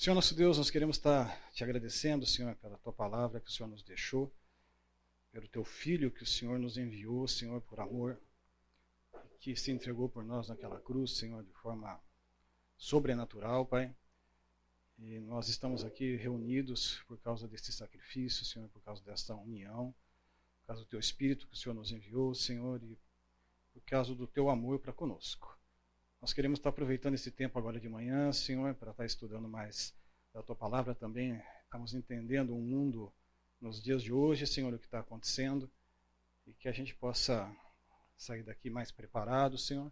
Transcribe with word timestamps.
Senhor 0.00 0.14
nosso 0.14 0.34
Deus, 0.34 0.56
nós 0.56 0.70
queremos 0.70 0.96
estar 0.96 1.52
te 1.52 1.62
agradecendo, 1.62 2.24
Senhor, 2.24 2.56
pela 2.56 2.78
tua 2.78 2.90
palavra 2.90 3.38
que 3.38 3.50
o 3.50 3.52
Senhor 3.52 3.68
nos 3.68 3.82
deixou, 3.82 4.34
pelo 5.30 5.46
teu 5.46 5.62
filho 5.62 6.10
que 6.10 6.22
o 6.22 6.26
Senhor 6.26 6.58
nos 6.58 6.78
enviou, 6.78 7.28
Senhor, 7.28 7.60
por 7.60 7.80
amor, 7.80 8.18
que 9.40 9.54
se 9.54 9.70
entregou 9.70 10.08
por 10.08 10.24
nós 10.24 10.48
naquela 10.48 10.80
cruz, 10.80 11.18
Senhor, 11.18 11.44
de 11.44 11.52
forma 11.52 12.00
sobrenatural, 12.78 13.66
Pai. 13.66 13.94
E 14.98 15.20
nós 15.20 15.50
estamos 15.50 15.84
aqui 15.84 16.16
reunidos 16.16 17.02
por 17.06 17.20
causa 17.20 17.46
desse 17.46 17.70
sacrifício, 17.70 18.46
Senhor, 18.46 18.70
por 18.70 18.80
causa 18.80 19.04
desta 19.04 19.34
união, 19.34 19.94
por 20.62 20.68
causa 20.68 20.82
do 20.82 20.88
teu 20.88 20.98
Espírito 20.98 21.46
que 21.46 21.52
o 21.52 21.58
Senhor 21.58 21.74
nos 21.74 21.92
enviou, 21.92 22.34
Senhor, 22.34 22.82
e 22.82 22.98
por 23.70 23.82
causa 23.82 24.14
do 24.14 24.26
teu 24.26 24.48
amor 24.48 24.78
para 24.78 24.94
conosco. 24.94 25.60
Nós 26.20 26.34
queremos 26.34 26.58
estar 26.58 26.68
aproveitando 26.68 27.14
esse 27.14 27.30
tempo 27.30 27.58
agora 27.58 27.80
de 27.80 27.88
manhã, 27.88 28.30
Senhor, 28.30 28.74
para 28.74 28.90
estar 28.90 29.06
estudando 29.06 29.48
mais 29.48 29.98
da 30.32 30.42
tua 30.42 30.56
palavra 30.56 30.94
também. 30.94 31.40
Estamos 31.64 31.94
entendendo 31.94 32.56
o 32.56 32.60
mundo 32.60 33.12
nos 33.60 33.82
dias 33.82 34.02
de 34.02 34.12
hoje, 34.12 34.46
Senhor, 34.46 34.72
o 34.72 34.78
que 34.78 34.86
está 34.86 35.00
acontecendo 35.00 35.70
e 36.46 36.52
que 36.52 36.68
a 36.68 36.72
gente 36.72 36.94
possa 36.94 37.50
sair 38.16 38.42
daqui 38.42 38.70
mais 38.70 38.90
preparado, 38.90 39.56
Senhor, 39.58 39.90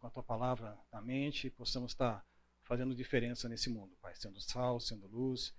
com 0.00 0.06
a 0.06 0.10
tua 0.10 0.22
palavra 0.22 0.78
na 0.92 1.00
mente 1.00 1.46
e 1.46 1.50
possamos 1.50 1.92
estar 1.92 2.24
fazendo 2.62 2.94
diferença 2.94 3.48
nesse 3.48 3.68
mundo, 3.68 3.96
Pai, 4.00 4.14
sendo 4.14 4.40
sal, 4.40 4.80
sendo 4.80 5.06
luz 5.06 5.54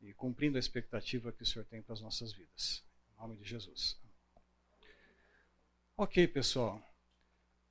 e 0.00 0.12
cumprindo 0.14 0.56
a 0.56 0.60
expectativa 0.60 1.32
que 1.32 1.42
o 1.42 1.46
Senhor 1.46 1.64
tem 1.64 1.82
para 1.82 1.94
as 1.94 2.00
nossas 2.00 2.32
vidas. 2.32 2.84
Em 3.12 3.20
nome 3.20 3.36
de 3.36 3.44
Jesus. 3.44 3.98
Ok, 5.96 6.28
pessoal. 6.28 6.80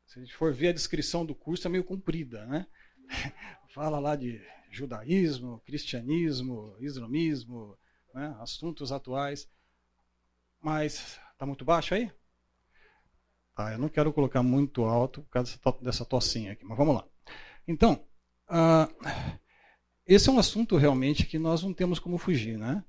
Se 0.06 0.20
a 0.20 0.22
gente 0.22 0.34
for 0.34 0.54
ver 0.54 0.70
a 0.70 0.74
descrição 0.74 1.26
do 1.26 1.36
curso, 1.36 1.68
é 1.68 1.72
meio 1.72 1.84
comprida, 1.84 2.46
né? 2.46 2.68
Fala 3.74 4.00
lá 4.00 4.16
de 4.16 4.42
judaísmo, 4.72 5.62
cristianismo, 5.66 6.76
islamismo, 6.80 7.78
né? 8.14 8.36
assuntos 8.40 8.92
atuais. 8.92 9.50
Mas 10.62 11.20
está 11.32 11.46
muito 11.46 11.64
baixo 11.64 11.94
aí? 11.94 12.12
Tá, 13.56 13.74
eu 13.74 13.80
não 13.80 13.90
quero 13.90 14.14
colocar 14.14 14.44
muito 14.44 14.84
alto 14.84 15.22
por 15.24 15.30
causa 15.30 15.58
dessa 15.82 16.06
tocinha 16.06 16.52
aqui, 16.52 16.64
mas 16.64 16.78
vamos 16.78 16.96
lá. 16.96 17.08
Então, 17.68 18.06
uh, 18.50 18.88
esse 20.06 20.30
é 20.30 20.32
um 20.32 20.40
assunto 20.40 20.78
realmente 20.78 21.26
que 21.26 21.40
nós 21.40 21.64
não 21.64 21.74
temos 21.74 22.00
como 22.00 22.18
fugir, 22.18 22.58
né? 22.58 22.84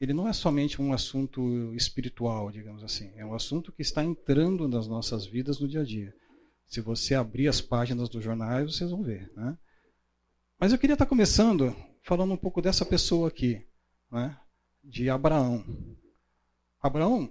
Ele 0.00 0.12
não 0.12 0.28
é 0.28 0.32
somente 0.32 0.80
um 0.80 0.92
assunto 0.92 1.74
espiritual, 1.74 2.50
digamos 2.50 2.82
assim. 2.82 3.12
É 3.16 3.24
um 3.24 3.34
assunto 3.34 3.72
que 3.72 3.82
está 3.82 4.04
entrando 4.04 4.68
nas 4.68 4.86
nossas 4.86 5.26
vidas 5.26 5.58
no 5.60 5.68
dia 5.68 5.80
a 5.80 5.84
dia. 5.84 6.14
Se 6.66 6.80
você 6.80 7.14
abrir 7.14 7.48
as 7.48 7.60
páginas 7.60 8.08
dos 8.08 8.22
jornais, 8.22 8.74
vocês 8.74 8.90
vão 8.90 9.02
ver. 9.02 9.30
Né? 9.34 9.56
Mas 10.58 10.72
eu 10.72 10.78
queria 10.78 10.94
estar 10.94 11.06
começando 11.06 11.76
falando 12.02 12.32
um 12.32 12.36
pouco 12.36 12.62
dessa 12.62 12.84
pessoa 12.84 13.28
aqui, 13.28 13.66
né? 14.10 14.38
de 14.82 15.10
Abraão. 15.10 15.64
Abraão 16.80 17.30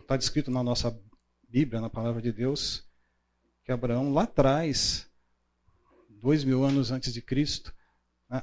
está 0.00 0.16
descrito 0.16 0.50
na 0.50 0.62
nossa 0.62 0.98
Bíblia, 1.48 1.80
na 1.80 1.90
palavra 1.90 2.22
de 2.22 2.32
Deus, 2.32 2.84
que 3.64 3.70
Abraão 3.70 4.12
lá 4.12 4.22
atrás, 4.22 5.08
dois 6.08 6.42
mil 6.42 6.64
anos 6.64 6.90
antes 6.90 7.12
de 7.12 7.20
Cristo, 7.20 7.72
né, 8.28 8.42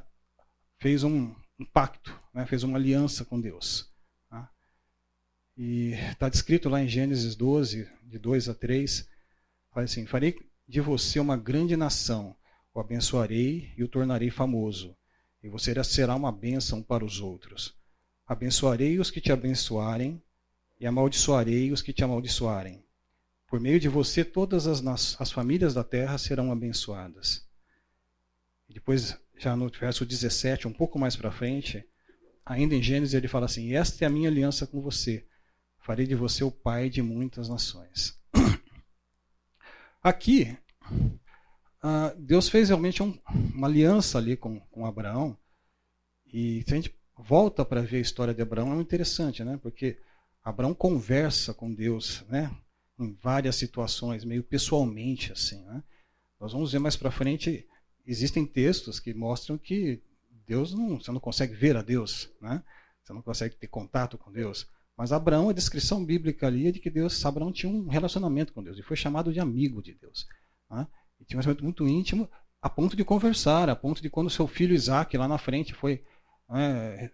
fez 0.77 1.03
um, 1.03 1.35
um 1.59 1.65
pacto, 1.65 2.17
né, 2.33 2.45
fez 2.45 2.63
uma 2.63 2.77
aliança 2.77 3.25
com 3.25 3.41
Deus. 3.41 3.91
Né? 4.31 4.47
E 5.57 5.91
está 6.11 6.29
descrito 6.29 6.69
lá 6.69 6.81
em 6.81 6.87
Gênesis 6.87 7.35
12, 7.35 7.89
de 8.03 8.19
2 8.19 8.49
a 8.49 8.53
3, 8.53 9.09
Fala 9.71 9.85
assim: 9.85 10.05
Farei 10.05 10.35
de 10.67 10.81
você 10.81 11.19
uma 11.19 11.37
grande 11.37 11.75
nação, 11.75 12.35
o 12.73 12.79
abençoarei 12.79 13.73
e 13.77 13.83
o 13.83 13.87
tornarei 13.87 14.29
famoso, 14.29 14.95
e 15.43 15.49
você 15.49 15.83
será 15.83 16.15
uma 16.15 16.31
bênção 16.31 16.81
para 16.81 17.03
os 17.03 17.19
outros. 17.19 17.75
Abençoarei 18.25 18.99
os 18.99 19.09
que 19.09 19.21
te 19.21 19.31
abençoarem, 19.31 20.21
e 20.79 20.87
amaldiçoarei 20.87 21.71
os 21.71 21.81
que 21.81 21.91
te 21.91 22.03
amaldiçoarem. 22.03 22.83
Por 23.47 23.59
meio 23.59 23.79
de 23.79 23.89
você, 23.89 24.23
todas 24.23 24.67
as, 24.67 25.19
as 25.19 25.31
famílias 25.31 25.73
da 25.73 25.83
terra 25.83 26.17
serão 26.17 26.51
abençoadas. 26.51 27.47
E 28.69 28.73
depois, 28.73 29.17
já 29.37 29.55
no 29.55 29.69
verso 29.69 30.05
17, 30.05 30.67
um 30.67 30.73
pouco 30.73 30.99
mais 30.99 31.15
para 31.15 31.31
frente, 31.31 31.83
ainda 32.45 32.75
em 32.75 32.83
Gênesis, 32.83 33.15
ele 33.15 33.27
fala 33.27 33.47
assim: 33.47 33.73
Esta 33.73 34.05
é 34.05 34.07
a 34.07 34.09
minha 34.09 34.29
aliança 34.29 34.67
com 34.67 34.79
você. 34.81 35.25
Farei 35.79 36.05
de 36.05 36.15
você 36.15 36.43
o 36.43 36.51
pai 36.51 36.89
de 36.89 37.01
muitas 37.01 37.49
nações. 37.49 38.17
Aqui, 40.03 40.55
uh, 41.83 42.15
Deus 42.17 42.49
fez 42.49 42.69
realmente 42.69 43.01
um, 43.03 43.17
uma 43.53 43.67
aliança 43.67 44.17
ali 44.17 44.35
com, 44.35 44.59
com 44.59 44.85
Abraão. 44.85 45.37
E 46.31 46.63
se 46.67 46.73
a 46.73 46.75
gente 46.75 46.95
volta 47.17 47.65
para 47.65 47.81
ver 47.81 47.97
a 47.97 48.01
história 48.01 48.33
de 48.33 48.41
Abraão, 48.41 48.77
é 48.77 48.81
interessante, 48.81 49.43
né? 49.43 49.59
Porque 49.61 49.97
Abraão 50.43 50.73
conversa 50.73 51.53
com 51.53 51.73
Deus, 51.73 52.23
né? 52.29 52.51
Em 52.99 53.13
várias 53.21 53.55
situações, 53.55 54.23
meio 54.23 54.43
pessoalmente, 54.43 55.31
assim, 55.31 55.61
né? 55.63 55.83
Nós 56.39 56.53
vamos 56.53 56.71
ver 56.71 56.79
mais 56.79 56.95
para 56.95 57.11
frente, 57.11 57.67
existem 58.05 58.45
textos 58.45 58.99
que 58.99 59.13
mostram 59.13 59.57
que 59.57 60.01
Deus 60.47 60.73
não, 60.73 60.99
você 60.99 61.11
não 61.11 61.19
consegue 61.19 61.53
ver 61.53 61.75
a 61.75 61.81
Deus, 61.81 62.29
né? 62.41 62.63
Você 63.03 63.13
não 63.13 63.21
consegue 63.21 63.55
ter 63.55 63.67
contato 63.67 64.17
com 64.17 64.31
Deus. 64.31 64.67
Mas 64.95 65.11
Abraão, 65.11 65.49
a 65.49 65.53
descrição 65.53 66.03
bíblica 66.03 66.47
ali 66.47 66.67
é 66.67 66.71
de 66.71 66.79
que 66.79 66.89
Deus, 66.89 67.25
Abraão 67.25 67.51
tinha 67.51 67.71
um 67.71 67.87
relacionamento 67.87 68.51
com 68.53 68.63
Deus 68.63 68.77
e 68.77 68.83
foi 68.83 68.97
chamado 68.97 69.31
de 69.31 69.39
amigo 69.39 69.81
de 69.81 69.93
Deus. 69.93 70.27
Né? 70.69 70.85
E 71.19 71.25
tinha 71.25 71.37
um 71.37 71.41
relacionamento 71.41 71.63
muito 71.63 71.87
íntimo, 71.87 72.29
a 72.61 72.69
ponto 72.69 72.95
de 72.95 73.03
conversar, 73.03 73.69
a 73.69 73.75
ponto 73.75 74.01
de 74.01 74.09
quando 74.09 74.29
seu 74.29 74.47
filho 74.47 74.73
Isaac 74.73 75.15
lá 75.17 75.27
na 75.27 75.37
frente 75.37 75.73
foi 75.73 76.03
né, 76.49 77.11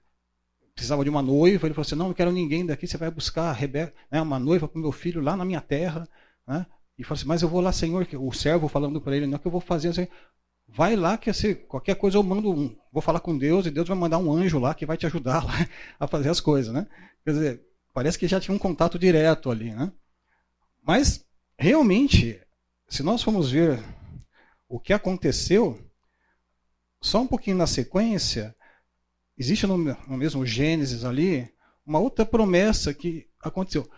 precisava 0.73 1.03
de 1.03 1.09
uma 1.09 1.21
noiva, 1.21 1.67
ele 1.67 1.73
falou 1.73 1.85
assim: 1.85 1.95
não, 1.95 2.07
não 2.07 2.13
quero 2.13 2.31
ninguém 2.31 2.65
daqui, 2.65 2.87
você 2.87 2.97
vai 2.97 3.11
buscar 3.11 3.51
Rebeca, 3.51 3.93
né, 4.11 4.21
uma 4.21 4.39
noiva 4.39 4.67
para 4.67 4.77
o 4.77 4.81
meu 4.81 4.91
filho 4.91 5.21
lá 5.21 5.35
na 5.35 5.45
minha 5.45 5.61
terra. 5.61 6.07
Né? 6.47 6.65
E 6.97 7.03
falou 7.03 7.17
assim: 7.17 7.27
mas 7.27 7.41
eu 7.41 7.49
vou 7.49 7.61
lá, 7.61 7.71
Senhor, 7.71 8.07
o 8.13 8.31
servo 8.31 8.67
falando 8.67 8.99
para 9.01 9.15
ele: 9.15 9.27
não, 9.27 9.35
é 9.35 9.39
que 9.39 9.47
eu 9.47 9.51
vou 9.51 9.61
fazer 9.61 9.89
assim, 9.89 10.07
vai 10.67 10.95
lá 10.95 11.17
que 11.17 11.29
assim, 11.29 11.53
qualquer 11.53 11.95
coisa 11.95 12.17
eu 12.17 12.23
mando 12.23 12.51
um, 12.51 12.75
vou 12.91 13.01
falar 13.01 13.19
com 13.19 13.37
Deus 13.37 13.65
e 13.65 13.71
Deus 13.71 13.87
vai 13.87 13.97
mandar 13.97 14.17
um 14.17 14.31
anjo 14.31 14.59
lá 14.59 14.73
que 14.73 14.85
vai 14.85 14.97
te 14.97 15.05
ajudar 15.05 15.43
lá 15.43 15.53
a 15.99 16.07
fazer 16.07 16.29
as 16.29 16.39
coisas, 16.39 16.73
né? 16.73 16.87
Quer 17.23 17.31
dizer, 17.31 17.65
Parece 17.95 18.19
que 18.19 18.27
já 18.27 18.41
tinha 18.41 18.53
um 18.53 18.59
contato 18.59 18.99
direto 18.99 19.49
ali, 19.49 19.73
né? 19.73 19.89
Mas, 20.85 21.25
realmente, 21.57 22.41
se 22.87 23.03
nós 23.03 23.21
formos 23.21 23.51
ver 23.51 23.83
o 24.67 24.79
que 24.79 24.93
aconteceu, 24.93 25.79
só 27.01 27.21
um 27.21 27.27
pouquinho 27.27 27.57
na 27.57 27.67
sequência, 27.67 28.55
existe 29.37 29.67
no, 29.67 29.77
no 29.77 30.17
mesmo 30.17 30.45
Gênesis 30.45 31.03
ali, 31.03 31.51
uma 31.85 31.99
outra 31.99 32.25
promessa 32.25 32.93
que 32.93 33.27
aconteceu. 33.39 33.89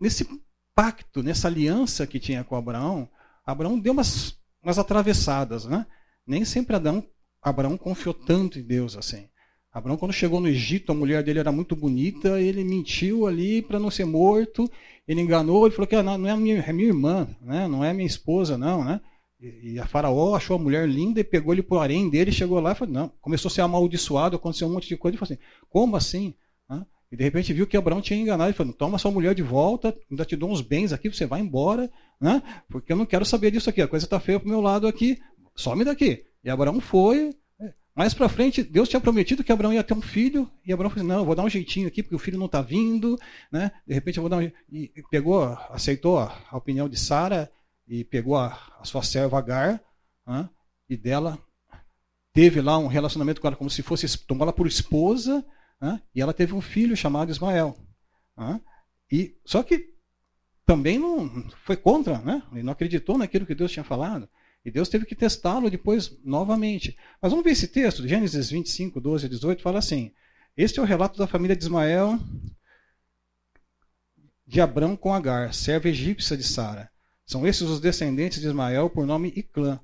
Nesse 0.00 0.26
pacto, 0.74 1.22
nessa 1.22 1.48
aliança 1.48 2.06
que 2.06 2.18
tinha 2.20 2.44
com 2.44 2.56
Abraão, 2.56 3.08
Abraão 3.44 3.78
deu 3.78 3.92
umas, 3.92 4.38
umas 4.62 4.78
atravessadas, 4.78 5.64
né? 5.64 5.86
Nem 6.26 6.44
sempre 6.44 6.76
Adão, 6.76 7.08
Abraão 7.40 7.78
confiou 7.78 8.12
tanto 8.14 8.58
em 8.58 8.62
Deus 8.62 8.96
assim. 8.96 9.28
Abraão, 9.72 9.96
quando 9.96 10.12
chegou 10.12 10.40
no 10.40 10.48
Egito, 10.48 10.90
a 10.90 10.94
mulher 10.94 11.22
dele 11.22 11.38
era 11.38 11.52
muito 11.52 11.76
bonita, 11.76 12.40
ele 12.40 12.64
mentiu 12.64 13.26
ali 13.26 13.62
para 13.62 13.78
não 13.78 13.90
ser 13.90 14.04
morto, 14.04 14.70
ele 15.06 15.20
enganou, 15.20 15.66
ele 15.66 15.74
falou 15.74 15.86
que 15.86 15.94
ah, 15.94 16.02
não 16.02 16.28
é 16.28 16.36
minha, 16.36 16.56
é 16.60 16.72
minha 16.72 16.88
irmã, 16.88 17.28
né? 17.40 17.68
não 17.68 17.84
é 17.84 17.92
minha 17.92 18.06
esposa, 18.06 18.56
não. 18.56 18.82
Né? 18.82 19.00
E, 19.40 19.78
a 19.78 19.86
faraó 19.86 20.34
achou 20.34 20.56
a 20.56 20.58
mulher 20.58 20.88
linda 20.88 21.20
e 21.20 21.24
pegou 21.24 21.52
ele 21.52 21.64
o 21.68 21.78
harém 21.78 22.08
dele, 22.08 22.32
chegou 22.32 22.58
lá 22.60 22.72
e 22.72 22.74
falou, 22.74 22.94
não, 22.94 23.12
começou 23.20 23.48
a 23.48 23.52
ser 23.52 23.60
amaldiçoado, 23.60 24.36
aconteceu 24.36 24.66
um 24.66 24.72
monte 24.72 24.88
de 24.88 24.96
coisa, 24.96 25.14
ele 25.14 25.18
falou 25.18 25.34
assim, 25.34 25.42
como 25.68 25.96
assim? 25.96 26.34
E 27.10 27.16
de 27.16 27.24
repente 27.24 27.52
viu 27.52 27.66
que 27.66 27.76
Abraão 27.76 28.02
tinha 28.02 28.20
enganado, 28.20 28.50
ele 28.50 28.56
falou, 28.56 28.72
toma 28.72 28.98
sua 28.98 29.10
mulher 29.10 29.34
de 29.34 29.42
volta, 29.42 29.96
ainda 30.10 30.24
te 30.24 30.36
dou 30.36 30.50
uns 30.50 30.60
bens 30.60 30.92
aqui, 30.92 31.08
você 31.08 31.24
vai 31.24 31.40
embora, 31.40 31.90
né? 32.20 32.42
porque 32.68 32.92
eu 32.92 32.96
não 32.96 33.06
quero 33.06 33.24
saber 33.24 33.50
disso 33.50 33.70
aqui, 33.70 33.80
a 33.80 33.88
coisa 33.88 34.04
está 34.04 34.20
feia 34.20 34.38
para 34.38 34.46
o 34.46 34.50
meu 34.50 34.60
lado 34.60 34.86
aqui, 34.86 35.18
some 35.56 35.84
daqui. 35.84 36.24
E 36.44 36.50
Abraão 36.50 36.80
foi, 36.80 37.34
mais 37.98 38.14
para 38.14 38.28
frente, 38.28 38.62
Deus 38.62 38.88
tinha 38.88 39.00
prometido 39.00 39.42
que 39.42 39.50
Abraão 39.50 39.72
ia 39.72 39.82
ter 39.82 39.92
um 39.92 40.00
filho, 40.00 40.48
e 40.64 40.72
Abraão 40.72 40.88
falou: 40.88 41.04
assim, 41.04 41.18
não, 41.18 41.24
vou 41.24 41.34
dar 41.34 41.42
um 41.42 41.50
jeitinho 41.50 41.88
aqui, 41.88 42.00
porque 42.00 42.14
o 42.14 42.18
filho 42.18 42.38
não 42.38 42.46
está 42.46 42.62
vindo. 42.62 43.18
Né? 43.50 43.72
De 43.84 43.92
repente, 43.92 44.18
eu 44.18 44.22
vou 44.22 44.30
dar 44.30 44.36
um. 44.36 44.52
E 44.70 44.92
pegou, 45.10 45.42
aceitou 45.70 46.16
a 46.16 46.56
opinião 46.56 46.88
de 46.88 46.96
Sara, 46.96 47.50
e 47.88 48.04
pegou 48.04 48.36
a, 48.36 48.56
a, 48.78 48.84
sua 48.84 49.02
serva 49.02 49.36
Agar, 49.36 49.82
né? 50.24 50.48
e 50.88 50.96
dela 50.96 51.40
teve 52.32 52.60
lá 52.60 52.78
um 52.78 52.86
relacionamento 52.86 53.40
com 53.40 53.48
ela, 53.48 53.56
como 53.56 53.68
se 53.68 53.82
fosse. 53.82 54.06
tomou 54.26 54.44
ela 54.44 54.52
por 54.52 54.68
esposa, 54.68 55.44
né? 55.80 56.00
e 56.14 56.22
ela 56.22 56.32
teve 56.32 56.54
um 56.54 56.60
filho 56.60 56.96
chamado 56.96 57.32
Ismael. 57.32 57.76
Né? 58.36 58.60
E, 59.10 59.36
só 59.44 59.60
que 59.64 59.92
também 60.64 61.00
não 61.00 61.50
foi 61.64 61.76
contra, 61.76 62.18
né? 62.18 62.44
ele 62.52 62.62
não 62.62 62.74
acreditou 62.74 63.18
naquilo 63.18 63.44
que 63.44 63.56
Deus 63.56 63.72
tinha 63.72 63.82
falado. 63.82 64.28
E 64.68 64.70
Deus 64.70 64.88
teve 64.88 65.06
que 65.06 65.14
testá-lo 65.14 65.70
depois 65.70 66.16
novamente. 66.22 66.96
Mas 67.20 67.32
vamos 67.32 67.44
ver 67.44 67.52
esse 67.52 67.68
texto, 67.68 68.06
Gênesis 68.06 68.50
25, 68.50 69.00
12 69.00 69.26
a 69.26 69.28
18, 69.28 69.62
fala 69.62 69.78
assim: 69.78 70.12
Este 70.56 70.78
é 70.78 70.82
o 70.82 70.84
relato 70.84 71.18
da 71.18 71.26
família 71.26 71.56
de 71.56 71.64
Ismael, 71.64 72.18
de 74.46 74.60
Abrão 74.60 74.94
com 74.94 75.12
Agar, 75.12 75.54
serva 75.54 75.88
egípcia 75.88 76.36
de 76.36 76.44
Sara. 76.44 76.90
São 77.26 77.46
esses 77.46 77.62
os 77.62 77.80
descendentes 77.80 78.40
de 78.40 78.46
Ismael 78.46 78.90
por 78.90 79.06
nome 79.06 79.32
e 79.34 79.42
clã. 79.42 79.80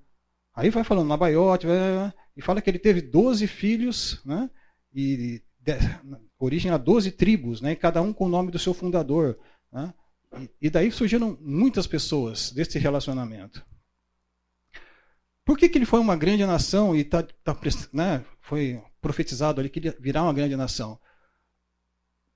Aí 0.54 0.68
vai 0.68 0.84
falando 0.84 1.08
Nabaiote, 1.08 1.66
e 2.36 2.42
fala 2.42 2.60
que 2.60 2.70
ele 2.70 2.78
teve 2.78 3.00
12 3.00 3.46
filhos, 3.46 4.20
né? 4.24 4.50
e 4.94 5.42
de, 5.60 5.76
origem 6.38 6.70
a 6.70 6.76
12 6.76 7.10
tribos, 7.12 7.60
né? 7.60 7.74
cada 7.74 8.02
um 8.02 8.12
com 8.12 8.26
o 8.26 8.28
nome 8.28 8.50
do 8.50 8.58
seu 8.58 8.74
fundador. 8.74 9.38
Né? 9.72 9.92
E, 10.38 10.50
e 10.66 10.70
daí 10.70 10.92
surgiram 10.92 11.38
muitas 11.40 11.86
pessoas 11.86 12.50
desse 12.50 12.78
relacionamento. 12.78 13.64
Por 15.44 15.58
que, 15.58 15.68
que 15.68 15.76
ele 15.78 15.86
foi 15.86 16.00
uma 16.00 16.16
grande 16.16 16.44
nação 16.46 16.96
e 16.96 17.04
tá, 17.04 17.22
tá, 17.22 17.56
né, 17.92 18.24
foi 18.40 18.82
profetizado 19.00 19.60
ali 19.60 19.68
que 19.68 19.78
ele 19.78 19.90
virar 20.00 20.22
uma 20.22 20.32
grande 20.32 20.56
nação? 20.56 20.98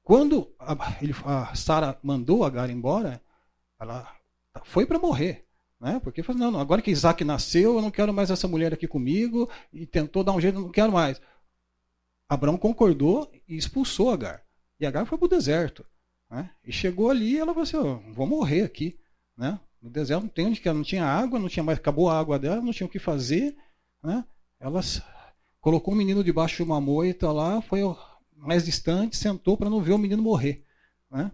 Quando 0.03 0.55
a, 0.59 1.51
a 1.51 1.55
Sara 1.55 1.99
mandou 2.03 2.45
Agar 2.45 2.71
embora, 2.71 3.21
ela 3.79 4.11
foi 4.65 4.87
para 4.87 4.99
morrer. 4.99 5.47
Né? 5.81 6.01
Porque 6.03 6.23
falou, 6.23 6.51
não, 6.51 6.61
agora 6.61 6.83
que 6.83 6.91
Isaac 6.91 7.23
nasceu, 7.25 7.77
eu 7.77 7.83
não 7.83 7.91
quero 7.91 8.13
mais 8.13 8.31
essa 8.31 8.49
mulher 8.49 8.73
aqui 8.73 8.89
comigo, 8.89 9.49
e 9.73 9.87
tentou 9.87 10.25
dar 10.25 10.33
um 10.33 10.41
jeito, 10.41 10.61
não 10.61 10.71
quero 10.71 10.93
mais. 10.93 11.21
Abraão 12.29 12.59
concordou 12.59 13.31
e 13.47 13.57
expulsou 13.57 14.11
Agar. 14.11 14.43
E 14.79 14.87
Agar 14.87 15.07
foi 15.07 15.17
para 15.17 15.27
o 15.27 15.29
deserto. 15.29 15.85
Né? 16.31 16.51
E 16.65 16.73
chegou 16.73 17.11
ali 17.11 17.35
e 17.35 17.39
ela 17.39 17.55
falou 17.55 17.63
assim, 17.63 17.77
oh, 17.77 18.13
vou 18.13 18.27
morrer 18.27 18.63
aqui. 18.63 18.99
Né? 19.37 19.59
No 19.81 19.91
deserto 19.91 20.23
não 20.23 20.29
tem 20.29 20.47
onde 20.47 20.61
que 20.61 20.73
não 20.73 20.83
tinha 20.83 21.05
água, 21.05 21.39
não 21.39 21.49
tinha 21.49 21.63
mais, 21.63 21.79
acabou 21.79 22.11
a 22.11 22.19
água 22.19 22.39
dela, 22.39 22.61
não 22.61 22.73
tinha 22.73 22.87
o 22.87 22.91
que 22.91 22.99
fazer. 22.99 23.57
Né? 24.03 24.25
Ela 24.59 24.81
colocou 25.61 25.95
o 25.95 25.97
menino 25.97 26.25
debaixo 26.25 26.57
de 26.57 26.63
uma 26.63 26.81
moita 26.81 27.31
lá, 27.31 27.61
foi 27.61 27.81
mais 28.37 28.65
distante, 28.65 29.17
sentou 29.17 29.57
para 29.57 29.71
não 29.71 29.81
ver 29.81 29.93
o 29.93 29.99
menino 29.99 30.23
morrer. 30.23 30.65
Né? 31.11 31.31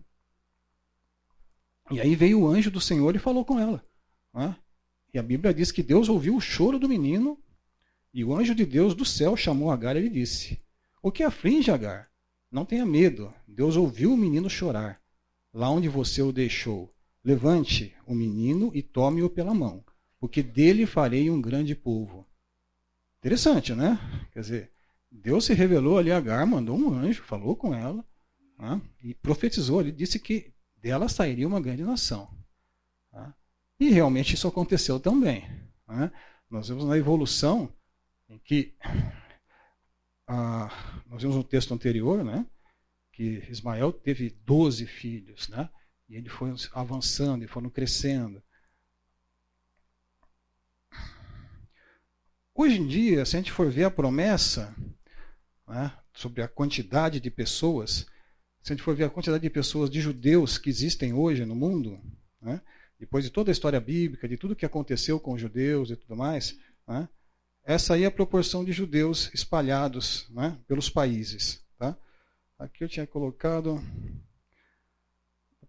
E 1.90 2.00
aí 2.00 2.14
veio 2.14 2.40
o 2.40 2.48
anjo 2.48 2.70
do 2.70 2.80
Senhor 2.80 3.14
e 3.16 3.18
falou 3.18 3.44
com 3.44 3.58
ela. 3.58 3.84
Né? 4.32 4.56
E 5.12 5.18
a 5.18 5.22
Bíblia 5.22 5.54
diz 5.54 5.70
que 5.70 5.82
Deus 5.82 6.08
ouviu 6.08 6.36
o 6.36 6.40
choro 6.40 6.78
do 6.78 6.88
menino 6.88 7.38
e 8.12 8.24
o 8.24 8.34
anjo 8.34 8.54
de 8.54 8.64
Deus 8.64 8.94
do 8.94 9.04
céu 9.04 9.36
chamou 9.36 9.70
Agar 9.70 9.96
e 9.96 10.00
lhe 10.00 10.08
disse: 10.08 10.60
O 11.02 11.10
que 11.10 11.22
aflige 11.22 11.70
Agar? 11.70 12.08
Não 12.50 12.64
tenha 12.64 12.86
medo. 12.86 13.34
Deus 13.46 13.76
ouviu 13.76 14.12
o 14.12 14.16
menino 14.16 14.48
chorar. 14.48 15.00
Lá 15.52 15.68
onde 15.68 15.88
você 15.88 16.22
o 16.22 16.32
deixou, 16.32 16.93
levante 17.24 17.94
o 18.06 18.14
menino 18.14 18.70
e 18.74 18.82
tome-o 18.82 19.30
pela 19.30 19.54
mão, 19.54 19.84
porque 20.20 20.42
dele 20.42 20.86
farei 20.86 21.30
um 21.30 21.40
grande 21.40 21.74
povo. 21.74 22.26
Interessante, 23.18 23.74
né? 23.74 23.98
Quer 24.32 24.40
dizer, 24.40 24.72
Deus 25.10 25.46
se 25.46 25.54
revelou 25.54 25.96
ali 25.96 26.12
a 26.12 26.18
Agar, 26.18 26.46
mandou 26.46 26.76
um 26.76 26.92
anjo, 26.92 27.22
falou 27.22 27.56
com 27.56 27.74
ela 27.74 28.04
né? 28.58 28.80
e 29.02 29.14
profetizou. 29.14 29.80
Ele 29.80 29.92
disse 29.92 30.18
que 30.18 30.52
dela 30.76 31.08
sairia 31.08 31.48
uma 31.48 31.60
grande 31.60 31.82
nação. 31.82 32.28
Né? 33.12 33.32
E 33.80 33.88
realmente 33.90 34.34
isso 34.34 34.46
aconteceu 34.46 35.00
também. 35.00 35.48
Né? 35.88 36.12
Nós 36.50 36.68
vemos 36.68 36.84
na 36.84 36.98
evolução 36.98 37.72
em 38.28 38.38
que 38.38 38.74
ah, 40.26 41.02
nós 41.06 41.22
vimos 41.22 41.36
no 41.36 41.44
texto 41.44 41.72
anterior, 41.74 42.24
né, 42.24 42.46
que 43.12 43.44
Ismael 43.48 43.92
teve 43.92 44.30
12 44.44 44.86
filhos, 44.86 45.48
né, 45.48 45.68
e 46.08 46.16
ele 46.16 46.28
foi 46.28 46.54
avançando 46.72 47.44
e 47.44 47.48
foram 47.48 47.70
crescendo. 47.70 48.42
Hoje 52.54 52.78
em 52.78 52.86
dia, 52.86 53.24
se 53.24 53.36
a 53.36 53.40
gente 53.40 53.50
for 53.50 53.70
ver 53.70 53.84
a 53.84 53.90
promessa 53.90 54.74
né, 55.66 55.92
sobre 56.12 56.42
a 56.42 56.48
quantidade 56.48 57.18
de 57.18 57.30
pessoas, 57.30 58.06
se 58.62 58.72
a 58.72 58.76
gente 58.76 58.82
for 58.84 58.94
ver 58.94 59.04
a 59.04 59.10
quantidade 59.10 59.42
de 59.42 59.50
pessoas, 59.50 59.90
de 59.90 60.00
judeus 60.00 60.56
que 60.56 60.70
existem 60.70 61.12
hoje 61.12 61.44
no 61.44 61.54
mundo, 61.54 62.00
né, 62.40 62.60
depois 62.98 63.24
de 63.24 63.30
toda 63.30 63.50
a 63.50 63.52
história 63.52 63.80
bíblica, 63.80 64.28
de 64.28 64.36
tudo 64.36 64.54
que 64.54 64.64
aconteceu 64.64 65.18
com 65.18 65.32
os 65.32 65.40
judeus 65.40 65.90
e 65.90 65.96
tudo 65.96 66.16
mais, 66.16 66.56
né, 66.86 67.08
essa 67.64 67.94
aí 67.94 68.04
é 68.04 68.06
a 68.06 68.10
proporção 68.10 68.62
de 68.62 68.72
judeus 68.72 69.32
espalhados 69.32 70.28
né, 70.30 70.58
pelos 70.68 70.90
países. 70.90 71.64
Tá? 71.78 71.96
Aqui 72.58 72.84
eu 72.84 72.88
tinha 72.88 73.06
colocado 73.06 73.82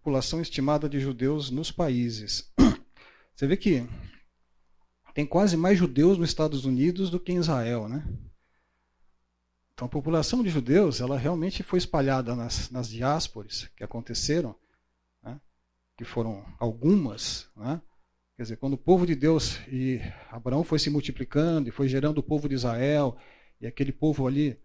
população 0.06 0.40
estimada 0.40 0.88
de 0.88 1.00
judeus 1.00 1.50
nos 1.50 1.72
países. 1.72 2.48
Você 3.34 3.44
vê 3.44 3.56
que 3.56 3.84
tem 5.12 5.26
quase 5.26 5.56
mais 5.56 5.76
judeus 5.76 6.16
nos 6.16 6.28
Estados 6.28 6.64
Unidos 6.64 7.10
do 7.10 7.18
que 7.18 7.32
em 7.32 7.38
Israel, 7.38 7.88
né? 7.88 8.06
Então 9.74 9.86
a 9.86 9.90
população 9.90 10.44
de 10.44 10.48
judeus, 10.48 11.00
ela 11.00 11.18
realmente 11.18 11.64
foi 11.64 11.80
espalhada 11.80 12.36
nas, 12.36 12.70
nas 12.70 12.88
diásporas 12.88 13.68
que 13.76 13.82
aconteceram, 13.82 14.54
né? 15.24 15.40
que 15.96 16.04
foram 16.04 16.46
algumas, 16.60 17.48
né? 17.56 17.82
Quer 18.36 18.42
dizer, 18.44 18.56
quando 18.58 18.74
o 18.74 18.78
povo 18.78 19.04
de 19.04 19.16
Deus 19.16 19.58
e 19.66 20.00
Abraão 20.30 20.62
foi 20.62 20.78
se 20.78 20.88
multiplicando 20.88 21.68
e 21.68 21.72
foi 21.72 21.88
gerando 21.88 22.18
o 22.18 22.22
povo 22.22 22.48
de 22.48 22.54
Israel, 22.54 23.18
e 23.60 23.66
aquele 23.66 23.90
povo 23.90 24.28
ali, 24.28 24.56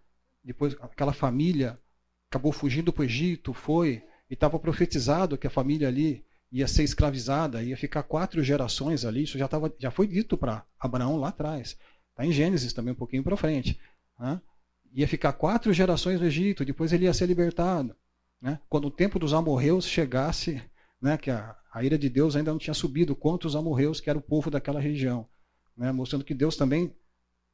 depois 0.44 0.76
aquela 0.82 1.14
família 1.14 1.82
acabou 2.30 2.52
fugindo 2.52 2.94
para 2.94 3.02
o 3.02 3.06
Egito, 3.06 3.54
foi, 3.54 4.04
e 4.32 4.34
estava 4.34 4.58
profetizado 4.58 5.38
que 5.38 5.46
a 5.46 5.50
família 5.50 5.90
ali 5.90 6.26
ia 6.50 6.66
ser 6.66 6.84
escravizada, 6.84 7.62
ia 7.62 7.76
ficar 7.76 8.02
quatro 8.04 8.42
gerações 8.42 9.04
ali, 9.04 9.24
isso 9.24 9.38
já, 9.38 9.46
tava, 9.46 9.74
já 9.78 9.92
foi 9.92 10.08
dito 10.08 10.38
para 10.38 10.66
Abraão 10.80 11.18
lá 11.18 11.28
atrás. 11.28 11.78
Está 12.12 12.26
em 12.26 12.32
Gênesis 12.32 12.72
também 12.72 12.94
um 12.94 12.98
pouquinho 12.98 13.24
para 13.24 13.36
frente. 13.36 13.78
Né? 14.18 14.40
Ia 14.94 15.06
ficar 15.06 15.34
quatro 15.34 15.74
gerações 15.74 16.22
no 16.22 16.26
Egito, 16.26 16.64
depois 16.64 16.94
ele 16.94 17.04
ia 17.06 17.14
ser 17.14 17.26
libertado. 17.26 17.94
Né? 18.42 18.58
Quando 18.70 18.86
o 18.86 18.92
tempo 18.92 19.20
dos 19.20 19.34
amorreus 19.34 19.86
chegasse, 19.86 20.64
né, 21.02 21.18
que 21.18 21.30
a, 21.30 21.54
a 21.74 21.84
ira 21.84 21.98
de 21.98 22.10
Deus 22.10 22.38
ainda 22.38 22.52
não 22.52 22.58
tinha 22.58 22.74
subido 22.74 23.14
contra 23.14 23.50
os 23.50 23.56
amorreus, 23.56 24.00
que 24.00 24.10
era 24.10 24.18
o 24.18 24.22
povo 24.22 24.50
daquela 24.50 24.80
região. 24.80 25.28
Né, 25.76 25.92
mostrando 25.92 26.24
que 26.24 26.34
Deus 26.34 26.56
também 26.56 26.96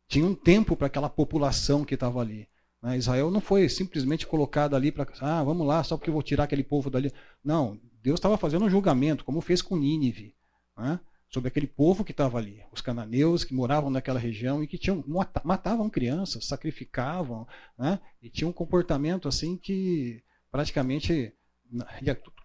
tinha 0.07 0.27
um 0.27 0.35
tempo 0.35 0.75
para 0.75 0.85
aquela 0.85 1.09
população 1.09 1.83
que 1.83 1.95
estava 1.95 2.21
ali. 2.21 2.47
Né, 2.81 2.97
Israel 2.97 3.31
não 3.31 3.41
foi 3.41 3.67
simplesmente 3.69 4.27
colocado 4.27 4.75
ali 4.75 4.91
para, 4.91 5.07
ah, 5.21 5.43
vamos 5.43 5.65
lá, 5.65 5.83
só 5.83 5.97
porque 5.97 6.09
eu 6.09 6.13
vou 6.13 6.23
tirar 6.23 6.43
aquele 6.43 6.63
povo 6.63 6.89
dali. 6.89 7.11
Não, 7.43 7.79
Deus 8.01 8.19
estava 8.19 8.37
fazendo 8.37 8.65
um 8.65 8.69
julgamento, 8.69 9.25
como 9.25 9.41
fez 9.41 9.61
com 9.61 9.77
Nínive, 9.77 10.35
né, 10.77 10.99
sobre 11.29 11.49
aquele 11.49 11.67
povo 11.67 12.03
que 12.03 12.11
estava 12.11 12.37
ali, 12.37 12.63
os 12.71 12.81
cananeus 12.81 13.43
que 13.43 13.53
moravam 13.53 13.89
naquela 13.89 14.19
região 14.19 14.63
e 14.63 14.67
que 14.67 14.77
tinham, 14.77 15.03
matavam 15.43 15.89
crianças, 15.89 16.45
sacrificavam, 16.45 17.47
né, 17.77 17.99
e 18.21 18.29
tinham 18.29 18.49
um 18.49 18.53
comportamento 18.53 19.27
assim 19.27 19.57
que 19.57 20.23
praticamente 20.51 21.33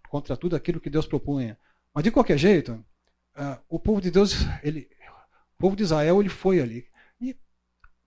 contra 0.09 0.37
tudo 0.37 0.57
aquilo 0.57 0.81
que 0.81 0.91
Deus 0.91 1.07
propunha. 1.07 1.57
Mas 1.95 2.05
de 2.05 2.11
qualquer 2.11 2.39
jeito, 2.39 2.73
uh, 3.37 3.59
o 3.69 3.79
povo 3.79 4.01
de 4.01 4.11
Deus, 4.11 4.35
ele, 4.63 4.89
o 5.57 5.59
povo 5.59 5.77
de 5.77 5.83
Israel, 5.83 6.21
ele 6.21 6.29
foi 6.29 6.61
ali. 6.61 6.87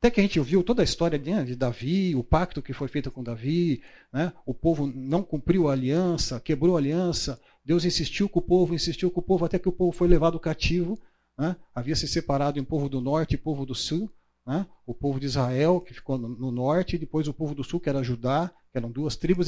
Até 0.06 0.12
que 0.12 0.20
a 0.20 0.24
gente 0.24 0.38
ouviu 0.38 0.64
toda 0.64 0.84
a 0.84 0.86
história 0.86 1.18
de, 1.18 1.56
Davi, 1.56 2.16
o 2.16 2.24
pacto 2.24 2.62
que 2.62 2.74
foi 2.74 2.88
feito 2.88 3.10
com 3.10 3.24
Davi, 3.24 3.82
né? 4.14 4.32
o 4.46 4.54
povo 4.54 4.86
não 4.86 5.24
cumpriu 5.24 5.68
a 5.68 5.72
aliança, 5.72 6.40
quebrou 6.40 6.76
a 6.76 6.80
aliança, 6.80 7.42
Deus 7.66 7.86
insistiu 7.86 8.30
com 8.30 8.38
o 8.38 8.42
povo, 8.44 8.76
insistiu 8.76 9.10
com 9.10 9.20
o 9.20 9.24
povo, 9.24 9.46
até 9.46 9.58
que 9.58 9.68
o 9.68 9.72
povo 9.72 9.92
foi 9.92 10.08
levado 10.08 10.40
cativo. 10.40 10.96
Né? 11.36 11.56
Havia 11.74 11.96
se 11.96 12.08
separado 12.08 12.60
em 12.60 12.64
povo 12.64 12.88
do 12.88 13.02
norte 13.02 13.34
e 13.34 13.38
povo 13.38 13.66
do 13.66 13.74
sul. 13.74 14.08
Né? 14.46 14.68
O 14.86 14.94
povo 14.94 15.20
de 15.20 15.26
Israel, 15.26 15.82
que 15.82 15.92
ficou 15.92 16.20
no, 16.20 16.30
no 16.30 16.52
norte, 16.52 16.98
e 16.98 17.00
depois 17.00 17.28
o 17.28 17.34
povo 17.34 17.56
do 17.56 17.64
sul, 17.64 17.80
que 17.80 17.90
era 17.90 18.04
Judá, 18.04 18.54
que 18.72 18.78
eram 18.78 18.92
duas 18.92 19.16
tribos. 19.16 19.48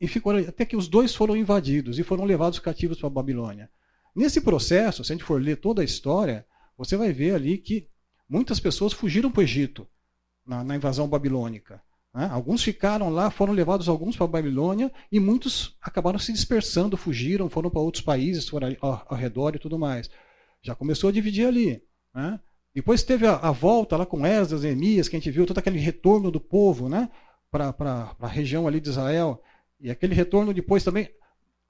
E 0.00 0.06
ficou 0.06 0.36
até 0.36 0.64
que 0.64 0.76
os 0.76 0.86
dois 0.86 1.12
foram 1.12 1.36
invadidos 1.36 1.98
e 1.98 2.04
foram 2.04 2.24
levados 2.24 2.60
cativos 2.60 2.98
para 2.98 3.08
a 3.08 3.10
Babilônia. 3.10 3.68
Nesse 4.14 4.40
processo, 4.40 5.02
se 5.02 5.10
a 5.10 5.16
gente 5.16 5.24
for 5.24 5.42
ler 5.42 5.56
toda 5.56 5.82
a 5.82 5.84
história, 5.84 6.46
você 6.76 6.96
vai 6.96 7.12
ver 7.12 7.34
ali 7.34 7.58
que 7.58 7.88
muitas 8.28 8.60
pessoas 8.60 8.92
fugiram 8.92 9.30
para 9.30 9.40
o 9.40 9.42
Egito 9.42 9.86
na, 10.44 10.62
na, 10.62 10.76
invasão 10.76 11.08
babilônica. 11.08 11.82
Né? 12.14 12.28
Alguns 12.30 12.62
ficaram 12.62 13.10
lá, 13.10 13.30
foram 13.30 13.52
levados 13.52 13.88
alguns 13.88 14.16
para 14.16 14.24
a 14.24 14.28
Babilônia 14.28 14.92
e 15.10 15.18
muitos 15.18 15.76
acabaram 15.80 16.18
se 16.18 16.32
dispersando, 16.32 16.96
fugiram, 16.96 17.48
foram 17.48 17.70
para 17.70 17.80
outros 17.80 18.02
países, 18.02 18.48
foram 18.48 18.76
ao, 18.80 19.06
ao, 19.08 19.16
redor 19.16 19.54
e 19.54 19.58
tudo 19.58 19.78
mais. 19.78 20.10
Já 20.62 20.74
começou 20.74 21.08
a 21.08 21.12
dividir 21.12 21.46
ali. 21.46 21.82
Né? 22.14 22.40
Depois 22.74 23.02
teve 23.02 23.26
a, 23.26 23.36
a, 23.36 23.50
volta 23.50 23.96
lá 23.96 24.04
com 24.04 24.26
Esdras, 24.26 24.62
Neemias, 24.62 25.08
que 25.08 25.16
a 25.16 25.18
gente 25.18 25.30
viu 25.30 25.46
todo 25.46 25.58
aquele 25.58 25.78
retorno 25.78 26.30
do 26.30 26.40
povo 26.40 26.88
né? 26.88 27.10
para 27.50 28.14
a 28.20 28.28
região 28.28 28.66
ali 28.66 28.80
de 28.80 28.88
Israel. 28.88 29.42
E 29.80 29.90
aquele 29.90 30.14
retorno 30.14 30.52
depois 30.52 30.82
também 30.82 31.08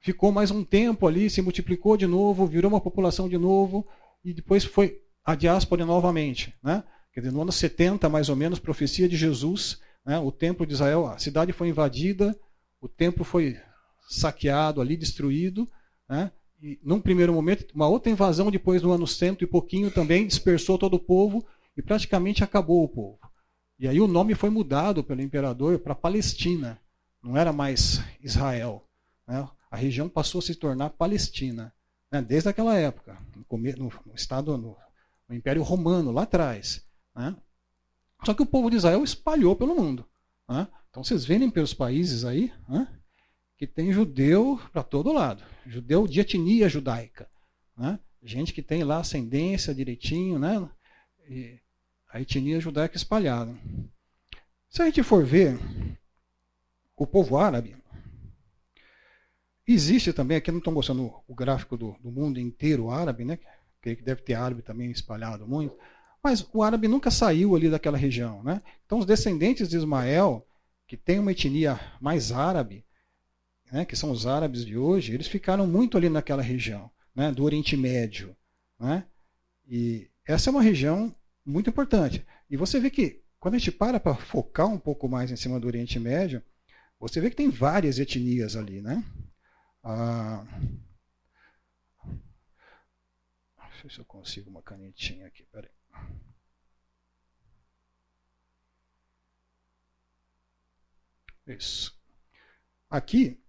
ficou 0.00 0.32
mais 0.32 0.50
um 0.50 0.64
tempo 0.64 1.06
ali, 1.06 1.28
se 1.28 1.42
multiplicou 1.42 1.96
de 1.96 2.06
novo, 2.06 2.46
virou 2.46 2.70
uma 2.70 2.80
população 2.80 3.28
de 3.28 3.36
novo, 3.36 3.86
e 4.24 4.32
depois 4.32 4.64
foi 4.64 5.02
a 5.28 5.34
diáspora 5.34 5.84
novamente. 5.84 6.54
Né? 6.62 6.82
Quer 7.12 7.20
dizer, 7.20 7.32
no 7.32 7.42
ano 7.42 7.52
70, 7.52 8.08
mais 8.08 8.30
ou 8.30 8.36
menos, 8.36 8.58
profecia 8.58 9.06
de 9.06 9.14
Jesus, 9.14 9.78
né? 10.02 10.18
o 10.18 10.32
templo 10.32 10.66
de 10.66 10.72
Israel, 10.72 11.06
a 11.06 11.18
cidade 11.18 11.52
foi 11.52 11.68
invadida, 11.68 12.34
o 12.80 12.88
templo 12.88 13.24
foi 13.24 13.54
saqueado 14.08 14.80
ali, 14.80 14.96
destruído, 14.96 15.68
né? 16.08 16.32
e 16.62 16.80
num 16.82 16.98
primeiro 16.98 17.34
momento, 17.34 17.66
uma 17.74 17.86
outra 17.86 18.10
invasão 18.10 18.50
depois 18.50 18.80
no 18.80 18.90
ano 18.90 19.06
cento 19.06 19.44
e 19.44 19.46
pouquinho 19.46 19.90
também 19.90 20.26
dispersou 20.26 20.78
todo 20.78 20.94
o 20.94 20.98
povo 20.98 21.44
e 21.76 21.82
praticamente 21.82 22.42
acabou 22.42 22.82
o 22.82 22.88
povo. 22.88 23.18
E 23.78 23.86
aí 23.86 24.00
o 24.00 24.08
nome 24.08 24.34
foi 24.34 24.48
mudado 24.48 25.04
pelo 25.04 25.20
imperador 25.20 25.78
para 25.78 25.94
Palestina 25.94 26.80
não 27.22 27.36
era 27.36 27.52
mais 27.52 28.00
Israel. 28.22 28.82
Né? 29.26 29.46
A 29.70 29.76
região 29.76 30.08
passou 30.08 30.38
a 30.38 30.42
se 30.42 30.54
tornar 30.54 30.90
Palestina, 30.90 31.74
né? 32.10 32.22
desde 32.22 32.48
aquela 32.48 32.78
época, 32.78 33.18
no, 33.50 33.92
no, 34.06 34.14
Estado, 34.14 34.56
no, 34.56 34.76
no, 35.28 35.34
Império 35.34 35.62
Romano, 35.62 36.10
lá 36.10 36.22
atrás. 36.22 36.86
Né? 37.14 37.36
Só 38.24 38.34
que 38.34 38.42
o 38.42 38.46
povo 38.46 38.70
de 38.70 38.76
Israel 38.76 39.02
espalhou 39.04 39.54
pelo 39.54 39.74
mundo. 39.74 40.08
Né? 40.48 40.66
Então 40.90 41.04
vocês 41.04 41.24
verem 41.24 41.50
pelos 41.50 41.74
países 41.74 42.24
aí 42.24 42.52
né, 42.68 42.88
que 43.56 43.66
tem 43.66 43.92
judeu 43.92 44.60
para 44.72 44.82
todo 44.82 45.12
lado. 45.12 45.44
Judeu 45.66 46.06
de 46.06 46.20
etnia 46.20 46.68
judaica. 46.68 47.28
Né? 47.76 47.98
Gente 48.22 48.52
que 48.52 48.62
tem 48.62 48.82
lá 48.82 48.98
ascendência 48.98 49.74
direitinho, 49.74 50.38
né? 50.38 50.68
E 51.28 51.60
a 52.10 52.20
etnia 52.20 52.58
judaica 52.58 52.96
espalhada. 52.96 53.54
Se 54.68 54.82
a 54.82 54.86
gente 54.86 55.02
for 55.02 55.24
ver 55.24 55.58
o 56.96 57.06
povo 57.06 57.36
árabe, 57.36 57.76
existe 59.66 60.12
também, 60.12 60.36
aqui 60.36 60.50
não 60.50 60.58
estou 60.58 60.72
mostrando 60.72 61.12
o 61.26 61.34
gráfico 61.34 61.76
do, 61.76 61.96
do, 62.00 62.10
mundo 62.10 62.40
inteiro 62.40 62.90
árabe, 62.90 63.24
né? 63.24 63.38
Creio 63.80 63.96
que 63.96 64.02
deve 64.02 64.22
ter 64.22 64.34
árabe 64.34 64.62
também 64.62 64.90
espalhado 64.90 65.46
muito, 65.46 65.76
mas 66.22 66.46
o 66.52 66.62
árabe 66.62 66.88
nunca 66.88 67.10
saiu 67.10 67.54
ali 67.54 67.70
daquela 67.70 67.96
região, 67.96 68.42
né? 68.42 68.62
Então 68.84 68.98
os 68.98 69.06
descendentes 69.06 69.68
de 69.68 69.76
Ismael, 69.76 70.46
que 70.86 70.96
tem 70.96 71.18
uma 71.18 71.32
etnia 71.32 71.78
mais 72.00 72.32
árabe, 72.32 72.84
né, 73.70 73.84
que 73.84 73.94
são 73.94 74.10
os 74.10 74.26
árabes 74.26 74.64
de 74.64 74.76
hoje, 74.76 75.12
eles 75.12 75.26
ficaram 75.26 75.66
muito 75.66 75.96
ali 75.96 76.08
naquela 76.08 76.42
região, 76.42 76.90
né, 77.14 77.30
do 77.30 77.44
Oriente 77.44 77.76
Médio, 77.76 78.34
né? 78.78 79.04
E 79.66 80.08
essa 80.26 80.48
é 80.48 80.52
uma 80.52 80.62
região 80.62 81.14
muito 81.44 81.70
importante. 81.70 82.24
E 82.48 82.56
você 82.56 82.80
vê 82.80 82.90
que 82.90 83.22
quando 83.38 83.54
a 83.54 83.58
gente 83.58 83.70
para 83.70 84.00
para 84.00 84.14
focar 84.14 84.66
um 84.66 84.78
pouco 84.78 85.08
mais 85.08 85.30
em 85.30 85.36
cima 85.36 85.60
do 85.60 85.66
Oriente 85.66 85.98
Médio, 85.98 86.42
você 86.98 87.20
vê 87.20 87.30
que 87.30 87.36
tem 87.36 87.50
várias 87.50 87.98
etnias 87.98 88.56
ali, 88.56 88.80
né? 88.80 89.04
Ah, 89.84 90.44
ver 93.82 93.92
se 93.92 93.98
eu 93.98 94.04
consigo 94.04 94.50
uma 94.50 94.62
canetinha 94.62 95.26
aqui, 95.26 95.44
peraí. 95.44 95.70
Isso. 101.46 101.98
Aqui, 102.90 103.42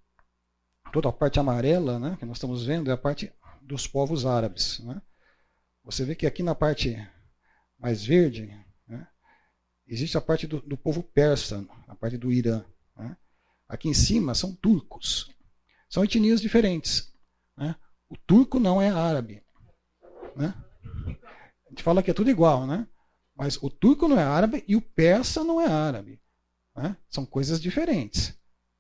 toda 0.92 1.10
a 1.10 1.14
parte 1.14 1.40
amarela 1.40 2.00
né, 2.00 2.16
que 2.18 2.26
nós 2.26 2.38
estamos 2.38 2.66
vendo 2.66 2.90
é 2.90 2.94
a 2.94 2.98
parte 2.98 3.34
dos 3.62 3.88
povos 3.88 4.26
árabes. 4.26 4.80
Né? 4.80 5.02
Você 5.84 6.06
vê 6.06 6.16
que 6.16 6.26
aqui 6.26 6.42
na 6.42 6.56
parte 6.56 6.96
mais 7.78 8.04
verde 8.04 8.48
né, 8.88 9.08
existe 9.88 10.18
a 10.18 10.22
parte 10.22 10.48
do, 10.48 10.62
do, 10.62 10.78
povo 10.78 11.04
persa, 11.04 11.66
a 11.88 11.96
parte 11.96 12.18
do 12.18 12.32
Irã. 12.32 12.64
Né? 12.96 13.18
Aqui 13.68 13.90
em 13.90 13.94
cima 13.94 14.34
são 14.34 14.56
turcos. 14.56 15.30
São 15.90 16.04
etnias 16.04 16.42
diferentes. 16.42 17.14
Né? 17.58 17.76
O 18.08 18.16
turco 18.16 18.60
não 18.60 18.82
é 18.82 18.90
árabe. 18.90 19.44
Né? 20.40 20.54
A 21.68 21.70
gente 21.70 21.84
fala 21.84 22.02
que 22.02 22.10
é 22.10 22.14
tudo 22.14 22.30
igual, 22.30 22.66
né? 22.66 22.88
Mas 23.36 23.62
o 23.62 23.70
turco 23.70 24.08
não 24.08 24.20
é 24.20 24.24
árabe 24.24 24.64
e 24.68 24.76
o 24.76 24.82
persa 24.82 25.44
não 25.44 25.62
é 25.62 25.68
árabe. 25.68 26.20
Né? 26.76 26.96
São 27.10 27.26
coisas 27.26 27.62
diferentes. 27.62 28.38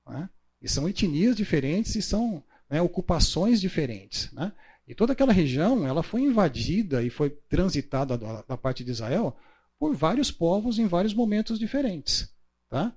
Né? 0.07 0.29
E 0.61 0.67
são 0.67 0.87
etnias 0.87 1.35
diferentes 1.35 1.95
e 1.95 2.01
são 2.01 2.43
né, 2.69 2.81
ocupações 2.81 3.61
diferentes. 3.61 4.31
Né? 4.31 4.51
E 4.87 4.95
toda 4.95 5.13
aquela 5.13 5.31
região 5.31 5.87
ela 5.87 6.01
foi 6.01 6.21
invadida 6.21 7.03
e 7.03 7.09
foi 7.09 7.29
transitada 7.29 8.17
da, 8.17 8.41
da 8.41 8.57
parte 8.57 8.83
de 8.83 8.91
Israel 8.91 9.37
por 9.77 9.95
vários 9.95 10.31
povos 10.31 10.79
em 10.79 10.87
vários 10.87 11.13
momentos 11.13 11.59
diferentes. 11.59 12.33
Tá? 12.69 12.93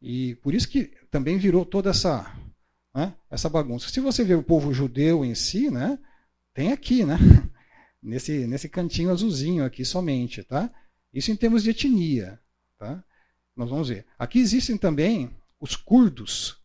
E 0.00 0.34
por 0.36 0.54
isso 0.54 0.68
que 0.68 0.92
também 1.10 1.38
virou 1.38 1.64
toda 1.64 1.90
essa, 1.90 2.30
né, 2.94 3.14
essa 3.30 3.48
bagunça. 3.48 3.88
Se 3.88 4.00
você 4.00 4.22
vê 4.24 4.34
o 4.34 4.42
povo 4.42 4.72
judeu 4.72 5.24
em 5.24 5.34
si, 5.34 5.70
né, 5.70 5.98
tem 6.52 6.72
aqui, 6.72 7.04
né, 7.04 7.16
nesse, 8.08 8.46
nesse 8.46 8.68
cantinho 8.68 9.10
azulzinho 9.10 9.64
aqui 9.64 9.84
somente. 9.84 10.42
Tá? 10.42 10.70
Isso 11.12 11.30
em 11.30 11.36
termos 11.36 11.62
de 11.62 11.70
etnia. 11.70 12.40
Tá? 12.78 13.02
Nós 13.54 13.68
vamos 13.68 13.88
ver. 13.88 14.06
Aqui 14.18 14.38
existem 14.38 14.76
também 14.76 15.30
os 15.60 15.76
curdos, 15.76 16.56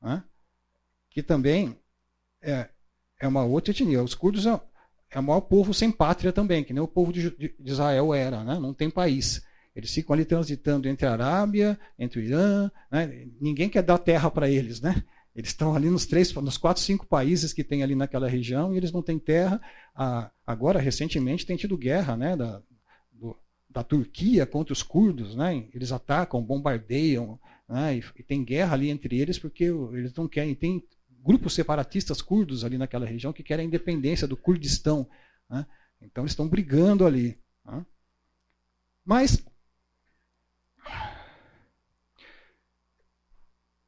né, 0.00 0.22
que 1.10 1.22
também 1.22 1.78
é, 2.42 2.68
é 3.18 3.26
uma 3.26 3.44
outra 3.44 3.72
etnia. 3.72 4.02
Os 4.02 4.14
curdos 4.14 4.46
é, 4.46 4.60
é 5.10 5.18
o 5.18 5.22
maior 5.22 5.40
povo 5.40 5.72
sem 5.72 5.90
pátria 5.90 6.32
também, 6.32 6.62
que 6.62 6.72
nem 6.72 6.82
o 6.82 6.88
povo 6.88 7.12
de, 7.12 7.30
de 7.30 7.54
Israel 7.64 8.14
era, 8.14 8.44
né? 8.44 8.58
não 8.58 8.74
tem 8.74 8.90
país. 8.90 9.44
Eles 9.74 9.92
ficam 9.92 10.14
ali 10.14 10.24
transitando 10.24 10.88
entre 10.88 11.06
a 11.06 11.12
Arábia, 11.12 11.78
entre 11.98 12.20
o 12.20 12.22
Irã, 12.22 12.70
né? 12.90 13.26
ninguém 13.40 13.68
quer 13.68 13.82
dar 13.82 13.98
terra 13.98 14.30
para 14.30 14.48
eles, 14.48 14.80
né? 14.80 15.04
Eles 15.36 15.50
estão 15.50 15.74
ali 15.74 15.90
nos 15.90 16.06
três, 16.06 16.32
nos 16.32 16.56
quatro, 16.56 16.82
cinco 16.82 17.06
países 17.06 17.52
que 17.52 17.62
tem 17.62 17.82
ali 17.82 17.94
naquela 17.94 18.26
região 18.26 18.72
e 18.72 18.78
eles 18.78 18.90
não 18.90 19.02
têm 19.02 19.18
terra. 19.18 19.60
Agora, 20.46 20.80
recentemente, 20.80 21.44
tem 21.44 21.58
tido 21.58 21.76
guerra, 21.76 22.16
né, 22.16 22.34
da, 22.34 22.62
do, 23.12 23.36
da 23.68 23.84
Turquia 23.84 24.46
contra 24.46 24.72
os 24.72 24.82
curdos, 24.82 25.36
né? 25.36 25.68
Eles 25.74 25.92
atacam, 25.92 26.42
bombardeiam, 26.42 27.38
né? 27.68 27.98
E, 27.98 28.04
e, 28.18 28.22
tem 28.22 28.42
guerra 28.42 28.72
ali 28.72 28.88
entre 28.88 29.18
eles 29.20 29.38
porque 29.38 29.64
eles 29.64 30.14
não 30.14 30.26
querem. 30.26 30.54
Tem 30.54 30.82
grupos 31.22 31.52
separatistas 31.52 32.22
curdos 32.22 32.64
ali 32.64 32.78
naquela 32.78 33.04
região 33.04 33.32
que 33.32 33.42
querem 33.42 33.64
a 33.64 33.68
independência 33.68 34.26
do 34.26 34.38
Kurdistão. 34.38 35.06
Né? 35.50 35.66
Então 36.00 36.24
eles 36.24 36.32
estão 36.32 36.48
brigando 36.48 37.04
ali. 37.04 37.38
Né? 37.62 37.84
Mas, 39.04 39.44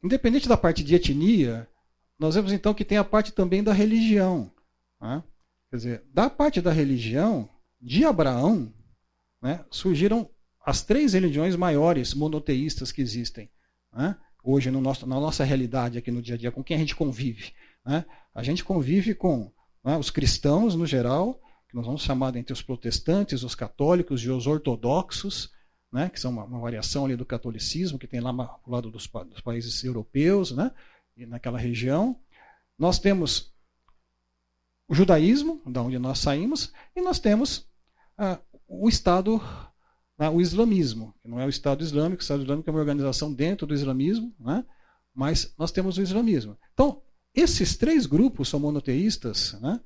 independente 0.02 0.48
da 0.48 0.56
parte 0.56 0.82
de 0.82 0.94
etnia, 0.94 1.68
nós 2.18 2.34
vemos 2.34 2.52
então 2.52 2.74
que 2.74 2.84
tem 2.84 2.98
a 2.98 3.04
parte 3.04 3.32
também 3.32 3.62
da 3.62 3.72
religião. 3.72 4.50
Né? 5.00 5.22
Quer 5.70 5.76
dizer, 5.76 6.04
da 6.12 6.28
parte 6.28 6.60
da 6.60 6.72
religião, 6.72 7.48
de 7.80 8.04
Abraão, 8.04 8.72
né, 9.40 9.64
surgiram 9.70 10.28
as 10.64 10.82
três 10.82 11.12
religiões 11.12 11.54
maiores 11.54 12.12
monoteístas 12.14 12.90
que 12.90 13.00
existem. 13.00 13.50
Né? 13.92 14.16
hoje 14.42 14.70
no 14.70 14.80
nosso, 14.80 15.06
na 15.06 15.20
nossa 15.20 15.44
realidade 15.44 15.98
aqui 15.98 16.10
no 16.10 16.22
dia 16.22 16.34
a 16.34 16.38
dia, 16.38 16.50
com 16.50 16.64
quem 16.64 16.76
a 16.76 16.80
gente 16.80 16.96
convive. 16.96 17.52
Né? 17.84 18.04
A 18.34 18.42
gente 18.42 18.64
convive 18.64 19.14
com 19.14 19.52
né, 19.84 19.96
os 19.96 20.10
cristãos 20.10 20.74
no 20.74 20.86
geral, 20.86 21.40
que 21.68 21.76
nós 21.76 21.84
vamos 21.84 22.02
chamar 22.02 22.34
entre 22.36 22.52
os 22.52 22.62
protestantes, 22.62 23.42
os 23.42 23.54
católicos 23.54 24.22
e 24.22 24.30
os 24.30 24.46
ortodoxos, 24.46 25.50
né, 25.92 26.08
que 26.08 26.20
são 26.20 26.30
uma, 26.30 26.44
uma, 26.44 26.60
variação 26.60 27.04
ali 27.04 27.16
do 27.16 27.24
catolicismo 27.24 27.98
que 27.98 28.06
tem 28.06 28.20
lá 28.20 28.32
do 28.32 28.70
lado 28.70 28.90
dos, 28.90 29.06
dos 29.06 29.40
países 29.40 29.82
europeus, 29.82 30.52
né, 30.52 30.70
e 31.16 31.26
naquela 31.26 31.58
região. 31.58 32.18
Nós 32.78 32.98
temos 32.98 33.52
o 34.88 34.94
judaísmo, 34.94 35.62
da 35.66 35.82
onde 35.82 35.98
nós 35.98 36.18
saímos, 36.18 36.72
e 36.94 37.00
nós 37.00 37.18
temos 37.18 37.66
ah, 38.16 38.38
o 38.66 38.88
Estado 38.88 39.40
né, 40.18 40.28
o 40.28 40.40
islamismo, 40.40 41.14
que 41.22 41.28
não 41.28 41.38
é 41.38 41.46
o 41.46 41.48
Estado 41.48 41.84
Islâmico, 41.84 42.20
o 42.20 42.22
Estado 42.22 42.42
Islâmico 42.42 42.68
é 42.68 42.72
uma 42.72 42.80
organização 42.80 43.32
dentro 43.32 43.66
do 43.66 43.74
islamismo, 43.74 44.34
né, 44.40 44.64
mas 45.14 45.54
nós 45.56 45.70
temos 45.70 45.96
o 45.96 46.02
islamismo. 46.02 46.58
Então, 46.74 47.00
esses 47.32 47.76
três 47.76 48.04
grupos 48.04 48.48
são 48.48 48.58
monoteístas, 48.58 49.52
né, 49.60 49.80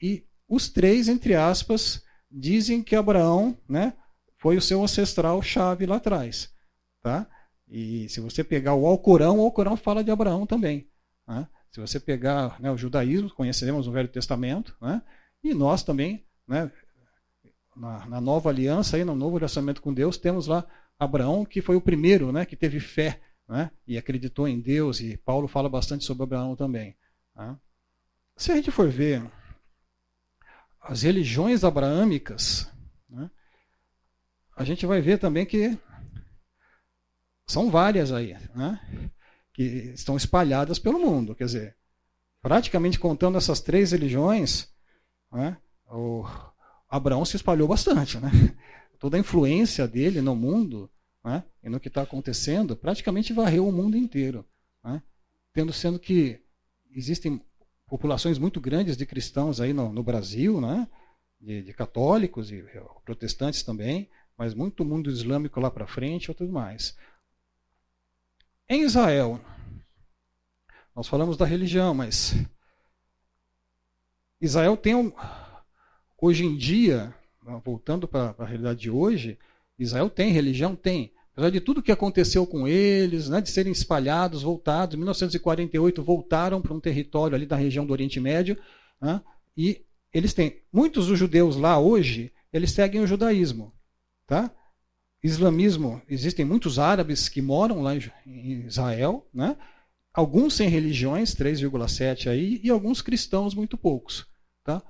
e 0.00 0.24
os 0.48 0.68
três, 0.68 1.08
entre 1.08 1.34
aspas, 1.34 2.02
dizem 2.30 2.82
que 2.82 2.94
Abraão 2.94 3.58
né, 3.68 3.94
foi 4.42 4.56
o 4.56 4.60
seu 4.60 4.82
ancestral 4.82 5.40
chave 5.40 5.86
lá 5.86 5.96
atrás. 5.96 6.52
Tá? 7.00 7.28
E 7.68 8.08
se 8.08 8.18
você 8.18 8.42
pegar 8.42 8.74
o 8.74 8.88
Alcorão, 8.88 9.38
o 9.38 9.42
Alcorão 9.42 9.76
fala 9.76 10.02
de 10.02 10.10
Abraão 10.10 10.44
também. 10.44 10.90
Né? 11.28 11.46
Se 11.70 11.80
você 11.80 12.00
pegar 12.00 12.60
né, 12.60 12.68
o 12.68 12.76
judaísmo, 12.76 13.30
conhecemos 13.30 13.86
o 13.86 13.92
Velho 13.92 14.08
Testamento, 14.08 14.76
né? 14.82 15.00
e 15.44 15.54
nós 15.54 15.84
também 15.84 16.26
né, 16.46 16.72
na, 17.76 18.04
na, 18.06 18.20
nova 18.20 18.50
aliança, 18.50 18.96
aí, 18.96 19.04
no 19.04 19.14
novo 19.14 19.36
relacionamento 19.36 19.80
com 19.80 19.94
Deus, 19.94 20.18
temos 20.18 20.48
lá 20.48 20.66
Abraão, 20.98 21.44
que 21.44 21.62
foi 21.62 21.76
o 21.76 21.80
primeiro 21.80 22.32
né, 22.32 22.44
que 22.44 22.56
teve 22.56 22.80
fé 22.80 23.22
né, 23.48 23.70
e 23.86 23.96
acreditou 23.96 24.48
em 24.48 24.60
Deus, 24.60 24.98
e 24.98 25.16
Paulo 25.18 25.46
fala 25.46 25.68
bastante 25.68 26.04
sobre 26.04 26.24
Abraão 26.24 26.56
também. 26.56 26.96
Né. 27.36 27.56
Se 28.36 28.50
a 28.50 28.56
gente 28.56 28.72
for 28.72 28.88
ver 28.88 29.22
as 30.80 31.02
religiões 31.02 31.62
abraâmicas, 31.62 32.71
a 34.56 34.64
gente 34.64 34.86
vai 34.86 35.00
ver 35.00 35.18
também 35.18 35.46
que 35.46 35.78
são 37.46 37.70
várias 37.70 38.12
aí, 38.12 38.36
né, 38.54 38.80
que 39.52 39.62
estão 39.94 40.16
espalhadas 40.16 40.78
pelo 40.78 40.98
mundo. 40.98 41.34
Quer 41.34 41.44
dizer, 41.44 41.76
praticamente 42.40 42.98
contando 42.98 43.38
essas 43.38 43.60
três 43.60 43.92
religiões, 43.92 44.68
né, 45.30 45.56
o, 45.86 46.24
Abraão 46.92 47.24
se 47.24 47.36
espalhou 47.36 47.66
bastante, 47.66 48.18
né? 48.18 48.30
Toda 49.00 49.16
a 49.16 49.20
influência 49.20 49.88
dele 49.88 50.20
no 50.20 50.36
mundo 50.36 50.90
né? 51.24 51.42
e 51.62 51.70
no 51.70 51.80
que 51.80 51.88
está 51.88 52.02
acontecendo 52.02 52.76
praticamente 52.76 53.32
varreu 53.32 53.66
o 53.66 53.72
mundo 53.72 53.96
inteiro, 53.96 54.44
né? 54.84 55.02
tendo 55.54 55.72
sendo 55.72 55.98
que 55.98 56.38
existem 56.94 57.40
populações 57.86 58.38
muito 58.38 58.60
grandes 58.60 58.94
de 58.94 59.06
cristãos 59.06 59.58
aí 59.58 59.72
no, 59.72 59.90
no 59.90 60.02
Brasil, 60.02 60.60
né? 60.60 60.86
De, 61.40 61.62
de, 61.62 61.72
católicos 61.72 62.52
e 62.52 62.62
protestantes 63.04 63.62
também, 63.62 64.08
mas 64.42 64.54
muito 64.54 64.84
mundo 64.84 65.08
islâmico 65.08 65.60
lá 65.60 65.70
para 65.70 65.86
frente 65.86 66.28
e 66.28 66.34
tudo 66.34 66.52
mais. 66.52 66.96
Em 68.68 68.82
Israel, 68.82 69.40
nós 70.96 71.06
falamos 71.06 71.36
da 71.36 71.46
religião, 71.46 71.94
mas 71.94 72.34
Israel 74.40 74.76
tem 74.76 74.96
um, 74.96 75.12
Hoje 76.20 76.44
em 76.44 76.56
dia, 76.56 77.14
voltando 77.64 78.08
para 78.08 78.34
a 78.36 78.44
realidade 78.44 78.80
de 78.80 78.90
hoje, 78.90 79.38
Israel 79.78 80.10
tem 80.10 80.32
religião? 80.32 80.74
Tem. 80.74 81.12
Apesar 81.32 81.50
de 81.50 81.60
tudo 81.60 81.80
que 81.80 81.92
aconteceu 81.92 82.44
com 82.44 82.66
eles, 82.66 83.28
né, 83.28 83.40
de 83.40 83.48
serem 83.48 83.70
espalhados, 83.70 84.42
voltados, 84.42 84.96
em 84.96 84.98
1948 84.98 86.02
voltaram 86.02 86.60
para 86.60 86.74
um 86.74 86.80
território 86.80 87.36
ali 87.36 87.46
da 87.46 87.54
região 87.54 87.86
do 87.86 87.92
Oriente 87.92 88.18
Médio, 88.18 88.58
né, 89.00 89.20
e 89.56 89.84
eles 90.12 90.34
têm, 90.34 90.60
muitos 90.72 91.06
dos 91.06 91.16
judeus 91.16 91.54
lá 91.54 91.78
hoje, 91.78 92.32
eles 92.52 92.72
seguem 92.72 93.00
o 93.00 93.06
judaísmo. 93.06 93.72
Tá? 94.32 94.50
Islamismo, 95.22 96.00
existem 96.08 96.42
muitos 96.42 96.78
árabes 96.78 97.28
que 97.28 97.42
moram 97.42 97.82
lá 97.82 97.94
em 97.94 98.64
Israel, 98.64 99.28
né? 99.32 99.58
alguns 100.10 100.54
sem 100.54 100.70
religiões, 100.70 101.34
3,7 101.34 102.30
aí, 102.30 102.58
e 102.64 102.70
alguns 102.70 103.02
cristãos, 103.02 103.54
muito 103.54 103.76
poucos. 103.76 104.26
Tá? 104.64 104.82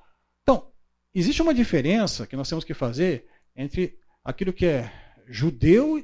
Então, 0.45 0.71
existe 1.13 1.43
uma 1.43 1.53
diferença 1.53 2.25
que 2.25 2.37
nós 2.37 2.49
temos 2.49 2.65
que 2.65 2.73
fazer 2.73 3.27
entre 3.57 3.99
aquilo 4.23 4.53
que 4.53 4.65
é 4.65 4.93
judeu 5.27 5.99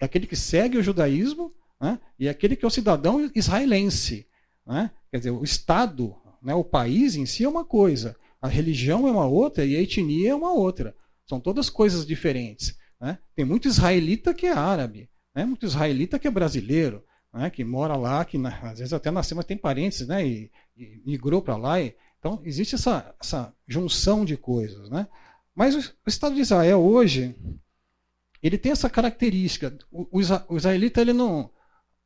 é 0.00 0.06
aquele 0.06 0.26
que 0.26 0.34
segue 0.34 0.78
o 0.78 0.82
judaísmo 0.82 1.54
né, 1.78 2.00
e 2.18 2.30
aquele 2.30 2.56
que 2.56 2.64
é 2.64 2.68
o 2.68 2.70
cidadão 2.70 3.30
israelense. 3.34 4.26
Né? 4.66 4.90
Quer 5.10 5.18
dizer, 5.18 5.30
o 5.30 5.44
Estado, 5.44 6.16
né, 6.40 6.54
o 6.54 6.64
país 6.64 7.16
em 7.16 7.26
si 7.26 7.44
é 7.44 7.48
uma 7.50 7.66
coisa, 7.66 8.16
a 8.40 8.48
religião 8.48 9.06
é 9.06 9.10
uma 9.10 9.26
outra 9.26 9.62
e 9.62 9.76
a 9.76 9.82
etnia 9.82 10.30
é 10.30 10.34
uma 10.34 10.54
outra. 10.54 10.96
São 11.28 11.40
todas 11.40 11.68
coisas 11.68 12.06
diferentes. 12.06 12.76
Né? 13.00 13.18
Tem 13.34 13.44
muito 13.44 13.68
israelita 13.68 14.32
que 14.32 14.46
é 14.46 14.52
árabe, 14.52 15.08
né? 15.34 15.44
muito 15.44 15.66
israelita 15.66 16.18
que 16.18 16.26
é 16.26 16.30
brasileiro, 16.30 17.04
né? 17.32 17.50
que 17.50 17.64
mora 17.64 17.96
lá, 17.96 18.24
que 18.24 18.38
às 18.62 18.78
vezes 18.78 18.92
até 18.92 19.10
nasceu, 19.10 19.36
mas 19.36 19.46
tem 19.46 19.56
parentes 19.56 20.06
né? 20.06 20.26
e, 20.26 20.50
e 20.76 21.02
migrou 21.04 21.42
para 21.42 21.56
lá. 21.56 21.80
E, 21.80 21.94
então, 22.18 22.40
existe 22.44 22.74
essa, 22.74 23.14
essa 23.20 23.54
junção 23.66 24.24
de 24.24 24.36
coisas. 24.36 24.88
Né? 24.88 25.06
Mas 25.54 25.74
o, 25.74 25.78
o 25.78 26.08
Estado 26.08 26.34
de 26.34 26.40
Israel 26.40 26.80
hoje, 26.80 27.36
ele 28.42 28.58
tem 28.58 28.72
essa 28.72 28.88
característica. 28.88 29.76
O, 29.90 30.20
o 30.48 30.56
israelita, 30.56 31.00
ele 31.00 31.12
não. 31.12 31.50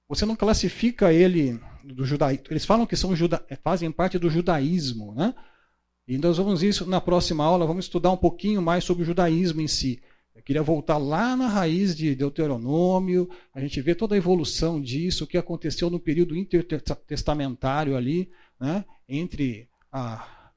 Você 0.09 0.27
não 0.27 0.35
classifica 0.35 1.13
ele 1.13 1.61
do 1.85 2.05
judaísmo. 2.05 2.47
Eles 2.51 2.65
falam 2.65 2.87
que 2.87 2.97
são 2.97 3.15
juda, 3.15 3.45
fazem 3.63 3.93
parte 3.93 4.19
do 4.19 4.29
judaísmo, 4.29 5.15
né? 5.15 5.35
E 6.11 6.19
nós 6.19 6.39
vamos 6.39 6.61
isso 6.65 6.85
na 6.87 7.01
próxima 7.01 7.45
aula, 7.45 7.65
vamos 7.65 7.85
estudar 7.85 8.11
um 8.11 8.17
pouquinho 8.17 8.61
mais 8.61 8.83
sobre 8.83 9.05
o 9.05 9.07
judaísmo 9.07 9.61
em 9.61 9.69
si. 9.69 10.03
Eu 10.35 10.43
queria 10.43 10.61
voltar 10.61 10.99
lá 10.99 11.37
na 11.37 11.47
raiz 11.47 11.95
de 11.95 12.17
Deuteronômio, 12.17 13.31
a 13.55 13.61
gente 13.61 13.81
vê 13.81 13.95
toda 13.95 14.17
a 14.17 14.19
evolução 14.19 14.81
disso, 14.81 15.23
o 15.23 15.27
que 15.29 15.39
aconteceu 15.39 15.89
no 15.89 16.01
período 16.01 16.35
intertestamentário 16.35 17.97
ali, 17.97 18.29
né? 18.59 18.85
entre 19.09 19.69
a, 19.93 20.51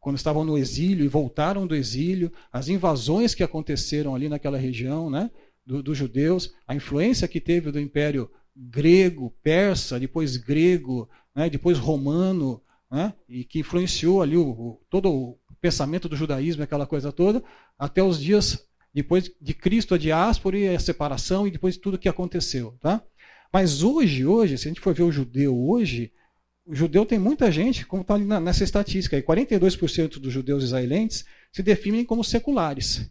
quando 0.00 0.16
estavam 0.16 0.42
no 0.42 0.58
exílio 0.58 1.04
e 1.04 1.08
voltaram 1.08 1.68
do 1.68 1.76
exílio, 1.76 2.32
as 2.52 2.66
invasões 2.66 3.32
que 3.32 3.44
aconteceram 3.44 4.12
ali 4.12 4.28
naquela 4.28 4.58
região, 4.58 5.08
né, 5.08 5.30
dos 5.64 5.84
do 5.84 5.94
judeus, 5.94 6.52
a 6.66 6.74
influência 6.74 7.28
que 7.28 7.40
teve 7.40 7.70
do 7.70 7.78
Império 7.78 8.28
grego, 8.56 9.32
persa, 9.40 10.00
depois 10.00 10.36
grego, 10.36 11.08
né, 11.32 11.48
depois 11.48 11.78
romano, 11.78 12.60
né, 12.90 13.12
e 13.28 13.44
que 13.44 13.60
influenciou 13.60 14.22
ali 14.22 14.36
o, 14.36 14.48
o, 14.48 14.80
todo 14.88 15.10
o 15.10 15.38
pensamento 15.60 16.08
do 16.08 16.16
judaísmo, 16.16 16.62
aquela 16.62 16.86
coisa 16.86 17.12
toda, 17.12 17.42
até 17.78 18.02
os 18.02 18.20
dias 18.20 18.66
depois 18.94 19.30
de 19.40 19.52
Cristo, 19.52 19.94
a 19.94 19.98
diáspora 19.98 20.56
e 20.56 20.74
a 20.74 20.80
separação 20.80 21.46
e 21.46 21.50
depois 21.50 21.74
de 21.74 21.80
tudo 21.80 21.98
que 21.98 22.08
aconteceu, 22.08 22.78
tá? 22.80 23.02
Mas 23.52 23.82
hoje, 23.82 24.24
hoje, 24.24 24.56
se 24.56 24.66
a 24.66 24.70
gente 24.70 24.80
for 24.80 24.94
ver 24.94 25.02
o 25.02 25.12
judeu 25.12 25.56
hoje, 25.56 26.12
o 26.64 26.74
judeu 26.74 27.04
tem 27.04 27.18
muita 27.18 27.50
gente, 27.50 27.86
como 27.86 28.02
está 28.02 28.18
nessa 28.18 28.64
estatística, 28.64 29.14
aí, 29.14 29.22
42% 29.22 30.18
dos 30.18 30.32
judeus 30.32 30.64
israelenses 30.64 31.24
se 31.52 31.62
definem 31.62 32.04
como 32.04 32.24
seculares. 32.24 33.10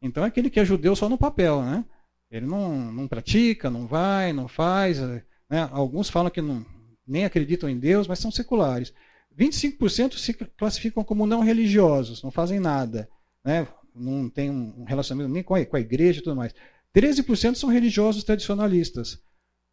Então 0.00 0.24
é 0.24 0.28
aquele 0.28 0.50
que 0.50 0.60
é 0.60 0.64
judeu 0.64 0.94
só 0.94 1.08
no 1.08 1.18
papel, 1.18 1.62
né? 1.62 1.84
Ele 2.30 2.46
não, 2.46 2.92
não 2.92 3.08
pratica, 3.08 3.70
não 3.70 3.86
vai, 3.86 4.32
não 4.32 4.46
faz. 4.46 5.00
Né? 5.00 5.68
Alguns 5.72 6.10
falam 6.10 6.30
que 6.30 6.40
não, 6.40 6.64
nem 7.08 7.24
acreditam 7.24 7.68
em 7.68 7.78
Deus, 7.78 8.06
mas 8.06 8.18
são 8.18 8.30
seculares. 8.30 8.92
25% 9.36 10.14
se 10.14 10.34
classificam 10.34 11.02
como 11.02 11.26
não 11.26 11.40
religiosos, 11.40 12.22
não 12.22 12.30
fazem 12.30 12.58
nada, 12.58 13.08
né? 13.44 13.66
não 13.94 14.28
tem 14.28 14.50
um 14.50 14.84
relacionamento 14.84 15.32
nem 15.32 15.42
com 15.42 15.54
a, 15.54 15.64
com 15.64 15.76
a 15.76 15.80
igreja 15.80 16.20
e 16.20 16.22
tudo 16.22 16.36
mais. 16.36 16.54
13% 16.94 17.54
são 17.54 17.68
religiosos 17.68 18.24
tradicionalistas. 18.24 19.20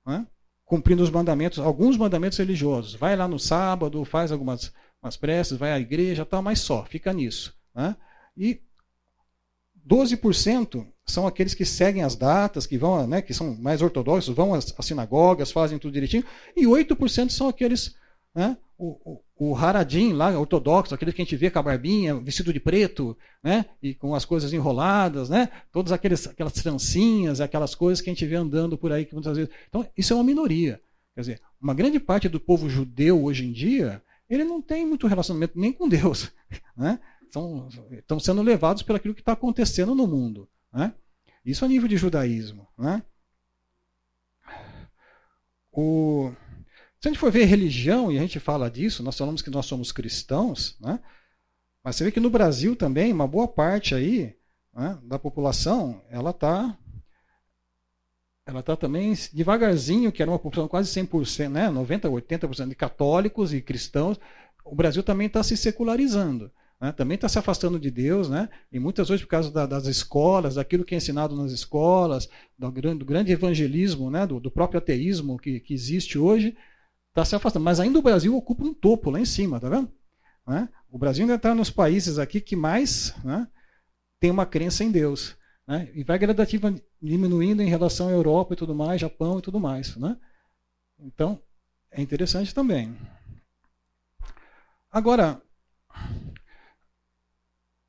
Né? 0.06 0.26
cumprindo 0.66 1.04
os 1.04 1.12
mandamentos, 1.12 1.60
alguns 1.60 1.96
mandamentos 1.96 2.40
religiosos. 2.40 2.96
Vai 2.96 3.16
lá 3.16 3.28
no 3.28 3.40
sábado, 3.40 4.04
faz 4.04 4.32
algumas 4.32 4.74
umas 5.02 5.16
preces, 5.16 5.58
vai 5.58 5.72
à 5.72 5.80
igreja, 5.80 6.26
tal, 6.26 6.42
mas 6.42 6.60
só, 6.60 6.84
fica 6.84 7.14
nisso. 7.14 7.56
Né? 7.76 7.96
E 8.36 8.60
12% 9.88 10.88
são 11.06 11.28
aqueles 11.28 11.54
que 11.54 11.66
seguem 11.66 12.04
as 12.04 12.16
datas, 12.16 12.66
que 12.66 12.78
vão, 12.78 13.06
né, 13.06 13.22
que 13.22 13.34
são 13.34 13.56
mais 13.56 13.82
ortodoxos, 13.82 14.36
vão 14.36 14.54
às, 14.54 14.74
às 14.78 14.86
sinagogas, 14.86 15.52
fazem 15.52 15.78
tudo 15.78 15.94
direitinho, 15.94 16.26
e 16.56 16.66
8% 16.66 17.30
são 17.30 17.48
aqueles 17.48 17.96
né, 18.34 18.58
o, 18.78 19.22
o, 19.38 19.52
o 19.52 19.56
Haradim 19.56 20.14
lá, 20.14 20.38
ortodoxo, 20.38 20.94
aquele 20.94 21.14
que 21.14 21.22
a 21.22 21.26
gente 21.26 21.36
vê 21.36 21.50
com 21.50 21.60
a 21.60 21.64
barbinha, 21.64 22.16
vestido 22.16 22.52
de 22.52 22.60
preto, 22.60 23.18
né? 23.42 23.66
E 23.82 23.94
com 23.94 24.14
as 24.14 24.26
coisas 24.26 24.52
enroladas, 24.52 25.30
né? 25.30 25.50
Todas 25.72 25.92
aqueles, 25.92 26.28
aquelas 26.28 26.54
trancinhas, 26.54 27.40
aquelas 27.40 27.74
coisas 27.74 28.02
que 28.02 28.10
a 28.10 28.14
gente 28.14 28.26
vê 28.26 28.36
andando 28.36 28.78
por 28.78 28.92
aí 28.92 29.06
que 29.06 29.14
muitas 29.14 29.38
vezes. 29.38 29.54
Então, 29.70 29.88
isso 29.98 30.14
é 30.14 30.16
uma 30.16 30.24
minoria. 30.24 30.82
Quer 31.14 31.22
dizer, 31.22 31.42
uma 31.62 31.74
grande 31.74 32.00
parte 32.00 32.28
do 32.28 32.40
povo 32.40 32.70
judeu 32.70 33.24
hoje 33.24 33.46
em 33.46 33.52
dia, 33.52 34.02
ele 34.30 34.44
não 34.44 34.62
tem 34.62 34.86
muito 34.86 35.08
relacionamento 35.08 35.58
nem 35.58 35.72
com 35.72 35.88
Deus, 35.88 36.32
né? 36.76 37.00
Estão, 37.24 37.68
estão 37.92 38.20
sendo 38.20 38.42
levados 38.42 38.84
pelo 38.84 39.00
que 39.00 39.10
está 39.10 39.34
acontecendo 39.34 39.96
no 39.96 40.08
mundo, 40.08 40.48
né? 40.76 40.94
Isso 41.46 41.64
a 41.64 41.68
nível 41.68 41.88
de 41.88 41.96
judaísmo, 41.96 42.68
né? 42.78 43.02
O 45.72 46.32
se 47.06 47.10
a 47.10 47.12
gente 47.12 47.20
for 47.20 47.32
ver 47.32 47.46
religião, 47.46 48.12
e 48.12 48.18
a 48.18 48.22
gente 48.22 48.40
fala 48.40 48.68
disso, 48.68 49.04
nós 49.04 49.16
falamos 49.16 49.44
que 49.44 49.52
nós 49.52 49.68
somos 49.68 49.92
cristãos, 49.92 50.76
né? 50.80 51.00
mas 51.84 51.96
você 51.96 52.04
vê 52.04 52.12
que 52.12 52.20
no 52.20 52.32
Brasil 52.32 52.76
também, 52.76 53.14
uma 53.14 53.28
boa 53.28 53.48
parte 53.48 53.94
aí 53.94 54.36
né, 54.74 54.98
da 55.04 55.20
população, 55.20 56.02
ela 56.10 56.32
está 56.32 56.76
ela 58.48 58.62
está 58.62 58.76
também 58.76 59.14
devagarzinho, 59.34 60.12
que 60.12 60.24
era 60.24 60.32
uma 60.32 60.40
população 60.40 60.68
quase 60.68 60.90
100%, 61.00 61.50
né, 61.50 61.70
90%, 61.70 62.10
80% 62.10 62.70
de 62.70 62.76
católicos 62.76 63.54
e 63.54 63.62
cristãos, 63.62 64.20
o 64.64 64.74
Brasil 64.74 65.04
também 65.04 65.28
está 65.28 65.44
se 65.44 65.56
secularizando. 65.56 66.52
Né, 66.80 66.92
também 66.92 67.16
está 67.16 67.30
se 67.30 67.40
afastando 67.40 67.80
de 67.80 67.90
Deus, 67.90 68.30
né, 68.30 68.50
e 68.72 68.80
muitas 68.80 69.08
vezes 69.08 69.24
por 69.24 69.30
causa 69.30 69.50
da, 69.50 69.66
das 69.66 69.86
escolas, 69.86 70.56
daquilo 70.56 70.84
que 70.84 70.94
é 70.94 70.98
ensinado 70.98 71.36
nas 71.36 71.52
escolas, 71.52 72.30
do, 72.58 72.70
do 72.70 73.06
grande 73.06 73.32
evangelismo, 73.32 74.12
né, 74.12 74.28
do, 74.28 74.40
do 74.40 74.52
próprio 74.52 74.80
ateísmo 74.80 75.38
que, 75.38 75.60
que 75.62 75.74
existe 75.74 76.18
hoje, 76.18 76.56
está 77.16 77.24
se 77.24 77.36
afastando. 77.36 77.64
Mas 77.64 77.80
ainda 77.80 77.98
o 77.98 78.02
Brasil 78.02 78.36
ocupa 78.36 78.66
um 78.66 78.74
topo 78.74 79.10
lá 79.10 79.20
em 79.20 79.26
cima, 79.26 79.60
tá 79.60 79.70
vendo? 79.70 79.90
Né? 80.46 80.68
O 80.92 80.98
Brasil 80.98 81.24
ainda 81.24 81.36
está 81.36 81.56
nos 81.56 81.70
países 81.70 82.20
aqui 82.20 82.42
que 82.42 82.56
mais 82.56 83.16
né, 83.24 83.48
tem 84.20 84.30
uma 84.30 84.46
crença 84.46 84.84
em 84.84 84.92
Deus. 84.92 85.36
Né? 85.66 85.90
E 85.94 86.04
vai 86.04 86.20
gradativamente 86.20 86.84
diminuindo 87.02 87.62
em 87.62 87.70
relação 87.70 88.10
à 88.10 88.12
Europa 88.12 88.54
e 88.54 88.58
tudo 88.58 88.76
mais, 88.76 89.00
Japão 89.00 89.40
e 89.40 89.42
tudo 89.42 89.60
mais. 89.60 89.96
Né? 89.96 90.18
Então, 91.00 91.42
é 91.90 92.02
interessante 92.02 92.54
também. 92.54 92.96
Agora, 94.92 95.42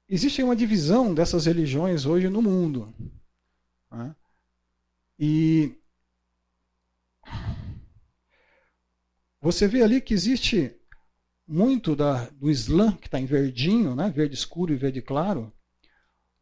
existe 0.08 0.42
uma 0.42 0.56
divisão 0.56 1.14
dessas 1.14 1.46
religiões 1.46 2.06
hoje 2.06 2.28
no 2.28 2.42
mundo. 2.42 2.92
Né? 3.90 4.14
E 5.18 5.76
Você 9.46 9.68
vê 9.68 9.80
ali 9.80 10.00
que 10.00 10.12
existe 10.12 10.74
muito 11.46 11.94
da, 11.94 12.24
do 12.30 12.50
Islã, 12.50 12.96
que 12.96 13.06
está 13.06 13.20
em 13.20 13.26
verdinho, 13.26 13.94
né? 13.94 14.10
verde 14.10 14.34
escuro 14.34 14.72
e 14.72 14.76
verde 14.76 15.00
claro, 15.00 15.52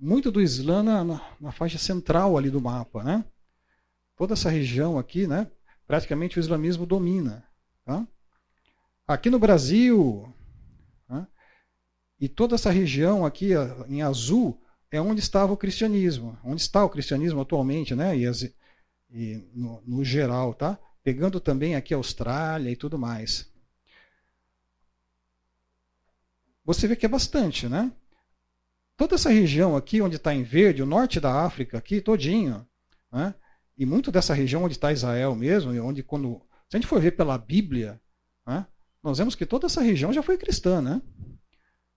muito 0.01 0.33
do 0.33 0.41
Islã 0.41 0.83
na, 0.83 1.05
na, 1.05 1.37
na, 1.39 1.53
faixa 1.53 1.77
central 1.77 2.39
ali 2.39 2.49
do 2.49 2.63
mapa. 2.63 3.05
Né? 3.05 3.23
Toda 4.17 4.33
essa 4.33 4.49
região 4.49 4.99
aqui, 4.99 5.27
né? 5.27 5.51
praticamente 5.87 6.39
o 6.39 6.41
islamismo 6.41 6.87
domina. 6.87 7.47
Tá? 7.85 8.09
Aqui 9.07 9.29
no 9.29 9.39
Brasil? 9.39 10.34
E 12.21 12.29
toda 12.29 12.55
essa 12.55 12.71
região 12.71 13.25
aqui 13.25 13.51
em 13.89 14.03
azul 14.03 14.61
é 14.91 15.01
onde 15.01 15.21
estava 15.21 15.53
o 15.53 15.57
cristianismo, 15.57 16.39
onde 16.45 16.61
está 16.61 16.85
o 16.85 16.91
cristianismo 16.91 17.41
atualmente, 17.41 17.95
né? 17.95 18.17
e, 18.17 18.27
as, 18.27 18.43
e 19.11 19.49
no, 19.53 19.83
no 19.87 20.05
geral. 20.05 20.55
Tá? 20.55 20.79
pegando 21.05 21.39
também 21.39 21.77
aqui 21.77 21.93
a 21.93 21.99
Austrália 21.99 22.71
e 22.71 22.77
tudo 22.77 22.99
mais. 22.99 23.53
Você 26.65 26.89
vê 26.89 26.97
que 26.97 27.05
é 27.05 27.09
bastante, 27.09 27.69
né? 27.69 27.93
Toda 28.97 29.17
essa 29.17 29.29
região 29.29 29.77
aqui 29.77 30.01
onde 30.01 30.17
está 30.17 30.35
em 30.35 30.43
verde, 30.43 30.83
o 30.83 30.87
norte 30.87 31.21
da 31.21 31.45
África 31.45 31.77
aqui 31.77 32.01
todinho, 32.01 32.67
né? 33.13 33.35
e 33.77 33.85
muito 33.85 34.11
dessa 34.11 34.33
região 34.33 34.63
onde 34.65 34.75
está 34.75 34.93
Israel 34.93 35.35
mesmo, 35.35 35.73
onde 35.85 36.03
quando 36.03 36.41
se 36.71 36.77
a 36.77 36.81
gente 36.81 36.87
for 36.87 37.01
ver 37.01 37.11
pela 37.11 37.37
Bíblia, 37.37 38.01
né? 38.47 38.67
nós 39.03 39.19
vemos 39.19 39.35
que 39.35 39.45
toda 39.45 39.67
essa 39.67 39.83
região 39.83 40.13
já 40.13 40.23
foi 40.23 40.39
cristã, 40.39 40.81
né? 40.81 41.03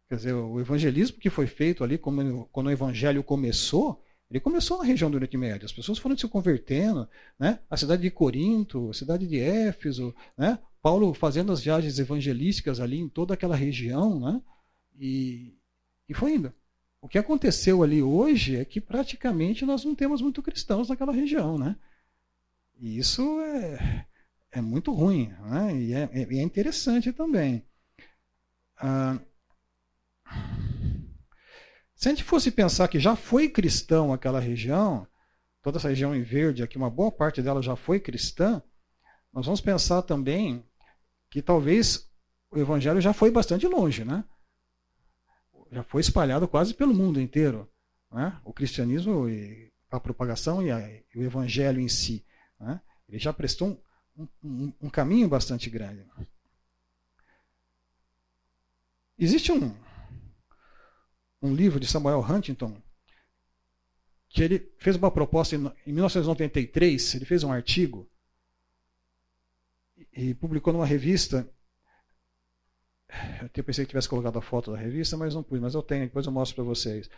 Quer 0.09 0.15
dizer, 0.15 0.33
o 0.33 0.59
evangelismo 0.59 1.17
que 1.17 1.29
foi 1.29 1.47
feito 1.47 1.83
ali, 1.83 1.97
quando 1.97 2.67
o 2.67 2.71
evangelho 2.71 3.21
começou, 3.23 4.01
Ele 4.29 4.39
começou 4.39 4.77
na 4.77 4.85
região 4.85 5.11
do 5.11 5.15
Oriente 5.15 5.37
Médio. 5.37 5.65
As 5.65 5.73
pessoas 5.73 5.97
foram 5.97 6.17
se 6.17 6.27
convertendo, 6.27 7.07
né? 7.37 7.59
A 7.69 7.75
cidade 7.75 8.01
de 8.01 8.11
Corinto, 8.11 8.89
a 8.89 8.93
cidade 8.93 9.27
de 9.27 9.39
Éfeso, 9.39 10.15
né? 10.37 10.59
Paulo 10.81 11.13
fazendo 11.13 11.51
as 11.51 11.61
viagens 11.61 11.99
evangelísticas 11.99 12.79
ali 12.79 12.99
em 12.99 13.09
toda 13.09 13.33
aquela 13.33 13.55
região, 13.55 14.19
né? 14.19 14.41
E, 14.97 15.57
e 16.07 16.13
foi 16.13 16.35
indo. 16.35 16.53
O 17.01 17.09
que 17.09 17.17
aconteceu 17.17 17.83
ali 17.83 18.01
hoje 18.01 18.55
é 18.55 18.65
que 18.65 18.79
praticamente 18.81 19.65
nós 19.65 19.83
não 19.83 19.93
temos 19.93 20.21
muito 20.21 20.41
cristãos 20.41 20.89
naquela 20.89 21.11
região, 21.11 21.57
né? 21.57 21.75
E 22.79 22.97
isso 22.97 23.41
é, 23.41 24.05
é 24.51 24.61
muito 24.61 24.93
ruim, 24.93 25.27
né? 25.41 25.75
E 25.75 25.93
é, 25.93 26.09
é, 26.13 26.21
é 26.37 26.41
interessante 26.41 27.11
também. 27.11 27.63
Ah, 28.77 29.19
se 31.95 32.07
a 32.07 32.11
gente 32.11 32.23
fosse 32.23 32.51
pensar 32.51 32.87
que 32.87 32.99
já 32.99 33.15
foi 33.15 33.49
cristão 33.49 34.13
aquela 34.13 34.39
região, 34.39 35.07
toda 35.63 35.79
essa 35.79 35.89
região 35.89 36.15
em 36.15 36.21
verde 36.21 36.61
aqui, 36.61 36.77
uma 36.77 36.89
boa 36.89 37.11
parte 37.11 37.41
dela 37.41 37.61
já 37.61 37.75
foi 37.75 37.99
cristã, 37.99 38.61
nós 39.33 39.45
vamos 39.45 39.61
pensar 39.61 40.03
também 40.03 40.63
que 41.29 41.41
talvez 41.41 42.09
o 42.51 42.57
evangelho 42.59 43.01
já 43.01 43.13
foi 43.13 43.31
bastante 43.31 43.67
longe, 43.67 44.05
né? 44.05 44.23
Já 45.71 45.83
foi 45.83 46.01
espalhado 46.01 46.47
quase 46.47 46.73
pelo 46.73 46.93
mundo 46.93 47.19
inteiro, 47.19 47.69
né? 48.11 48.39
O 48.45 48.53
cristianismo 48.53 49.27
e 49.27 49.71
a 49.89 49.99
propagação 49.99 50.61
e, 50.61 50.71
a, 50.71 50.79
e 50.89 51.03
o 51.15 51.23
evangelho 51.23 51.81
em 51.81 51.89
si, 51.89 52.25
né? 52.59 52.79
Ele 53.09 53.19
já 53.19 53.33
prestou 53.33 53.83
um, 54.15 54.27
um, 54.43 54.73
um 54.83 54.89
caminho 54.89 55.27
bastante 55.27 55.69
grande. 55.69 56.05
Existe 59.17 59.51
um, 59.51 59.75
um 61.41 61.53
livro 61.53 61.79
de 61.79 61.87
Samuel 61.87 62.19
Huntington 62.21 62.81
que 64.29 64.43
ele 64.43 64.71
fez 64.77 64.95
uma 64.95 65.09
proposta 65.09 65.55
em, 65.55 65.59
em 65.85 65.93
1993, 65.93 67.15
ele 67.15 67.25
fez 67.25 67.43
um 67.43 67.51
artigo 67.51 68.09
e 70.13 70.33
publicou 70.33 70.73
numa 70.73 70.85
revista. 70.85 71.49
Eu 73.55 73.63
pensei 73.63 73.85
que 73.85 73.89
tivesse 73.89 74.09
colocado 74.09 74.37
a 74.37 74.41
foto 74.41 74.71
da 74.71 74.77
revista, 74.77 75.15
mas 75.15 75.33
não 75.33 75.43
pus, 75.43 75.59
mas 75.59 75.73
eu 75.73 75.81
tenho, 75.81 76.05
depois 76.05 76.25
eu 76.25 76.31
mostro 76.31 76.55
para 76.55 76.63
vocês. 76.65 77.09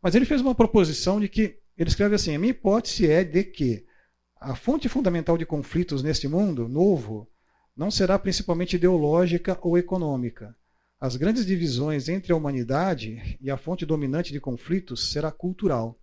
Mas 0.00 0.14
ele 0.14 0.24
fez 0.24 0.40
uma 0.40 0.54
proposição 0.54 1.18
de 1.20 1.28
que, 1.28 1.60
ele 1.76 1.88
escreve 1.88 2.14
assim: 2.14 2.34
a 2.34 2.38
minha 2.38 2.52
hipótese 2.52 3.10
é 3.10 3.24
de 3.24 3.42
que 3.42 3.84
a 4.36 4.54
fonte 4.54 4.88
fundamental 4.88 5.36
de 5.36 5.44
conflitos 5.44 6.02
neste 6.02 6.28
mundo 6.28 6.68
novo 6.68 7.28
não 7.76 7.90
será 7.90 8.18
principalmente 8.18 8.76
ideológica 8.76 9.58
ou 9.60 9.76
econômica. 9.76 10.56
As 11.04 11.16
grandes 11.16 11.44
divisões 11.44 12.08
entre 12.08 12.32
a 12.32 12.36
humanidade 12.36 13.36
e 13.38 13.50
a 13.50 13.58
fonte 13.58 13.84
dominante 13.84 14.32
de 14.32 14.40
conflitos 14.40 15.12
será 15.12 15.30
cultural. 15.30 16.00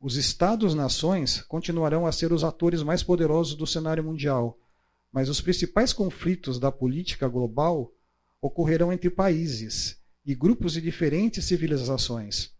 Os 0.00 0.14
Estados-nações 0.14 1.42
continuarão 1.42 2.06
a 2.06 2.12
ser 2.12 2.32
os 2.32 2.44
atores 2.44 2.80
mais 2.84 3.02
poderosos 3.02 3.56
do 3.56 3.66
cenário 3.66 4.04
mundial, 4.04 4.56
mas 5.12 5.28
os 5.28 5.40
principais 5.40 5.92
conflitos 5.92 6.60
da 6.60 6.70
política 6.70 7.26
global 7.26 7.92
ocorrerão 8.40 8.92
entre 8.92 9.10
países 9.10 9.98
e 10.24 10.32
grupos 10.32 10.74
de 10.74 10.80
diferentes 10.80 11.44
civilizações. 11.44 12.52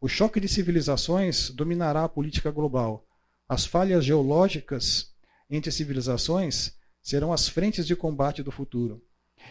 O 0.00 0.06
choque 0.06 0.38
de 0.38 0.46
civilizações 0.46 1.50
dominará 1.50 2.04
a 2.04 2.08
política 2.08 2.52
global. 2.52 3.04
As 3.48 3.66
falhas 3.66 4.04
geológicas 4.04 5.12
entre 5.50 5.72
civilizações 5.72 6.76
serão 7.02 7.32
as 7.32 7.48
frentes 7.48 7.84
de 7.84 7.96
combate 7.96 8.44
do 8.44 8.52
futuro. 8.52 9.02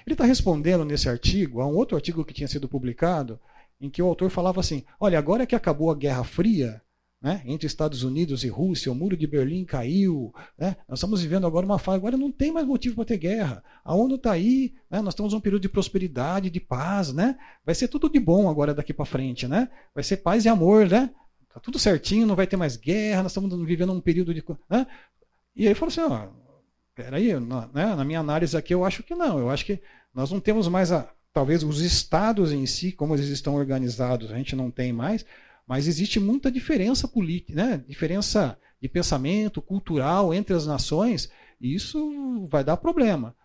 Ele 0.05 0.13
está 0.13 0.25
respondendo 0.25 0.85
nesse 0.85 1.09
artigo 1.09 1.61
a 1.61 1.67
um 1.67 1.75
outro 1.75 1.95
artigo 1.95 2.25
que 2.25 2.33
tinha 2.33 2.47
sido 2.47 2.67
publicado, 2.67 3.39
em 3.79 3.89
que 3.89 4.01
o 4.01 4.07
autor 4.07 4.29
falava 4.29 4.59
assim: 4.59 4.83
olha, 4.99 5.19
agora 5.19 5.45
que 5.45 5.55
acabou 5.55 5.91
a 5.91 5.95
Guerra 5.95 6.23
Fria, 6.23 6.81
né, 7.21 7.41
entre 7.45 7.65
Estados 7.65 8.03
Unidos 8.03 8.43
e 8.43 8.49
Rússia, 8.49 8.91
o 8.91 8.95
muro 8.95 9.17
de 9.17 9.25
Berlim 9.25 9.65
caiu, 9.65 10.33
né, 10.57 10.75
nós 10.87 10.99
estamos 10.99 11.21
vivendo 11.21 11.47
agora 11.47 11.65
uma 11.65 11.79
fase, 11.79 11.97
agora 11.97 12.15
não 12.15 12.31
tem 12.31 12.51
mais 12.51 12.67
motivo 12.67 12.95
para 12.95 13.05
ter 13.05 13.17
guerra. 13.17 13.63
A 13.83 13.95
ONU 13.95 14.15
está 14.15 14.31
aí, 14.31 14.75
né, 14.91 15.01
nós 15.01 15.13
estamos 15.13 15.33
num 15.33 15.39
período 15.39 15.63
de 15.63 15.69
prosperidade, 15.69 16.51
de 16.51 16.59
paz, 16.59 17.11
né, 17.11 17.35
vai 17.65 17.73
ser 17.73 17.87
tudo 17.87 18.09
de 18.09 18.19
bom 18.19 18.47
agora 18.47 18.75
daqui 18.75 18.93
para 18.93 19.05
frente, 19.05 19.47
né, 19.47 19.69
vai 19.93 20.03
ser 20.03 20.17
paz 20.17 20.45
e 20.45 20.49
amor, 20.49 20.87
né, 20.87 21.09
tá 21.51 21.59
tudo 21.59 21.79
certinho, 21.79 22.27
não 22.27 22.35
vai 22.35 22.45
ter 22.45 22.57
mais 22.57 22.77
guerra, 22.77 23.23
nós 23.23 23.31
estamos 23.31 23.65
vivendo 23.65 23.93
um 23.93 24.01
período 24.01 24.33
de. 24.33 24.43
Né, 24.69 24.85
e 25.55 25.67
aí 25.67 25.73
falou 25.73 25.87
assim: 25.87 26.01
ó, 26.01 26.27
peraí, 26.95 27.37
na, 27.39 27.67
né, 27.67 27.95
na 27.95 28.05
minha 28.05 28.19
análise 28.21 28.55
aqui 28.55 28.73
eu 28.73 28.85
acho 28.85 29.03
que 29.03 29.13
não, 29.13 29.37
eu 29.37 29.49
acho 29.49 29.65
que 29.65 29.79
nós 30.13 30.31
não 30.31 30.39
temos 30.39 30.67
mais 30.67 30.91
a. 30.91 31.11
Talvez 31.33 31.63
os 31.63 31.81
estados 31.81 32.53
em 32.53 32.65
si, 32.65 32.93
como 32.93 33.13
eles 33.13 33.27
estão 33.27 33.55
organizados, 33.55 34.31
a 34.31 34.37
gente 34.37 34.55
não 34.55 34.71
tem 34.71 34.93
mais, 34.93 35.25
mas 35.67 35.85
existe 35.85 36.17
muita 36.17 36.49
diferença 36.49 37.09
política, 37.09 37.53
né? 37.53 37.83
diferença 37.85 38.57
de 38.81 38.87
pensamento 38.87 39.61
cultural 39.61 40.33
entre 40.33 40.55
as 40.55 40.65
nações, 40.65 41.29
e 41.59 41.75
isso 41.75 42.47
vai 42.49 42.63
dar 42.63 42.77
problema. 42.77 43.35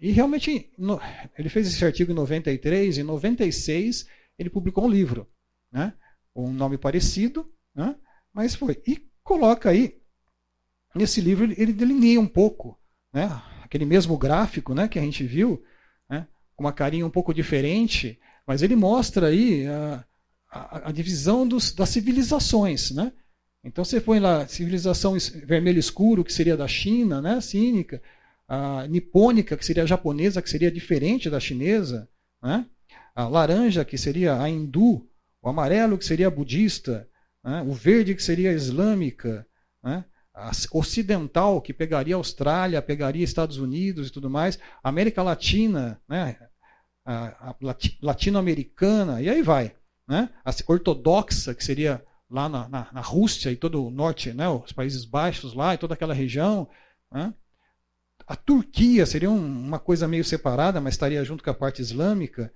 E 0.00 0.12
realmente, 0.12 0.70
no, 0.78 1.00
ele 1.36 1.48
fez 1.48 1.66
esse 1.66 1.84
artigo 1.84 2.12
em 2.12 2.14
93, 2.14 2.98
em 2.98 3.02
96 3.02 4.06
ele 4.38 4.48
publicou 4.48 4.84
um 4.84 4.88
livro, 4.88 5.28
né? 5.70 5.92
um 6.34 6.52
nome 6.52 6.78
parecido, 6.78 7.52
né? 7.74 7.94
mas 8.32 8.54
foi. 8.54 8.80
E 8.86 9.06
coloca 9.22 9.68
aí, 9.68 10.00
nesse 10.94 11.20
livro, 11.20 11.44
ele 11.44 11.72
delineia 11.72 12.18
um 12.18 12.26
pouco, 12.26 12.79
né? 13.12 13.40
aquele 13.62 13.84
mesmo 13.84 14.16
gráfico 14.16 14.74
né, 14.74 14.88
que 14.88 14.98
a 14.98 15.02
gente 15.02 15.24
viu, 15.24 15.62
né? 16.08 16.26
com 16.56 16.64
uma 16.64 16.72
carinha 16.72 17.06
um 17.06 17.10
pouco 17.10 17.32
diferente, 17.32 18.18
mas 18.46 18.62
ele 18.62 18.74
mostra 18.74 19.28
aí 19.28 19.66
a, 19.66 20.04
a, 20.50 20.88
a 20.88 20.92
divisão 20.92 21.46
dos, 21.46 21.72
das 21.72 21.88
civilizações, 21.88 22.90
né? 22.90 23.12
Então 23.62 23.84
você 23.84 24.00
põe 24.00 24.18
lá 24.18 24.48
civilização 24.48 25.16
vermelho 25.44 25.78
escuro, 25.78 26.24
que 26.24 26.32
seria 26.32 26.56
da 26.56 26.66
China, 26.66 27.20
né, 27.20 27.40
cínica, 27.42 28.02
a 28.48 28.86
nipônica, 28.88 29.56
que 29.56 29.64
seria 29.64 29.82
a 29.84 29.86
japonesa, 29.86 30.42
que 30.42 30.50
seria 30.50 30.72
diferente 30.72 31.30
da 31.30 31.38
chinesa, 31.38 32.08
né? 32.42 32.66
a 33.14 33.28
laranja, 33.28 33.84
que 33.84 33.96
seria 33.96 34.40
a 34.40 34.48
hindu, 34.48 35.06
o 35.42 35.48
amarelo, 35.48 35.96
que 35.96 36.04
seria 36.04 36.30
budista, 36.30 37.08
né? 37.44 37.62
o 37.62 37.72
verde, 37.72 38.14
que 38.14 38.22
seria 38.22 38.52
islâmica, 38.52 39.46
né? 39.82 40.04
Ocidental, 40.72 41.60
que 41.60 41.72
pegaria 41.72 42.14
Austrália, 42.14 42.80
pegaria 42.80 43.24
Estados 43.24 43.58
Unidos 43.58 44.08
e 44.08 44.12
tudo 44.12 44.30
mais, 44.30 44.58
América 44.82 45.22
Latina, 45.22 46.00
né? 46.08 46.36
a 47.04 47.56
latino-americana, 48.00 49.20
e 49.20 49.28
aí 49.28 49.42
vai 49.42 49.74
né? 50.10 50.28
a 50.44 50.50
ortodoxa, 50.66 51.54
que 51.54 51.64
seria 51.64 52.04
lá 52.28 52.48
na, 52.48 52.68
na, 52.68 52.88
na, 52.92 53.00
Rússia 53.00 53.50
e 53.50 53.56
todo 53.56 53.86
o 53.86 53.90
norte, 53.90 54.32
né? 54.32 54.48
os 54.48 54.72
Países 54.72 55.04
Baixos 55.04 55.54
lá 55.54 55.72
e 55.72 55.78
toda 55.78 55.94
aquela 55.94 56.12
região. 56.12 56.68
Né? 57.12 57.32
A 58.26 58.34
Turquia 58.34 59.06
seria 59.06 59.30
um, 59.30 59.66
uma 59.66 59.78
coisa 59.78 60.08
meio 60.08 60.24
separada, 60.24 60.80
mas 60.80 60.94
estaria 60.94 61.24
junto 61.24 61.44
com 61.44 61.50
a 61.50 61.54
parte 61.54 61.80
islâmica, 61.80 62.52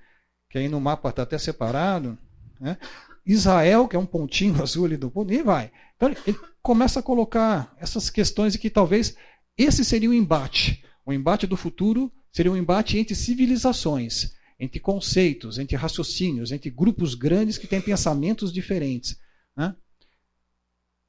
que 0.50 0.58
aí 0.58 0.68
no 0.68 0.80
mapa 0.80 1.10
está 1.10 1.22
até 1.22 1.38
separado. 1.38 2.18
Né? 2.60 2.76
Israel, 3.26 3.88
que 3.88 3.96
é 3.96 3.98
um 3.98 4.06
pontinho 4.06 4.60
azul 4.62 4.84
ali 4.87 4.96
do 4.96 5.10
ponto, 5.10 5.32
e 5.32 5.42
vai. 5.42 5.70
Então 5.96 6.08
ele 6.08 6.38
começa 6.62 7.00
a 7.00 7.02
colocar 7.02 7.74
essas 7.78 8.10
questões 8.10 8.54
e 8.54 8.58
que 8.58 8.70
talvez 8.70 9.16
esse 9.56 9.84
seria 9.84 10.10
o 10.10 10.14
embate. 10.14 10.84
O 11.04 11.12
embate 11.12 11.46
do 11.46 11.56
futuro 11.56 12.12
seria 12.32 12.50
um 12.50 12.56
embate 12.56 12.98
entre 12.98 13.14
civilizações 13.14 14.34
entre 14.58 14.80
conceitos, 14.80 15.58
entre 15.58 15.76
raciocínios, 15.76 16.52
entre 16.52 16.70
grupos 16.70 17.14
grandes 17.14 17.58
que 17.58 17.66
têm 17.66 17.80
pensamentos 17.80 18.52
diferentes. 18.52 19.18
Né? 19.56 19.74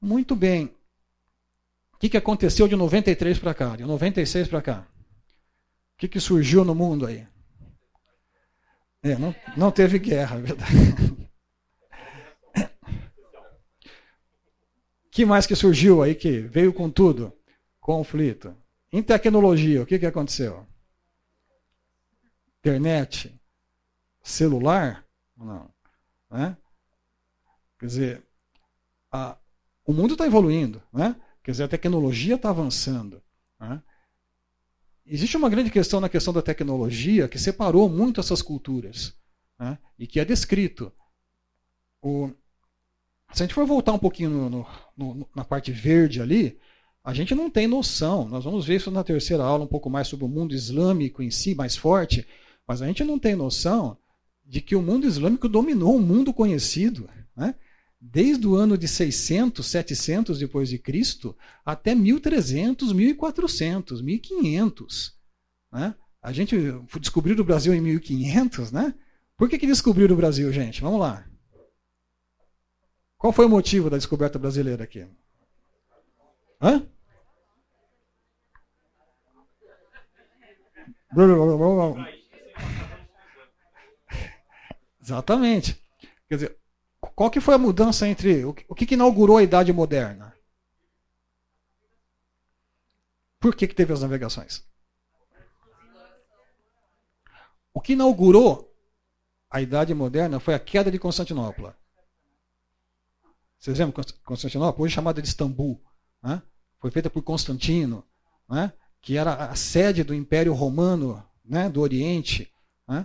Muito 0.00 0.34
bem. 0.34 0.66
O 1.92 1.98
que, 1.98 2.10
que 2.10 2.16
aconteceu 2.16 2.68
de 2.68 2.76
93 2.76 3.38
para 3.38 3.54
cá, 3.54 3.76
de 3.76 3.84
96 3.84 4.48
para 4.48 4.62
cá? 4.62 4.88
O 5.94 5.98
que, 5.98 6.08
que 6.08 6.20
surgiu 6.20 6.64
no 6.64 6.74
mundo 6.74 7.06
aí? 7.06 7.26
É, 9.02 9.16
não, 9.16 9.34
não 9.56 9.70
teve 9.70 9.98
guerra, 9.98 10.36
é 10.36 10.40
verdade. 10.40 10.72
que 15.16 15.24
mais 15.24 15.46
que 15.46 15.56
surgiu 15.56 16.02
aí 16.02 16.14
que 16.14 16.40
veio 16.40 16.74
com 16.74 16.90
tudo? 16.90 17.32
Conflito. 17.80 18.54
Em 18.92 19.02
tecnologia, 19.02 19.82
o 19.82 19.86
que, 19.86 19.98
que 19.98 20.04
aconteceu? 20.04 20.66
Internet, 22.58 23.34
celular? 24.22 25.06
Não. 25.34 25.70
Né? 26.30 26.54
Quer 27.78 27.86
dizer, 27.86 28.26
a, 29.10 29.38
o 29.86 29.94
mundo 29.94 30.12
está 30.12 30.26
evoluindo, 30.26 30.82
né? 30.92 31.16
quer 31.42 31.52
dizer, 31.52 31.64
a 31.64 31.68
tecnologia 31.68 32.34
está 32.34 32.50
avançando. 32.50 33.22
Né? 33.58 33.82
Existe 35.06 35.34
uma 35.34 35.48
grande 35.48 35.70
questão 35.70 35.98
na 35.98 36.10
questão 36.10 36.34
da 36.34 36.42
tecnologia 36.42 37.26
que 37.26 37.38
separou 37.38 37.88
muito 37.88 38.20
essas 38.20 38.42
culturas 38.42 39.16
né? 39.58 39.78
e 39.98 40.06
que 40.06 40.20
é 40.20 40.26
descrito. 40.26 40.92
O, 42.02 42.30
se 43.32 43.42
a 43.42 43.46
gente 43.46 43.54
for 43.54 43.66
voltar 43.66 43.92
um 43.92 43.98
pouquinho 43.98 44.30
no, 44.30 44.50
no, 44.50 44.66
no, 44.96 45.28
na 45.34 45.44
parte 45.44 45.72
verde 45.72 46.20
ali, 46.20 46.58
a 47.04 47.14
gente 47.14 47.34
não 47.34 47.50
tem 47.50 47.66
noção. 47.66 48.28
Nós 48.28 48.44
vamos 48.44 48.66
ver 48.66 48.76
isso 48.76 48.90
na 48.90 49.04
terceira 49.04 49.44
aula 49.44 49.64
um 49.64 49.68
pouco 49.68 49.88
mais 49.88 50.08
sobre 50.08 50.24
o 50.24 50.28
mundo 50.28 50.54
islâmico 50.54 51.22
em 51.22 51.30
si, 51.30 51.54
mais 51.54 51.76
forte, 51.76 52.26
mas 52.66 52.82
a 52.82 52.86
gente 52.86 53.04
não 53.04 53.18
tem 53.18 53.36
noção 53.36 53.96
de 54.44 54.60
que 54.60 54.76
o 54.76 54.82
mundo 54.82 55.06
islâmico 55.06 55.48
dominou 55.48 55.96
o 55.96 56.00
mundo 56.00 56.32
conhecido 56.32 57.08
né? 57.36 57.54
desde 58.00 58.46
o 58.46 58.54
ano 58.54 58.78
de 58.78 58.86
600, 58.86 59.66
700 59.66 60.38
depois 60.38 60.68
de 60.68 60.78
Cristo 60.78 61.36
até 61.64 61.94
1300, 61.94 62.92
1400, 62.92 64.02
1500. 64.02 65.14
Né? 65.72 65.94
A 66.22 66.32
gente 66.32 66.56
descobriu 67.00 67.38
o 67.38 67.44
Brasil 67.44 67.74
em 67.74 67.80
1500, 67.80 68.72
né? 68.72 68.94
Por 69.36 69.48
que, 69.48 69.58
que 69.58 69.66
descobriram 69.66 70.14
o 70.14 70.16
Brasil, 70.16 70.50
gente? 70.52 70.80
Vamos 70.80 70.98
lá. 70.98 71.24
Qual 73.26 73.32
foi 73.32 73.46
o 73.46 73.48
motivo 73.48 73.90
da 73.90 73.96
descoberta 73.96 74.38
brasileira 74.38 74.84
aqui? 74.84 75.04
Hã? 76.62 76.86
Exatamente. 85.02 85.74
Quer 86.28 86.34
dizer, 86.36 86.58
qual 87.00 87.28
que 87.28 87.40
foi 87.40 87.56
a 87.56 87.58
mudança 87.58 88.06
entre 88.06 88.44
o 88.44 88.54
que, 88.54 88.86
que 88.86 88.94
inaugurou 88.94 89.38
a 89.38 89.42
Idade 89.42 89.72
Moderna? 89.72 90.32
Por 93.40 93.56
que, 93.56 93.66
que 93.66 93.74
teve 93.74 93.92
as 93.92 94.02
navegações? 94.02 94.64
O 97.74 97.80
que 97.80 97.94
inaugurou 97.94 98.72
a 99.50 99.60
Idade 99.60 99.92
Moderna 99.94 100.38
foi 100.38 100.54
a 100.54 100.60
queda 100.60 100.92
de 100.92 100.98
Constantinopla. 101.00 101.76
Vocês 103.66 103.80
lembram 103.80 104.04
Constantinopla? 104.24 104.84
Hoje 104.84 104.94
chamada 104.94 105.20
de 105.20 105.26
Istambul. 105.26 105.82
Né? 106.22 106.40
Foi 106.78 106.88
feita 106.88 107.10
por 107.10 107.20
Constantino, 107.22 108.04
né? 108.48 108.72
que 109.02 109.16
era 109.16 109.34
a 109.34 109.56
sede 109.56 110.04
do 110.04 110.14
Império 110.14 110.54
Romano 110.54 111.20
né? 111.44 111.68
do 111.68 111.80
Oriente. 111.80 112.48
Né? 112.86 113.04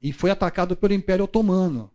E 0.00 0.12
foi 0.12 0.30
atacado 0.30 0.76
pelo 0.76 0.94
Império 0.94 1.24
Otomano. 1.24 1.90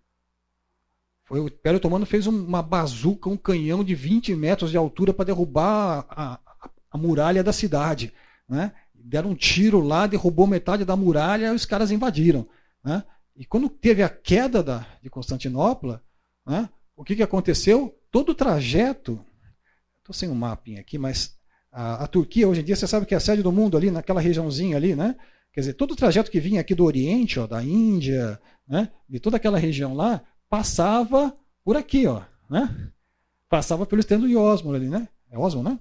Foi, 1.23 1.39
o 1.39 1.47
Império 1.47 1.77
Otomano 1.77 2.05
fez 2.05 2.27
uma 2.27 2.61
bazuca, 2.61 3.29
um 3.29 3.37
canhão 3.37 3.81
de 3.81 3.95
20 3.95 4.35
metros 4.35 4.71
de 4.71 4.77
altura 4.77 5.13
para 5.13 5.23
derrubar 5.23 6.05
a, 6.09 6.33
a, 6.33 6.69
a, 6.91 6.97
muralha 6.97 7.41
da 7.41 7.53
cidade. 7.53 8.13
Né? 8.45 8.73
Deram 8.93 9.29
um 9.29 9.35
tiro 9.35 9.79
lá, 9.79 10.05
derrubou 10.05 10.45
metade 10.45 10.83
da 10.83 10.97
muralha 10.97 11.47
e 11.47 11.55
os 11.55 11.65
caras 11.65 11.91
invadiram. 11.91 12.45
Né? 12.83 13.05
E 13.37 13.45
quando 13.45 13.69
teve 13.69 14.03
a 14.03 14.09
queda 14.09 14.61
da, 14.61 14.85
de 15.01 15.09
Constantinopla, 15.09 16.03
né, 16.45 16.67
o 16.99 17.03
que, 17.05 17.15
que 17.15 17.23
aconteceu? 17.23 17.97
Todo 18.11 18.33
o 18.33 18.35
trajeto. 18.35 19.17
Estou 19.99 20.13
sem 20.13 20.29
um 20.29 20.35
mapinha 20.35 20.81
aqui, 20.81 20.97
mas 20.97 21.33
a, 21.71 22.03
a, 22.03 22.07
Turquia, 22.07 22.45
hoje 22.45 22.59
em 22.59 22.63
dia, 22.65 22.75
você 22.75 22.85
sabe 22.85 23.05
que 23.05 23.13
é 23.13 23.17
a 23.17 23.21
sede 23.21 23.41
do 23.41 23.53
mundo 23.53 23.77
ali, 23.77 23.89
naquela 23.89 24.19
regiãozinha 24.19 24.75
ali, 24.75 24.97
né? 24.97 25.15
Quer 25.53 25.61
dizer, 25.61 25.73
todo 25.75 25.91
o 25.91 25.95
trajeto 25.95 26.29
que 26.29 26.41
vinha 26.41 26.59
aqui 26.59 26.75
do 26.75 26.83
Oriente, 26.83 27.39
ó, 27.39 27.47
da 27.47 27.63
Índia, 27.63 28.37
né, 28.67 28.91
de 29.07 29.17
toda 29.17 29.37
aquela 29.37 29.57
região 29.57 29.93
lá, 29.93 30.21
passava 30.49 31.33
por 31.63 31.77
aqui, 31.77 32.05
ó, 32.05 32.21
né? 32.49 32.91
Passava 33.47 33.85
pelo 33.85 34.01
estendo 34.01 34.27
de 34.27 34.35
Osmo 34.35 34.73
ali, 34.73 34.89
né? 34.89 35.07
É 35.31 35.37
Osmo, 35.37 35.63
né? 35.63 35.79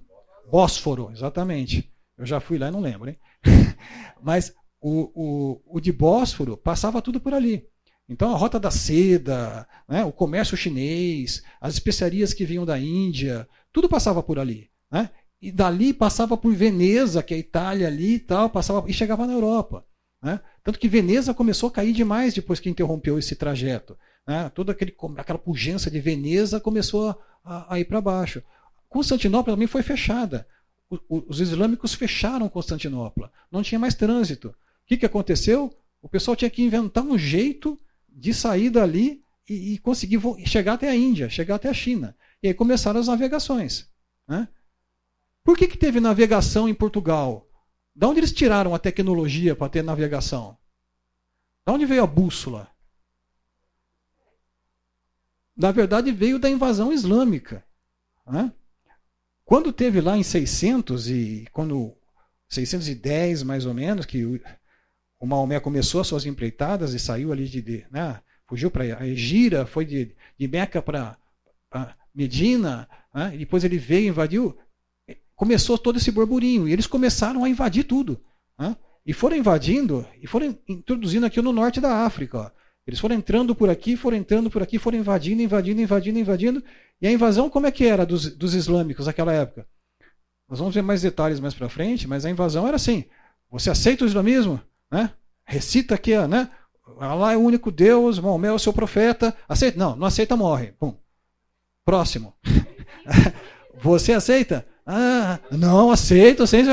Bósforo, 0.48 1.10
exatamente. 1.12 1.92
Eu 2.16 2.26
já 2.26 2.38
fui 2.38 2.58
lá 2.58 2.68
e 2.68 2.70
não 2.70 2.80
lembro, 2.80 3.10
hein? 3.10 3.18
Mas 4.22 4.54
o, 4.80 5.10
o, 5.14 5.78
o 5.78 5.80
de 5.80 5.90
Bósforo 5.90 6.56
passava 6.56 7.02
tudo 7.02 7.20
por 7.20 7.34
ali. 7.34 7.68
Então 8.08 8.32
a 8.32 8.36
rota 8.36 8.58
da 8.58 8.70
seda, 8.70 9.68
né, 9.86 10.02
o 10.04 10.10
comércio 10.10 10.56
chinês, 10.56 11.42
as 11.60 11.74
especiarias 11.74 12.32
que 12.32 12.44
vinham 12.44 12.64
da 12.64 12.78
Índia, 12.78 13.46
tudo 13.72 13.88
passava 13.88 14.22
por 14.22 14.38
ali. 14.38 14.70
Né? 14.90 15.10
E 15.42 15.52
dali 15.52 15.92
passava 15.92 16.36
por 16.36 16.54
Veneza, 16.54 17.22
que 17.22 17.34
é 17.34 17.36
a 17.36 17.40
Itália 17.40 17.86
ali 17.86 18.14
e 18.14 18.18
tal, 18.18 18.48
passava 18.48 18.88
e 18.88 18.92
chegava 18.94 19.26
na 19.26 19.34
Europa. 19.34 19.84
Né? 20.22 20.40
Tanto 20.64 20.78
que 20.78 20.88
Veneza 20.88 21.34
começou 21.34 21.68
a 21.68 21.72
cair 21.72 21.92
demais 21.92 22.32
depois 22.32 22.58
que 22.58 22.70
interrompeu 22.70 23.18
esse 23.18 23.36
trajeto. 23.36 23.96
Né? 24.26 24.50
Toda 24.54 24.72
aquele, 24.72 24.94
aquela 25.16 25.38
pujança 25.38 25.90
de 25.90 26.00
Veneza 26.00 26.58
começou 26.58 27.14
a, 27.44 27.74
a, 27.74 27.78
ir 27.78 27.84
para 27.84 28.00
baixo. 28.00 28.42
Constantinopla 28.88 29.52
também 29.52 29.68
foi 29.68 29.82
fechada. 29.82 30.46
O, 30.90 30.96
o, 31.08 31.24
os 31.28 31.40
islâmicos 31.40 31.92
fecharam 31.92 32.48
Constantinopla. 32.48 33.30
Não 33.52 33.62
tinha 33.62 33.78
mais 33.78 33.94
trânsito. 33.94 34.48
O 34.48 34.54
que, 34.86 34.96
que 34.96 35.06
aconteceu? 35.06 35.70
O 36.00 36.08
pessoal 36.08 36.34
tinha 36.34 36.50
que 36.50 36.62
inventar 36.62 37.04
um 37.04 37.18
jeito 37.18 37.78
de 38.18 38.34
sair 38.34 38.70
dali 38.70 39.22
e, 39.48 39.74
e 39.74 39.78
conseguir 39.78 40.20
chegar 40.46 40.74
até 40.74 40.88
a 40.88 40.96
Índia, 40.96 41.30
chegar 41.30 41.54
até 41.54 41.68
a 41.68 41.74
China. 41.74 42.16
E 42.42 42.48
aí 42.48 42.54
começaram 42.54 43.00
as 43.00 43.06
navegações. 43.06 43.88
Né? 44.26 44.48
Por 45.44 45.56
que, 45.56 45.68
que 45.68 45.78
teve 45.78 46.00
navegação 46.00 46.68
em 46.68 46.74
Portugal? 46.74 47.48
Da 47.94 48.08
onde 48.08 48.20
eles 48.20 48.32
tiraram 48.32 48.74
a 48.74 48.78
tecnologia 48.78 49.56
para 49.56 49.68
ter 49.68 49.82
navegação? 49.82 50.56
Da 51.64 51.72
onde 51.72 51.86
veio 51.86 52.02
a 52.02 52.06
bússola? 52.06 52.70
na 55.58 55.72
verdade 55.72 56.12
veio 56.12 56.38
da 56.38 56.48
invasão 56.48 56.92
islâmica. 56.92 57.64
Né? 58.24 58.52
Quando 59.44 59.72
teve 59.72 60.00
lá 60.00 60.16
em 60.16 60.22
600 60.22 61.10
e 61.10 61.48
quando 61.52 61.96
610 62.48 63.42
mais 63.42 63.66
ou 63.66 63.74
menos 63.74 64.06
que 64.06 64.40
o, 65.18 65.26
Maomé 65.26 65.60
começou 65.60 66.00
as 66.00 66.06
suas 66.06 66.26
empreitadas 66.26 66.94
e 66.94 66.98
saiu 66.98 67.32
ali 67.32 67.48
de, 67.48 67.86
né, 67.90 68.20
fugiu 68.46 68.70
para 68.70 68.84
a 68.84 69.06
Egira, 69.06 69.66
foi 69.66 69.84
de, 69.84 70.14
de 70.38 70.48
Meca 70.48 70.80
para 70.80 71.16
Medina, 72.14 72.88
né, 73.14 73.32
e 73.34 73.38
depois 73.38 73.64
ele 73.64 73.78
veio 73.78 74.08
invadiu, 74.08 74.56
começou 75.34 75.78
todo 75.78 75.98
esse 75.98 76.10
burburinho 76.10 76.68
e 76.68 76.72
eles 76.72 76.86
começaram 76.86 77.44
a 77.44 77.48
invadir 77.48 77.84
tudo, 77.84 78.20
né, 78.58 78.76
e 79.04 79.12
foram 79.12 79.36
invadindo 79.36 80.06
e 80.20 80.26
foram 80.26 80.58
introduzindo 80.68 81.26
aqui 81.26 81.40
no 81.40 81.52
norte 81.52 81.80
da 81.80 82.04
África. 82.04 82.38
Ó. 82.38 82.50
Eles 82.86 83.00
foram 83.00 83.14
entrando 83.16 83.54
por 83.54 83.68
aqui, 83.68 83.96
foram 83.96 84.16
entrando 84.16 84.50
por 84.50 84.62
aqui, 84.62 84.78
foram 84.78 84.98
invadindo, 84.98 85.42
invadindo, 85.42 85.80
invadindo, 85.80 86.18
invadindo. 86.18 86.64
E 87.00 87.06
a 87.06 87.12
invasão, 87.12 87.50
como 87.50 87.66
é 87.66 87.70
que 87.70 87.84
era 87.84 88.06
dos, 88.06 88.34
dos 88.34 88.54
islâmicos 88.54 89.06
naquela 89.06 89.32
época? 89.32 89.66
Nós 90.48 90.58
vamos 90.58 90.74
ver 90.74 90.80
mais 90.80 91.02
detalhes 91.02 91.38
mais 91.38 91.52
para 91.52 91.68
frente, 91.68 92.08
mas 92.08 92.24
a 92.24 92.30
invasão 92.30 92.66
era 92.66 92.76
assim: 92.76 93.04
você 93.50 93.70
aceita 93.70 94.04
o 94.04 94.06
islamismo? 94.06 94.58
Né? 94.90 95.10
Recita 95.44 95.94
aqui, 95.94 96.16
né? 96.26 96.50
Allah 97.00 97.32
é 97.32 97.36
o 97.36 97.40
único 97.40 97.70
Deus, 97.70 98.18
Maomé 98.18 98.48
é 98.48 98.52
o 98.52 98.58
seu 98.58 98.72
profeta. 98.72 99.34
Aceita? 99.48 99.78
Não, 99.78 99.94
não 99.96 100.06
aceita, 100.06 100.36
morre. 100.36 100.72
Pum. 100.78 100.94
Próximo. 101.84 102.34
você 103.82 104.12
aceita? 104.12 104.66
Ah, 104.86 105.38
não, 105.50 105.90
aceito, 105.90 106.42
aceito, 106.42 106.70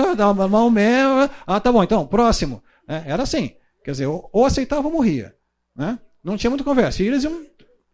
Maomé. 0.50 1.02
Ah, 1.46 1.60
tá 1.60 1.72
bom, 1.72 1.84
então, 1.84 2.08
próximo. 2.08 2.64
É, 2.88 3.04
era 3.12 3.24
assim. 3.24 3.56
Quer 3.84 3.92
dizer, 3.92 4.08
ou, 4.08 4.46
aceitava 4.46 4.88
ou 4.88 4.94
morria. 4.94 5.36
Né? 5.76 6.00
Não 6.24 6.38
tinha 6.38 6.50
muita 6.50 6.64
conversa. 6.64 7.04
E 7.04 7.08
eles 7.08 7.24
iam 7.24 7.46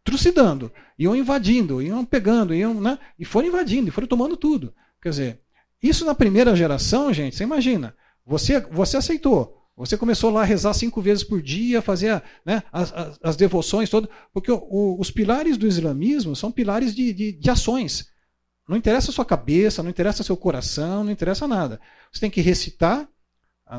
trucidando, 0.03 0.71
iam 0.97 1.15
invadindo, 1.15 1.81
iam 1.81 2.03
pegando, 2.05 2.53
iam, 2.53 2.73
né? 2.73 2.97
e 3.19 3.25
foram 3.25 3.47
invadindo, 3.47 3.89
e 3.89 3.91
foram 3.91 4.07
tomando 4.07 4.37
tudo. 4.37 4.73
Quer 5.01 5.09
dizer, 5.09 5.41
isso 5.81 6.05
na 6.05 6.15
primeira 6.15 6.55
geração, 6.55 7.13
gente, 7.13 7.35
você 7.35 7.43
imagina, 7.43 7.95
você, 8.25 8.59
você 8.59 8.97
aceitou. 8.97 9.60
Você 9.75 9.97
começou 9.97 10.29
lá 10.29 10.41
a 10.41 10.45
rezar 10.45 10.73
cinco 10.73 11.01
vezes 11.01 11.23
por 11.23 11.41
dia, 11.41 11.81
fazer 11.81 12.21
né, 12.45 12.61
as, 12.71 12.93
as, 12.93 13.19
as, 13.23 13.35
devoções 13.35 13.89
todas, 13.89 14.09
porque 14.33 14.51
o, 14.51 14.57
o, 14.57 14.99
os 14.99 15.09
pilares 15.09 15.57
do 15.57 15.67
islamismo 15.67 16.35
são 16.35 16.51
pilares 16.51 16.93
de, 16.93 17.13
de, 17.13 17.31
de 17.31 17.49
ações. 17.49 18.09
Não 18.67 18.77
interessa 18.77 19.09
a 19.09 19.13
sua 19.13 19.25
cabeça, 19.25 19.81
não 19.81 19.89
interessa 19.89 20.23
seu 20.23 20.37
coração, 20.37 21.03
não 21.03 21.11
interessa 21.11 21.47
nada. 21.47 21.79
Você 22.11 22.19
tem 22.19 22.29
que 22.29 22.41
recitar 22.41 23.07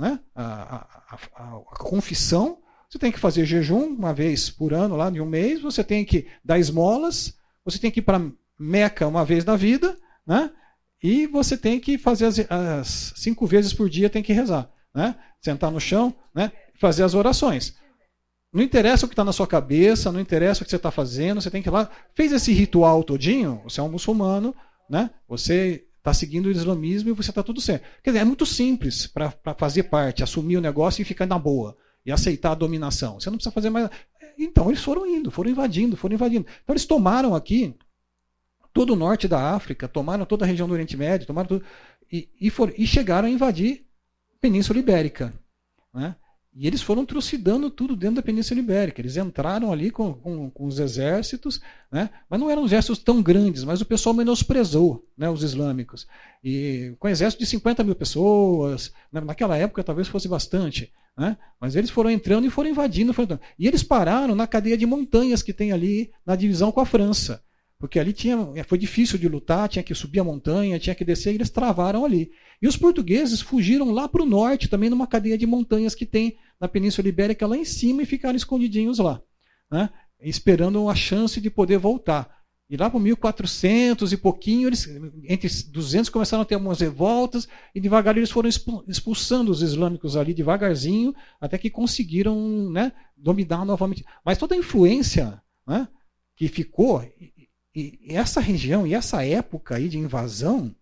né, 0.00 0.18
a, 0.34 0.44
a, 0.44 1.18
a, 1.36 1.56
a 1.56 1.78
confissão 1.78 2.62
você 2.92 2.98
tem 2.98 3.10
que 3.10 3.18
fazer 3.18 3.46
jejum 3.46 3.86
uma 3.86 4.12
vez 4.12 4.50
por 4.50 4.74
ano, 4.74 4.96
lá 4.96 5.08
de 5.08 5.18
um 5.18 5.24
mês. 5.24 5.62
Você 5.62 5.82
tem 5.82 6.04
que 6.04 6.26
dar 6.44 6.58
esmolas. 6.58 7.34
Você 7.64 7.78
tem 7.78 7.90
que 7.90 8.00
ir 8.00 8.02
para 8.02 8.20
Meca 8.58 9.08
uma 9.08 9.24
vez 9.24 9.46
na 9.46 9.56
vida. 9.56 9.96
Né? 10.26 10.50
E 11.02 11.26
você 11.26 11.56
tem 11.56 11.80
que 11.80 11.96
fazer 11.96 12.26
as, 12.26 12.38
as, 12.50 13.14
cinco 13.16 13.46
vezes 13.46 13.72
por 13.72 13.88
dia, 13.88 14.10
tem 14.10 14.22
que 14.22 14.34
rezar. 14.34 14.70
Né? 14.94 15.16
Sentar 15.40 15.70
no 15.70 15.80
chão, 15.80 16.14
né? 16.34 16.52
fazer 16.78 17.02
as 17.02 17.14
orações. 17.14 17.76
Não 18.52 18.62
interessa 18.62 19.06
o 19.06 19.08
que 19.08 19.14
está 19.14 19.24
na 19.24 19.32
sua 19.32 19.46
cabeça, 19.46 20.12
não 20.12 20.20
interessa 20.20 20.62
o 20.62 20.64
que 20.64 20.70
você 20.70 20.76
está 20.76 20.90
fazendo, 20.90 21.40
você 21.40 21.50
tem 21.50 21.62
que 21.62 21.68
ir 21.68 21.72
lá. 21.72 21.88
Fez 22.14 22.32
esse 22.32 22.52
ritual 22.52 23.02
todinho, 23.02 23.62
você 23.64 23.80
é 23.80 23.82
um 23.82 23.88
muçulmano, 23.88 24.54
né? 24.90 25.10
você 25.26 25.86
está 25.96 26.12
seguindo 26.12 26.46
o 26.46 26.50
islamismo 26.50 27.08
e 27.08 27.12
você 27.12 27.30
está 27.30 27.42
tudo 27.42 27.60
certo. 27.60 27.84
Quer 28.02 28.10
dizer, 28.10 28.20
é 28.20 28.24
muito 28.24 28.44
simples 28.44 29.06
para 29.06 29.32
fazer 29.56 29.84
parte, 29.84 30.22
assumir 30.22 30.56
o 30.56 30.60
negócio 30.60 31.00
e 31.00 31.04
ficar 31.04 31.26
na 31.26 31.38
boa 31.38 31.76
e 32.04 32.12
aceitar 32.12 32.50
a 32.50 32.56
dominação. 32.56 33.18
Você 33.18 33.30
não 33.30 33.36
precisa 33.36 33.52
fazer 33.54 33.70
mais. 33.70 33.88
Então 34.38 34.68
eles 34.68 34.82
foram 34.82 35.06
indo, 35.06 35.30
foram 35.30 35.50
invadindo, 35.50 35.96
foram 35.96 36.14
invadindo. 36.14 36.46
Então 36.62 36.74
eles 36.74 36.84
tomaram 36.84 37.34
aqui 37.34 37.74
todo 38.72 38.92
o 38.92 38.96
norte 38.96 39.28
da 39.28 39.54
África, 39.54 39.86
tomaram 39.86 40.24
toda 40.24 40.44
a 40.44 40.48
região 40.48 40.66
do 40.66 40.74
Oriente 40.74 40.96
Médio, 40.96 41.26
tomaram 41.26 41.48
tudo, 41.48 41.64
e, 42.10 42.28
e, 42.40 42.50
for, 42.50 42.72
e 42.76 42.86
chegaram 42.86 43.28
a 43.28 43.30
invadir 43.30 43.86
Península 44.42 44.80
Ibérica. 44.80 45.32
Né? 45.94 46.16
E 46.52 46.66
eles 46.66 46.82
foram 46.82 47.06
trucidando 47.06 47.70
tudo 47.70 47.96
dentro 47.96 48.16
da 48.16 48.22
Península 48.22 48.60
Ibérica. 48.60 49.00
Eles 49.00 49.16
entraram 49.16 49.72
ali 49.72 49.90
com, 49.90 50.12
com, 50.12 50.50
com 50.50 50.66
os 50.66 50.80
exércitos, 50.80 51.60
né? 51.90 52.10
mas 52.28 52.40
não 52.40 52.50
eram 52.50 52.64
exércitos 52.64 52.98
tão 52.98 53.22
grandes, 53.22 53.62
mas 53.62 53.80
o 53.80 53.86
pessoal 53.86 54.14
menosprezou 54.14 55.06
né, 55.16 55.30
os 55.30 55.44
islâmicos. 55.44 56.06
E 56.42 56.94
com 56.98 57.06
um 57.06 57.10
exército 57.10 57.42
de 57.42 57.48
50 57.48 57.84
mil 57.84 57.94
pessoas, 57.94 58.92
né? 59.10 59.20
naquela 59.20 59.56
época 59.56 59.84
talvez 59.84 60.08
fosse 60.08 60.26
bastante. 60.26 60.92
Né? 61.16 61.36
Mas 61.60 61.76
eles 61.76 61.90
foram 61.90 62.10
entrando 62.10 62.46
e 62.46 62.50
foram 62.50 62.68
invadindo, 62.68 63.14
foram 63.14 63.24
entrando. 63.24 63.42
E 63.56 63.68
eles 63.68 63.82
pararam 63.84 64.34
na 64.34 64.46
cadeia 64.46 64.76
de 64.76 64.84
montanhas 64.84 65.42
que 65.42 65.52
tem 65.52 65.72
ali 65.72 66.10
na 66.26 66.34
divisão 66.34 66.72
com 66.72 66.80
a 66.80 66.86
França. 66.86 67.42
Porque 67.82 67.98
ali 67.98 68.12
tinha, 68.12 68.38
foi 68.68 68.78
difícil 68.78 69.18
de 69.18 69.26
lutar, 69.26 69.68
tinha 69.68 69.82
que 69.82 69.92
subir 69.92 70.20
a 70.20 70.24
montanha, 70.24 70.78
tinha 70.78 70.94
que 70.94 71.04
descer, 71.04 71.32
e 71.32 71.34
eles 71.34 71.50
travaram 71.50 72.04
ali. 72.04 72.30
E 72.62 72.68
os 72.68 72.76
portugueses 72.76 73.40
fugiram 73.40 73.90
lá 73.90 74.08
para 74.08 74.22
o 74.22 74.24
norte, 74.24 74.68
também 74.68 74.88
numa 74.88 75.04
cadeia 75.04 75.36
de 75.36 75.46
montanhas 75.46 75.92
que 75.92 76.06
tem 76.06 76.36
na 76.60 76.68
Península 76.68 77.08
Ibérica 77.08 77.44
lá 77.44 77.56
em 77.56 77.64
cima 77.64 78.00
e 78.00 78.06
ficaram 78.06 78.36
escondidinhos 78.36 79.00
lá, 79.00 79.20
né? 79.68 79.90
esperando 80.20 80.88
a 80.88 80.94
chance 80.94 81.40
de 81.40 81.50
poder 81.50 81.76
voltar. 81.76 82.30
E 82.70 82.76
lá 82.76 82.88
para 82.88 83.00
1400 83.00 84.12
e 84.12 84.16
pouquinho, 84.16 84.68
eles, 84.68 84.88
entre 85.24 85.48
200 85.72 86.08
começaram 86.08 86.44
a 86.44 86.46
ter 86.46 86.54
algumas 86.54 86.78
revoltas 86.78 87.48
e 87.74 87.80
devagar 87.80 88.16
eles 88.16 88.30
foram 88.30 88.48
expulsando 88.86 89.50
os 89.50 89.60
islâmicos 89.60 90.16
ali 90.16 90.32
devagarzinho, 90.32 91.12
até 91.40 91.58
que 91.58 91.68
conseguiram 91.68 92.70
né, 92.70 92.92
dominar 93.16 93.64
novamente. 93.64 94.04
Mas 94.24 94.38
toda 94.38 94.54
a 94.54 94.58
influência 94.58 95.42
né, 95.66 95.88
que 96.36 96.48
ficou, 96.48 97.04
e, 97.74 97.98
essa 98.08 98.40
região 98.40 98.86
e 98.86 98.94
essa 98.94 99.24
época 99.24 99.76
aí 99.76 99.88
de 99.88 99.98
invasão, 99.98 100.74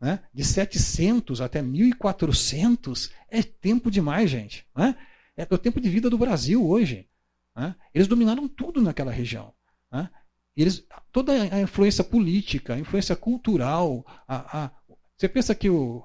né, 0.00 0.20
de 0.32 0.44
700 0.44 1.40
até 1.40 1.60
1400, 1.62 3.10
é 3.28 3.42
tempo 3.42 3.90
demais, 3.90 4.30
gente. 4.30 4.66
Né? 4.76 4.96
É 5.36 5.46
o 5.50 5.58
tempo 5.58 5.80
de 5.80 5.88
vida 5.88 6.08
do 6.08 6.18
Brasil 6.18 6.66
hoje. 6.66 7.08
Né? 7.54 7.74
Eles 7.94 8.06
dominaram 8.06 8.46
tudo 8.46 8.80
naquela 8.80 9.10
região. 9.10 9.52
Né? 9.90 10.08
Eles, 10.56 10.86
toda 11.12 11.32
a 11.32 11.60
influência 11.60 12.04
política, 12.04 12.74
a 12.74 12.78
influência 12.78 13.16
cultural. 13.16 14.04
A, 14.26 14.64
a, 14.64 14.70
você 15.16 15.28
pensa 15.28 15.54
que 15.54 15.68
o 15.68 16.04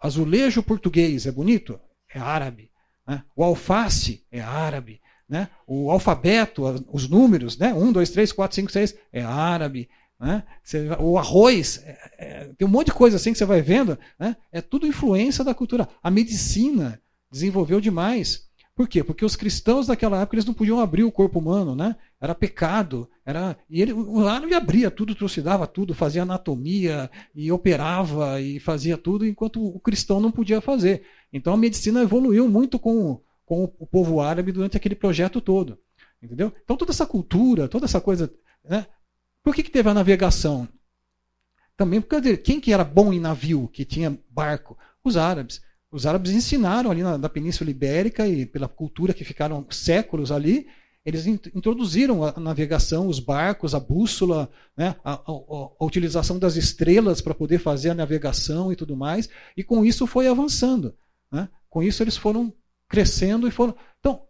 azulejo 0.00 0.62
português 0.62 1.26
é 1.26 1.32
bonito? 1.32 1.78
É 2.12 2.18
árabe. 2.18 2.70
Né? 3.06 3.22
O 3.36 3.44
alface 3.44 4.26
é 4.30 4.40
árabe. 4.40 5.00
Né? 5.30 5.48
O 5.64 5.92
alfabeto, 5.92 6.64
os 6.92 7.08
números, 7.08 7.56
né? 7.56 7.72
1, 7.72 7.92
2, 7.92 8.10
3, 8.10 8.32
4, 8.32 8.54
5, 8.56 8.72
6, 8.72 8.96
é 9.12 9.22
árabe. 9.22 9.88
Né? 10.18 10.42
Você, 10.62 10.88
o 10.98 11.16
arroz, 11.16 11.80
é, 11.84 11.98
é, 12.18 12.50
tem 12.58 12.66
um 12.66 12.70
monte 12.70 12.86
de 12.86 12.94
coisa 12.94 13.16
assim 13.16 13.32
que 13.32 13.38
você 13.38 13.44
vai 13.44 13.62
vendo, 13.62 13.96
né? 14.18 14.36
é 14.50 14.60
tudo 14.60 14.88
influência 14.88 15.44
da 15.44 15.54
cultura. 15.54 15.88
A 16.02 16.10
medicina 16.10 17.00
desenvolveu 17.30 17.80
demais. 17.80 18.50
Por 18.74 18.88
quê? 18.88 19.04
Porque 19.04 19.24
os 19.24 19.36
cristãos 19.36 19.86
daquela 19.86 20.20
época 20.20 20.36
eles 20.36 20.46
não 20.46 20.54
podiam 20.54 20.80
abrir 20.80 21.04
o 21.04 21.12
corpo 21.12 21.38
humano, 21.38 21.76
né? 21.76 21.96
Era 22.18 22.34
pecado, 22.34 23.10
era 23.26 23.54
e 23.68 23.82
ele 23.82 23.92
lá 23.92 24.40
não 24.40 24.56
abria 24.56 24.90
tudo, 24.90 25.14
trucidava 25.14 25.66
tudo, 25.66 25.92
fazia 25.92 26.22
anatomia 26.22 27.10
e 27.34 27.52
operava 27.52 28.40
e 28.40 28.58
fazia 28.58 28.96
tudo, 28.96 29.26
enquanto 29.26 29.62
o 29.62 29.78
cristão 29.80 30.18
não 30.18 30.30
podia 30.30 30.62
fazer. 30.62 31.02
Então 31.30 31.52
a 31.52 31.58
medicina 31.58 32.00
evoluiu 32.00 32.48
muito 32.48 32.78
com, 32.78 33.20
com 33.50 33.64
o 33.80 33.84
povo 33.84 34.20
árabe 34.20 34.52
durante 34.52 34.76
aquele 34.76 34.94
projeto 34.94 35.40
todo, 35.40 35.76
entendeu? 36.22 36.52
Então 36.62 36.76
toda 36.76 36.92
essa 36.92 37.04
cultura, 37.04 37.66
toda 37.66 37.84
essa 37.84 38.00
coisa, 38.00 38.32
né? 38.64 38.86
Por 39.42 39.52
que, 39.52 39.64
que 39.64 39.72
teve 39.72 39.90
a 39.90 39.94
navegação? 39.94 40.68
Também 41.76 42.00
porque 42.00 42.36
quem 42.36 42.60
que 42.60 42.72
era 42.72 42.84
bom 42.84 43.12
em 43.12 43.18
navio, 43.18 43.66
que 43.66 43.84
tinha 43.84 44.16
barco? 44.30 44.78
Os 45.02 45.16
árabes. 45.16 45.60
Os 45.90 46.06
árabes 46.06 46.30
ensinaram 46.30 46.92
ali 46.92 47.02
na, 47.02 47.18
na 47.18 47.28
Península 47.28 47.72
Ibérica 47.72 48.24
e 48.28 48.46
pela 48.46 48.68
cultura 48.68 49.12
que 49.12 49.24
ficaram 49.24 49.66
séculos 49.68 50.30
ali, 50.30 50.68
eles 51.04 51.26
introduziram 51.26 52.22
a 52.22 52.38
navegação, 52.38 53.08
os 53.08 53.18
barcos, 53.18 53.74
a 53.74 53.80
bússola, 53.80 54.48
né, 54.76 54.94
a, 55.02 55.14
a, 55.14 55.22
a, 55.24 55.84
utilização 55.84 56.38
das 56.38 56.54
estrelas 56.54 57.20
para 57.20 57.34
poder 57.34 57.58
fazer 57.58 57.90
a 57.90 57.94
navegação 57.94 58.70
e 58.70 58.76
tudo 58.76 58.96
mais, 58.96 59.28
e 59.56 59.64
com 59.64 59.84
isso 59.84 60.06
foi 60.06 60.28
avançando. 60.28 60.94
Né? 61.32 61.48
Com 61.68 61.82
isso 61.82 62.00
eles 62.00 62.16
foram 62.16 62.54
crescendo 62.90 63.48
e 63.48 63.50
foram. 63.50 63.74
Então, 64.00 64.22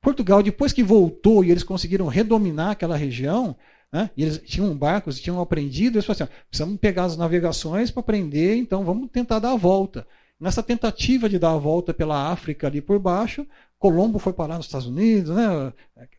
Portugal, 0.00 0.42
depois 0.42 0.72
que 0.72 0.82
voltou 0.82 1.44
e 1.44 1.50
eles 1.50 1.64
conseguiram 1.64 2.06
redominar 2.06 2.70
aquela 2.70 2.96
região, 2.96 3.56
né, 3.92 4.08
e 4.16 4.22
eles 4.22 4.38
tinham 4.38 4.74
barcos, 4.74 5.20
tinham 5.20 5.40
aprendido, 5.40 5.96
eles 5.96 6.06
falaram 6.06 6.24
assim: 6.24 6.34
precisamos 6.48 6.78
pegar 6.78 7.04
as 7.04 7.16
navegações 7.16 7.90
para 7.90 8.00
aprender, 8.00 8.56
então 8.56 8.84
vamos 8.84 9.10
tentar 9.10 9.40
dar 9.40 9.52
a 9.52 9.56
volta. 9.56 10.06
Nessa 10.38 10.62
tentativa 10.62 11.28
de 11.28 11.38
dar 11.38 11.52
a 11.52 11.58
volta 11.58 11.92
pela 11.92 12.30
África 12.30 12.66
ali 12.66 12.80
por 12.80 12.98
baixo, 12.98 13.46
Colombo 13.78 14.18
foi 14.18 14.32
parar 14.32 14.56
nos 14.56 14.66
Estados 14.66 14.86
Unidos, 14.86 15.34
né? 15.34 15.72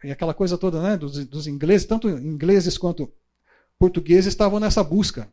E 0.03 0.11
aquela 0.11 0.33
coisa 0.33 0.57
toda, 0.57 0.81
né? 0.81 0.97
Dos, 0.97 1.25
dos 1.25 1.47
ingleses, 1.47 1.87
tanto 1.87 2.09
ingleses 2.09 2.77
quanto 2.77 3.11
portugueses 3.77 4.27
estavam 4.27 4.59
nessa 4.59 4.83
busca, 4.83 5.27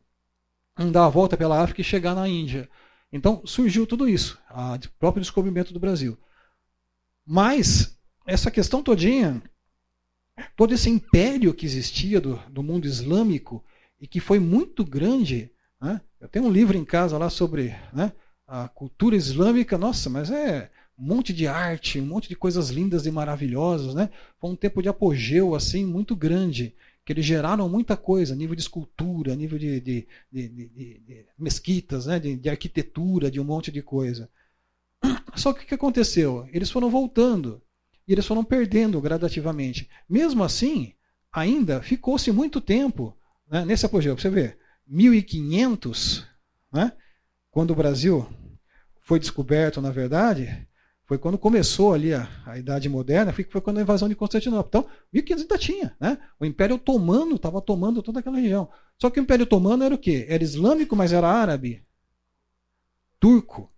em 0.78 0.90
dar 0.90 1.06
a 1.06 1.08
volta 1.08 1.36
pela 1.36 1.62
África 1.62 1.80
e 1.80 1.84
chegar 1.84 2.14
na 2.14 2.28
Índia. 2.28 2.68
Então 3.12 3.42
surgiu 3.44 3.86
tudo 3.86 4.08
isso, 4.08 4.38
o 4.50 4.98
próprio 4.98 5.20
descobrimento 5.22 5.72
do 5.72 5.80
Brasil. 5.80 6.18
Mas 7.26 7.96
essa 8.26 8.50
questão 8.50 8.82
todinha, 8.82 9.42
todo 10.56 10.74
esse 10.74 10.88
império 10.88 11.54
que 11.54 11.66
existia 11.66 12.20
do, 12.20 12.36
do 12.50 12.62
mundo 12.62 12.86
islâmico 12.86 13.64
e 14.00 14.06
que 14.06 14.20
foi 14.20 14.38
muito 14.38 14.84
grande, 14.84 15.50
né? 15.80 16.00
eu 16.20 16.28
tenho 16.28 16.46
um 16.46 16.52
livro 16.52 16.76
em 16.76 16.84
casa 16.84 17.16
lá 17.18 17.30
sobre 17.30 17.74
né, 17.92 18.12
a 18.46 18.68
cultura 18.68 19.16
islâmica, 19.16 19.78
nossa, 19.78 20.10
mas 20.10 20.30
é 20.30 20.70
um 20.98 21.04
monte 21.04 21.32
de 21.32 21.46
arte, 21.46 22.00
um 22.00 22.06
monte 22.06 22.28
de 22.28 22.36
coisas 22.36 22.70
lindas 22.70 23.06
e 23.06 23.10
maravilhosas, 23.10 23.94
né? 23.94 24.10
Foi 24.38 24.50
um 24.50 24.56
tempo 24.56 24.82
de 24.82 24.88
apogeu 24.88 25.54
assim 25.54 25.84
muito 25.84 26.14
grande, 26.14 26.74
que 27.04 27.12
eles 27.12 27.24
geraram 27.24 27.68
muita 27.68 27.96
coisa, 27.96 28.36
nível 28.36 28.54
de 28.54 28.62
escultura, 28.62 29.34
nível 29.34 29.58
de, 29.58 29.80
de, 29.80 30.06
de, 30.30 30.48
de 30.48 31.26
mesquitas, 31.38 32.06
né? 32.06 32.20
De, 32.20 32.48
arquitetura, 32.48 33.30
de 33.30 33.40
um 33.40 33.44
monte 33.44 33.72
de 33.72 33.82
coisa. 33.82 34.30
Só 35.34 35.52
que 35.52 35.64
o 35.64 35.66
que 35.66 35.74
aconteceu? 35.74 36.48
Eles 36.52 36.70
foram 36.70 36.90
voltando 36.90 37.62
e 38.06 38.12
eles 38.12 38.26
foram 38.26 38.44
perdendo 38.44 39.00
gradativamente. 39.00 39.88
Mesmo 40.08 40.44
assim, 40.44 40.92
ainda 41.32 41.82
ficou-se 41.82 42.30
muito 42.30 42.60
tempo 42.60 43.16
né, 43.50 43.64
nesse 43.64 43.86
apogeu. 43.86 44.16
Você 44.16 44.30
vê, 44.30 44.56
1500, 44.86 46.26
né, 46.72 46.92
quando 47.50 47.70
o 47.70 47.76
Brasil 47.76 48.26
foi 49.00 49.18
descoberto, 49.18 49.80
na 49.80 49.90
verdade, 49.90 50.66
foi 51.04 51.18
quando 51.18 51.36
começou 51.36 51.92
ali 51.92 52.14
a, 52.14 52.28
a 52.46 52.58
Idade 52.58 52.88
Moderna, 52.88 53.32
foi, 53.32 53.44
foi 53.44 53.60
quando 53.60 53.78
a 53.78 53.82
invasão 53.82 54.08
de 54.08 54.14
Constantinopla. 54.14 54.68
Então, 54.68 54.86
1500 55.12 55.42
ainda 55.42 55.58
tinha. 55.58 55.96
Né? 56.00 56.18
O 56.38 56.44
Império 56.44 56.76
Otomano 56.76 57.36
estava 57.36 57.60
tomando 57.60 58.02
toda 58.02 58.20
aquela 58.20 58.38
região. 58.38 58.68
Só 59.00 59.10
que 59.10 59.18
o 59.18 59.22
Império 59.22 59.44
Otomano 59.44 59.84
era 59.84 59.94
o 59.94 59.98
quê? 59.98 60.26
Era 60.28 60.42
islâmico, 60.42 60.94
mas 60.94 61.12
era 61.12 61.28
árabe. 61.28 61.84
Turco. 63.18 63.71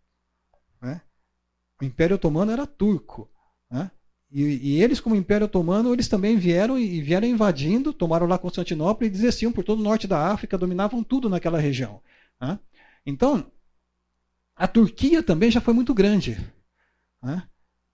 O 1.81 1.85
Império 1.85 2.17
Otomano 2.17 2.53
era 2.53 2.67
turco. 2.67 3.29
Né? 3.71 3.91
E, 4.31 4.43
e, 4.43 4.83
eles, 4.83 5.01
como 5.01 5.17
Império 5.17 5.47
Otomano, 5.47 5.93
eles 5.93 6.09
também 6.09 6.37
vieram 6.37 6.79
e 6.79 7.01
vieram 7.01 7.27
invadindo, 7.27 7.93
tomaram 7.93 8.27
lá 8.27 8.39
Constantinopla 8.39 9.07
e 9.07 9.11
desciam 9.11 9.53
por 9.53 9.65
todo 9.65 9.81
o 9.81 9.83
norte 9.83 10.07
da 10.07 10.31
África, 10.33 10.59
dominavam 10.59 11.03
tudo 11.03 11.29
naquela 11.29 11.59
região. 11.59 12.01
Né? 12.41 12.59
Então, 13.07 13.47
a 14.57 14.67
Turquia 14.67 15.23
também 15.23 15.51
já 15.51 15.61
foi 15.61 15.75
muito 15.75 15.95
grande. 15.95 16.39
Né? 17.23 17.43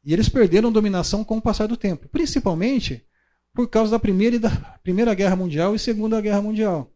E 0.05 0.13
eles 0.13 0.29
perderam 0.29 0.73
dominação 0.73 1.23
com 1.23 1.37
o 1.37 1.43
passar 1.43 1.67
do 1.67 1.77
tempo, 1.77 2.09
principalmente 2.09 3.05
por 3.53 3.69
causa 3.69 3.91
da 3.91 3.99
primeira, 3.99 4.39
da 4.39 4.51
primeira 4.83 5.15
Guerra 5.15 5.37
Mundial 5.37 5.75
e 5.75 5.79
Segunda 5.79 6.21
Guerra 6.21 6.41
Mundial. 6.41 6.91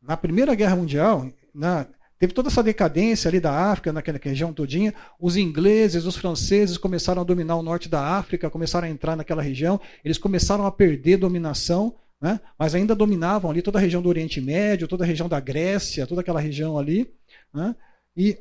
Na 0.00 0.16
Primeira 0.16 0.54
Guerra 0.54 0.76
Mundial, 0.76 1.30
na, 1.52 1.86
teve 2.20 2.34
toda 2.34 2.48
essa 2.48 2.62
decadência 2.62 3.28
ali 3.28 3.40
da 3.40 3.50
África, 3.72 3.92
naquela 3.92 4.20
região 4.22 4.52
todinha. 4.52 4.94
Os 5.18 5.38
ingleses, 5.38 6.04
os 6.04 6.16
franceses 6.16 6.76
começaram 6.76 7.22
a 7.22 7.24
dominar 7.24 7.56
o 7.56 7.62
norte 7.62 7.88
da 7.88 8.18
África, 8.18 8.50
começaram 8.50 8.86
a 8.86 8.90
entrar 8.90 9.16
naquela 9.16 9.40
região. 9.40 9.80
Eles 10.04 10.18
começaram 10.18 10.66
a 10.66 10.70
perder 10.70 11.16
dominação, 11.16 11.96
né? 12.20 12.38
mas 12.58 12.74
ainda 12.74 12.94
dominavam 12.94 13.50
ali 13.50 13.62
toda 13.62 13.78
a 13.78 13.80
região 13.80 14.02
do 14.02 14.08
Oriente 14.10 14.38
Médio, 14.38 14.86
toda 14.86 15.02
a 15.02 15.06
região 15.06 15.30
da 15.30 15.40
Grécia, 15.40 16.06
toda 16.06 16.20
aquela 16.20 16.40
região 16.40 16.78
ali. 16.78 17.10
Né? 17.54 17.74
E 18.14 18.38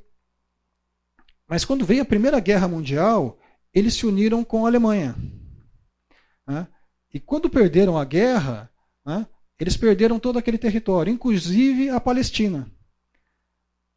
mas 1.48 1.66
quando 1.66 1.84
veio 1.84 2.04
a 2.04 2.06
Primeira 2.06 2.40
Guerra 2.40 2.68
Mundial, 2.68 3.40
eles 3.74 3.96
se 3.96 4.06
uniram 4.06 4.44
com 4.44 4.66
a 4.66 4.70
Alemanha. 4.70 5.16
Né? 6.46 6.68
E 7.12 7.20
quando 7.20 7.50
perderam 7.50 7.98
a 7.98 8.06
guerra, 8.06 8.70
né, 9.04 9.26
eles 9.60 9.76
perderam 9.76 10.20
todo 10.20 10.38
aquele 10.38 10.60
território, 10.60 11.12
inclusive 11.12 11.90
a 11.90 12.00
Palestina, 12.00 12.70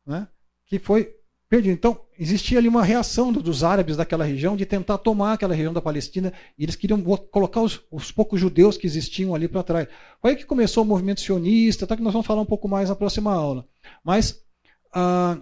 né, 0.06 0.28
que 0.66 0.78
foi 0.78 1.14
perdido. 1.48 1.74
Então, 1.74 2.00
existia 2.18 2.58
ali 2.58 2.68
uma 2.68 2.82
reação 2.82 3.32
dos 3.32 3.62
árabes 3.62 3.96
daquela 3.96 4.24
região 4.24 4.56
de 4.56 4.64
tentar 4.64 4.98
tomar 4.98 5.34
aquela 5.34 5.54
região 5.54 5.72
da 5.72 5.82
Palestina, 5.82 6.32
e 6.58 6.64
eles 6.64 6.76
queriam 6.76 7.02
colocar 7.02 7.60
os, 7.60 7.82
os 7.90 8.10
poucos 8.10 8.40
judeus 8.40 8.76
que 8.76 8.86
existiam 8.86 9.34
ali 9.34 9.48
para 9.48 9.62
trás. 9.62 9.88
Foi 10.20 10.30
aí 10.30 10.36
que 10.36 10.46
começou 10.46 10.82
o 10.82 10.86
movimento 10.86 11.20
sionista, 11.20 11.84
até 11.84 11.96
que 11.96 12.02
nós 12.02 12.12
vamos 12.12 12.26
falar 12.26 12.40
um 12.40 12.46
pouco 12.46 12.68
mais 12.68 12.88
na 12.88 12.96
próxima 12.96 13.32
aula. 13.32 13.66
Mas. 14.04 14.42
Ah, 14.94 15.38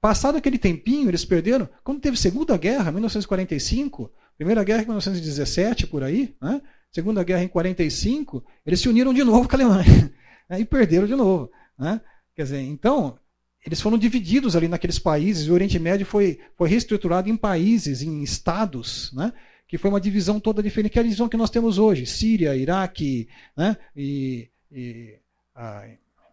Passado 0.00 0.38
aquele 0.38 0.58
tempinho, 0.58 1.10
eles 1.10 1.24
perderam. 1.24 1.68
Quando 1.82 2.00
teve 2.00 2.16
Segunda 2.16 2.56
Guerra, 2.56 2.92
1945, 2.92 4.12
Primeira 4.36 4.62
Guerra 4.62 4.82
em 4.82 4.86
1917, 4.86 5.88
por 5.88 6.04
aí, 6.04 6.36
né? 6.40 6.62
Segunda 6.92 7.24
Guerra 7.24 7.42
em 7.42 7.48
45, 7.48 8.44
eles 8.64 8.80
se 8.80 8.88
uniram 8.88 9.12
de 9.12 9.24
novo 9.24 9.48
com 9.48 9.56
a 9.56 9.58
Alemanha 9.58 10.14
né? 10.48 10.60
e 10.60 10.64
perderam 10.64 11.06
de 11.06 11.16
novo. 11.16 11.50
Né? 11.76 12.00
Quer 12.38 12.44
dizer, 12.44 12.60
então, 12.60 13.18
eles 13.66 13.80
foram 13.80 13.98
divididos 13.98 14.54
ali 14.54 14.68
naqueles 14.68 14.96
países. 14.96 15.48
O 15.48 15.54
Oriente 15.54 15.76
Médio 15.76 16.06
foi, 16.06 16.38
foi 16.56 16.68
reestruturado 16.68 17.28
em 17.28 17.36
países, 17.36 18.00
em 18.00 18.22
estados, 18.22 19.12
né? 19.12 19.32
que 19.66 19.76
foi 19.76 19.90
uma 19.90 20.00
divisão 20.00 20.38
toda 20.38 20.62
diferente, 20.62 20.92
que 20.92 20.98
é 20.98 21.00
a 21.00 21.02
divisão 21.02 21.28
que 21.28 21.36
nós 21.36 21.50
temos 21.50 21.78
hoje: 21.78 22.06
Síria, 22.06 22.54
Iraque, 22.54 23.28
né? 23.56 23.76
e 23.96 24.48
e 24.70 25.18
a, 25.52 25.84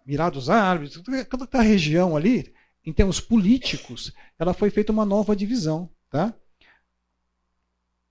Mirados 0.05 0.47
Árabes, 0.47 0.93
toda 1.27 1.45
aquela 1.45 1.63
região 1.63 2.15
ali, 2.15 2.53
em 2.85 2.93
termos 2.93 3.19
políticos, 3.19 4.13
ela 4.37 4.53
foi 4.53 4.69
feita 4.69 4.91
uma 4.91 5.07
nova 5.07 5.35
divisão. 5.35 5.89
Tá? 6.11 6.35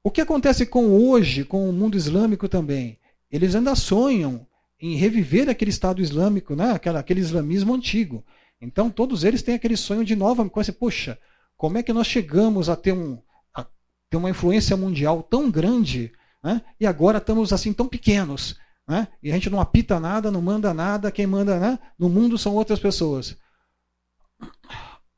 O 0.03 0.11
que 0.11 0.21
acontece 0.21 0.67
com 0.67 0.89
hoje, 0.91 1.45
com 1.45 1.71
o 1.71 1.73
mundo 1.73 1.97
islâmico 1.97 2.49
também? 2.49 2.99
Eles 3.31 3.55
ainda 3.55 3.77
sonham 3.77 4.45
em 4.87 4.97
reviver 4.97 5.49
aquele 5.49 5.71
Estado 5.71 6.03
Islâmico, 6.03 6.55
né? 6.55 6.73
aquele, 6.73 6.99
aquele 6.99 7.21
islamismo 7.21 7.73
antigo. 7.75 8.23
Então, 8.61 8.91
todos 8.91 9.25
eles 9.25 9.41
têm 9.41 9.55
aquele 9.55 9.79
sonho 9.79 10.05
de 10.05 10.15
nova 10.15 10.47
coisa. 10.51 10.75
Poxa, 10.75 11.19
como 11.57 11.79
é 11.79 11.83
que 11.83 11.93
nós 11.93 12.07
chegamos 12.07 12.69
a 12.69 12.77
ter, 12.77 12.93
um, 12.93 13.19
a 13.55 13.65
ter 14.11 14.19
uma 14.19 14.29
influência 14.29 14.77
mundial 14.77 15.23
tão 15.23 15.51
grande 15.51 16.13
né? 16.43 16.61
e 16.79 16.87
agora 16.87 17.17
estamos 17.17 17.51
assim 17.51 17.73
tão 17.73 17.89
pequenos? 17.89 18.59
Né? 18.87 19.09
E 19.23 19.31
a 19.31 19.35
gente 19.35 19.49
não 19.49 19.59
apita 19.59 19.99
nada, 19.99 20.31
não 20.31 20.43
manda 20.43 20.75
nada, 20.75 21.11
quem 21.11 21.27
manda 21.27 21.59
né? 21.59 21.79
no 21.99 22.11
mundo 22.11 22.37
são 22.37 22.55
outras 22.55 22.79
pessoas. 22.79 23.39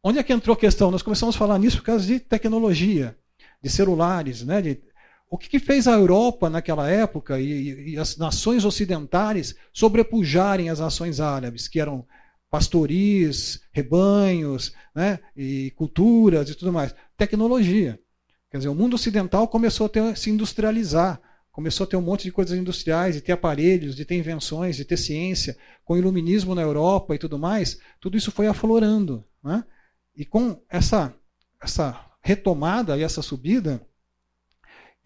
Onde 0.01 0.21
é 0.21 0.23
que 0.23 0.33
entrou 0.33 0.55
a 0.55 0.61
questão? 0.61 0.93
Nós 0.93 1.03
começamos 1.03 1.35
a 1.35 1.39
falar 1.39 1.59
nisso 1.59 1.79
por 1.79 1.87
causa 1.87 2.07
de 2.07 2.21
tecnologia, 2.21 3.19
de 3.61 3.69
celulares. 3.69 4.45
Né? 4.45 4.63
De... 4.63 4.81
O 5.29 5.37
que, 5.37 5.49
que, 5.49 5.59
fez 5.59 5.89
a 5.89 5.93
Europa 5.93 6.49
naquela 6.49 6.89
época 6.89 7.41
e, 7.41 7.93
e, 7.93 7.99
as 7.99 8.17
nações 8.17 8.65
ocidentais 8.65 9.55
sobrepujarem 9.73 10.71
as 10.71 10.79
nações 10.79 11.21
árabes, 11.21 11.67
que 11.67 11.81
eram 11.81 12.07
pastoris, 12.49 13.61
rebanhos, 13.73 14.73
né? 14.95 15.19
e 15.37 15.73
culturas 15.73 16.49
e 16.49 16.55
tudo 16.55 16.73
mais? 16.73 16.95
Tecnologia. 17.17 17.99
Quer 18.51 18.59
dizer, 18.59 18.69
o 18.69 18.75
mundo 18.75 18.95
ocidental 18.95 19.49
começou 19.49 19.87
a 19.87 19.89
ter, 19.89 20.17
se 20.17 20.31
industrializar 20.31 21.21
começou 21.57 21.85
a 21.85 21.87
ter 21.87 21.97
um 21.97 22.03
monte 22.03 22.25
de 22.25 22.33
coisas 22.33 22.59
industriais, 22.59 23.15
de 23.15 23.23
ter 23.23 23.33
aparelhos, 23.33 23.97
de 23.97 24.05
ter 24.05 24.15
invenções, 24.15 24.77
de 24.77 24.85
ter 24.85 24.99
ciência, 24.99 25.57
com 25.87 25.95
o 25.95 25.97
iluminismo 25.97 26.55
na 26.55 26.61
Europa 26.61 27.15
e 27.15 27.19
tudo 27.19 27.39
mais, 27.39 27.81
tudo 27.99 28.15
isso 28.15 28.31
foi 28.31 28.47
aflorando. 28.47 29.25
Né? 29.43 29.65
E 30.15 30.27
com 30.27 30.61
essa, 30.69 31.15
essa 31.59 31.99
retomada 32.21 32.99
e 32.99 33.03
essa 33.03 33.23
subida, 33.23 33.81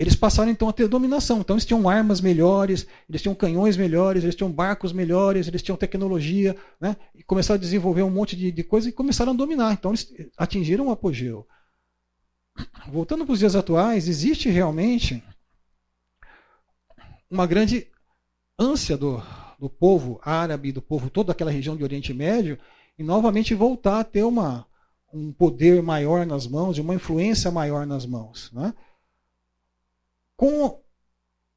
eles 0.00 0.16
passaram 0.16 0.50
então 0.50 0.66
a 0.66 0.72
ter 0.72 0.88
dominação. 0.88 1.40
Então 1.40 1.56
eles 1.56 1.66
tinham 1.66 1.86
armas 1.86 2.22
melhores, 2.22 2.86
eles 3.06 3.20
tinham 3.20 3.34
canhões 3.34 3.76
melhores, 3.76 4.22
eles 4.22 4.34
tinham 4.34 4.50
barcos 4.50 4.94
melhores, 4.94 5.46
eles 5.46 5.60
tinham 5.60 5.76
tecnologia, 5.76 6.56
né? 6.80 6.96
e 7.14 7.22
começaram 7.22 7.58
a 7.58 7.60
desenvolver 7.60 8.02
um 8.02 8.08
monte 8.08 8.34
de, 8.34 8.50
de 8.50 8.64
coisa 8.64 8.88
e 8.88 8.92
começaram 8.92 9.32
a 9.32 9.36
dominar. 9.36 9.74
Então 9.74 9.90
eles 9.90 10.10
atingiram 10.38 10.86
um 10.86 10.90
apogeu. 10.90 11.46
Voltando 12.88 13.26
para 13.26 13.34
os 13.34 13.40
dias 13.40 13.54
atuais, 13.54 14.08
existe 14.08 14.48
realmente 14.48 15.22
uma 17.30 17.46
grande 17.46 17.86
ânsia 18.58 18.96
do, 18.96 19.22
do 19.58 19.68
povo 19.68 20.18
árabe, 20.24 20.72
do 20.72 20.80
povo 20.80 21.10
toda 21.10 21.32
aquela 21.32 21.50
região 21.50 21.76
de 21.76 21.84
Oriente 21.84 22.14
Médio, 22.14 22.58
e 22.98 23.02
novamente 23.02 23.54
voltar 23.54 24.00
a 24.00 24.04
ter 24.04 24.24
uma, 24.24 24.66
um 25.12 25.30
poder 25.30 25.82
maior 25.82 26.24
nas 26.24 26.46
mãos 26.46 26.78
uma 26.78 26.94
influência 26.94 27.50
maior 27.50 27.86
nas 27.86 28.06
mãos. 28.06 28.50
Né? 28.50 28.72
Com 30.40 30.80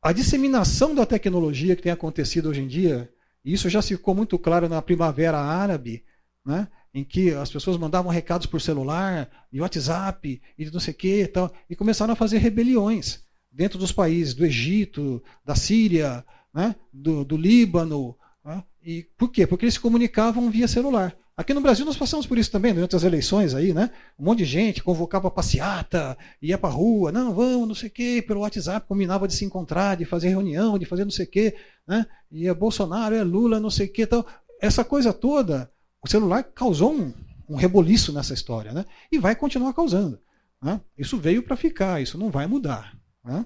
a 0.01 0.11
disseminação 0.11 0.93
da 0.93 1.05
tecnologia 1.05 1.73
que 1.73 1.81
tem 1.81 1.91
acontecido 1.93 2.49
hoje 2.49 2.59
em 2.59 2.67
dia, 2.67 3.09
e 3.45 3.53
isso 3.53 3.69
já 3.69 3.81
ficou 3.81 4.13
muito 4.13 4.37
claro 4.37 4.67
na 4.67 4.81
Primavera 4.81 5.37
Árabe, 5.37 6.03
né? 6.45 6.67
em 6.93 7.01
que 7.01 7.33
as 7.33 7.49
pessoas 7.49 7.77
mandavam 7.77 8.11
recados 8.11 8.45
por 8.45 8.59
celular, 8.59 9.47
e 9.53 9.61
WhatsApp, 9.61 10.41
e 10.57 10.65
não 10.65 10.81
sei 10.81 10.93
o 10.93 10.97
que, 10.97 11.21
e, 11.21 11.27
tal, 11.27 11.49
e 11.69 11.77
começaram 11.77 12.11
a 12.11 12.17
fazer 12.17 12.39
rebeliões 12.39 13.23
dentro 13.49 13.79
dos 13.79 13.93
países, 13.93 14.33
do 14.33 14.45
Egito, 14.45 15.23
da 15.45 15.55
Síria, 15.55 16.25
né, 16.53 16.75
do, 16.91 17.23
do 17.23 17.37
Líbano. 17.37 18.17
Né, 18.43 18.63
e 18.83 19.03
por 19.17 19.31
quê? 19.31 19.47
Porque 19.47 19.65
eles 19.65 19.75
se 19.75 19.79
comunicavam 19.79 20.49
via 20.49 20.67
celular. 20.67 21.15
Aqui 21.35 21.53
no 21.53 21.61
Brasil 21.61 21.83
nós 21.83 21.97
passamos 21.97 22.27
por 22.27 22.37
isso 22.37 22.51
também, 22.51 22.73
durante 22.73 22.95
as 22.95 23.03
eleições 23.03 23.55
aí, 23.55 23.73
né? 23.73 23.89
Um 24.19 24.25
monte 24.25 24.39
de 24.39 24.45
gente 24.45 24.83
convocava 24.83 25.31
passeata, 25.31 26.15
ia 26.39 26.59
para 26.59 26.69
rua, 26.69 27.11
não, 27.11 27.33
vamos, 27.33 27.67
não 27.67 27.73
sei 27.73 27.89
o 27.89 27.91
quê, 27.91 28.23
pelo 28.25 28.41
WhatsApp, 28.41 28.87
combinava 28.87 29.27
de 29.27 29.33
se 29.33 29.43
encontrar, 29.43 29.97
de 29.97 30.05
fazer 30.05 30.29
reunião, 30.29 30.77
de 30.77 30.85
fazer 30.85 31.03
não 31.03 31.11
sei 31.11 31.25
o 31.25 31.29
quê, 31.29 31.55
né? 31.87 32.05
E 32.31 32.47
é 32.47 32.53
Bolsonaro, 32.53 33.15
é 33.15 33.23
Lula, 33.23 33.59
não 33.59 33.71
sei 33.71 33.87
o 33.87 33.91
quê. 33.91 34.03
Então, 34.03 34.23
essa 34.61 34.83
coisa 34.83 35.11
toda, 35.11 35.71
o 36.03 36.07
celular 36.07 36.43
causou 36.43 36.93
um, 36.93 37.11
um 37.49 37.55
reboliço 37.55 38.13
nessa 38.13 38.35
história, 38.35 38.71
né? 38.71 38.85
E 39.11 39.17
vai 39.17 39.35
continuar 39.35 39.73
causando. 39.73 40.19
Né? 40.61 40.79
Isso 40.97 41.17
veio 41.17 41.43
para 41.43 41.57
ficar, 41.57 42.01
isso 42.01 42.17
não 42.17 42.29
vai 42.29 42.47
mudar. 42.47 42.95
Né? 43.23 43.45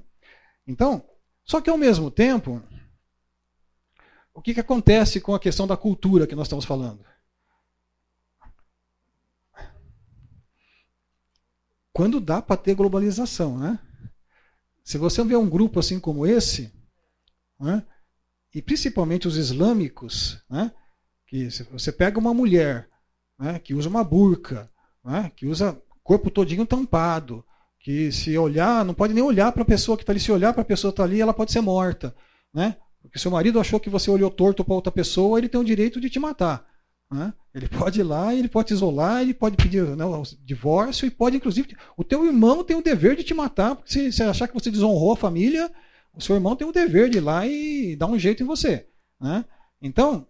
Então, 0.67 1.03
só 1.43 1.59
que 1.59 1.69
ao 1.69 1.77
mesmo 1.77 2.11
tempo, 2.11 2.61
o 4.37 4.41
que, 4.41 4.53
que 4.53 4.59
acontece 4.59 5.19
com 5.19 5.33
a 5.33 5.39
questão 5.39 5.65
da 5.65 5.75
cultura 5.75 6.27
que 6.27 6.35
nós 6.35 6.45
estamos 6.45 6.63
falando? 6.63 7.03
Quando 11.91 12.19
dá 12.19 12.39
para 12.39 12.55
ter 12.55 12.75
globalização, 12.75 13.57
né? 13.57 13.79
Se 14.83 14.99
você 14.99 15.23
vê 15.23 15.35
um 15.35 15.49
grupo 15.49 15.79
assim 15.79 15.99
como 15.99 16.23
esse, 16.23 16.71
né? 17.59 17.83
e 18.53 18.61
principalmente 18.61 19.27
os 19.27 19.37
islâmicos, 19.37 20.39
né? 20.47 20.71
que 21.25 21.49
você 21.71 21.91
pega 21.91 22.19
uma 22.19 22.31
mulher 22.31 22.87
né? 23.39 23.57
que 23.57 23.73
usa 23.73 23.89
uma 23.89 24.03
burca, 24.03 24.69
né? 25.03 25.31
que 25.35 25.47
usa 25.47 25.81
corpo 26.03 26.29
todinho 26.29 26.63
tampado, 26.63 27.43
que 27.79 28.11
se 28.11 28.37
olhar, 28.37 28.85
não 28.85 28.93
pode 28.93 29.15
nem 29.15 29.23
olhar 29.23 29.51
para 29.51 29.63
a 29.63 29.65
pessoa 29.65 29.97
que 29.97 30.03
está 30.03 30.13
ali. 30.13 30.19
Se 30.19 30.31
olhar 30.31 30.53
para 30.53 30.61
a 30.61 30.65
pessoa 30.65 30.91
que 30.91 30.93
está 30.93 31.03
ali, 31.03 31.19
ela 31.19 31.33
pode 31.33 31.51
ser 31.51 31.61
morta. 31.61 32.15
Né? 32.53 32.77
Porque 33.01 33.19
seu 33.19 33.31
marido 33.31 33.59
achou 33.59 33.79
que 33.79 33.89
você 33.89 34.09
olhou 34.09 34.29
torto 34.29 34.63
para 34.63 34.73
outra 34.73 34.91
pessoa, 34.91 35.37
ele 35.37 35.49
tem 35.49 35.59
o 35.59 35.63
direito 35.63 35.99
de 35.99 36.09
te 36.09 36.19
matar. 36.19 36.65
Né? 37.11 37.33
Ele 37.53 37.67
pode 37.69 37.99
ir 37.99 38.03
lá, 38.03 38.35
ele 38.35 38.49
pode 38.49 38.67
te 38.67 38.73
isolar, 38.73 39.21
ele 39.21 39.33
pode 39.33 39.55
pedir 39.55 39.83
né, 39.95 40.03
o 40.03 40.23
divórcio 40.43 41.05
e 41.07 41.11
pode, 41.11 41.37
inclusive, 41.37 41.75
o 41.95 42.03
teu 42.03 42.25
irmão 42.25 42.63
tem 42.63 42.75
o 42.75 42.83
dever 42.83 43.15
de 43.15 43.23
te 43.23 43.33
matar, 43.33 43.75
porque 43.75 43.91
se 43.91 44.11
você 44.11 44.23
achar 44.23 44.47
que 44.47 44.53
você 44.53 44.69
desonrou 44.69 45.13
a 45.13 45.17
família, 45.17 45.71
o 46.13 46.21
seu 46.21 46.35
irmão 46.35 46.55
tem 46.55 46.67
o 46.67 46.71
dever 46.73 47.09
de 47.09 47.17
ir 47.17 47.21
lá 47.21 47.47
e 47.47 47.95
dar 47.95 48.07
um 48.07 48.19
jeito 48.19 48.43
em 48.43 48.45
você. 48.45 48.87
Né? 49.21 49.45
Então, 49.81 50.27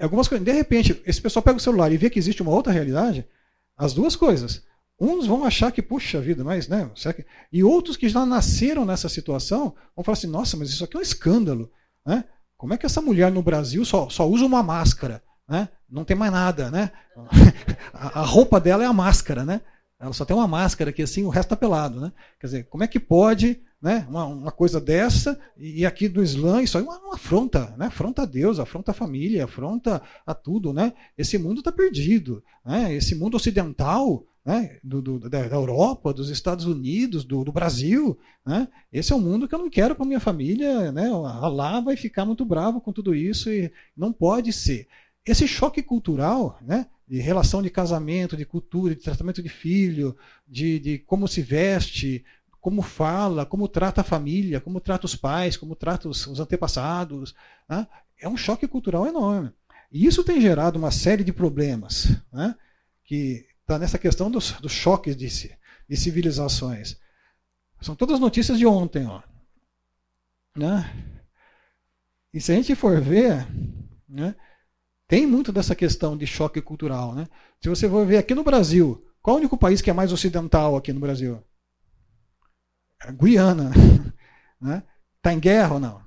algumas 0.00 0.28
coisas. 0.28 0.44
De 0.44 0.52
repente, 0.52 1.00
esse 1.06 1.20
pessoal 1.20 1.42
pega 1.42 1.56
o 1.56 1.60
celular 1.60 1.92
e 1.92 1.96
vê 1.96 2.10
que 2.10 2.18
existe 2.18 2.42
uma 2.42 2.52
outra 2.52 2.72
realidade, 2.72 3.26
as 3.76 3.92
duas 3.92 4.16
coisas. 4.16 4.62
Uns 4.98 5.26
vão 5.26 5.44
achar 5.44 5.70
que, 5.72 5.82
puxa 5.82 6.20
vida, 6.20 6.42
mas, 6.42 6.68
né? 6.68 6.90
E 7.52 7.62
outros 7.62 7.98
que 7.98 8.08
já 8.08 8.24
nasceram 8.24 8.84
nessa 8.86 9.08
situação 9.08 9.74
vão 9.94 10.02
falar 10.02 10.14
assim: 10.14 10.26
nossa, 10.26 10.56
mas 10.56 10.70
isso 10.70 10.84
aqui 10.84 10.96
é 10.96 11.00
um 11.00 11.02
escândalo. 11.02 11.70
Né? 12.06 12.24
Como 12.56 12.72
é 12.72 12.78
que 12.78 12.86
essa 12.86 13.02
mulher 13.02 13.30
no 13.30 13.42
Brasil 13.42 13.84
só, 13.84 14.08
só 14.08 14.28
usa 14.28 14.44
uma 14.44 14.62
máscara? 14.62 15.22
Né? 15.48 15.68
Não 15.88 16.04
tem 16.04 16.16
mais 16.16 16.32
nada, 16.32 16.70
né? 16.70 16.90
A, 17.92 18.20
a 18.20 18.22
roupa 18.22 18.60
dela 18.60 18.84
é 18.84 18.86
a 18.86 18.92
máscara, 18.92 19.44
né? 19.44 19.62
Ela 19.98 20.12
só 20.12 20.24
tem 20.24 20.36
uma 20.36 20.46
máscara 20.46 20.92
que 20.92 21.02
assim, 21.02 21.24
o 21.24 21.30
resto 21.30 21.46
está 21.46 21.56
pelado, 21.56 21.98
né? 21.98 22.12
Quer 22.38 22.46
dizer, 22.46 22.64
como 22.64 22.84
é 22.84 22.86
que 22.86 23.00
pode 23.00 23.62
né, 23.80 24.06
uma, 24.08 24.24
uma 24.26 24.52
coisa 24.52 24.80
dessa, 24.80 25.38
e 25.56 25.84
aqui 25.86 26.08
do 26.08 26.22
Islã, 26.22 26.62
isso 26.62 26.76
aí 26.76 26.84
é 26.84 26.86
uma, 26.86 26.98
uma 26.98 27.14
afronta, 27.14 27.74
né? 27.76 27.86
afronta 27.86 28.22
a 28.22 28.26
Deus, 28.26 28.58
afronta 28.58 28.90
a 28.90 28.94
família, 28.94 29.44
afronta 29.44 30.02
a 30.26 30.34
tudo. 30.34 30.72
Né? 30.72 30.92
Esse 31.16 31.38
mundo 31.38 31.58
está 31.58 31.70
perdido. 31.70 32.42
Né? 32.64 32.94
Esse 32.94 33.14
mundo 33.14 33.36
ocidental 33.36 34.24
né, 34.46 34.78
do, 34.82 35.02
do, 35.02 35.28
da, 35.28 35.40
Europa, 35.40 36.14
dos 36.14 36.30
Estados 36.30 36.66
Unidos, 36.66 37.24
do, 37.24 37.42
do 37.42 37.50
Brasil. 37.50 38.16
Né, 38.46 38.68
esse 38.92 39.12
é 39.12 39.16
um 39.16 39.20
mundo 39.20 39.48
que 39.48 39.54
eu 39.54 39.58
não 39.58 39.68
quero 39.68 39.96
para 39.96 40.06
minha 40.06 40.20
família. 40.20 40.92
Né, 40.92 41.10
Allah 41.10 41.80
vai 41.80 41.96
ficar 41.96 42.24
muito 42.24 42.44
bravo 42.44 42.80
com 42.80 42.92
tudo 42.92 43.12
isso 43.12 43.50
e 43.50 43.72
não 43.96 44.12
pode 44.12 44.52
ser. 44.52 44.86
Esse 45.26 45.48
choque 45.48 45.82
cultural, 45.82 46.60
né, 46.62 46.86
de 47.08 47.18
relação 47.18 47.60
de 47.60 47.70
casamento, 47.70 48.36
de 48.36 48.46
cultura, 48.46 48.94
de 48.94 49.02
tratamento 49.02 49.42
de 49.42 49.48
filho, 49.48 50.16
de, 50.46 50.78
de 50.78 50.98
como 51.00 51.26
se 51.26 51.42
veste, 51.42 52.24
como 52.60 52.82
fala, 52.82 53.44
como 53.44 53.66
trata 53.66 54.02
a 54.02 54.04
família, 54.04 54.60
como 54.60 54.80
trata 54.80 55.06
os 55.06 55.16
pais, 55.16 55.56
como 55.56 55.74
trata 55.74 56.08
os, 56.08 56.24
os 56.24 56.38
antepassados, 56.38 57.34
né, 57.68 57.88
é 58.20 58.28
um 58.28 58.36
choque 58.36 58.68
cultural 58.68 59.06
enorme. 59.06 59.50
E 59.90 60.06
isso 60.06 60.22
tem 60.22 60.40
gerado 60.40 60.78
uma 60.78 60.92
série 60.92 61.24
de 61.24 61.32
problemas, 61.32 62.16
né, 62.32 62.54
que 63.04 63.44
está 63.66 63.80
nessa 63.80 63.98
questão 63.98 64.30
dos, 64.30 64.52
dos 64.52 64.70
choques 64.70 65.16
de, 65.16 65.26
de, 65.88 65.96
civilizações. 65.96 66.96
São 67.80 67.96
todas 67.96 68.20
notícias 68.20 68.58
de 68.58 68.64
ontem. 68.64 69.04
Ó. 69.06 69.20
Né? 70.56 70.88
E 72.32 72.40
se 72.40 72.52
a 72.52 72.54
gente 72.54 72.76
for 72.76 73.00
ver, 73.00 73.44
né, 74.08 74.36
tem 75.08 75.26
muito 75.26 75.52
dessa 75.52 75.74
questão 75.74 76.16
de 76.16 76.26
choque 76.28 76.62
cultural. 76.62 77.12
Né? 77.12 77.26
Se 77.60 77.68
você 77.68 77.90
for 77.90 78.06
ver 78.06 78.18
aqui 78.18 78.36
no 78.36 78.44
Brasil, 78.44 79.04
qual 79.20 79.34
é 79.34 79.38
o 79.38 79.40
único 79.40 79.58
país 79.58 79.82
que 79.82 79.90
é 79.90 79.92
mais 79.92 80.12
ocidental 80.12 80.76
aqui 80.76 80.92
no 80.92 81.00
Brasil? 81.00 81.42
É 83.02 83.12
Guiana. 83.12 83.70
Né? 84.58 84.82
Está 85.18 85.34
em 85.34 85.38
guerra 85.38 85.74
ou 85.74 85.78
não? 85.78 86.02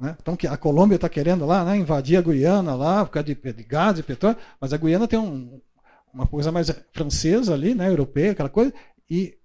Né? 0.00 0.16
Então 0.18 0.34
a 0.50 0.56
Colômbia 0.56 0.96
está 0.96 1.06
querendo 1.06 1.44
lá 1.44 1.66
né, 1.66 1.76
invadir 1.76 2.16
a 2.16 2.22
Guiana 2.22 2.74
lá 2.74 3.04
por 3.04 3.10
causa 3.12 3.26
de, 3.26 3.34
de 3.34 3.62
gás 3.62 3.98
e 3.98 4.02
petróleo, 4.02 4.38
mas 4.58 4.72
a 4.72 4.78
Guiana 4.78 5.06
tem 5.06 5.18
um, 5.18 5.60
uma 6.12 6.26
coisa 6.26 6.52
mais 6.52 6.70
francesa 6.92 7.54
ali, 7.54 7.74
né, 7.74 7.88
europeia, 7.88 8.32
aquela 8.32 8.48
coisa, 8.48 8.72
e 9.08 9.36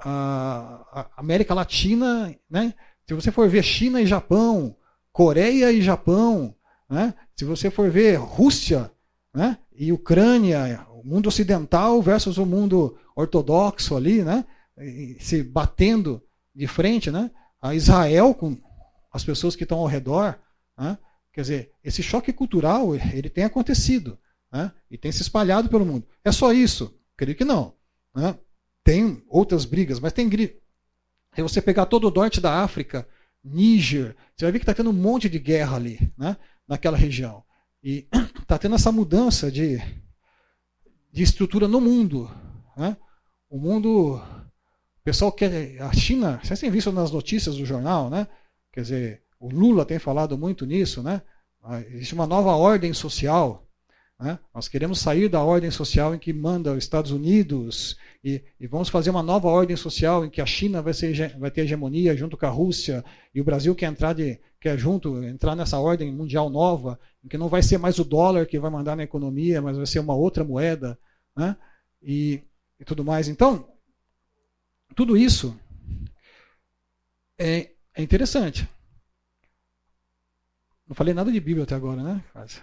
a, 0.00 1.10
América 1.16 1.54
Latina, 1.54 2.34
né, 2.48 2.74
se 3.06 3.14
você 3.14 3.30
for 3.30 3.48
ver 3.48 3.62
China 3.62 4.00
e 4.00 4.06
Japão, 4.06 4.76
Coreia 5.12 5.70
e 5.70 5.80
Japão, 5.80 6.54
Né? 6.90 7.14
Se 7.36 7.44
você 7.44 7.70
for 7.70 7.90
ver 7.90 8.16
Rússia 8.16 8.90
né? 9.32 9.58
e 9.74 9.92
Ucrânia, 9.92 10.86
o 10.90 11.02
mundo 11.06 11.28
ocidental 11.28 12.02
versus 12.02 12.36
o 12.36 12.44
mundo 12.44 12.98
ortodoxo 13.16 13.96
ali, 13.96 14.22
né? 14.22 14.44
se 15.20 15.42
batendo 15.42 16.22
de 16.54 16.66
frente, 16.66 17.10
né? 17.10 17.30
a 17.60 17.74
Israel 17.74 18.34
com 18.34 18.56
as 19.12 19.24
pessoas 19.24 19.56
que 19.56 19.62
estão 19.62 19.78
ao 19.78 19.86
redor. 19.86 20.38
Né? 20.76 20.98
Quer 21.32 21.40
dizer, 21.40 21.72
esse 21.82 22.02
choque 22.02 22.32
cultural 22.32 22.94
ele 22.94 23.30
tem 23.30 23.44
acontecido 23.44 24.18
né? 24.54 24.70
e 24.88 24.96
tem 24.96 25.10
se 25.10 25.20
espalhado 25.20 25.68
pelo 25.68 25.84
mundo. 25.84 26.06
É 26.24 26.30
só 26.30 26.52
isso? 26.52 26.96
Creio 27.16 27.36
que 27.36 27.44
não. 27.44 27.74
Né? 28.14 28.38
Tem 28.84 29.20
outras 29.28 29.64
brigas, 29.64 29.98
mas 29.98 30.12
tem 30.12 30.30
se 30.30 31.42
você 31.42 31.60
pegar 31.60 31.86
todo 31.86 32.06
o 32.06 32.10
norte 32.12 32.40
da 32.40 32.62
África, 32.62 33.08
Níger, 33.42 34.14
você 34.36 34.44
vai 34.44 34.52
ver 34.52 34.60
que 34.60 34.62
está 34.62 34.72
tendo 34.72 34.90
um 34.90 34.94
monte 34.94 35.28
de 35.28 35.40
guerra 35.40 35.74
ali, 35.74 36.12
né? 36.16 36.36
naquela 36.68 36.96
região. 36.96 37.42
E 37.82 38.06
está 38.40 38.56
tendo 38.56 38.76
essa 38.76 38.92
mudança 38.92 39.50
de, 39.50 39.82
de 41.12 41.22
estrutura 41.24 41.66
no 41.66 41.80
mundo. 41.80 42.30
Né? 42.76 42.96
O 43.50 43.58
mundo. 43.58 44.14
O 44.14 45.02
pessoal 45.02 45.32
quer. 45.32 45.82
A 45.82 45.92
China, 45.92 46.40
vocês 46.42 46.60
têm 46.60 46.70
visto 46.70 46.92
nas 46.92 47.10
notícias 47.10 47.56
do 47.56 47.66
jornal, 47.66 48.08
né? 48.08 48.26
Quer 48.72 48.80
dizer, 48.82 49.22
o 49.38 49.50
Lula 49.50 49.84
tem 49.84 49.98
falado 49.98 50.38
muito 50.38 50.64
nisso, 50.64 51.02
né? 51.02 51.20
Ah, 51.62 51.80
existe 51.80 52.14
uma 52.14 52.26
nova 52.26 52.52
ordem 52.52 52.94
social 52.94 53.63
né? 54.18 54.38
Nós 54.54 54.68
queremos 54.68 55.00
sair 55.00 55.28
da 55.28 55.42
ordem 55.42 55.70
social 55.70 56.14
em 56.14 56.18
que 56.18 56.32
manda 56.32 56.72
os 56.72 56.78
Estados 56.78 57.10
Unidos 57.10 57.96
e, 58.22 58.42
e, 58.60 58.66
vamos 58.66 58.88
fazer 58.88 59.10
uma 59.10 59.22
nova 59.22 59.48
ordem 59.48 59.76
social 59.76 60.24
em 60.24 60.30
que 60.30 60.40
a 60.40 60.46
China 60.46 60.80
vai, 60.80 60.94
ser, 60.94 61.36
vai 61.38 61.50
ter 61.50 61.62
hegemonia 61.62 62.16
junto 62.16 62.36
com 62.36 62.46
a 62.46 62.50
Rússia 62.50 63.04
e 63.34 63.40
o 63.40 63.44
Brasil 63.44 63.74
quer 63.74 63.86
entrar 63.86 64.12
de, 64.12 64.40
quer 64.60 64.78
junto 64.78 65.22
entrar 65.24 65.56
nessa 65.56 65.78
ordem 65.78 66.12
mundial 66.12 66.48
nova 66.48 66.98
em 67.24 67.28
que 67.28 67.36
não 67.36 67.48
vai 67.48 67.62
ser 67.62 67.76
mais 67.78 67.98
o 67.98 68.04
dólar 68.04 68.46
que 68.46 68.58
vai 68.58 68.70
mandar 68.70 68.96
na 68.96 69.02
economia, 69.02 69.60
mas 69.60 69.76
vai 69.76 69.86
ser 69.86 69.98
uma 69.98 70.14
outra 70.14 70.44
moeda, 70.44 70.98
né? 71.36 71.56
e, 72.04 72.42
e 72.78 72.84
tudo 72.84 73.04
mais. 73.04 73.28
Então, 73.28 73.68
tudo 74.94 75.16
isso 75.16 75.58
é, 77.38 77.72
é 77.94 78.02
interessante. 78.02 78.68
Não 80.86 80.94
falei 80.94 81.14
nada 81.14 81.32
de 81.32 81.40
Bíblia 81.40 81.64
até 81.64 81.74
agora, 81.74 82.02
né? 82.02 82.22
Quase. 82.32 82.60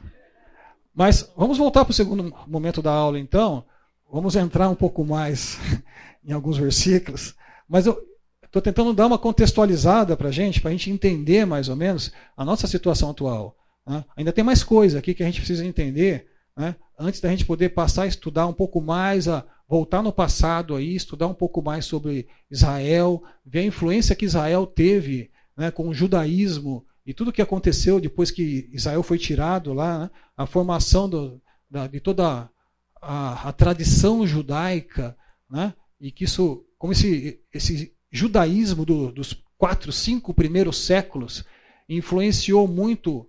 Mas 0.94 1.32
vamos 1.36 1.58
voltar 1.58 1.86
para 1.86 1.92
o 1.92 1.96
segundo 1.96 2.34
momento 2.48 2.82
da 2.82 2.92
aula, 2.92 3.20
então. 3.20 3.64
Vamos 4.12 4.36
entrar 4.36 4.70
um 4.70 4.76
pouco 4.76 5.06
mais 5.06 5.58
em 6.24 6.34
alguns 6.34 6.58
versículos. 6.58 7.34
Mas 7.68 7.86
eu 7.86 7.98
estou 8.44 8.62
tentando 8.62 8.94
dar 8.94 9.08
uma 9.08 9.18
contextualizada 9.18 10.18
para 10.18 10.28
a 10.28 10.32
gente, 10.32 10.60
para 10.60 10.70
a 10.70 10.74
gente 10.74 10.92
entender 10.92 11.46
mais 11.46 11.70
ou 11.70 11.76
menos 11.76 12.12
a 12.36 12.44
nossa 12.44 12.68
situação 12.68 13.10
atual. 13.10 13.56
Né? 13.88 14.04
Ainda 14.18 14.34
tem 14.34 14.44
mais 14.44 14.64
coisa 14.64 15.00
aqui 15.00 15.14
que 15.14 15.24
a 15.24 15.26
gente 15.26 15.40
precisa 15.40 15.66
entender, 15.66 16.28
né? 16.58 16.76
antes 17.00 17.22
da 17.22 17.30
gente 17.30 17.46
poder 17.46 17.70
passar 17.70 18.04
a 18.04 18.08
estudar 18.08 18.46
um 18.48 18.54
pouco 18.54 18.82
mais, 18.82 19.30
a 19.30 19.46
voltar 19.68 20.04
no 20.04 20.12
passado 20.12 20.76
aí, 20.76 20.94
estudar 20.94 21.28
um 21.28 21.34
pouco 21.34 21.62
mais 21.62 21.86
sobre 21.86 22.28
Israel, 22.50 23.24
ver 23.46 23.60
a 23.60 23.66
influência 23.66 24.16
que 24.16 24.26
Israel 24.26 24.68
teve 24.68 25.32
né, 25.56 25.72
com 25.72 25.88
o 25.88 25.94
judaísmo 25.94 26.86
e 27.06 27.14
tudo 27.14 27.32
que 27.32 27.42
aconteceu 27.42 28.00
depois 28.00 28.32
que 28.32 28.70
Israel 28.72 29.04
foi 29.04 29.18
tirado 29.18 29.74
lá, 29.74 30.00
né? 30.00 30.10
a 30.38 30.46
formação 30.46 31.10
do, 31.10 31.42
da, 31.70 31.88
de 31.88 32.00
toda 32.00 32.50
a, 33.02 33.50
a 33.50 33.52
tradição 33.52 34.26
judaica, 34.26 35.18
né? 35.50 35.74
e 36.00 36.12
que 36.12 36.26
isso, 36.26 36.66
como 36.78 36.94
esse, 36.94 37.40
esse 37.54 37.94
judaísmo 38.12 38.86
do, 38.86 39.12
dos 39.12 39.36
quatro, 39.58 39.92
cinco 39.92 40.34
primeiros 40.34 40.86
séculos 40.86 41.44
influenciou 41.90 42.68
muito 42.68 43.28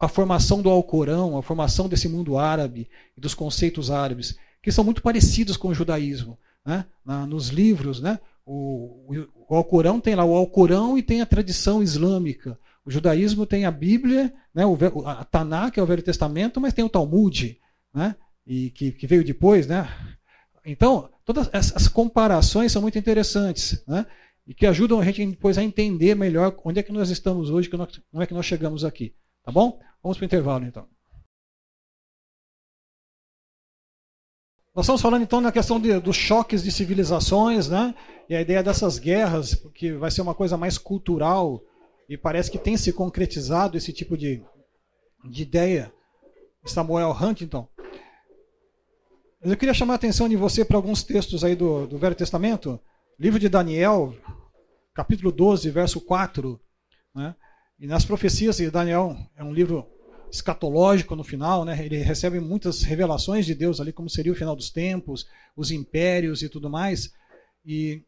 a 0.00 0.08
formação 0.08 0.60
do 0.60 0.68
Alcorão, 0.68 1.38
a 1.38 1.42
formação 1.42 1.88
desse 1.88 2.08
mundo 2.08 2.36
árabe 2.36 2.88
e 3.16 3.20
dos 3.20 3.34
conceitos 3.34 3.90
árabes, 3.90 4.36
que 4.60 4.72
são 4.72 4.84
muito 4.84 5.02
parecidos 5.02 5.56
com 5.56 5.68
o 5.68 5.74
judaísmo. 5.74 6.38
Né? 6.64 6.84
Na, 7.04 7.26
nos 7.26 7.48
livros, 7.48 8.00
né? 8.00 8.18
o, 8.44 9.06
o, 9.08 9.28
o 9.48 9.56
Alcorão 9.56 10.00
tem 10.00 10.14
lá 10.14 10.24
o 10.24 10.34
Alcorão 10.34 10.96
e 10.98 11.02
tem 11.02 11.20
a 11.20 11.26
tradição 11.26 11.82
islâmica. 11.82 12.58
O 12.84 12.90
judaísmo 12.90 13.46
tem 13.46 13.64
a 13.64 13.70
Bíblia, 13.70 14.32
né, 14.52 14.66
o, 14.66 14.76
a 15.06 15.24
Taná, 15.24 15.70
que 15.70 15.78
é 15.78 15.82
o 15.82 15.86
Velho 15.86 16.02
Testamento, 16.02 16.60
mas 16.60 16.74
tem 16.74 16.84
o 16.84 16.88
Talmud, 16.88 17.60
né, 17.94 18.16
e 18.46 18.70
que, 18.70 18.90
que 18.92 19.06
veio 19.06 19.24
depois. 19.24 19.66
Né? 19.66 19.88
Então, 20.64 21.08
todas 21.24 21.48
essas 21.52 21.86
comparações 21.86 22.72
são 22.72 22.82
muito 22.82 22.98
interessantes 22.98 23.84
né, 23.86 24.04
e 24.46 24.52
que 24.52 24.66
ajudam 24.66 25.00
a 25.00 25.04
gente 25.04 25.24
depois 25.24 25.56
a 25.58 25.62
entender 25.62 26.16
melhor 26.16 26.56
onde 26.64 26.80
é 26.80 26.82
que 26.82 26.92
nós 26.92 27.10
estamos 27.10 27.50
hoje, 27.50 27.68
como 27.68 28.22
é 28.22 28.26
que 28.26 28.34
nós 28.34 28.46
chegamos 28.46 28.84
aqui. 28.84 29.14
Tá 29.44 29.52
bom? 29.52 29.78
Vamos 30.02 30.18
para 30.18 30.24
o 30.24 30.26
intervalo 30.26 30.64
então. 30.64 30.88
Nós 34.74 34.86
estamos 34.86 35.02
falando 35.02 35.22
então 35.22 35.40
na 35.40 35.52
questão 35.52 35.78
de, 35.78 36.00
dos 36.00 36.16
choques 36.16 36.62
de 36.62 36.72
civilizações, 36.72 37.68
né? 37.68 37.94
E 38.26 38.34
a 38.34 38.40
ideia 38.40 38.62
dessas 38.62 38.98
guerras, 38.98 39.54
que 39.74 39.92
vai 39.92 40.10
ser 40.10 40.22
uma 40.22 40.34
coisa 40.34 40.56
mais 40.56 40.78
cultural 40.78 41.62
e 42.08 42.16
parece 42.16 42.50
que 42.50 42.58
tem 42.58 42.76
se 42.76 42.92
concretizado 42.92 43.76
esse 43.76 43.92
tipo 43.92 44.16
de, 44.16 44.42
de 45.24 45.42
ideia. 45.42 45.92
Samuel 46.64 47.10
Huntington. 47.10 47.68
Eu 49.42 49.56
queria 49.56 49.74
chamar 49.74 49.94
a 49.94 49.96
atenção 49.96 50.28
de 50.28 50.36
você 50.36 50.64
para 50.64 50.76
alguns 50.76 51.02
textos 51.02 51.42
aí 51.42 51.56
do, 51.56 51.86
do 51.86 51.98
Velho 51.98 52.14
Testamento. 52.14 52.80
Livro 53.18 53.40
de 53.40 53.48
Daniel, 53.48 54.14
capítulo 54.94 55.32
12, 55.32 55.68
verso 55.70 56.00
4. 56.00 56.60
Né? 57.14 57.34
E 57.80 57.86
nas 57.86 58.04
profecias 58.04 58.58
de 58.58 58.70
Daniel, 58.70 59.16
é 59.36 59.42
um 59.42 59.52
livro 59.52 59.86
escatológico 60.30 61.14
no 61.14 61.24
final, 61.24 61.64
né? 61.64 61.84
ele 61.84 61.98
recebe 61.98 62.40
muitas 62.40 62.82
revelações 62.82 63.44
de 63.44 63.54
Deus 63.54 63.80
ali, 63.80 63.92
como 63.92 64.08
seria 64.08 64.32
o 64.32 64.36
final 64.36 64.56
dos 64.56 64.70
tempos, 64.70 65.26
os 65.56 65.70
impérios 65.70 66.42
e 66.42 66.48
tudo 66.48 66.70
mais. 66.70 67.12
E 67.66 68.02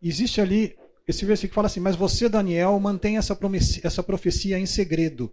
existe 0.00 0.40
ali 0.40 0.76
esse 1.06 1.24
versículo 1.24 1.54
fala 1.54 1.66
assim: 1.66 1.80
Mas 1.80 1.96
você, 1.96 2.28
Daniel, 2.28 2.78
mantém 2.80 3.16
essa, 3.16 3.38
essa 3.82 4.02
profecia 4.02 4.58
em 4.58 4.66
segredo. 4.66 5.32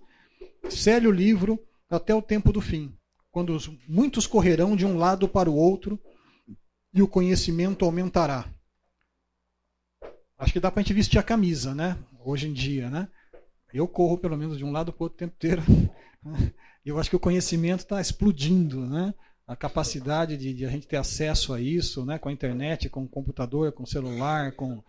Cele 0.69 1.07
o 1.07 1.11
livro 1.11 1.59
até 1.89 2.13
o 2.13 2.21
tempo 2.21 2.53
do 2.53 2.61
fim, 2.61 2.95
quando 3.32 3.57
muitos 3.88 4.28
correrão 4.28 4.76
de 4.76 4.86
um 4.86 4.97
lado 4.97 5.28
para 5.28 5.49
o 5.49 5.55
outro 5.55 5.99
e 6.93 7.01
o 7.01 7.07
conhecimento 7.07 7.84
aumentará. 7.86 8.47
Acho 10.38 10.53
que 10.53 10.59
dá 10.59 10.71
para 10.71 10.80
a 10.80 10.84
gente 10.84 10.93
vestir 10.93 11.17
a 11.17 11.24
camisa, 11.24 11.74
né? 11.74 11.97
Hoje 12.24 12.47
em 12.47 12.53
dia, 12.53 12.89
né? 12.89 13.07
Eu 13.74 13.88
corro 13.88 14.17
pelo 14.17 14.38
menos 14.38 14.57
de 14.57 14.63
um 14.63 14.71
lado 14.71 14.93
para 14.93 15.01
o 15.01 15.05
outro 15.05 15.15
o 15.15 15.19
tempo 15.19 15.34
inteiro. 15.36 15.63
Eu 16.86 16.99
acho 16.99 17.09
que 17.09 17.15
o 17.15 17.19
conhecimento 17.19 17.80
está 17.80 17.99
explodindo, 17.99 18.86
né? 18.86 19.13
A 19.47 19.55
capacidade 19.55 20.38
de, 20.38 20.53
de, 20.53 20.65
a 20.65 20.69
gente 20.69 20.88
ter 20.88 20.97
acesso 20.97 21.53
a 21.53 21.59
isso, 21.59 22.05
né? 22.05 22.19
Com 22.19 22.30
a 22.30 22.32
internet, 22.32 22.89
com 22.89 23.03
o 23.03 23.09
computador, 23.09 23.71
com 23.71 23.84
o 23.84 23.88
celular, 23.88 24.51
com 24.53 24.84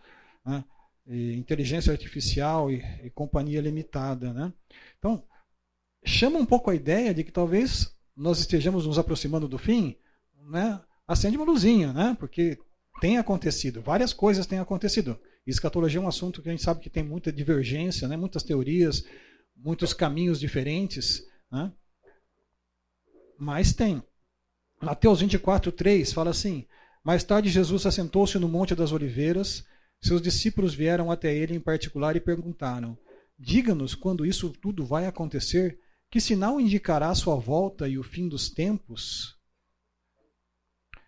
né? 0.45 0.63
Inteligência 1.07 1.91
artificial 1.91 2.71
e, 2.71 2.83
e, 3.03 3.09
companhia 3.09 3.61
limitada. 3.61 4.33
Né? 4.33 4.51
Então, 4.97 5.23
chama 6.03 6.39
um 6.39 6.45
pouco 6.45 6.69
a 6.69 6.75
ideia 6.75 7.13
de 7.13 7.23
que 7.23 7.31
talvez 7.31 7.95
nós 8.15 8.39
estejamos 8.39 8.85
nos 8.87 8.97
aproximando 8.97 9.47
do 9.47 9.57
fim, 9.57 9.95
né? 10.49 10.81
acende 11.07 11.37
uma 11.37 11.45
luzinha, 11.45 11.93
né? 11.93 12.15
porque 12.19 12.57
tem 12.99 13.17
acontecido, 13.17 13.81
várias 13.81 14.13
coisas 14.13 14.45
têm 14.45 14.59
acontecido. 14.59 15.19
Escatologia 15.45 15.99
é 15.99 16.03
um 16.03 16.07
assunto 16.07 16.41
que 16.41 16.49
a 16.49 16.51
gente 16.51 16.63
sabe 16.63 16.79
que 16.79 16.89
tem 16.89 17.03
muita 17.03 17.31
divergência, 17.31 18.07
né? 18.07 18.17
muitas 18.17 18.41
teorias, 18.41 19.05
muitos 19.55 19.93
caminhos 19.93 20.39
diferentes, 20.39 21.23
né? 21.51 21.71
mas 23.37 23.73
tem. 23.73 24.01
Mateus 24.81 25.21
24, 25.21 25.71
3 25.71 26.11
fala 26.11 26.31
assim: 26.31 26.65
Mais 27.03 27.23
tarde 27.23 27.49
Jesus 27.49 27.85
assentou-se 27.85 28.37
no 28.39 28.47
Monte 28.47 28.73
das 28.73 28.91
Oliveiras 28.91 29.63
seus 30.01 30.21
discípulos 30.21 30.73
vieram 30.73 31.11
até 31.11 31.35
ele 31.35 31.55
em 31.55 31.59
particular 31.59 32.15
e 32.15 32.19
perguntaram: 32.19 32.97
Diga-nos 33.37 33.95
quando 33.95 34.25
isso 34.25 34.49
tudo 34.49 34.85
vai 34.85 35.05
acontecer? 35.05 35.79
Que 36.09 36.21
sinal 36.21 36.59
indicará 36.59 37.09
a 37.09 37.15
sua 37.15 37.35
volta 37.35 37.87
e 37.87 37.97
o 37.97 38.03
fim 38.03 38.29
dos 38.29 38.49
tempos? 38.49 39.35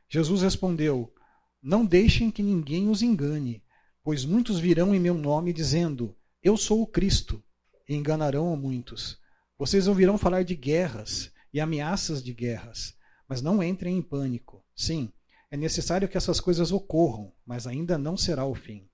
Jesus 0.09 0.41
respondeu: 0.41 1.13
Não 1.61 1.85
deixem 1.85 2.31
que 2.31 2.43
ninguém 2.43 2.89
os 2.89 3.01
engane, 3.01 3.63
pois 4.03 4.25
muitos 4.25 4.59
virão 4.59 4.93
em 4.93 4.99
meu 4.99 5.13
nome 5.13 5.53
dizendo: 5.53 6.15
Eu 6.41 6.57
sou 6.57 6.81
o 6.81 6.87
Cristo, 6.87 7.43
e 7.87 7.95
enganarão 7.95 8.53
a 8.53 8.57
muitos. 8.57 9.19
Vocês 9.57 9.87
ouvirão 9.87 10.17
falar 10.17 10.43
de 10.43 10.55
guerras 10.55 11.31
e 11.53 11.59
ameaças 11.59 12.21
de 12.23 12.33
guerras, 12.33 12.95
mas 13.27 13.41
não 13.41 13.63
entrem 13.63 13.97
em 13.97 14.01
pânico. 14.01 14.63
Sim, 14.75 15.11
é 15.49 15.57
necessário 15.57 16.07
que 16.07 16.17
essas 16.17 16.39
coisas 16.39 16.71
ocorram, 16.71 17.33
mas 17.45 17.65
ainda 17.65 17.97
não 17.97 18.17
será 18.17 18.45
o 18.45 18.53
fim. 18.53 18.89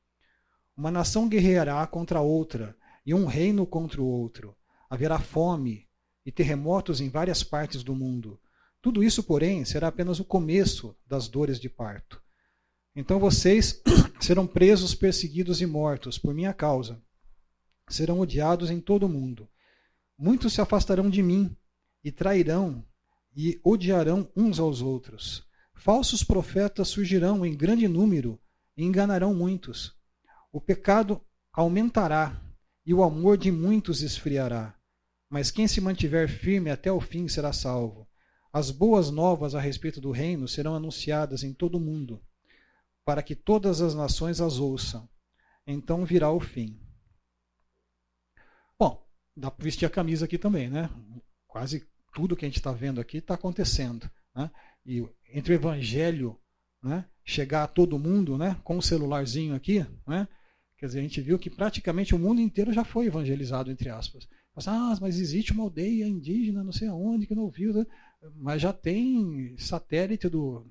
Uma 0.75 0.91
nação 0.91 1.27
guerreará 1.27 1.85
contra 1.87 2.21
outra, 2.21 2.75
e 3.05 3.13
um 3.13 3.25
reino 3.25 3.65
contra 3.65 4.01
o 4.01 4.05
outro. 4.05 4.55
Haverá 4.89 5.19
fome 5.19 5.87
e 6.25 6.31
terremotos 6.31 7.01
em 7.01 7.09
várias 7.09 7.43
partes 7.43 7.83
do 7.83 7.95
mundo. 7.95 8.39
Tudo 8.81 9.03
isso, 9.03 9.23
porém, 9.23 9.65
será 9.65 9.87
apenas 9.87 10.19
o 10.19 10.25
começo 10.25 10.95
das 11.07 11.27
dores 11.27 11.59
de 11.59 11.69
parto. 11.69 12.21
Então 12.95 13.19
vocês 13.19 13.81
serão 14.21 14.45
presos, 14.45 14.93
perseguidos 14.93 15.61
e 15.61 15.65
mortos 15.65 16.17
por 16.17 16.33
minha 16.33 16.53
causa. 16.53 17.01
Serão 17.89 18.19
odiados 18.19 18.69
em 18.69 18.79
todo 18.79 19.05
o 19.05 19.09
mundo. 19.09 19.49
Muitos 20.17 20.53
se 20.53 20.61
afastarão 20.61 21.09
de 21.09 21.21
mim 21.21 21.55
e 22.03 22.11
trairão 22.11 22.85
e 23.35 23.59
odiarão 23.63 24.29
uns 24.35 24.59
aos 24.59 24.81
outros. 24.81 25.45
Falsos 25.83 26.23
profetas 26.23 26.87
surgirão 26.87 27.45
em 27.45 27.53
grande 27.53 27.89
número 27.89 28.39
e 28.77 28.85
enganarão 28.85 29.35
muitos. 29.35 29.93
O 30.49 30.61
pecado 30.61 31.21
aumentará 31.51 32.41
e 32.85 32.93
o 32.93 33.03
amor 33.03 33.37
de 33.37 33.51
muitos 33.51 34.01
esfriará. 34.01 34.79
Mas 35.29 35.51
quem 35.51 35.67
se 35.67 35.81
mantiver 35.81 36.29
firme 36.29 36.71
até 36.71 36.89
o 36.89 37.01
fim 37.01 37.27
será 37.27 37.51
salvo. 37.51 38.07
As 38.53 38.71
boas 38.71 39.11
novas 39.11 39.55
a 39.55 39.59
respeito 39.59 39.99
do 39.99 40.11
reino 40.11 40.47
serão 40.47 40.73
anunciadas 40.73 41.43
em 41.43 41.53
todo 41.53 41.75
o 41.75 41.81
mundo, 41.81 42.23
para 43.03 43.21
que 43.21 43.35
todas 43.35 43.81
as 43.81 43.93
nações 43.93 44.39
as 44.39 44.59
ouçam. 44.59 45.09
Então 45.67 46.05
virá 46.05 46.31
o 46.31 46.39
fim. 46.39 46.79
Bom, 48.79 49.05
dá 49.35 49.51
para 49.51 49.61
vestir 49.65 49.85
a 49.85 49.89
camisa 49.89 50.23
aqui 50.23 50.37
também, 50.37 50.69
né? 50.69 50.89
Quase 51.45 51.85
tudo 52.13 52.37
que 52.37 52.45
a 52.45 52.47
gente 52.47 52.59
está 52.59 52.71
vendo 52.71 53.01
aqui 53.01 53.17
está 53.17 53.33
acontecendo. 53.33 54.09
Né? 54.33 54.49
E 54.85 55.05
entre 55.33 55.53
o 55.53 55.55
evangelho 55.55 56.37
né, 56.81 57.05
chegar 57.23 57.63
a 57.63 57.67
todo 57.67 57.99
mundo 57.99 58.37
né, 58.37 58.57
com 58.63 58.75
o 58.75 58.77
um 58.77 58.81
celularzinho 58.81 59.55
aqui, 59.55 59.85
né, 60.07 60.27
quer 60.77 60.87
dizer, 60.87 60.99
a 60.99 61.03
gente 61.03 61.21
viu 61.21 61.39
que 61.39 61.49
praticamente 61.49 62.13
o 62.13 62.19
mundo 62.19 62.41
inteiro 62.41 62.73
já 62.73 62.83
foi 62.83 63.05
evangelizado, 63.05 63.71
entre 63.71 63.89
aspas. 63.89 64.27
Mas, 64.55 64.67
ah, 64.67 64.97
mas 65.01 65.19
existe 65.19 65.51
uma 65.51 65.63
aldeia 65.63 66.07
indígena, 66.07 66.63
não 66.63 66.71
sei 66.71 66.87
aonde, 66.87 67.25
que 67.25 67.33
não 67.33 67.49
viu. 67.49 67.73
Né? 67.73 67.85
Mas 68.35 68.61
já 68.61 68.71
tem 68.71 69.55
satélite 69.57 70.29
do, 70.29 70.67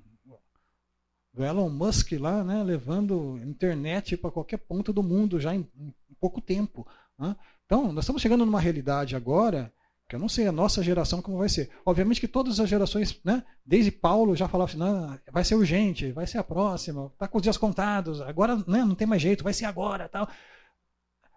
do 1.33 1.43
Elon 1.43 1.69
Musk 1.69 2.11
lá, 2.13 2.43
né, 2.43 2.63
levando 2.63 3.37
internet 3.43 4.15
para 4.15 4.31
qualquer 4.31 4.57
ponto 4.57 4.93
do 4.93 5.03
mundo 5.03 5.39
já 5.39 5.53
em, 5.53 5.67
em 5.77 6.13
pouco 6.19 6.39
tempo. 6.39 6.87
Né? 7.17 7.35
Então, 7.65 7.91
nós 7.91 8.05
estamos 8.05 8.21
chegando 8.21 8.45
numa 8.45 8.61
realidade 8.61 9.15
agora 9.15 9.73
eu 10.15 10.19
não 10.19 10.29
sei 10.29 10.47
a 10.47 10.51
nossa 10.51 10.83
geração 10.83 11.21
como 11.21 11.37
vai 11.37 11.49
ser. 11.49 11.69
Obviamente 11.85 12.19
que 12.19 12.27
todas 12.27 12.59
as 12.59 12.69
gerações, 12.69 13.19
né, 13.23 13.43
desde 13.65 13.91
Paulo 13.91 14.35
já 14.35 14.47
falavam 14.47 14.73
assim, 14.73 15.19
vai 15.31 15.43
ser 15.43 15.55
urgente, 15.55 16.11
vai 16.11 16.27
ser 16.27 16.37
a 16.37 16.43
próxima, 16.43 17.11
está 17.13 17.27
com 17.27 17.37
os 17.37 17.43
dias 17.43 17.57
contados, 17.57 18.21
agora 18.21 18.55
né, 18.67 18.83
não 18.83 18.95
tem 18.95 19.07
mais 19.07 19.21
jeito, 19.21 19.43
vai 19.43 19.53
ser 19.53 19.65
agora, 19.65 20.09
tal. 20.09 20.27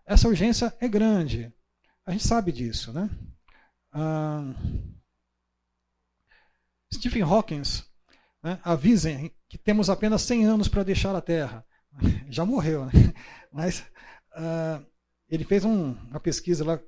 Essa 0.05 0.29
urgência 0.29 0.75
é 0.81 0.89
grande. 0.89 1.53
A 2.05 2.13
gente 2.13 2.27
sabe 2.27 2.53
disso, 2.53 2.93
né? 2.93 3.11
Ah, 3.93 4.55
Stephen 6.95 7.23
Hawking, 7.23 7.63
né, 8.43 8.61
avisem 8.63 9.35
que 9.49 9.59
temos 9.59 9.91
apenas 9.91 10.23
100 10.23 10.45
anos 10.45 10.69
para 10.69 10.85
deixar 10.85 11.15
a 11.17 11.21
Terra. 11.21 11.65
Já 12.29 12.45
morreu, 12.45 12.87
né? 12.87 12.93
Mas 13.53 13.85
ah, 14.33 14.81
ele 15.29 15.45
fez 15.45 15.65
um, 15.65 15.93
uma 16.11 16.21
pesquisa 16.21 16.65
lá 16.65 16.81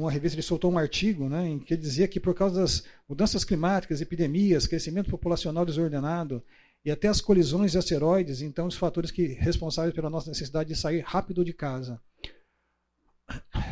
com 0.00 0.06
a 0.06 0.10
revista, 0.10 0.36
ele 0.36 0.42
soltou 0.42 0.70
um 0.70 0.76
artigo 0.76 1.26
né, 1.26 1.48
em 1.48 1.58
que 1.58 1.74
dizia 1.74 2.06
que 2.06 2.20
por 2.20 2.34
causa 2.34 2.60
das 2.60 2.84
mudanças 3.08 3.44
climáticas, 3.44 4.02
epidemias, 4.02 4.66
crescimento 4.66 5.08
populacional 5.10 5.64
desordenado 5.64 6.44
e 6.84 6.90
até 6.90 7.08
as 7.08 7.18
colisões 7.18 7.72
de 7.72 7.78
asteroides, 7.78 8.42
então 8.42 8.66
os 8.66 8.76
fatores 8.76 9.10
que 9.10 9.28
responsáveis 9.28 9.94
pela 9.94 10.10
nossa 10.10 10.28
necessidade 10.28 10.68
de 10.68 10.76
sair 10.76 11.00
rápido 11.00 11.42
de 11.42 11.54
casa. 11.54 11.98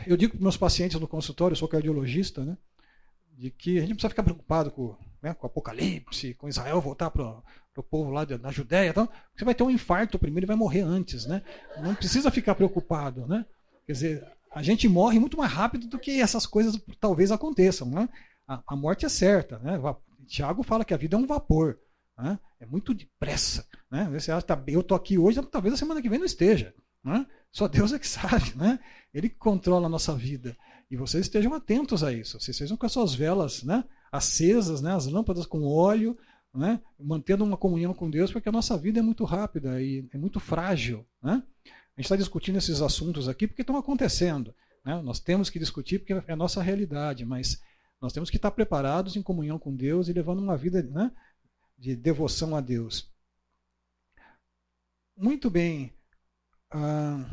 Eu 0.07 0.17
digo 0.17 0.33
para 0.33 0.43
meus 0.43 0.57
pacientes 0.57 0.99
no 0.99 1.07
consultório, 1.07 1.53
eu 1.53 1.59
sou 1.59 1.69
cardiologista, 1.69 2.43
né, 2.43 2.57
de 3.37 3.51
que 3.51 3.77
a 3.77 3.81
gente 3.83 3.91
não 3.91 3.97
precisa 3.97 4.09
ficar 4.09 4.23
preocupado 4.23 4.71
com, 4.71 4.97
né, 5.23 5.35
com 5.35 5.47
o 5.47 5.51
apocalipse, 5.51 6.33
com 6.33 6.49
Israel 6.49 6.81
voltar 6.81 7.11
para 7.11 7.43
o 7.77 7.83
povo 7.83 8.11
lá 8.11 8.25
da 8.25 8.51
Judéia, 8.51 8.89
então, 8.89 9.07
você 9.37 9.45
vai 9.45 9.55
ter 9.55 9.63
um 9.63 9.71
infarto 9.71 10.19
primeiro 10.19 10.47
e 10.47 10.49
vai 10.49 10.57
morrer 10.57 10.81
antes, 10.81 11.27
né? 11.27 11.43
Não 11.83 11.95
precisa 11.95 12.31
ficar 12.31 12.55
preocupado, 12.55 13.27
né? 13.27 13.45
Quer 13.87 13.93
dizer, 13.93 14.35
a 14.55 14.63
gente 14.63 14.89
morre 14.89 15.19
muito 15.19 15.37
mais 15.37 15.53
rápido 15.53 15.89
do 15.89 15.99
que 15.99 16.21
essas 16.21 16.47
coisas 16.47 16.81
talvez 17.01 17.33
aconteçam. 17.33 17.91
Né? 17.91 18.09
A, 18.47 18.63
a 18.69 18.77
morte 18.77 19.05
é 19.05 19.09
certa. 19.09 19.59
Né? 19.59 19.81
Tiago 20.27 20.63
fala 20.63 20.85
que 20.85 20.95
a 20.95 20.97
vida 20.97 21.17
é 21.17 21.19
um 21.19 21.27
vapor. 21.27 21.79
Né? 22.17 22.39
É 22.61 22.67
muito 22.67 22.95
depressa. 22.95 23.67
Né? 23.91 24.09
Você 24.13 24.31
acha, 24.31 24.47
tá, 24.47 24.63
eu 24.69 24.81
estou 24.81 24.97
aqui 24.97 25.19
hoje, 25.19 25.43
talvez 25.43 25.75
a 25.75 25.77
semana 25.77 26.01
que 26.01 26.09
vem 26.09 26.21
não 26.21 26.27
esteja. 26.27 26.73
Né? 27.03 27.27
Só 27.51 27.67
Deus 27.67 27.93
é 27.93 27.99
que 27.99 28.07
sabe. 28.09 28.55
Né? 28.55 28.79
Ele 29.13 29.29
controla 29.29 29.87
a 29.87 29.91
nossa 29.91 30.15
vida. 30.15 30.57
E 30.89 30.97
vocês 30.97 31.27
estejam 31.27 31.53
atentos 31.53 32.05
a 32.05 32.13
isso. 32.13 32.39
Vocês 32.39 32.55
estejam 32.55 32.77
com 32.77 32.87
as 32.87 32.93
suas 32.93 33.13
velas 33.13 33.65
né? 33.65 33.83
acesas, 34.13 34.81
né? 34.81 34.95
as 34.95 35.07
lâmpadas 35.07 35.47
com 35.47 35.67
óleo, 35.67 36.17
né? 36.55 36.81
mantendo 36.99 37.45
uma 37.45 37.57
comunhão 37.57 37.93
com 37.93 38.09
Deus, 38.09 38.31
porque 38.31 38.49
a 38.49 38.53
nossa 38.53 38.79
vida 38.79 39.01
é 39.01 39.03
muito 39.03 39.25
rápida 39.25 39.83
e 39.83 40.09
é 40.13 40.19
muito 40.19 40.39
frágil. 40.39 41.05
Né? 41.23 41.43
A 41.67 42.01
gente 42.01 42.07
está 42.07 42.17
discutindo 42.17 42.59
esses 42.59 42.81
assuntos 42.81 43.29
aqui 43.29 43.47
porque 43.47 43.63
estão 43.63 43.77
acontecendo. 43.77 44.55
Né? 44.85 45.01
Nós 45.03 45.19
temos 45.19 45.51
que 45.51 45.59
discutir 45.59 45.99
porque 45.99 46.13
é 46.13 46.33
a 46.33 46.37
nossa 46.37 46.63
realidade, 46.63 47.25
mas 47.25 47.61
nós 48.01 48.13
temos 48.13 48.31
que 48.31 48.37
estar 48.37 48.51
preparados 48.53 49.17
em 49.17 49.23
comunhão 49.23 49.59
com 49.59 49.75
Deus 49.75 50.09
e 50.09 50.13
levando 50.13 50.41
uma 50.41 50.57
vida 50.57 50.83
né, 50.83 51.11
de 51.77 51.97
devoção 51.97 52.55
a 52.55 52.61
Deus. 52.61 53.11
Muito 55.17 55.51
bem. 55.51 55.93
Ah, 56.71 57.25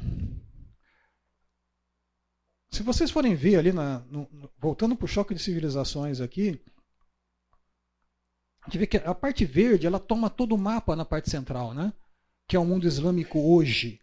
se 2.71 2.83
vocês 2.83 3.11
forem 3.11 3.35
ver 3.35 3.57
ali, 3.57 3.73
na, 3.73 3.99
no, 4.09 4.29
voltando 4.57 4.95
para 4.95 5.05
o 5.05 5.07
choque 5.07 5.33
de 5.33 5.41
civilizações 5.41 6.21
aqui, 6.21 6.61
a 8.61 8.65
gente 8.65 8.77
vê 8.77 8.87
que 8.87 8.97
a 8.97 9.15
parte 9.15 9.43
verde 9.45 9.87
ela 9.87 9.99
toma 9.99 10.29
todo 10.29 10.53
o 10.53 10.57
mapa 10.57 10.95
na 10.95 11.05
parte 11.05 11.29
central, 11.29 11.73
né? 11.73 11.91
que 12.51 12.55
é 12.57 12.59
o 12.59 12.65
mundo 12.65 12.85
islâmico 12.85 13.39
hoje. 13.39 14.01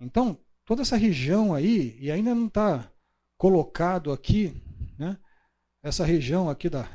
Então, 0.00 0.38
toda 0.64 0.82
essa 0.82 0.96
região 0.96 1.52
aí, 1.52 1.98
e 2.00 2.12
ainda 2.12 2.32
não 2.32 2.46
está 2.46 2.88
colocado 3.36 4.12
aqui, 4.12 4.54
né, 4.96 5.18
essa 5.82 6.04
região 6.04 6.48
aqui 6.48 6.68
da, 6.68 6.88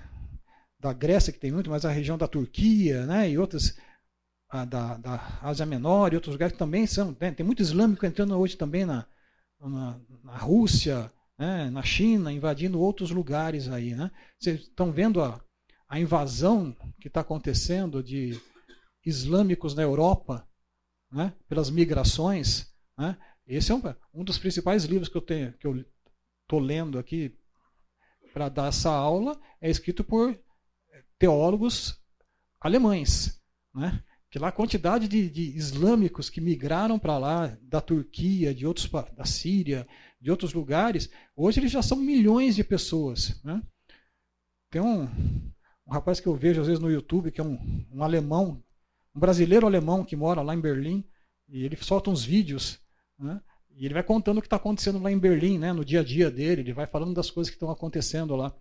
da 0.79 0.93
Grécia, 0.93 1.33
que 1.33 1.39
tem 1.39 1.51
muito, 1.51 1.69
mas 1.69 1.83
a 1.83 1.91
região 1.91 2.17
da 2.17 2.25
Turquia, 2.25 3.05
né, 3.05 3.29
e 3.29 3.37
outras, 3.37 3.77
da, 4.69 4.95
da 4.95 5.39
Ásia 5.41 5.65
Menor 5.65 6.13
e 6.13 6.15
outros 6.15 6.35
lugares 6.35 6.55
também 6.55 6.87
são, 6.87 7.17
né, 7.19 7.31
tem 7.31 7.45
muito 7.45 7.61
islâmico 7.61 8.05
entrando 8.05 8.39
hoje 8.39 8.55
também 8.55 8.85
na, 8.85 9.05
na, 9.59 9.99
na 10.23 10.37
Rússia, 10.37 11.11
né, 11.37 11.69
na 11.69 11.83
China, 11.83 12.31
invadindo 12.31 12.79
outros 12.79 13.11
lugares 13.11 13.67
aí. 13.67 13.93
Né. 13.93 14.09
Vocês 14.39 14.61
estão 14.61 14.89
vendo 14.89 15.21
a, 15.21 15.41
a 15.93 15.99
invasão 15.99 16.75
que 16.99 17.07
está 17.07 17.21
acontecendo 17.21 18.01
de 18.01 18.41
islâmicos 19.05 19.75
na 19.75 19.83
Europa, 19.83 20.49
né, 21.11 21.31
pelas 21.47 21.69
migrações, 21.69 22.73
né? 22.97 23.15
Esse 23.45 23.71
é 23.71 23.75
um, 23.75 23.81
um 24.11 24.23
dos 24.23 24.39
principais 24.39 24.85
livros 24.85 25.07
que 25.07 25.15
eu 25.15 25.21
tenho, 25.21 25.53
que 25.53 25.67
eu 25.67 25.85
estou 26.41 26.57
lendo 26.57 26.97
aqui 26.97 27.37
para 28.33 28.49
dar 28.49 28.69
essa 28.69 28.89
aula, 28.89 29.39
é 29.61 29.69
escrito 29.69 30.03
por 30.03 30.35
teólogos 31.19 32.01
alemães, 32.59 33.39
né? 33.71 34.03
que 34.31 34.39
lá 34.39 34.47
a 34.47 34.51
quantidade 34.51 35.07
de, 35.07 35.29
de 35.29 35.55
islâmicos 35.55 36.27
que 36.27 36.41
migraram 36.41 36.97
para 36.97 37.19
lá, 37.19 37.55
da 37.61 37.79
Turquia, 37.79 38.51
de 38.51 38.65
outros, 38.65 38.89
da 39.15 39.25
Síria, 39.25 39.87
de 40.19 40.31
outros 40.31 40.53
lugares, 40.53 41.07
hoje 41.35 41.59
eles 41.59 41.71
já 41.71 41.83
são 41.83 41.97
milhões 41.97 42.55
de 42.55 42.63
pessoas. 42.63 43.39
Né? 43.43 43.61
Tem 44.71 44.81
um, 44.81 45.07
um 45.87 45.91
rapaz 45.91 46.19
que 46.19 46.27
eu 46.27 46.35
vejo 46.35 46.61
às 46.61 46.67
vezes 46.67 46.81
no 46.81 46.91
YouTube, 46.91 47.31
que 47.31 47.41
é 47.41 47.43
um, 47.43 47.85
um 47.91 48.03
alemão, 48.03 48.61
um 49.15 49.19
brasileiro 49.19 49.65
alemão 49.65 50.03
que 50.03 50.15
mora 50.15 50.41
lá 50.41 50.55
em 50.55 50.61
Berlim, 50.61 51.03
e 51.49 51.63
ele 51.63 51.75
solta 51.75 52.09
uns 52.09 52.23
vídeos 52.23 52.83
né? 53.23 53.41
E 53.75 53.85
ele 53.85 53.93
vai 53.93 54.03
contando 54.03 54.37
o 54.37 54.41
que 54.41 54.47
está 54.47 54.57
acontecendo 54.57 55.01
lá 55.01 55.11
em 55.11 55.17
Berlim, 55.17 55.57
né? 55.57 55.73
no 55.73 55.83
dia 55.83 56.01
a 56.01 56.03
dia 56.03 56.29
dele, 56.29 56.61
ele 56.61 56.73
vai 56.73 56.85
falando 56.85 57.13
das 57.13 57.31
coisas 57.31 57.49
que 57.49 57.55
estão 57.55 57.71
acontecendo 57.71 58.35
lá. 58.35 58.53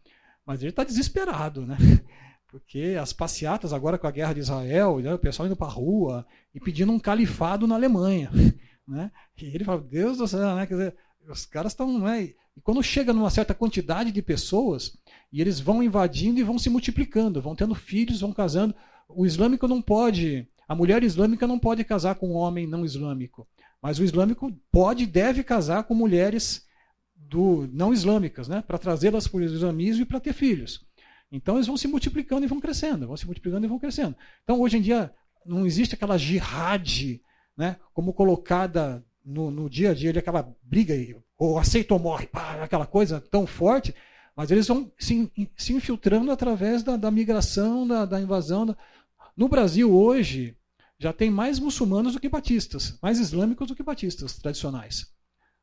Mas 0.47 0.61
ele 0.61 0.71
está 0.71 0.85
desesperado, 0.85 1.67
né? 1.67 1.77
porque 2.49 2.97
as 3.01 3.13
passeatas 3.13 3.73
agora 3.73 3.99
com 3.99 4.07
a 4.07 4.11
guerra 4.11 4.35
de 4.35 4.41
Israel, 4.41 4.99
né? 4.99 5.15
o 5.15 5.19
pessoal 5.19 5.47
indo 5.47 5.57
para 5.57 5.67
a 5.67 5.71
rua 5.71 6.27
e 6.55 6.61
pedindo 6.61 6.93
um 6.93 6.99
califado 6.99 7.67
na 7.67 7.75
Alemanha. 7.75 8.31
Né? 8.85 9.13
E 9.41 9.45
ele 9.45 9.63
fala, 9.63 9.81
Deus 9.81 10.19
do 10.19 10.27
céu, 10.27 10.57
né? 10.57 10.67
Quer 10.67 10.75
dizer, 10.75 10.97
os 11.29 11.47
caras 11.47 11.71
estão. 11.71 12.01
Né? 12.01 12.35
E 12.57 12.61
quando 12.65 12.83
chega 12.83 13.13
numa 13.13 13.31
certa 13.31 13.55
quantidade 13.55 14.11
de 14.11 14.21
pessoas, 14.21 14.99
e 15.33 15.41
eles 15.41 15.59
vão 15.59 15.83
invadindo 15.83 16.39
e 16.39 16.43
vão 16.43 16.59
se 16.59 16.69
multiplicando, 16.69 17.41
vão 17.41 17.57
tendo 17.57 17.75
filhos, 17.75 18.21
vão 18.21 18.33
casando. 18.33 18.75
O 19.09 19.25
islâmico 19.25 19.67
não 19.67 19.81
pode, 19.81 20.47
a 20.69 20.75
mulher 20.75 21.03
islâmica 21.03 21.47
não 21.47 21.59
pode 21.59 21.83
casar 21.85 22.17
com 22.17 22.31
um 22.31 22.37
homem 22.37 22.67
não 22.67 22.85
islâmico. 22.85 23.47
Mas 23.81 23.99
o 23.99 24.05
islâmico 24.05 24.53
pode 24.71 25.05
e 25.05 25.07
deve 25.07 25.43
casar 25.43 25.85
com 25.85 25.95
mulheres 25.95 26.67
do 27.17 27.69
não 27.73 27.93
islâmicas, 27.93 28.47
né, 28.47 28.63
para 28.67 28.79
trazê-las 28.79 29.27
para 29.27 29.39
o 29.39 29.43
islamismo 29.43 30.03
e 30.03 30.07
para 30.07 30.21
ter 30.21 30.35
filhos. 30.35 30.85
Então 31.31 31.57
eles 31.57 31.67
vão 31.67 31.79
se 31.79 31.89
multiplicando 31.89 32.45
e 32.45 32.49
vão 32.49 32.61
crescendo, 32.61 33.07
vão 33.07 33.17
se 33.17 33.25
multiplicando 33.25 33.65
e 33.65 33.69
vão 33.69 33.79
crescendo. 33.79 34.15
Então 34.45 34.61
hoje 34.61 34.77
em 34.77 34.83
dia 34.83 35.11
não 35.47 35.67
existe 35.67 35.95
aquela 35.95 36.19
jihad, 36.19 37.21
né, 37.57 37.77
como 37.95 38.13
colocada 38.13 39.05
no, 39.25 39.51
no 39.51 39.71
dia 39.71 39.91
a 39.91 39.95
dia, 39.95 40.11
aquela 40.11 40.55
briga, 40.63 40.95
ou 41.39 41.59
aceita 41.59 41.95
ou 41.95 42.01
morre, 42.01 42.27
pá, 42.27 42.63
aquela 42.63 42.87
coisa 42.87 43.21
tão 43.21 43.47
forte, 43.47 43.95
mas 44.37 44.51
eles 44.51 44.67
vão 44.67 44.91
se, 44.99 45.31
se 45.57 45.73
infiltrando 45.73 46.31
através 46.31 46.83
da, 46.83 46.97
da 46.97 47.11
migração, 47.11 47.87
da, 47.87 48.05
da 48.05 48.21
invasão. 48.21 48.67
Da... 48.67 48.77
No 49.37 49.49
Brasil 49.49 49.93
hoje, 49.95 50.57
já 50.99 51.13
tem 51.13 51.31
mais 51.31 51.59
muçulmanos 51.59 52.15
do 52.15 52.21
que 52.21 52.29
batistas, 52.29 52.99
mais 53.03 53.19
islâmicos 53.19 53.69
do 53.69 53.75
que 53.75 53.83
batistas 53.83 54.39
tradicionais. 54.39 55.13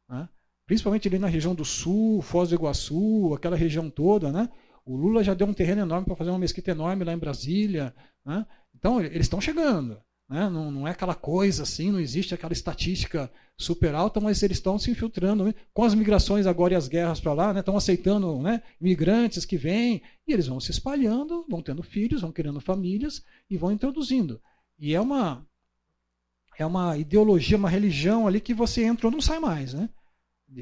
Né? 0.07 0.27
principalmente 0.69 1.07
ali 1.07 1.17
na 1.17 1.25
região 1.25 1.55
do 1.55 1.65
sul, 1.65 2.21
Foz 2.21 2.49
do 2.49 2.55
Iguaçu, 2.55 3.33
aquela 3.33 3.55
região 3.55 3.89
toda, 3.89 4.31
né? 4.31 4.47
O 4.85 4.95
Lula 4.95 5.23
já 5.23 5.33
deu 5.33 5.47
um 5.47 5.53
terreno 5.53 5.81
enorme 5.81 6.05
para 6.05 6.15
fazer 6.15 6.29
uma 6.29 6.37
mesquita 6.37 6.69
enorme 6.69 7.03
lá 7.03 7.11
em 7.11 7.17
Brasília. 7.17 7.91
Né? 8.23 8.45
Então, 8.75 9.01
eles 9.01 9.21
estão 9.21 9.41
chegando. 9.41 9.99
Né? 10.29 10.47
Não, 10.49 10.69
não, 10.69 10.87
é 10.87 10.91
aquela 10.91 11.15
coisa 11.15 11.63
assim, 11.63 11.91
não 11.91 11.99
existe 11.99 12.33
aquela 12.33 12.53
estatística 12.53 13.31
super 13.57 13.95
alta, 13.95 14.19
mas 14.19 14.43
eles 14.43 14.57
estão 14.57 14.77
se 14.77 14.91
infiltrando. 14.91 15.43
Né? 15.43 15.55
Com 15.73 15.83
as 15.83 15.95
migrações 15.95 16.45
agora 16.45 16.73
e 16.73 16.77
as 16.77 16.87
guerras 16.87 17.19
para 17.19 17.33
lá, 17.33 17.53
né? 17.53 17.61
estão 17.61 17.75
aceitando 17.75 18.39
né? 18.39 18.61
imigrantes 18.79 19.43
que 19.43 19.57
vêm, 19.57 20.01
e 20.27 20.31
eles 20.31 20.47
vão 20.47 20.59
se 20.59 20.71
espalhando, 20.71 21.45
vão 21.49 21.61
tendo 21.61 21.81
filhos, 21.81 22.21
vão 22.21 22.31
criando 22.31 22.61
famílias 22.61 23.23
e 23.49 23.57
vão 23.57 23.71
introduzindo. 23.71 24.39
E 24.77 24.93
é 24.93 25.01
uma, 25.01 25.45
é 26.57 26.65
uma 26.65 26.95
ideologia, 26.97 27.57
uma 27.57 27.69
religião 27.69 28.27
ali 28.27 28.39
que 28.39 28.53
você 28.53 28.83
entrou 28.83 29.11
não 29.11 29.21
sai 29.21 29.39
mais. 29.39 29.73
Né? 29.73 29.89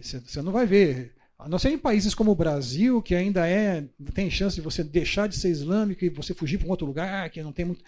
Você 0.02 0.42
não 0.42 0.52
vai 0.52 0.66
ver 0.66 1.18
a 1.38 1.48
não 1.48 1.60
ser 1.60 1.70
em 1.70 1.78
países 1.78 2.16
como 2.16 2.32
o 2.32 2.36
Brasil, 2.36 3.00
que 3.02 3.14
ainda 3.14 3.48
é 3.48 3.88
tem 4.14 4.30
chance 4.30 4.56
de 4.56 4.62
você 4.62 4.84
deixar 4.84 5.28
de 5.28 5.36
ser 5.36 5.50
islâmico 5.50 6.04
e 6.04 6.10
você 6.10 6.34
fugir 6.34 6.58
para 6.58 6.68
um 6.68 6.72
outro 6.72 6.88
lugar, 6.88 7.30
que 7.30 7.44
não 7.44 7.52
tem 7.52 7.66
muito. 7.66 7.84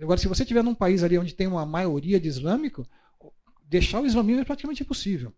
Agora, 0.00 0.18
se 0.18 0.28
você 0.28 0.42
estiver 0.42 0.62
num 0.62 0.74
país 0.74 1.02
ali 1.02 1.18
onde 1.18 1.34
tem 1.34 1.46
uma 1.46 1.66
maioria 1.66 2.20
de 2.20 2.28
islâmico, 2.28 2.86
deixar 3.64 4.00
o 4.00 4.06
islamismo 4.06 4.42
é 4.42 4.44
praticamente 4.44 4.82
impossível. 4.82 5.32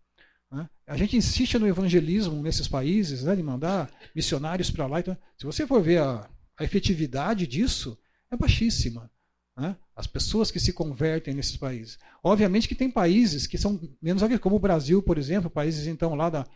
Né? 0.50 0.68
A 0.86 0.96
gente 0.96 1.16
insiste 1.16 1.58
no 1.58 1.66
evangelismo 1.66 2.42
nesses 2.42 2.68
países, 2.68 3.24
né, 3.24 3.34
de 3.36 3.42
mandar 3.42 3.90
missionários 4.14 4.70
para 4.70 4.86
lá. 4.86 5.00
Então, 5.00 5.16
se 5.36 5.46
você 5.46 5.66
for 5.66 5.82
ver 5.82 6.02
a, 6.02 6.28
a 6.56 6.64
efetividade 6.64 7.46
disso, 7.46 7.98
é 8.30 8.36
baixíssima. 8.36 9.10
Né? 9.56 9.76
As 9.94 10.06
pessoas 10.06 10.50
que 10.50 10.60
se 10.60 10.72
convertem 10.72 11.34
nesses 11.34 11.56
países. 11.56 11.98
Obviamente 12.22 12.68
que 12.68 12.74
tem 12.74 12.90
países 12.90 13.46
que 13.46 13.58
são 13.58 13.80
menos 14.00 14.22
como 14.38 14.56
o 14.56 14.60
Brasil, 14.60 15.02
por 15.02 15.18
exemplo, 15.18 15.50
países 15.50 15.86
então 15.86 16.14
lá 16.14 16.30
da, 16.30 16.46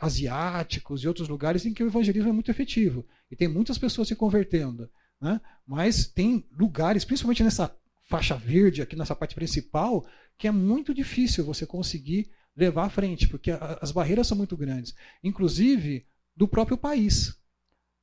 asiáticos 0.00 1.02
e 1.02 1.08
outros 1.08 1.28
lugares 1.28 1.66
em 1.66 1.74
que 1.74 1.82
o 1.82 1.88
evangelismo 1.88 2.28
é 2.28 2.32
muito 2.32 2.50
efetivo. 2.50 3.06
E 3.30 3.36
tem 3.36 3.48
muitas 3.48 3.78
pessoas 3.78 4.08
se 4.08 4.16
convertendo. 4.16 4.88
Né? 5.20 5.40
Mas 5.66 6.06
tem 6.06 6.46
lugares, 6.52 7.04
principalmente 7.04 7.42
nessa 7.42 7.74
faixa 8.04 8.36
verde, 8.36 8.82
aqui 8.82 8.96
nessa 8.96 9.16
parte 9.16 9.34
principal, 9.34 10.06
que 10.38 10.46
é 10.46 10.50
muito 10.50 10.94
difícil 10.94 11.44
você 11.44 11.66
conseguir 11.66 12.30
levar 12.56 12.86
à 12.86 12.90
frente, 12.90 13.28
porque 13.28 13.50
as 13.80 13.92
barreiras 13.92 14.26
são 14.26 14.36
muito 14.36 14.56
grandes. 14.56 14.94
Inclusive 15.22 16.06
do 16.34 16.46
próprio 16.46 16.76
país. 16.76 17.36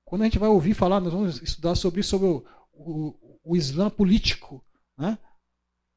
Quando 0.04 0.24
a 0.24 0.26
gente 0.26 0.40
vai 0.40 0.50
ouvir 0.50 0.74
falar, 0.74 1.00
nós 1.00 1.14
vamos 1.14 1.42
estudar 1.42 1.76
sobre 1.76 2.04
sobre 2.04 2.28
o, 2.28 2.46
o, 2.74 3.40
o 3.44 3.56
Islã 3.56 3.90
político. 3.90 4.64
Né? 4.98 5.18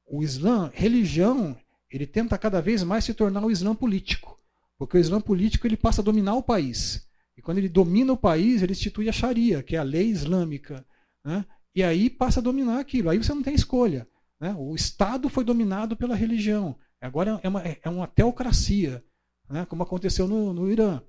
O 0.06 0.22
Islã, 0.22 0.70
religião, 0.74 1.56
ele 1.90 2.06
tenta 2.06 2.38
cada 2.38 2.60
vez 2.60 2.82
mais 2.82 3.04
se 3.04 3.14
tornar 3.14 3.44
o 3.44 3.50
Islã 3.50 3.74
político. 3.74 4.38
Porque 4.78 4.96
o 4.96 5.00
Islã 5.00 5.20
político 5.20 5.66
ele 5.66 5.76
passa 5.76 6.00
a 6.00 6.04
dominar 6.04 6.34
o 6.34 6.42
país. 6.42 7.06
E 7.36 7.42
quando 7.42 7.58
ele 7.58 7.68
domina 7.68 8.12
o 8.12 8.16
país, 8.16 8.62
ele 8.62 8.72
institui 8.72 9.08
a 9.08 9.12
Sharia, 9.12 9.62
que 9.62 9.76
é 9.76 9.78
a 9.78 9.82
lei 9.82 10.08
islâmica. 10.08 10.86
Né? 11.26 11.44
E 11.74 11.82
aí 11.82 12.08
passa 12.08 12.38
a 12.38 12.42
dominar 12.42 12.78
aquilo. 12.78 13.10
Aí 13.10 13.18
você 13.18 13.34
não 13.34 13.42
tem 13.42 13.54
escolha. 13.54 14.08
Né? 14.40 14.54
O 14.56 14.76
Estado 14.76 15.28
foi 15.28 15.44
dominado 15.44 15.96
pela 15.96 16.14
religião. 16.14 16.78
Agora 17.00 17.40
é 17.42 17.48
uma, 17.48 17.62
é 17.62 17.88
uma 17.88 18.06
teocracia, 18.06 19.04
né? 19.50 19.66
como 19.66 19.82
aconteceu 19.82 20.28
no, 20.28 20.52
no 20.52 20.70
Irã. 20.70 21.02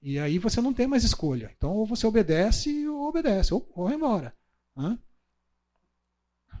E 0.00 0.18
aí 0.18 0.38
você 0.38 0.60
não 0.62 0.72
tem 0.72 0.86
mais 0.86 1.04
escolha. 1.04 1.52
Então 1.54 1.72
ou 1.72 1.84
você 1.84 2.06
obedece 2.06 2.88
ou 2.88 3.08
obedece, 3.08 3.52
ou, 3.52 3.70
ou 3.74 3.84
vai 3.84 3.94
embora. 3.94 4.34
Né? 4.74 4.98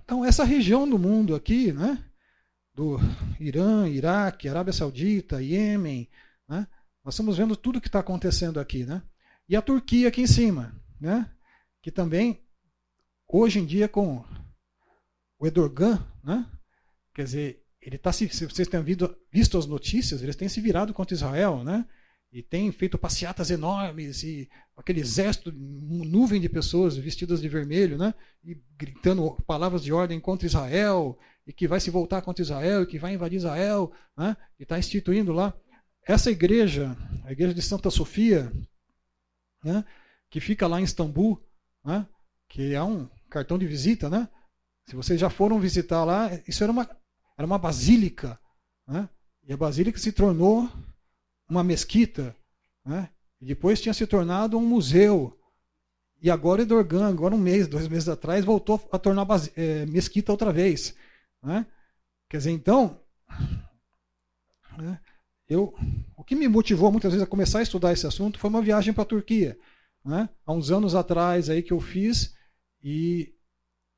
Então 0.04 0.22
essa 0.22 0.44
região 0.44 0.88
do 0.88 0.98
mundo 0.98 1.34
aqui, 1.34 1.72
né? 1.72 2.04
do 2.74 2.98
Irã, 3.40 3.88
Iraque, 3.88 4.48
Arábia 4.48 4.72
Saudita, 4.72 5.42
Iêmen, 5.42 6.08
né? 6.46 6.64
Nós 7.04 7.14
estamos 7.14 7.38
vendo 7.38 7.56
tudo 7.56 7.80
que 7.80 7.88
está 7.88 8.00
acontecendo 8.00 8.60
aqui. 8.60 8.84
Né? 8.84 9.02
E 9.48 9.56
a 9.56 9.62
Turquia 9.62 10.08
aqui 10.08 10.20
em 10.20 10.26
cima, 10.26 10.78
né? 11.00 11.28
que 11.82 11.90
também, 11.90 12.40
hoje 13.28 13.58
em 13.58 13.66
dia, 13.66 13.88
com 13.88 14.24
o 15.38 15.46
Erdogan, 15.46 16.04
né? 16.24 16.50
quer 17.14 17.24
dizer, 17.24 17.62
ele 17.80 17.96
está 17.96 18.12
se, 18.12 18.28
se 18.28 18.46
vocês 18.46 18.68
têm 18.68 18.82
visto, 18.82 19.16
visto 19.30 19.58
as 19.58 19.66
notícias, 19.66 20.22
eles 20.22 20.36
têm 20.36 20.48
se 20.48 20.60
virado 20.60 20.94
contra 20.94 21.14
Israel, 21.14 21.62
né? 21.62 21.86
E 22.30 22.42
têm 22.42 22.70
feito 22.70 22.98
passeatas 22.98 23.50
enormes 23.50 24.22
e 24.22 24.48
aquele 24.76 25.00
exército, 25.00 25.50
nuvem 25.50 26.40
de 26.40 26.48
pessoas 26.48 26.96
vestidas 26.96 27.40
de 27.40 27.48
vermelho, 27.48 27.96
né? 27.96 28.12
E 28.44 28.60
gritando 28.76 29.36
palavras 29.46 29.82
de 29.82 29.92
ordem 29.92 30.20
contra 30.20 30.46
Israel 30.46 31.18
e 31.46 31.52
que 31.52 31.66
vai 31.66 31.80
se 31.80 31.90
voltar 31.90 32.20
contra 32.20 32.42
Israel 32.42 32.82
e 32.82 32.86
que 32.86 32.98
vai 32.98 33.14
invadir 33.14 33.38
Israel, 33.38 33.90
né? 34.16 34.36
E 34.58 34.64
está 34.64 34.78
instituindo 34.78 35.32
lá 35.32 35.54
essa 36.08 36.30
igreja, 36.30 36.96
a 37.24 37.32
igreja 37.32 37.52
de 37.52 37.60
Santa 37.60 37.90
Sofia, 37.90 38.50
né, 39.62 39.84
que 40.30 40.40
fica 40.40 40.66
lá 40.66 40.80
em 40.80 40.84
Istambul, 40.84 41.38
né, 41.84 42.06
que 42.48 42.72
é 42.72 42.82
um 42.82 43.08
cartão 43.28 43.58
de 43.58 43.66
visita, 43.66 44.08
né? 44.08 44.28
Se 44.86 44.96
vocês 44.96 45.20
já 45.20 45.28
foram 45.28 45.60
visitar 45.60 46.04
lá, 46.04 46.30
isso 46.46 46.62
era 46.62 46.72
uma, 46.72 46.88
era 47.36 47.46
uma 47.46 47.58
basílica, 47.58 48.38
né? 48.86 49.08
E 49.44 49.52
a 49.52 49.56
basílica 49.56 49.98
se 49.98 50.12
tornou 50.12 50.70
uma 51.48 51.62
mesquita, 51.62 52.34
né? 52.84 53.10
E 53.40 53.46
depois 53.46 53.80
tinha 53.80 53.94
se 53.94 54.06
tornado 54.06 54.58
um 54.58 54.66
museu. 54.66 55.38
E 56.20 56.30
agora 56.30 56.62
Edorgan, 56.62 57.08
agora 57.08 57.34
um 57.34 57.38
mês, 57.38 57.68
dois 57.68 57.86
meses 57.86 58.08
atrás, 58.08 58.44
voltou 58.44 58.88
a 58.90 58.98
tornar 58.98 59.26
é, 59.54 59.86
mesquita 59.86 60.32
outra 60.32 60.52
vez. 60.52 60.94
Né? 61.42 61.64
Quer 62.28 62.38
dizer, 62.38 62.50
então, 62.50 63.00
né? 64.76 65.00
eu, 65.48 65.72
o 66.16 66.24
que 66.24 66.34
me 66.34 66.48
motivou 66.48 66.90
muitas 66.90 67.12
vezes 67.12 67.24
a 67.24 67.30
começar 67.30 67.60
a 67.60 67.62
estudar 67.62 67.92
esse 67.92 68.06
assunto 68.06 68.38
foi 68.38 68.50
uma 68.50 68.60
viagem 68.60 68.92
para 68.92 69.02
a 69.02 69.06
Turquia, 69.06 69.56
né? 70.04 70.28
há 70.44 70.52
uns 70.52 70.72
anos 70.72 70.96
atrás 70.96 71.48
aí 71.48 71.62
que 71.62 71.72
eu 71.72 71.80
fiz 71.80 72.36
e 72.82 73.34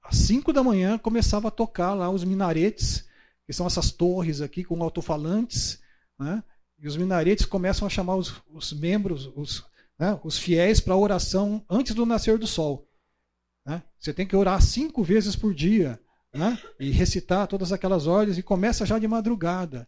às 0.03 0.17
5 0.17 0.53
da 0.53 0.63
manhã 0.63 0.99
começava 0.99 1.49
a 1.49 1.51
tocar 1.51 1.95
lá 1.95 2.11
os 2.11 2.25
minaretes, 2.25 3.07
que 3.47 3.53
são 3.53 3.67
essas 3.67 3.91
torres 3.91 4.41
aqui 4.41 4.65
com 4.65 4.83
alto-falantes, 4.83 5.81
né? 6.19 6.43
e 6.79 6.89
os 6.89 6.97
minaretes 6.97 7.45
começam 7.45 7.87
a 7.87 7.91
chamar 7.91 8.17
os, 8.17 8.43
os 8.49 8.73
membros, 8.73 9.31
os, 9.37 9.65
né, 9.99 10.19
os 10.25 10.39
fiéis 10.39 10.81
para 10.81 10.97
oração 10.97 11.65
antes 11.69 11.95
do 11.95 12.07
nascer 12.07 12.39
do 12.39 12.47
sol. 12.47 12.89
Né? 13.67 13.83
Você 13.99 14.15
tem 14.15 14.27
que 14.27 14.37
orar 14.37 14.61
cinco 14.63 15.03
vezes 15.03 15.37
por 15.37 15.55
dia 15.55 16.01
né? 16.33 16.59
e 16.79 16.91
recitar 16.91 17.47
todas 17.47 17.73
aquelas 17.73 18.07
ordens 18.07 18.39
e 18.39 18.43
começa 18.43 18.87
já 18.87 18.99
de 18.99 19.07
madrugada. 19.07 19.87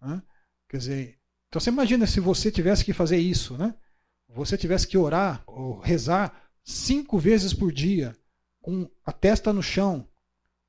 Né? 0.00 0.22
Quer 0.68 0.76
dizer, 0.78 1.18
então 1.48 1.60
você 1.60 1.70
imagina 1.70 2.06
se 2.06 2.20
você 2.20 2.50
tivesse 2.50 2.84
que 2.84 2.92
fazer 2.92 3.16
isso, 3.16 3.56
né? 3.56 3.74
Você 4.28 4.58
tivesse 4.58 4.88
que 4.88 4.98
orar 4.98 5.44
ou 5.46 5.78
rezar 5.78 6.50
cinco 6.64 7.16
vezes 7.16 7.54
por 7.54 7.70
dia, 7.70 8.16
com 8.64 8.88
a 9.04 9.12
testa 9.12 9.52
no 9.52 9.62
chão, 9.62 10.08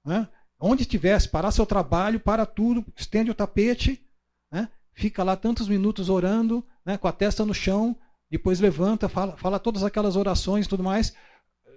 né? 0.03 0.27
Onde 0.59 0.81
estivesse, 0.81 1.29
parar 1.29 1.51
seu 1.51 1.65
trabalho, 1.65 2.19
para 2.19 2.45
tudo, 2.45 2.85
estende 2.93 3.31
o 3.31 3.33
tapete, 3.33 4.05
né? 4.51 4.67
Fica 4.93 5.23
lá 5.23 5.37
tantos 5.37 5.69
minutos 5.69 6.09
orando, 6.09 6.61
né? 6.85 6.97
Com 6.97 7.07
a 7.07 7.13
testa 7.13 7.45
no 7.45 7.53
chão, 7.53 7.95
depois 8.29 8.59
levanta, 8.59 9.07
fala, 9.07 9.37
fala 9.37 9.59
todas 9.59 9.81
aquelas 9.81 10.17
orações, 10.17 10.65
e 10.65 10.69
tudo 10.69 10.83
mais. 10.83 11.15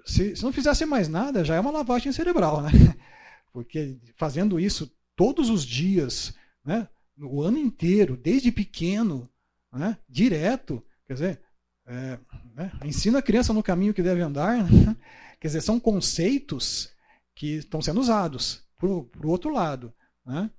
Se, 0.04 0.34
se 0.34 0.42
não 0.42 0.52
fizesse 0.52 0.84
mais 0.84 1.06
nada, 1.06 1.44
já 1.44 1.54
é 1.54 1.60
uma 1.60 1.70
lavagem 1.70 2.10
cerebral, 2.10 2.62
né? 2.62 2.70
Porque 3.52 3.96
fazendo 4.16 4.58
isso 4.58 4.92
todos 5.14 5.48
os 5.48 5.64
dias, 5.64 6.34
né? 6.64 6.88
o 7.16 7.42
ano 7.42 7.58
inteiro, 7.58 8.16
desde 8.16 8.50
pequeno, 8.50 9.30
né, 9.72 9.96
direto. 10.08 10.82
Quer 11.06 11.12
dizer, 11.12 11.40
é, 11.86 12.18
né, 12.56 12.72
ensina 12.84 13.20
a 13.20 13.22
criança 13.22 13.52
no 13.52 13.62
caminho 13.62 13.94
que 13.94 14.02
deve 14.02 14.20
andar. 14.20 14.64
Né? 14.64 14.96
Quer 15.40 15.48
dizer, 15.48 15.60
são 15.60 15.78
conceitos 15.78 16.90
que 17.34 17.54
estão 17.56 17.80
sendo 17.80 18.00
usados 18.00 18.64
para 18.76 18.88
o 18.88 19.08
outro 19.24 19.52
lado. 19.52 19.92
Né? 20.24 20.50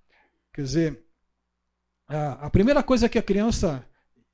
Quer 0.54 0.62
dizer, 0.62 1.06
a, 2.08 2.48
a, 2.48 2.50
primeira 2.50 2.82
coisa 2.82 3.10
que 3.10 3.20
a 3.20 3.24
criança, 3.24 3.86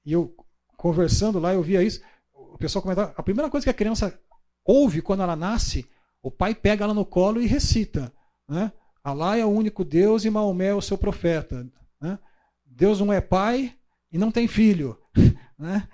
e 0.05 0.13
eu 0.13 0.35
conversando 0.77 1.39
lá, 1.39 1.53
eu 1.53 1.63
via 1.63 1.83
isso, 1.83 2.01
o 2.33 2.57
pessoal 2.57 2.81
comentava, 2.81 3.13
a 3.17 3.23
primeira 3.23 3.49
coisa 3.49 3.65
que 3.65 3.69
a 3.69 3.73
criança 3.73 4.19
ouve 4.63 5.01
quando 5.01 5.23
ela 5.23 5.35
nasce, 5.35 5.89
o 6.21 6.31
pai 6.31 6.55
pega 6.55 6.83
ela 6.83 6.93
no 6.93 7.05
colo 7.05 7.41
e 7.41 7.47
recita. 7.47 8.13
Né? 8.47 8.71
Alá 9.03 9.37
é 9.37 9.45
o 9.45 9.49
único 9.49 9.83
Deus 9.83 10.25
e 10.25 10.29
Maomé 10.29 10.67
é 10.67 10.73
o 10.73 10.81
seu 10.81 10.97
profeta. 10.97 11.67
Né? 11.99 12.17
Deus 12.65 12.99
não 12.99 13.11
é 13.11 13.21
pai 13.21 13.75
e 14.11 14.17
não 14.17 14.31
tem 14.31 14.47
filho. 14.47 14.99
Né? 15.57 15.87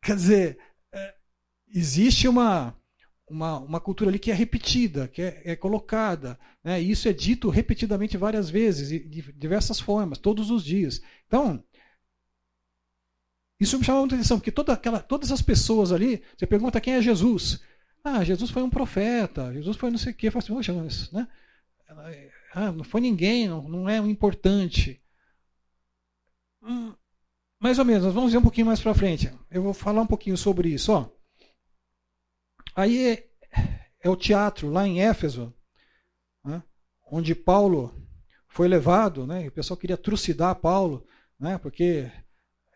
Quer 0.00 0.14
dizer, 0.14 0.58
é, 0.92 1.14
existe 1.66 2.28
uma, 2.28 2.79
uma, 3.30 3.58
uma 3.60 3.80
cultura 3.80 4.10
ali 4.10 4.18
que 4.18 4.30
é 4.30 4.34
repetida, 4.34 5.08
que 5.08 5.22
é, 5.22 5.42
é 5.44 5.56
colocada. 5.56 6.38
Né? 6.62 6.82
E 6.82 6.90
isso 6.90 7.08
é 7.08 7.12
dito 7.12 7.48
repetidamente 7.48 8.16
várias 8.16 8.50
vezes, 8.50 8.88
de 8.88 9.32
diversas 9.32 9.78
formas, 9.80 10.18
todos 10.18 10.50
os 10.50 10.64
dias. 10.64 11.00
Então, 11.26 11.62
isso 13.60 13.78
me 13.78 13.84
chama 13.84 14.00
muita 14.00 14.14
atenção, 14.14 14.38
porque 14.38 14.50
toda 14.50 14.72
aquela, 14.72 15.00
todas 15.00 15.30
as 15.30 15.42
pessoas 15.42 15.92
ali, 15.92 16.22
você 16.36 16.46
pergunta 16.46 16.80
quem 16.80 16.94
é 16.94 17.02
Jesus. 17.02 17.60
Ah, 18.02 18.24
Jesus 18.24 18.50
foi 18.50 18.62
um 18.62 18.70
profeta, 18.70 19.52
Jesus 19.52 19.76
foi 19.76 19.90
não 19.90 19.98
sei 19.98 20.12
o 20.12 20.14
quê. 20.16 20.30
Fala 20.30 20.42
assim, 20.42 20.54
Poxa, 20.54 20.72
né? 21.12 21.28
Ah, 22.54 22.72
não 22.72 22.84
foi 22.84 23.00
ninguém, 23.00 23.48
não, 23.48 23.68
não 23.68 23.88
é 23.88 23.98
importante. 23.98 25.00
Hum, 26.62 26.94
mais 27.58 27.78
ou 27.78 27.84
menos, 27.84 28.12
vamos 28.14 28.32
ver 28.32 28.38
um 28.38 28.42
pouquinho 28.42 28.66
mais 28.66 28.80
para 28.80 28.94
frente. 28.94 29.30
Eu 29.50 29.62
vou 29.62 29.74
falar 29.74 30.02
um 30.02 30.06
pouquinho 30.06 30.36
sobre 30.36 30.70
isso. 30.70 30.92
Ó. 30.92 31.19
Aí 32.74 33.08
é, 33.08 33.28
é 34.02 34.08
o 34.08 34.16
teatro 34.16 34.70
lá 34.70 34.86
em 34.86 35.02
Éfeso, 35.02 35.52
né, 36.44 36.62
onde 37.10 37.34
Paulo 37.34 37.94
foi 38.48 38.68
levado, 38.68 39.26
né, 39.26 39.46
o 39.46 39.52
pessoal 39.52 39.76
queria 39.78 39.96
trucidar 39.96 40.54
Paulo, 40.56 41.06
né, 41.38 41.58
porque 41.58 42.10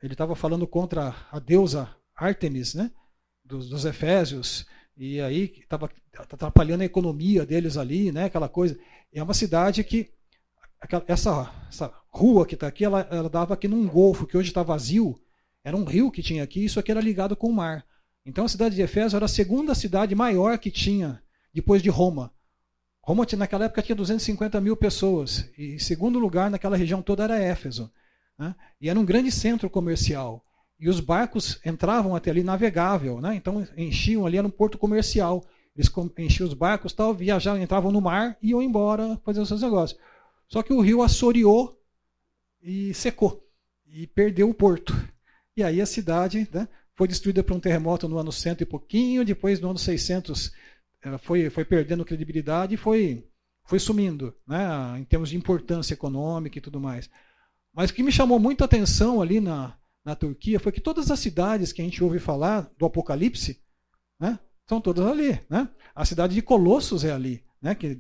ele 0.03 0.15
estava 0.15 0.35
falando 0.35 0.67
contra 0.67 1.15
a 1.31 1.39
deusa 1.39 1.95
Artemis, 2.15 2.75
né, 2.75 2.91
dos, 3.45 3.69
dos 3.69 3.85
Efésios, 3.85 4.67
e 4.97 5.21
aí 5.21 5.53
estava 5.61 5.91
atrapalhando 6.17 6.83
a 6.83 6.87
economia 6.87 7.45
deles 7.45 7.77
ali, 7.77 8.13
né, 8.13 8.25
aquela 8.25 8.49
coisa. 8.49 8.79
É 9.13 9.23
uma 9.23 9.35
cidade 9.35 9.83
que 9.83 10.13
essa, 11.09 11.53
essa 11.69 11.93
rua 12.11 12.47
que 12.47 12.55
está 12.55 12.67
aqui, 12.67 12.85
ela, 12.85 13.01
ela 13.11 13.29
dava 13.29 13.55
aqui 13.55 13.67
num 13.67 13.87
golfo 13.89 14.27
que 14.27 14.37
hoje 14.37 14.49
está 14.49 14.63
vazio. 14.63 15.19
Era 15.65 15.77
um 15.77 15.85
rio 15.85 16.11
que 16.11 16.23
tinha 16.23 16.45
aqui, 16.45 16.65
isso 16.65 16.79
aqui 16.79 16.91
era 16.91 17.01
ligado 17.01 17.35
com 17.35 17.49
o 17.49 17.53
mar. 17.53 17.85
Então 18.27 18.45
a 18.45 18.49
cidade 18.49 18.75
de 18.75 18.83
Efésio 18.83 19.17
era 19.17 19.27
a 19.27 19.29
segunda 19.29 19.75
cidade 19.75 20.15
maior 20.15 20.59
que 20.59 20.71
tinha 20.71 21.23
depois 21.53 21.83
de 21.83 21.91
Roma. 21.91 22.33
Roma 23.03 23.27
naquela 23.37 23.67
época 23.67 23.83
tinha 23.83 23.95
250 23.95 24.61
mil 24.61 24.77
pessoas. 24.77 25.51
E 25.59 25.79
segundo 25.79 26.19
lugar 26.19 26.51
naquela 26.51 26.77
região 26.77 27.03
toda 27.03 27.25
era 27.25 27.39
Éfeso. 27.39 27.93
Né? 28.39 28.55
E 28.81 28.89
era 28.89 28.99
um 28.99 29.05
grande 29.05 29.31
centro 29.31 29.69
comercial. 29.69 30.43
E 30.81 30.89
os 30.89 31.01
barcos 31.01 31.61
entravam 31.65 32.17
até 32.17 32.31
ali 32.31 32.43
navegável. 32.43 33.21
Né? 33.21 33.35
Então 33.35 33.67
enchiam 33.77 34.27
ali, 34.27 34.39
era 34.39 34.47
um 34.47 34.51
porto 34.51 34.79
comercial. 34.79 35.45
Eles 35.77 35.93
enchiam 36.17 36.49
os 36.49 36.55
barcos, 36.55 36.95
tal, 36.95 37.13
viajavam, 37.13 37.61
entravam 37.61 37.93
no 37.93 38.01
mar 38.01 38.39
e 38.41 38.51
iam 38.51 38.63
embora 38.63 39.21
fazer 39.23 39.41
os 39.41 39.49
seus 39.49 39.61
negócios. 39.61 40.01
Só 40.49 40.63
que 40.63 40.73
o 40.73 40.81
rio 40.81 41.03
assoreou 41.03 41.79
e 42.63 42.95
secou 42.95 43.47
e 43.87 44.07
perdeu 44.07 44.49
o 44.49 44.55
porto. 44.55 44.95
E 45.57 45.63
aí 45.63 45.81
a 45.81 45.87
cidade 45.87 46.49
né, 46.53 46.67
foi 46.97 47.09
destruída 47.09 47.43
por 47.43 47.57
um 47.57 47.61
terremoto 47.61 48.09
no 48.09 48.19
ano 48.19 48.33
cento 48.33 48.63
e 48.63 48.67
pouquinho, 48.67 49.25
depois 49.25 49.61
no 49.61 49.71
ano 49.71 49.79
600 49.79 50.53
foi, 51.21 51.51
foi 51.51 51.65
perdendo 51.65 52.05
credibilidade 52.05 52.75
e 52.75 52.79
foi, 52.79 53.27
foi 53.65 53.79
sumindo, 53.79 54.35
né, 54.47 54.99
em 54.99 55.05
termos 55.05 55.31
de 55.31 55.37
importância 55.37 55.95
econômica 55.95 56.59
e 56.59 56.61
tudo 56.61 56.81
mais. 56.81 57.11
Mas 57.73 57.91
o 57.91 57.95
que 57.95 58.03
me 58.03 58.13
chamou 58.13 58.39
muita 58.39 58.65
atenção 58.65 59.21
ali 59.21 59.41
na, 59.41 59.77
na 60.05 60.15
Turquia 60.15 60.61
foi 60.61 60.73
que 60.73 60.81
todas 60.81 61.11
as 61.11 61.19
cidades 61.19 61.73
que 61.73 61.83
a 61.83 61.85
gente 61.85 62.03
ouve 62.03 62.19
falar 62.19 62.71
do 62.79 62.87
Apocalipse 62.87 63.61
né, 64.19 64.39
são 64.67 64.81
todas 64.81 65.05
ali. 65.07 65.41
Né? 65.51 65.69
A 65.95 66.05
cidade 66.05 66.35
de 66.35 66.43
Colossos 66.43 67.05
é 67.05 67.13
ali 67.13 67.45
né, 67.61 67.75
que, 67.75 67.99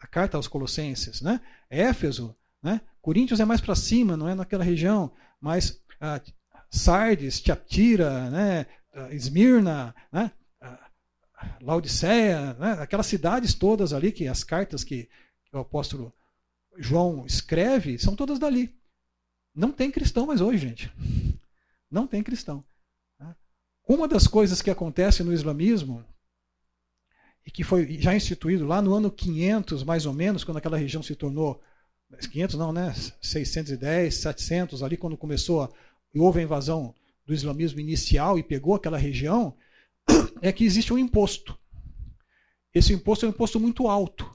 a 0.00 0.06
carta 0.06 0.36
aos 0.36 0.48
Colossenses, 0.48 1.22
né, 1.22 1.40
Éfeso, 1.70 2.36
né, 2.62 2.80
Coríntios 3.00 3.40
é 3.40 3.44
mais 3.44 3.60
para 3.60 3.74
cima, 3.74 4.16
não 4.16 4.28
é 4.28 4.34
naquela 4.34 4.64
região, 4.64 5.12
mas 5.40 5.80
ah, 6.00 6.20
Sardes, 6.74 7.40
Tiatira, 7.40 8.30
né, 8.30 8.66
Esmirna, 9.10 9.94
né, 10.12 10.30
Laodiceia, 11.60 12.54
né, 12.54 12.72
aquelas 12.80 13.06
cidades 13.06 13.54
todas 13.54 13.92
ali, 13.92 14.10
que 14.10 14.26
as 14.26 14.42
cartas 14.42 14.82
que, 14.82 15.08
que 15.44 15.56
o 15.56 15.60
apóstolo 15.60 16.12
João 16.76 17.24
escreve, 17.24 17.98
são 17.98 18.16
todas 18.16 18.38
dali. 18.38 18.74
Não 19.54 19.70
tem 19.70 19.90
cristão 19.90 20.26
mais 20.26 20.40
hoje, 20.40 20.58
gente. 20.58 20.92
Não 21.90 22.06
tem 22.06 22.22
cristão. 22.22 22.64
Né. 23.20 23.34
Uma 23.88 24.08
das 24.08 24.26
coisas 24.26 24.60
que 24.60 24.70
acontece 24.70 25.22
no 25.22 25.32
islamismo 25.32 26.04
e 27.46 27.50
que 27.50 27.62
foi 27.62 28.00
já 28.00 28.16
instituído 28.16 28.66
lá 28.66 28.82
no 28.82 28.94
ano 28.94 29.12
500, 29.12 29.84
mais 29.84 30.06
ou 30.06 30.12
menos, 30.12 30.42
quando 30.42 30.56
aquela 30.56 30.78
região 30.78 31.02
se 31.02 31.14
tornou 31.14 31.62
500 32.32 32.56
não, 32.56 32.72
né? 32.72 32.92
610, 33.20 34.14
700, 34.14 34.82
ali 34.82 34.96
quando 34.96 35.16
começou 35.16 35.72
a, 36.14 36.20
houve 36.20 36.40
a 36.40 36.42
invasão 36.42 36.94
do 37.26 37.34
islamismo 37.34 37.80
inicial 37.80 38.38
e 38.38 38.42
pegou 38.42 38.74
aquela 38.74 38.98
região, 38.98 39.54
é 40.40 40.52
que 40.52 40.64
existe 40.64 40.92
um 40.92 40.98
imposto. 40.98 41.58
Esse 42.74 42.92
imposto 42.92 43.24
é 43.24 43.28
um 43.28 43.30
imposto 43.30 43.58
muito 43.58 43.88
alto. 43.88 44.30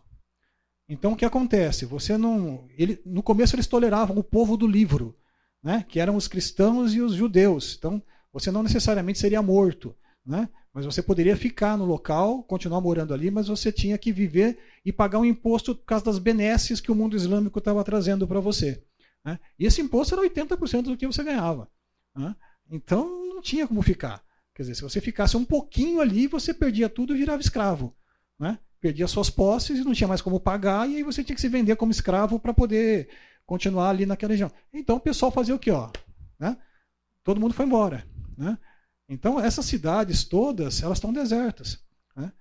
Então 0.88 1.14
o 1.14 1.16
que 1.16 1.26
acontece? 1.26 1.86
Você 1.86 2.18
não, 2.18 2.68
ele, 2.78 3.00
no 3.06 3.22
começo 3.22 3.56
eles 3.56 3.68
toleravam 3.68 4.18
o 4.18 4.24
povo 4.24 4.58
do 4.58 4.66
livro, 4.66 5.16
né? 5.62 5.86
Que 5.88 6.00
eram 6.00 6.16
os 6.16 6.28
cristãos 6.28 6.96
e 6.96 7.02
os 7.02 7.14
judeus. 7.14 7.76
Então 7.78 8.02
você 8.34 8.50
não 8.50 8.64
necessariamente 8.64 9.20
seria 9.20 9.42
morto, 9.42 9.96
né? 10.26 10.50
Mas 10.74 10.86
você 10.86 11.02
poderia 11.02 11.36
ficar 11.36 11.78
no 11.78 11.86
local, 11.86 12.44
continuar 12.44 12.82
morando 12.82 13.14
ali, 13.14 13.30
mas 13.30 13.48
você 13.48 13.72
tinha 13.72 13.98
que 13.98 14.12
viver 14.12 14.58
e 14.86 14.94
pagar 14.94 15.20
um 15.20 15.26
imposto 15.26 15.76
por 15.76 15.84
causa 15.86 16.06
das 16.06 16.20
benesses 16.20 16.80
que 16.80 16.92
o 16.92 16.96
mundo 16.96 17.16
islâmico 17.16 17.60
estava 17.60 17.84
trazendo 17.84 18.28
para 18.28 18.40
você. 18.40 18.84
Né? 19.24 19.40
E 19.58 19.66
esse 19.66 19.82
imposto 19.82 20.16
era 20.16 20.28
80% 20.28 20.84
do 20.84 20.98
que 20.98 21.08
você 21.08 21.24
ganhava. 21.24 21.70
Né? 22.16 22.36
Então 22.70 23.08
não 23.28 23.42
tinha 23.42 23.68
como 23.68 23.82
ficar. 23.82 24.24
Quer 24.54 24.64
dizer, 24.64 24.76
se 24.76 24.82
você 24.82 25.00
ficasse 25.00 25.38
um 25.38 25.46
pouquinho 25.46 26.02
ali, 26.02 26.28
você 26.28 26.54
perdia 26.54 26.90
tudo 26.90 27.16
e 27.16 27.20
virava 27.20 27.42
escravo. 27.42 27.96
Né? 28.38 28.60
Perdia 28.80 29.08
suas 29.08 29.30
posses 29.30 29.80
e 29.80 29.84
não 29.84 29.94
tinha 29.94 30.08
mais 30.08 30.22
como 30.22 30.40
pagar, 30.40 30.90
e 30.90 30.98
aí 30.98 31.04
você 31.04 31.24
tinha 31.24 31.36
que 31.36 31.42
se 31.42 31.50
vender 31.50 31.76
como 31.76 31.92
escravo 31.92 32.40
para 32.40 32.54
poder 32.54 33.10
continuar 33.46 33.90
ali 33.90 34.06
naquela 34.06 34.34
região. 34.34 34.52
Então 34.74 34.98
o 34.98 35.00
pessoal 35.00 35.32
fazia 35.32 35.56
o 35.56 35.60
quê? 35.60 35.72
Ó, 35.72 35.90
né? 36.38 36.58
Todo 37.24 37.40
mundo 37.40 37.54
foi 37.54 37.66
embora. 37.66 38.06
Né? 38.38 38.58
Então, 39.08 39.40
essas 39.40 39.66
cidades 39.66 40.24
todas, 40.24 40.84
elas 40.84 40.98
estão 40.98 41.12
desertas. 41.12 41.80
Né? 42.16 42.32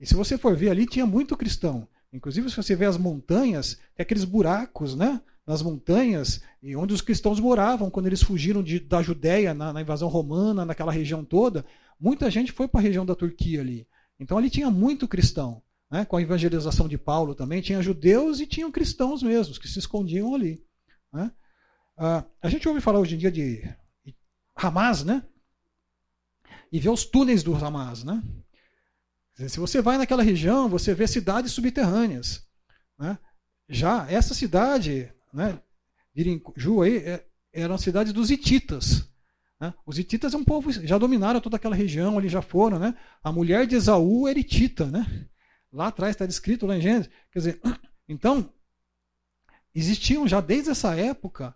E 0.00 0.06
se 0.06 0.14
você 0.14 0.36
for 0.36 0.56
ver 0.56 0.70
ali, 0.70 0.86
tinha 0.86 1.06
muito 1.06 1.36
cristão. 1.36 1.88
Inclusive, 2.12 2.50
se 2.50 2.56
você 2.56 2.74
vê 2.74 2.86
as 2.86 2.96
montanhas, 2.96 3.74
tem 3.94 4.02
aqueles 4.02 4.24
buracos 4.24 4.94
né, 4.94 5.20
nas 5.48 5.62
montanhas, 5.62 6.42
e 6.62 6.76
onde 6.76 6.92
os 6.92 7.00
cristãos 7.00 7.40
moravam 7.40 7.90
quando 7.90 8.06
eles 8.06 8.22
fugiram 8.22 8.62
de, 8.62 8.78
da 8.78 9.00
Judéia, 9.00 9.54
na, 9.54 9.72
na, 9.72 9.80
invasão 9.80 10.06
romana, 10.06 10.66
naquela 10.66 10.92
região 10.92 11.24
toda. 11.24 11.64
Muita 11.98 12.30
gente 12.30 12.52
foi 12.52 12.68
para 12.68 12.80
a 12.80 12.82
região 12.82 13.06
da 13.06 13.14
Turquia 13.14 13.62
ali. 13.62 13.88
Então, 14.20 14.36
ali 14.36 14.50
tinha 14.50 14.70
muito 14.70 15.08
cristão. 15.08 15.62
Né, 15.90 16.04
com 16.04 16.18
a 16.18 16.22
evangelização 16.22 16.86
de 16.86 16.98
Paulo 16.98 17.34
também, 17.34 17.62
tinha 17.62 17.80
judeus 17.80 18.40
e 18.40 18.46
tinham 18.46 18.70
cristãos 18.70 19.22
mesmos, 19.22 19.56
que 19.56 19.66
se 19.66 19.78
escondiam 19.78 20.34
ali. 20.34 20.62
Né? 21.10 21.32
Ah, 21.96 22.26
a 22.42 22.50
gente 22.50 22.68
ouve 22.68 22.82
falar 22.82 23.00
hoje 23.00 23.14
em 23.14 23.18
dia 23.18 23.32
de 23.32 23.66
Hamas, 24.54 25.02
né? 25.02 25.24
e 26.70 26.78
vê 26.78 26.90
os 26.90 27.06
túneis 27.06 27.42
do 27.42 27.54
Hamas. 27.54 28.04
Né? 28.04 28.22
Se 29.48 29.58
você 29.58 29.80
vai 29.80 29.96
naquela 29.96 30.22
região, 30.22 30.68
você 30.68 30.94
vê 30.94 31.06
cidades 31.06 31.52
subterrâneas. 31.52 32.46
Né? 32.98 33.18
Já 33.68 34.06
essa 34.10 34.34
cidade, 34.34 35.10
né, 35.32 35.60
Ju 36.56 36.82
aí, 36.82 36.98
é, 36.98 37.24
eram 37.52 37.78
cidades 37.78 38.12
dos 38.12 38.30
hititas. 38.30 39.08
Né? 39.60 39.72
Os 39.86 39.98
hititas 39.98 40.34
é 40.34 40.36
um 40.36 40.44
povo, 40.44 40.70
já 40.72 40.98
dominaram 40.98 41.40
toda 41.40 41.56
aquela 41.56 41.76
região, 41.76 42.18
ali 42.18 42.28
já 42.28 42.42
foram. 42.42 42.78
Né? 42.78 42.94
A 43.22 43.32
mulher 43.32 43.66
de 43.66 43.76
Esaú 43.76 44.26
era 44.28 44.38
hitita. 44.38 44.86
Né? 44.86 45.26
Lá 45.72 45.88
atrás 45.88 46.14
está 46.14 46.26
descrito 46.26 46.66
lá 46.66 46.76
em 46.76 46.80
Gênesis. 46.80 47.10
Quer 47.30 47.38
dizer, 47.38 47.60
então, 48.08 48.52
existiam 49.74 50.26
já 50.26 50.40
desde 50.40 50.70
essa 50.70 50.94
época 50.94 51.54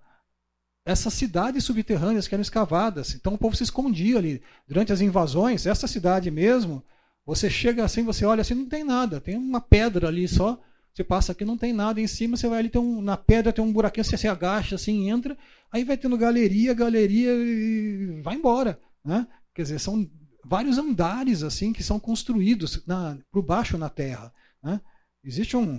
essas 0.84 1.14
cidades 1.14 1.64
subterrâneas 1.64 2.26
que 2.26 2.34
eram 2.34 2.42
escavadas. 2.42 3.14
Então 3.14 3.34
o 3.34 3.38
povo 3.38 3.54
se 3.54 3.62
escondia 3.62 4.18
ali. 4.18 4.42
Durante 4.66 4.92
as 4.92 5.00
invasões, 5.00 5.64
essa 5.64 5.86
cidade 5.86 6.30
mesmo, 6.30 6.82
você 7.24 7.48
chega 7.48 7.84
assim, 7.84 8.02
você 8.02 8.24
olha 8.24 8.40
assim, 8.40 8.54
não 8.54 8.68
tem 8.68 8.82
nada. 8.82 9.20
Tem 9.20 9.36
uma 9.36 9.60
pedra 9.60 10.08
ali 10.08 10.26
só. 10.26 10.60
Você 10.94 11.02
passa 11.02 11.32
aqui, 11.32 11.44
não 11.44 11.56
tem 11.56 11.72
nada 11.72 12.00
em 12.00 12.06
cima, 12.06 12.36
você 12.36 12.48
vai 12.48 12.58
ali, 12.58 12.68
tem 12.68 12.80
um, 12.80 13.00
na 13.00 13.16
pedra 13.16 13.52
tem 13.52 13.64
um 13.64 13.72
buraquinho, 13.72 14.04
você 14.04 14.18
se 14.18 14.28
agacha 14.28 14.74
assim, 14.74 15.08
entra, 15.08 15.36
aí 15.70 15.84
vai 15.84 15.96
tendo 15.96 16.18
galeria, 16.18 16.74
galeria 16.74 17.32
e 17.32 18.20
vai 18.22 18.34
embora. 18.34 18.78
Né? 19.02 19.26
Quer 19.54 19.62
dizer, 19.62 19.78
são 19.78 20.08
vários 20.44 20.76
andares 20.76 21.42
assim 21.42 21.72
que 21.72 21.82
são 21.82 21.98
construídos 21.98 22.84
por 23.30 23.42
baixo 23.42 23.78
na 23.78 23.88
terra. 23.88 24.32
Né? 24.62 24.80
Existe 25.24 25.56
um, 25.56 25.76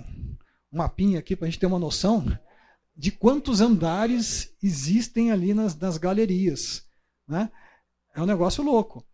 um 0.72 0.76
mapinha 0.78 1.20
aqui 1.20 1.36
para 1.36 1.46
a 1.46 1.50
gente 1.50 1.60
ter 1.60 1.66
uma 1.66 1.78
noção 1.78 2.26
de 2.96 3.12
quantos 3.12 3.60
andares 3.60 4.52
existem 4.62 5.30
ali 5.30 5.54
nas, 5.54 5.76
nas 5.76 5.96
galerias. 5.96 6.84
Né? 7.28 7.50
É 8.14 8.20
um 8.20 8.26
negócio 8.26 8.64
louco. 8.64 9.04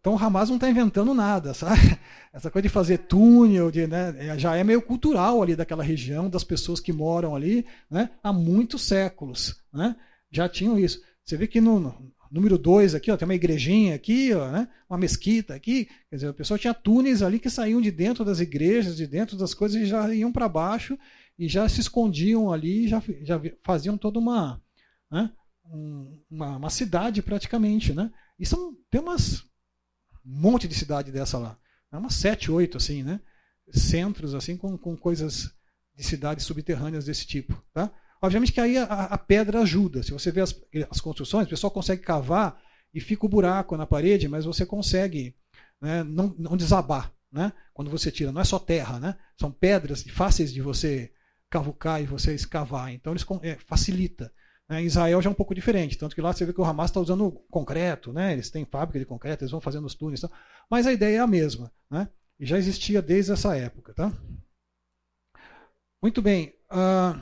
Então 0.00 0.14
o 0.14 0.18
Hamas 0.18 0.48
não 0.48 0.56
está 0.56 0.70
inventando 0.70 1.12
nada, 1.12 1.52
sabe? 1.54 1.98
Essa 2.32 2.50
coisa 2.50 2.62
de 2.62 2.72
fazer 2.72 2.98
túnel, 2.98 3.70
de, 3.70 3.86
né, 3.86 4.14
é, 4.18 4.38
já 4.38 4.56
é 4.56 4.62
meio 4.62 4.80
cultural 4.80 5.42
ali 5.42 5.56
daquela 5.56 5.82
região, 5.82 6.30
das 6.30 6.44
pessoas 6.44 6.80
que 6.80 6.92
moram 6.92 7.34
ali, 7.34 7.66
né, 7.90 8.10
há 8.22 8.32
muitos 8.32 8.82
séculos. 8.82 9.60
Né? 9.72 9.96
Já 10.30 10.48
tinham 10.48 10.78
isso. 10.78 11.00
Você 11.24 11.36
vê 11.36 11.46
que 11.46 11.60
no, 11.60 11.80
no 11.80 12.12
número 12.30 12.56
2 12.56 12.94
aqui, 12.94 13.10
ó, 13.10 13.16
tem 13.16 13.26
uma 13.26 13.34
igrejinha 13.34 13.94
aqui, 13.94 14.32
ó, 14.32 14.50
né, 14.50 14.68
uma 14.88 14.98
mesquita 14.98 15.54
aqui. 15.54 15.88
Quer 16.08 16.16
dizer, 16.16 16.28
a 16.28 16.34
pessoa 16.34 16.58
tinha 16.58 16.74
túneis 16.74 17.22
ali 17.22 17.38
que 17.38 17.50
saíam 17.50 17.80
de 17.80 17.90
dentro 17.90 18.24
das 18.24 18.40
igrejas, 18.40 18.96
de 18.96 19.06
dentro 19.06 19.36
das 19.36 19.52
coisas 19.52 19.80
e 19.80 19.86
já 19.86 20.14
iam 20.14 20.30
para 20.32 20.48
baixo 20.48 20.98
e 21.38 21.48
já 21.48 21.68
se 21.68 21.80
escondiam 21.80 22.52
ali, 22.52 22.88
já, 22.88 23.02
já 23.22 23.40
faziam 23.62 23.96
toda 23.96 24.18
uma, 24.18 24.60
né, 25.10 25.30
uma, 26.30 26.56
uma, 26.56 26.70
cidade 26.70 27.22
praticamente, 27.22 27.92
né? 27.92 28.10
E 28.38 28.44
são, 28.44 28.74
tem 28.90 29.00
umas 29.00 29.47
um 30.28 30.40
monte 30.40 30.68
de 30.68 30.74
cidade 30.74 31.10
dessa 31.10 31.38
lá, 31.38 31.58
é 31.90 31.96
umas 31.96 32.14
sete, 32.14 32.50
oito 32.50 32.76
assim, 32.76 33.02
né? 33.02 33.20
Centros 33.72 34.34
assim 34.34 34.56
com, 34.56 34.76
com 34.76 34.96
coisas 34.96 35.50
de 35.96 36.04
cidades 36.04 36.44
subterrâneas 36.44 37.06
desse 37.06 37.26
tipo, 37.26 37.62
tá? 37.72 37.90
Obviamente 38.20 38.52
que 38.52 38.60
aí 38.60 38.76
a, 38.76 38.84
a 38.84 39.18
pedra 39.18 39.60
ajuda. 39.60 40.02
Se 40.02 40.12
você 40.12 40.30
vê 40.30 40.40
as, 40.40 40.54
as, 40.90 41.00
construções, 41.00 41.46
o 41.46 41.50
pessoal 41.50 41.70
consegue 41.70 42.02
cavar 42.02 42.60
e 42.92 43.00
fica 43.00 43.26
o 43.26 43.28
buraco 43.28 43.76
na 43.76 43.86
parede, 43.86 44.28
mas 44.28 44.44
você 44.44 44.66
consegue 44.66 45.36
né, 45.80 46.02
não, 46.02 46.34
não 46.38 46.56
desabar. 46.56 47.12
Né? 47.30 47.52
Quando 47.72 47.90
você 47.90 48.10
tira, 48.10 48.32
não 48.32 48.40
é 48.40 48.44
só 48.44 48.58
terra, 48.58 48.98
né? 48.98 49.16
são 49.38 49.52
pedras 49.52 50.02
fáceis 50.02 50.52
de 50.52 50.60
você 50.60 51.12
cavucar 51.48 52.02
e 52.02 52.06
você 52.06 52.34
escavar. 52.34 52.92
Então 52.92 53.12
eles 53.12 53.24
é, 53.42 53.56
facilita. 53.66 54.32
Né? 54.68 54.82
Em 54.82 54.86
Israel 54.86 55.22
já 55.22 55.30
é 55.30 55.32
um 55.32 55.36
pouco 55.36 55.54
diferente, 55.54 55.96
tanto 55.96 56.14
que 56.14 56.20
lá 56.20 56.32
você 56.32 56.44
vê 56.44 56.52
que 56.52 56.60
o 56.60 56.64
Hamas 56.64 56.90
está 56.90 57.00
usando 57.00 57.30
concreto, 57.50 58.12
né? 58.12 58.32
eles 58.32 58.50
têm 58.50 58.64
fábrica 58.64 58.98
de 58.98 59.06
concreto, 59.06 59.42
eles 59.42 59.50
vão 59.50 59.60
fazendo 59.60 59.86
os 59.86 59.94
túneis, 59.94 60.20
então, 60.22 60.36
mas 60.70 60.86
a 60.86 60.92
ideia 60.92 61.16
é 61.16 61.20
a 61.20 61.26
mesma. 61.26 61.72
Né? 61.90 62.08
E 62.38 62.44
já 62.44 62.58
existia 62.58 63.00
desde 63.00 63.32
essa 63.32 63.56
época. 63.56 63.94
Tá? 63.94 64.12
Muito 66.02 66.20
bem. 66.20 66.54
Uh, 66.70 67.18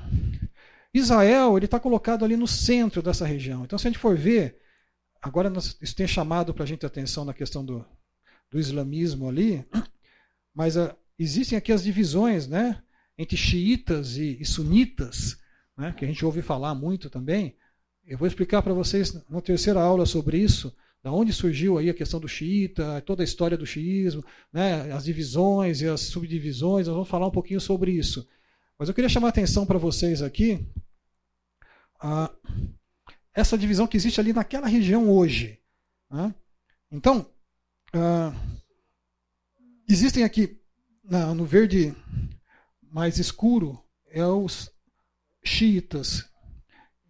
Israel 0.92 1.56
ele 1.56 1.66
está 1.66 1.78
colocado 1.78 2.24
ali 2.24 2.36
no 2.36 2.48
centro 2.48 3.00
dessa 3.00 3.26
região. 3.26 3.64
Então, 3.64 3.78
se 3.78 3.86
a 3.86 3.90
gente 3.90 4.00
for 4.00 4.16
ver, 4.16 4.60
agora 5.22 5.52
isso 5.80 5.94
tem 5.94 6.06
chamado 6.06 6.52
para 6.52 6.64
a 6.64 6.66
gente 6.66 6.84
atenção 6.84 7.24
na 7.24 7.32
questão 7.32 7.64
do, 7.64 7.86
do 8.50 8.58
islamismo 8.58 9.28
ali, 9.28 9.64
mas 10.54 10.76
uh, 10.76 10.94
existem 11.18 11.56
aqui 11.56 11.72
as 11.72 11.84
divisões 11.84 12.46
né, 12.46 12.82
entre 13.16 13.36
xiitas 13.36 14.16
e, 14.16 14.36
e 14.40 14.44
sunitas 14.44 15.38
né, 15.76 15.92
que 15.96 16.04
a 16.04 16.08
gente 16.08 16.24
ouve 16.24 16.42
falar 16.42 16.74
muito 16.74 17.10
também. 17.10 17.56
Eu 18.06 18.16
vou 18.16 18.26
explicar 18.26 18.62
para 18.62 18.72
vocês 18.72 19.14
na 19.28 19.40
terceira 19.40 19.80
aula 19.80 20.06
sobre 20.06 20.38
isso, 20.38 20.74
da 21.02 21.12
onde 21.12 21.32
surgiu 21.32 21.78
aí 21.78 21.90
a 21.90 21.94
questão 21.94 22.18
do 22.18 22.28
xiita, 22.28 23.00
toda 23.02 23.22
a 23.22 23.24
história 23.24 23.56
do 23.56 23.66
xiismo, 23.66 24.24
né, 24.52 24.92
as 24.92 25.04
divisões 25.04 25.80
e 25.80 25.86
as 25.86 26.00
subdivisões, 26.00 26.86
nós 26.86 26.94
vamos 26.94 27.08
falar 27.08 27.26
um 27.26 27.32
pouquinho 27.32 27.60
sobre 27.60 27.92
isso. 27.92 28.28
Mas 28.78 28.88
eu 28.88 28.94
queria 28.94 29.08
chamar 29.08 29.28
a 29.28 29.30
atenção 29.30 29.66
para 29.66 29.78
vocês 29.78 30.22
aqui 30.22 30.66
a, 32.00 32.30
essa 33.34 33.56
divisão 33.56 33.86
que 33.86 33.96
existe 33.96 34.20
ali 34.20 34.32
naquela 34.32 34.66
região 34.66 35.10
hoje. 35.10 35.58
Né? 36.10 36.34
Então, 36.90 37.26
existem 39.88 40.24
aqui 40.24 40.60
na, 41.04 41.34
no 41.34 41.44
verde 41.44 41.94
mais 42.82 43.18
escuro 43.18 43.82
é 44.10 44.24
os 44.24 44.70
xiitas. 45.46 46.28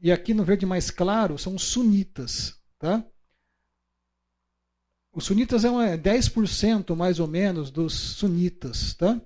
E 0.01 0.13
aqui 0.13 0.35
no 0.35 0.45
verde 0.45 0.67
mais 0.67 0.91
claro 0.91 1.39
são 1.39 1.55
os 1.55 1.63
sunitas. 1.63 2.61
Tá? 2.79 3.05
Os 5.13 5.25
sunitas 5.25 5.65
é, 5.65 5.71
uma, 5.71 5.97
10% 5.97 6.95
mais 6.95 7.19
ou 7.19 7.27
menos 7.27 7.71
dos 7.71 7.95
sunitas. 7.95 8.95
Tá? 8.95 9.21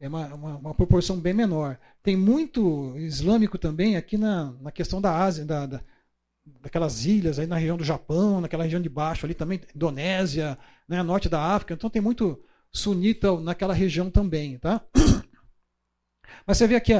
É 0.00 0.08
uma, 0.08 0.34
uma, 0.34 0.56
uma, 0.56 0.74
proporção 0.74 1.18
bem 1.18 1.32
menor. 1.32 1.78
Tem 2.02 2.16
muito 2.16 2.96
islâmico 2.98 3.56
também 3.56 3.96
aqui 3.96 4.18
na, 4.18 4.52
na 4.60 4.72
questão 4.72 5.00
da 5.00 5.16
Ásia, 5.16 5.44
da, 5.44 5.66
da, 5.66 5.80
daquelas 6.44 7.06
ilhas 7.06 7.38
aí 7.38 7.46
na 7.46 7.56
região 7.56 7.76
do 7.76 7.84
Japão, 7.84 8.40
naquela 8.40 8.64
região 8.64 8.82
de 8.82 8.88
baixo 8.88 9.24
ali 9.24 9.34
também, 9.34 9.60
Indonésia, 9.74 10.58
né, 10.88 11.02
norte 11.02 11.28
da 11.28 11.40
África. 11.40 11.74
Então 11.74 11.88
tem 11.88 12.02
muito 12.02 12.42
sunita 12.72 13.40
naquela 13.40 13.72
região 13.72 14.10
também. 14.10 14.58
Tá? 14.58 14.84
Mas 16.44 16.58
você 16.58 16.66
vê 16.66 16.74
aqui 16.74 16.92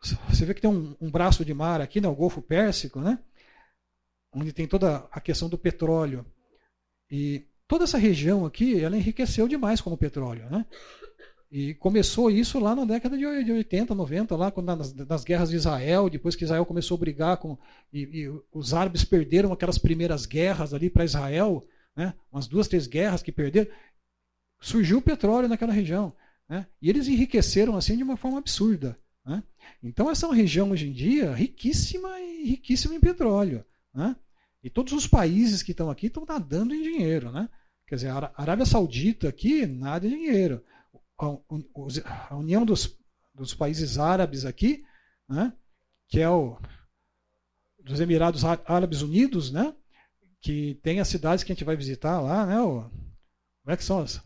você 0.00 0.44
vê 0.44 0.54
que 0.54 0.60
tem 0.60 0.70
um, 0.70 0.96
um 1.00 1.10
braço 1.10 1.44
de 1.44 1.52
mar 1.52 1.80
aqui, 1.80 2.00
né, 2.00 2.08
o 2.08 2.14
Golfo 2.14 2.40
Pérsico, 2.40 3.00
né, 3.00 3.18
onde 4.32 4.52
tem 4.52 4.66
toda 4.66 5.08
a 5.10 5.20
questão 5.20 5.48
do 5.48 5.58
petróleo. 5.58 6.24
E 7.10 7.46
toda 7.66 7.84
essa 7.84 7.98
região 7.98 8.46
aqui, 8.46 8.82
ela 8.82 8.96
enriqueceu 8.96 9.48
demais 9.48 9.80
com 9.80 9.92
o 9.92 9.96
petróleo. 9.96 10.48
Né? 10.50 10.64
E 11.50 11.74
começou 11.74 12.30
isso 12.30 12.58
lá 12.60 12.74
na 12.74 12.84
década 12.84 13.16
de 13.16 13.24
80, 13.24 13.94
90, 13.94 14.36
lá 14.36 14.52
nas, 14.62 14.92
nas 14.92 15.24
guerras 15.24 15.50
de 15.50 15.56
Israel, 15.56 16.10
depois 16.10 16.36
que 16.36 16.44
Israel 16.44 16.66
começou 16.66 16.96
a 16.96 17.00
brigar 17.00 17.36
com. 17.38 17.56
E, 17.92 18.02
e 18.02 18.42
os 18.52 18.74
árabes 18.74 19.02
perderam 19.04 19.52
aquelas 19.52 19.78
primeiras 19.78 20.26
guerras 20.26 20.74
ali 20.74 20.90
para 20.90 21.04
Israel, 21.04 21.66
né? 21.96 22.14
umas 22.30 22.46
duas, 22.46 22.68
três 22.68 22.86
guerras 22.86 23.22
que 23.22 23.32
perderam. 23.32 23.70
Surgiu 24.60 24.98
o 24.98 25.02
petróleo 25.02 25.48
naquela 25.48 25.72
região. 25.72 26.12
Né? 26.48 26.66
E 26.82 26.90
eles 26.90 27.08
enriqueceram 27.08 27.76
assim 27.76 27.96
de 27.96 28.02
uma 28.02 28.16
forma 28.16 28.38
absurda. 28.38 28.98
Né? 29.28 29.44
Então, 29.82 30.10
essa 30.10 30.24
é 30.24 30.28
uma 30.28 30.34
região 30.34 30.70
hoje 30.70 30.88
em 30.88 30.92
dia 30.92 31.34
riquíssima 31.34 32.18
e 32.18 32.48
riquíssima 32.48 32.94
em 32.94 33.00
petróleo. 33.00 33.62
Né? 33.92 34.16
E 34.64 34.70
todos 34.70 34.94
os 34.94 35.06
países 35.06 35.62
que 35.62 35.72
estão 35.72 35.90
aqui 35.90 36.06
estão 36.06 36.24
nadando 36.26 36.74
em 36.74 36.82
dinheiro. 36.82 37.30
Né? 37.30 37.46
Quer 37.86 37.96
dizer, 37.96 38.08
a 38.08 38.32
Arábia 38.34 38.64
Saudita 38.64 39.28
aqui 39.28 39.66
nada 39.66 40.06
em 40.06 40.10
dinheiro. 40.10 40.64
A 41.18 42.34
União 42.34 42.64
dos, 42.64 42.98
dos 43.34 43.52
Países 43.52 43.98
Árabes 43.98 44.46
aqui, 44.46 44.82
né? 45.28 45.52
que 46.08 46.20
é 46.20 46.30
o 46.30 46.58
dos 47.84 48.00
Emirados 48.00 48.44
Árabes 48.44 49.02
Unidos, 49.02 49.50
né? 49.50 49.74
que 50.40 50.78
tem 50.82 51.00
as 51.00 51.08
cidades 51.08 51.44
que 51.44 51.52
a 51.52 51.54
gente 51.54 51.64
vai 51.64 51.76
visitar 51.76 52.20
lá, 52.20 52.46
né? 52.46 52.60
O, 52.60 52.82
como 52.82 53.74
é 53.74 53.76
que 53.76 53.84
são 53.84 54.00
as? 54.00 54.22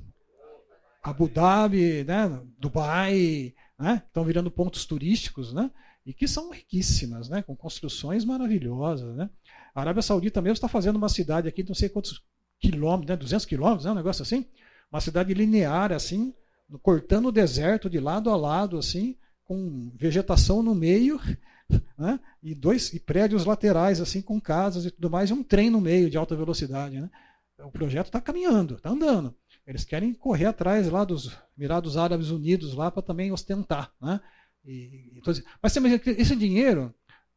Abu 1.03 1.29
Dhabi, 1.29 2.05
né? 2.05 2.29
Dubai, 2.59 3.55
né? 3.83 4.01
estão 4.07 4.25
virando 4.25 4.49
pontos 4.49 4.87
turísticos, 4.87 5.53
né? 5.53 5.69
e 6.07 6.15
que 6.15 6.29
são 6.29 6.51
riquíssimas, 6.53 7.29
né? 7.29 7.43
com 7.43 7.57
construções 7.57 8.25
maravilhosas. 8.25 9.17
Né? 9.17 9.29
A 9.75 9.81
Arábia 9.81 10.03
Saudita 10.03 10.41
mesmo 10.41 10.55
está 10.55 10.69
fazendo 10.69 10.97
uma 10.97 11.09
cidade 11.09 11.49
aqui, 11.49 11.65
não 11.65 11.75
sei 11.75 11.89
quantos 11.89 12.25
quilômetros, 12.61 13.11
né? 13.11 13.17
200 13.17 13.45
quilômetros, 13.45 13.85
né? 13.85 13.91
um 13.91 13.97
negócio 13.97 14.23
assim, 14.23 14.47
uma 14.91 15.01
cidade 15.01 15.35
linear, 15.35 15.91
assim, 15.91 16.33
cortando 16.81 17.27
o 17.27 17.33
deserto 17.33 17.91
de 17.91 17.99
lado 17.99 18.31
a 18.31 18.37
lado, 18.37 18.79
assim, 18.79 19.17
com 19.43 19.91
vegetação 19.97 20.63
no 20.63 20.77
meio, 20.77 21.21
né? 21.99 22.21
e 22.41 22.55
dois 22.55 22.93
e 22.93 23.01
prédios 23.01 23.45
laterais, 23.45 24.01
assim, 24.01 24.23
com 24.23 24.41
casas 24.41 24.85
e 24.87 24.93
tudo 24.93 25.11
mais, 25.11 25.31
e 25.31 25.33
um 25.33 25.43
trem 25.43 25.71
no 25.71 25.81
meio 25.81 26.09
de 26.09 26.17
alta 26.17 26.37
velocidade. 26.37 27.01
Né? 27.01 27.11
O 27.59 27.71
projeto 27.73 28.07
está 28.07 28.21
caminhando, 28.21 28.77
está 28.77 28.91
andando. 28.91 29.35
Eles 29.67 29.85
querem 29.85 30.13
correr 30.13 30.47
atrás 30.47 30.89
lá 30.89 31.05
dos 31.05 31.37
Emirados 31.57 31.97
Árabes 31.97 32.31
Unidos 32.31 32.75
lá 32.75 32.91
para 32.91 33.03
também 33.03 33.31
ostentar. 33.31 33.93
Né? 34.01 34.21
E, 34.65 35.13
e, 35.17 35.23
mas 35.63 35.77
esse 36.07 36.35
dinheiro, 36.35 36.95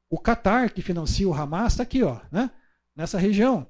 o 0.10 0.20
Qatar 0.20 0.74
que 0.74 0.82
financia 0.82 1.28
o 1.28 1.34
Hamas 1.34 1.74
está 1.74 1.84
aqui, 1.84 2.02
ó, 2.02 2.20
né? 2.32 2.50
nessa 2.96 3.20
região. 3.20 3.68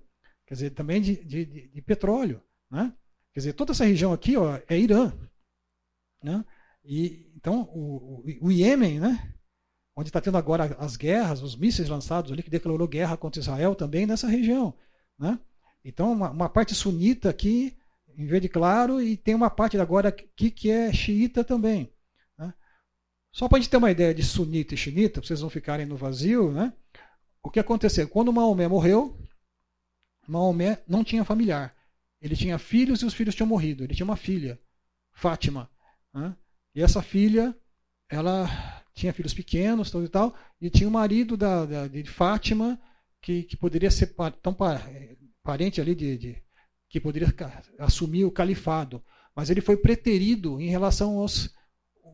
Quer 0.47 0.53
dizer, 0.53 0.70
também 0.72 1.01
de, 1.01 1.24
de, 1.26 1.70
de, 1.70 1.82
petróleo. 1.82 2.41
Né? 2.70 2.93
Quer 3.34 3.39
dizer, 3.39 3.53
toda 3.53 3.72
essa 3.72 3.84
região 3.84 4.14
aqui 4.14 4.38
ó, 4.38 4.60
é 4.70 4.78
Irã. 4.78 5.12
Né? 6.24 6.45
E, 6.84 7.32
então, 7.36 7.64
o, 7.74 8.22
o, 8.22 8.47
o 8.47 8.51
Iêmen, 8.51 8.99
né? 8.99 9.34
onde 9.97 10.10
está 10.10 10.22
tendo 10.22 10.38
agora 10.38 10.76
as 10.80 10.95
guerras, 10.95 11.41
os 11.41 11.56
mísseis 11.56 11.89
lançados 11.89 12.32
ali, 12.32 12.43
que 12.43 12.49
declarou 12.49 12.88
guerra 12.88 13.18
contra 13.18 13.39
Israel 13.39 13.76
também 13.76 14.06
nessa 14.06 14.28
região. 14.28 14.74
Né? 15.18 15.39
Então, 15.84 16.14
uma, 16.14 16.30
uma 16.30 16.49
parte 16.49 16.74
sunita 16.74 17.30
aqui 17.30 17.76
em 18.18 18.26
verde 18.26 18.49
claro, 18.49 19.01
e 19.01 19.18
tem 19.18 19.36
uma 19.36 19.49
parte 19.49 19.78
agora 19.78 20.09
aqui 20.09 20.49
que 20.51 20.70
é 20.70 20.91
xiita 20.91 21.43
também. 21.43 21.91
Né? 22.38 22.53
Só 23.32 23.47
para 23.47 23.57
a 23.57 23.61
gente 23.61 23.70
ter 23.70 23.78
uma 23.78 23.91
ideia 23.91 24.13
de 24.13 24.24
sunita 24.24 24.74
e 24.74 24.78
xiita, 24.78 25.20
para 25.20 25.28
vocês 25.28 25.41
não 25.41 25.49
ficarem 25.49 25.86
no 25.86 25.97
vazio, 25.97 26.51
né? 26.51 26.74
o 27.43 27.49
que 27.49 27.59
aconteceu? 27.59 28.07
Quando 28.07 28.34
Maomé 28.34 28.68
morreu, 28.68 29.18
Maomé 30.28 30.82
não 30.88 31.03
tinha 31.03 31.24
familiar. 31.24 31.76
Ele 32.22 32.36
tinha 32.36 32.57
filhos 32.57 33.01
e 33.01 33.05
os 33.05 33.13
filhos 33.13 33.36
tinham 33.36 33.47
morrido. 33.47 33.84
Ele 33.84 33.93
tinha 33.93 34.05
uma 34.05 34.16
filha, 34.16 34.59
Fátima. 35.13 35.70
Né? 36.13 36.36
E 36.74 36.82
essa 36.82 37.01
filha, 37.01 37.55
ela 38.09 38.47
tinha 38.93 39.13
filhos 39.13 39.34
pequenos 39.34 39.91
tal 39.91 40.03
e 40.03 40.09
tal, 40.09 40.36
e 40.59 40.70
tinha 40.70 40.88
o 40.88 40.89
um 40.89 40.93
marido 40.93 41.38
da, 41.38 41.66
da, 41.66 41.88
de 41.88 42.03
Fátima, 42.09 42.80
que, 43.22 43.43
que 43.43 43.57
poderia 43.57 43.91
ser 43.91 44.16
tão 44.41 44.55
parente 45.43 45.82
ali 45.82 45.93
de, 45.93 46.18
de 46.18 46.45
que 46.90 47.00
poderia 47.00 47.34
assumir 47.80 48.26
o 48.26 48.32
califado, 48.32 49.04
mas 49.36 49.50
ele 49.50 49.62
foi 49.62 49.78
preterido 49.78 50.62
em 50.62 50.70
relação 50.70 51.18
aos 51.20 51.54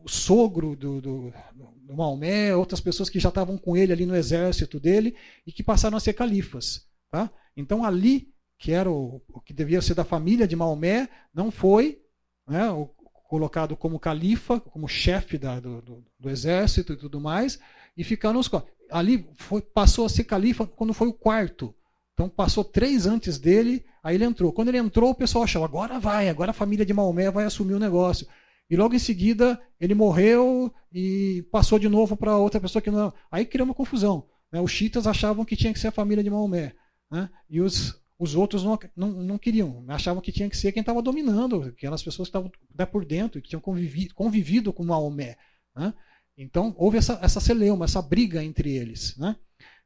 sogro 0.06 0.74
do, 0.74 1.00
do, 1.00 1.32
do 1.54 1.94
Maomé, 1.94 2.54
outras 2.54 2.80
pessoas 2.80 3.08
que 3.08 3.20
já 3.20 3.28
estavam 3.28 3.56
com 3.56 3.76
ele 3.76 3.92
ali 3.92 4.06
no 4.06 4.16
exército 4.16 4.80
dele 4.80 5.16
e 5.46 5.52
que 5.52 5.62
passaram 5.62 5.96
a 5.96 6.00
ser 6.00 6.14
califas. 6.14 6.86
Tá? 7.10 7.30
Então 7.56 7.84
ali, 7.84 8.32
que 8.58 8.72
era 8.72 8.90
o, 8.90 9.22
o 9.28 9.40
que 9.40 9.52
devia 9.52 9.82
ser 9.82 9.94
da 9.94 10.04
família 10.04 10.46
de 10.48 10.56
Maomé, 10.56 11.08
não 11.32 11.50
foi 11.50 12.02
né, 12.46 12.70
o, 12.70 12.86
colocado 13.28 13.76
como 13.76 13.98
califa, 13.98 14.60
como 14.60 14.88
chefe 14.88 15.38
da, 15.38 15.58
do, 15.58 15.80
do, 15.80 16.04
do, 16.18 16.30
exército 16.30 16.92
e 16.92 16.96
tudo 16.96 17.20
mais, 17.20 17.58
e 17.96 18.04
ficaram 18.04 18.38
os 18.38 18.50
ali 18.90 19.26
foi, 19.34 19.62
passou 19.62 20.04
a 20.04 20.08
ser 20.08 20.24
califa 20.24 20.66
quando 20.66 20.92
foi 20.92 21.08
o 21.08 21.14
quarto. 21.14 21.74
Então 22.14 22.28
passou 22.28 22.62
três 22.62 23.06
antes 23.06 23.38
dele, 23.38 23.84
aí 24.02 24.14
ele 24.14 24.24
entrou. 24.24 24.52
Quando 24.52 24.68
ele 24.68 24.78
entrou, 24.78 25.10
o 25.10 25.14
pessoal 25.14 25.44
achou, 25.44 25.64
agora 25.64 25.98
vai, 25.98 26.28
agora 26.28 26.50
a 26.50 26.54
família 26.54 26.84
de 26.84 26.92
Maomé 26.92 27.30
vai 27.30 27.44
assumir 27.44 27.74
o 27.74 27.78
negócio. 27.78 28.26
E 28.68 28.76
logo 28.76 28.94
em 28.94 28.98
seguida 28.98 29.60
ele 29.80 29.94
morreu 29.94 30.72
e 30.92 31.46
passou 31.50 31.78
de 31.78 31.88
novo 31.88 32.16
para 32.16 32.36
outra 32.36 32.60
pessoa 32.60 32.82
que 32.82 32.90
não. 32.90 33.12
Aí 33.30 33.44
criou 33.44 33.66
uma 33.66 33.74
confusão. 33.74 34.26
Né? 34.50 34.60
Os 34.60 34.70
chiitas 34.70 35.06
achavam 35.06 35.44
que 35.44 35.56
tinha 35.56 35.72
que 35.72 35.78
ser 35.78 35.88
a 35.88 35.92
família 35.92 36.22
de 36.22 36.30
Maomé. 36.30 36.74
Né? 37.10 37.28
E 37.48 37.60
os, 37.60 38.00
os 38.18 38.34
outros 38.34 38.62
não, 38.62 38.78
não, 38.94 39.08
não, 39.08 39.38
queriam, 39.38 39.84
achavam 39.88 40.22
que 40.22 40.32
tinha 40.32 40.48
que 40.48 40.56
ser 40.56 40.72
quem 40.72 40.80
estava 40.80 41.02
dominando, 41.02 41.62
aquelas 41.62 42.02
pessoas 42.02 42.28
que 42.28 42.30
estavam 42.30 42.50
né, 42.78 42.86
por 42.86 43.04
dentro, 43.04 43.40
que 43.40 43.48
tinham 43.48 43.60
convivido, 43.60 44.14
convivido 44.14 44.72
com 44.72 44.84
Maomé. 44.84 45.36
Né? 45.74 45.92
Então, 46.36 46.74
houve 46.78 46.98
essa, 46.98 47.18
essa 47.22 47.40
celeuma, 47.40 47.84
essa 47.86 48.00
briga 48.00 48.44
entre 48.44 48.72
eles. 48.72 49.16
Né? 49.16 49.36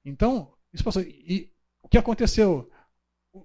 Então, 0.04 0.52
isso 0.72 0.84
passou. 0.84 1.02
E 1.02 1.50
o 1.86 1.88
que 1.88 1.96
aconteceu? 1.96 2.68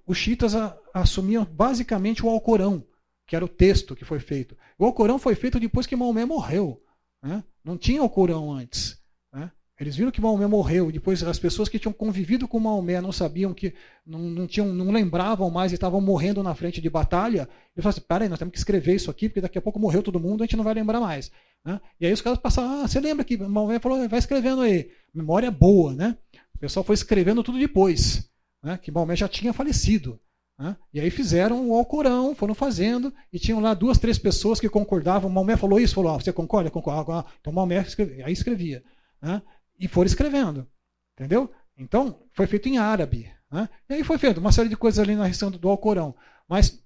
Os 0.08 0.18
chiitas 0.18 0.54
assumiam 0.96 1.46
basicamente 1.46 2.26
o 2.26 2.30
Alcorão, 2.30 2.84
que 3.28 3.36
era 3.36 3.46
o 3.46 3.48
texto 3.48 3.96
que 3.96 4.04
foi 4.04 4.20
feito. 4.20 4.58
O 4.80 4.86
Alcorão 4.86 5.20
foi 5.20 5.36
feito 5.36 5.60
depois 5.60 5.86
que 5.86 5.96
Maomé 5.96 6.26
morreu. 6.26 6.82
Né? 7.22 7.44
Não 7.64 7.78
tinha 7.78 8.02
Alcorão 8.02 8.52
antes. 8.52 9.00
Né? 9.32 9.52
Eles 9.80 9.96
viram 9.96 10.10
que 10.10 10.20
Maomé 10.20 10.48
morreu, 10.48 10.92
depois 10.92 11.22
as 11.22 11.38
pessoas 11.38 11.70
que 11.70 11.78
tinham 11.78 11.94
convivido 11.94 12.48
com 12.48 12.60
Maomé 12.60 13.00
não 13.00 13.12
sabiam 13.12 13.54
que, 13.54 13.76
não, 14.04 14.18
não, 14.18 14.48
tinham, 14.48 14.74
não 14.74 14.92
lembravam 14.92 15.52
mais 15.52 15.72
e 15.72 15.76
estavam 15.76 16.02
morrendo 16.02 16.42
na 16.42 16.56
frente 16.56 16.82
de 16.82 16.90
batalha. 16.90 17.48
E 17.78 17.82
falaram 17.82 17.98
assim: 17.98 18.08
peraí, 18.08 18.28
nós 18.28 18.40
temos 18.40 18.54
que 18.54 18.58
escrever 18.58 18.96
isso 18.96 19.12
aqui, 19.12 19.30
porque 19.30 19.42
daqui 19.42 19.60
a 19.60 19.62
pouco 19.62 19.80
morreu 19.80 20.02
todo 20.02 20.20
mundo, 20.20 20.42
a 20.42 20.48
gente 20.48 20.58
não 20.58 20.64
vai 20.64 20.74
lembrar 20.74 21.00
mais. 21.00 21.32
Né? 21.64 21.80
E 22.00 22.08
aí 22.08 22.12
os 22.12 22.22
caras 22.22 22.40
passaram: 22.40 22.82
ah, 22.82 22.88
você 22.88 23.00
lembra 23.00 23.24
que 23.24 23.38
Maomé 23.38 23.78
falou, 23.78 24.10
vai 24.10 24.18
escrevendo 24.18 24.62
aí. 24.62 24.90
Memória 25.14 25.52
boa, 25.52 25.94
né? 25.94 26.18
O 26.56 26.58
pessoal 26.58 26.84
foi 26.84 26.94
escrevendo 26.94 27.44
tudo 27.44 27.58
depois, 27.58 28.31
né? 28.64 28.78
que 28.78 28.92
Maomé 28.92 29.16
já 29.16 29.28
tinha 29.28 29.54
falecido. 29.54 30.20
Né? 30.58 30.76
E 30.94 31.00
aí 31.00 31.10
fizeram 31.10 31.70
o 31.70 31.76
Alcorão, 31.76 32.36
foram 32.36 32.54
fazendo, 32.54 33.14
e 33.32 33.40
tinham 33.40 33.60
lá 33.60 33.74
duas, 33.74 33.98
três 33.98 34.18
pessoas 34.18 34.60
que 34.60 34.70
concordavam. 34.70 35.30
Maomé 35.30 35.58
falou 35.58 35.80
isso, 35.80 35.96
falou: 35.96 36.14
ah, 36.14 36.20
você 36.20 36.32
concorda? 36.32 36.70
Concordo. 36.70 37.12
Ah, 37.12 37.26
então 37.40 37.52
Maomé 37.52 37.82
escrevia. 37.82 38.26
aí 38.26 38.34
escrevia. 38.34 38.84
Né? 39.22 39.42
e 39.82 39.88
foram 39.88 40.06
escrevendo. 40.06 40.68
Entendeu? 41.16 41.52
Então, 41.76 42.24
foi 42.34 42.46
feito 42.46 42.70
em 42.70 42.78
árabe. 42.78 43.32
Né? 43.52 43.68
E 43.90 43.96
aí 43.96 44.04
foi 44.04 44.20
feito 44.20 44.40
uma 44.40 44.52
série 44.52 44.70
de 44.70 44.78
coisas 44.78 45.00
ali 45.00 45.16
na 45.16 45.26
região 45.26 45.50
do 45.50 45.70
Alcorão. 45.70 46.16
Mas 46.48 46.80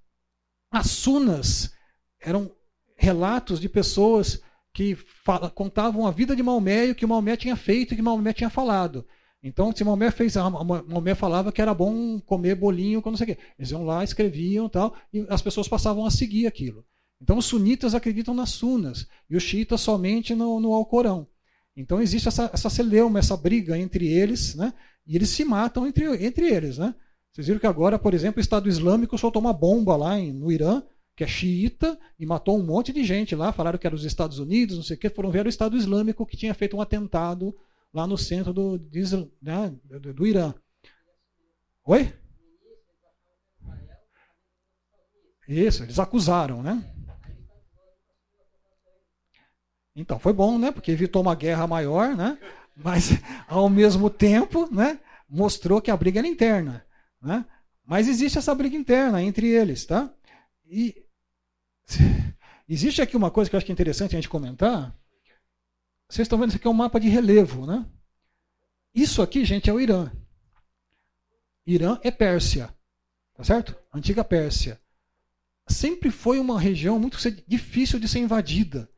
as 0.71 0.89
sunas 0.89 1.73
eram 2.19 2.49
relatos 2.95 3.59
de 3.59 3.67
pessoas 3.67 4.41
que 4.73 4.95
fala, 4.95 5.49
contavam 5.49 6.07
a 6.07 6.11
vida 6.11 6.35
de 6.35 6.41
Maomé 6.41 6.87
e 6.87 6.91
o 6.91 6.95
que 6.95 7.05
Maomé 7.05 7.35
tinha 7.35 7.55
feito 7.55 7.91
e 7.91 7.93
o 7.93 7.97
que 7.97 8.01
Maomé 8.01 8.31
tinha 8.31 8.49
falado. 8.49 9.05
Então, 9.47 9.71
se 9.73 9.83
Maomé 9.83 10.09
fez, 10.09 10.35
Maomé 10.35 11.13
falava 11.13 11.51
que 11.51 11.61
era 11.61 11.73
bom 11.73 12.19
comer 12.19 12.55
bolinho 12.55 13.01
com 13.01 13.11
não 13.11 13.17
sei 13.17 13.25
o 13.25 13.35
quê. 13.35 13.41
Eles 13.59 13.69
iam 13.69 13.85
lá, 13.85 14.03
escreviam 14.03 14.67
tal, 14.67 14.95
e 15.13 15.25
as 15.29 15.41
pessoas 15.41 15.67
passavam 15.67 16.05
a 16.05 16.09
seguir 16.11 16.47
aquilo. 16.47 16.83
Então, 17.21 17.37
os 17.37 17.45
sunitas 17.45 17.93
acreditam 17.93 18.33
nas 18.33 18.49
sunas 18.49 19.07
e 19.29 19.35
os 19.37 19.43
xiitas 19.43 19.81
somente 19.81 20.33
no, 20.33 20.59
no 20.59 20.73
Alcorão. 20.73 21.27
Então 21.75 22.01
existe 22.01 22.27
essa, 22.27 22.49
essa 22.53 22.69
celeuma, 22.69 23.19
essa 23.19 23.35
briga 23.35 23.77
entre 23.77 24.07
eles, 24.07 24.55
né? 24.55 24.73
e 25.05 25.15
eles 25.15 25.29
se 25.29 25.43
matam 25.43 25.85
entre, 25.85 26.05
entre 26.25 26.47
eles. 26.47 26.77
Né? 26.77 26.95
Vocês 27.31 27.47
viram 27.47 27.59
que 27.59 27.67
agora, 27.67 27.99
por 27.99 28.13
exemplo, 28.13 28.37
o 28.37 28.41
Estado 28.41 28.69
Islâmico 28.69 29.17
soltou 29.17 29.41
uma 29.41 29.51
bomba 29.51 29.95
lá 29.95 30.17
em, 30.17 30.31
no 30.31 30.51
Irã, 30.51 30.81
que 31.15 31.23
é 31.23 31.27
xiita, 31.27 31.99
e 32.17 32.25
matou 32.25 32.57
um 32.57 32.63
monte 32.63 32.93
de 32.93 33.03
gente 33.03 33.35
lá, 33.35 33.51
falaram 33.51 33.77
que 33.77 33.85
era 33.85 33.95
os 33.95 34.05
Estados 34.05 34.39
Unidos, 34.39 34.77
não 34.77 34.83
sei 34.83 34.95
o 34.95 34.99
que, 34.99 35.09
foram 35.09 35.31
ver 35.31 35.45
o 35.45 35.49
Estado 35.49 35.75
Islâmico 35.75 36.25
que 36.25 36.37
tinha 36.37 36.53
feito 36.53 36.77
um 36.77 36.81
atentado 36.81 37.55
lá 37.95 38.05
no 38.05 38.17
centro 38.17 38.51
do, 38.51 38.77
né, 39.41 39.73
do, 39.85 40.13
do 40.13 40.27
Irã. 40.27 40.53
Oi? 41.85 42.13
Isso, 45.47 45.83
eles 45.83 45.97
acusaram, 45.97 46.61
né? 46.61 46.83
Então, 49.95 50.19
foi 50.19 50.33
bom, 50.33 50.57
né? 50.57 50.71
Porque 50.71 50.91
evitou 50.91 51.21
uma 51.21 51.35
guerra 51.35 51.65
maior, 51.65 52.13
né? 52.17 52.37
Mas, 52.75 53.11
ao 53.47 53.69
mesmo 53.69 54.09
tempo, 54.09 54.67
né? 54.75 54.99
Mostrou 55.29 55.81
que 55.81 55.89
a 55.89 55.95
briga 55.95 56.19
era 56.19 56.27
interna, 56.27 56.85
né? 57.21 57.45
Mas 57.85 58.09
existe 58.09 58.37
essa 58.37 58.53
briga 58.53 58.75
interna 58.75 59.23
entre 59.23 59.47
eles, 59.47 59.85
tá? 59.85 60.11
E 60.65 61.05
existe 62.67 63.01
aqui 63.01 63.15
uma 63.15 63.31
coisa 63.31 63.49
que 63.49 63.55
eu 63.55 63.57
acho 63.57 63.65
que 63.65 63.71
é 63.71 63.73
interessante 63.73 64.15
a 64.15 64.19
gente 64.19 64.27
comentar. 64.27 64.93
Vocês 66.09 66.25
estão 66.25 66.37
vendo 66.37 66.49
isso 66.49 66.57
aqui 66.57 66.67
é 66.67 66.69
um 66.69 66.73
mapa 66.73 66.99
de 66.99 67.09
relevo, 67.09 67.65
né? 67.65 67.85
Isso 68.93 69.21
aqui, 69.21 69.43
gente, 69.43 69.69
é 69.69 69.73
o 69.73 69.79
Irã. 69.79 70.11
Irã 71.65 71.99
é 72.03 72.11
Pérsia, 72.11 72.73
tá 73.33 73.43
certo? 73.43 73.75
Antiga 73.93 74.23
Pérsia. 74.23 74.79
Sempre 75.67 76.11
foi 76.11 76.39
uma 76.39 76.59
região 76.59 76.99
muito 76.99 77.17
difícil 77.47 77.99
de 77.99 78.07
ser 78.07 78.19
invadida. 78.19 78.89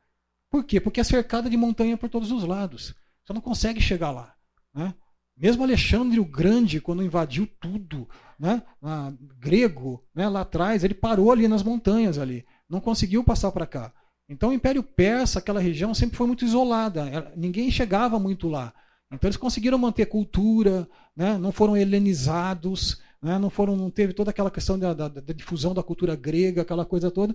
Por 0.49 0.63
quê? 0.63 0.79
Porque 0.79 0.99
é 0.99 1.03
cercada 1.03 1.49
de 1.49 1.57
montanha 1.57 1.97
por 1.97 2.09
todos 2.09 2.31
os 2.31 2.43
lados. 2.43 2.93
Você 3.25 3.33
não 3.33 3.41
consegue 3.41 3.81
chegar 3.81 4.11
lá. 4.11 4.35
Né? 4.73 4.93
Mesmo 5.35 5.63
Alexandre 5.63 6.19
o 6.19 6.25
Grande, 6.25 6.81
quando 6.81 7.03
invadiu 7.03 7.47
tudo, 7.59 8.09
né? 8.39 8.61
Ah, 8.81 9.13
grego, 9.37 10.05
né? 10.13 10.27
lá 10.27 10.41
atrás, 10.41 10.83
ele 10.83 10.93
parou 10.93 11.31
ali 11.31 11.47
nas 11.47 11.63
montanhas 11.63 12.17
ali. 12.17 12.45
Não 12.69 12.81
conseguiu 12.81 13.23
passar 13.23 13.51
para 13.51 13.67
cá. 13.67 13.93
Então 14.29 14.49
o 14.49 14.53
Império 14.53 14.83
Persa, 14.83 15.39
aquela 15.39 15.59
região, 15.59 15.93
sempre 15.93 16.17
foi 16.17 16.27
muito 16.27 16.43
isolada. 16.43 17.31
Ninguém 17.35 17.71
chegava 17.71 18.19
muito 18.19 18.49
lá. 18.49 18.73
Então 19.11 19.27
eles 19.27 19.37
conseguiram 19.37 19.77
manter 19.77 20.05
cultura, 20.07 20.87
né? 21.15 21.37
não 21.37 21.51
foram 21.51 21.77
helenizados, 21.77 23.01
né? 23.21 23.39
não 23.39 23.49
foram, 23.49 23.75
não 23.75 23.89
teve 23.89 24.13
toda 24.13 24.31
aquela 24.31 24.51
questão 24.51 24.77
da, 24.77 24.93
da, 24.93 25.07
da 25.07 25.33
difusão 25.33 25.73
da 25.73 25.81
cultura 25.81 26.15
grega, 26.15 26.61
aquela 26.61 26.85
coisa 26.85 27.09
toda. 27.09 27.33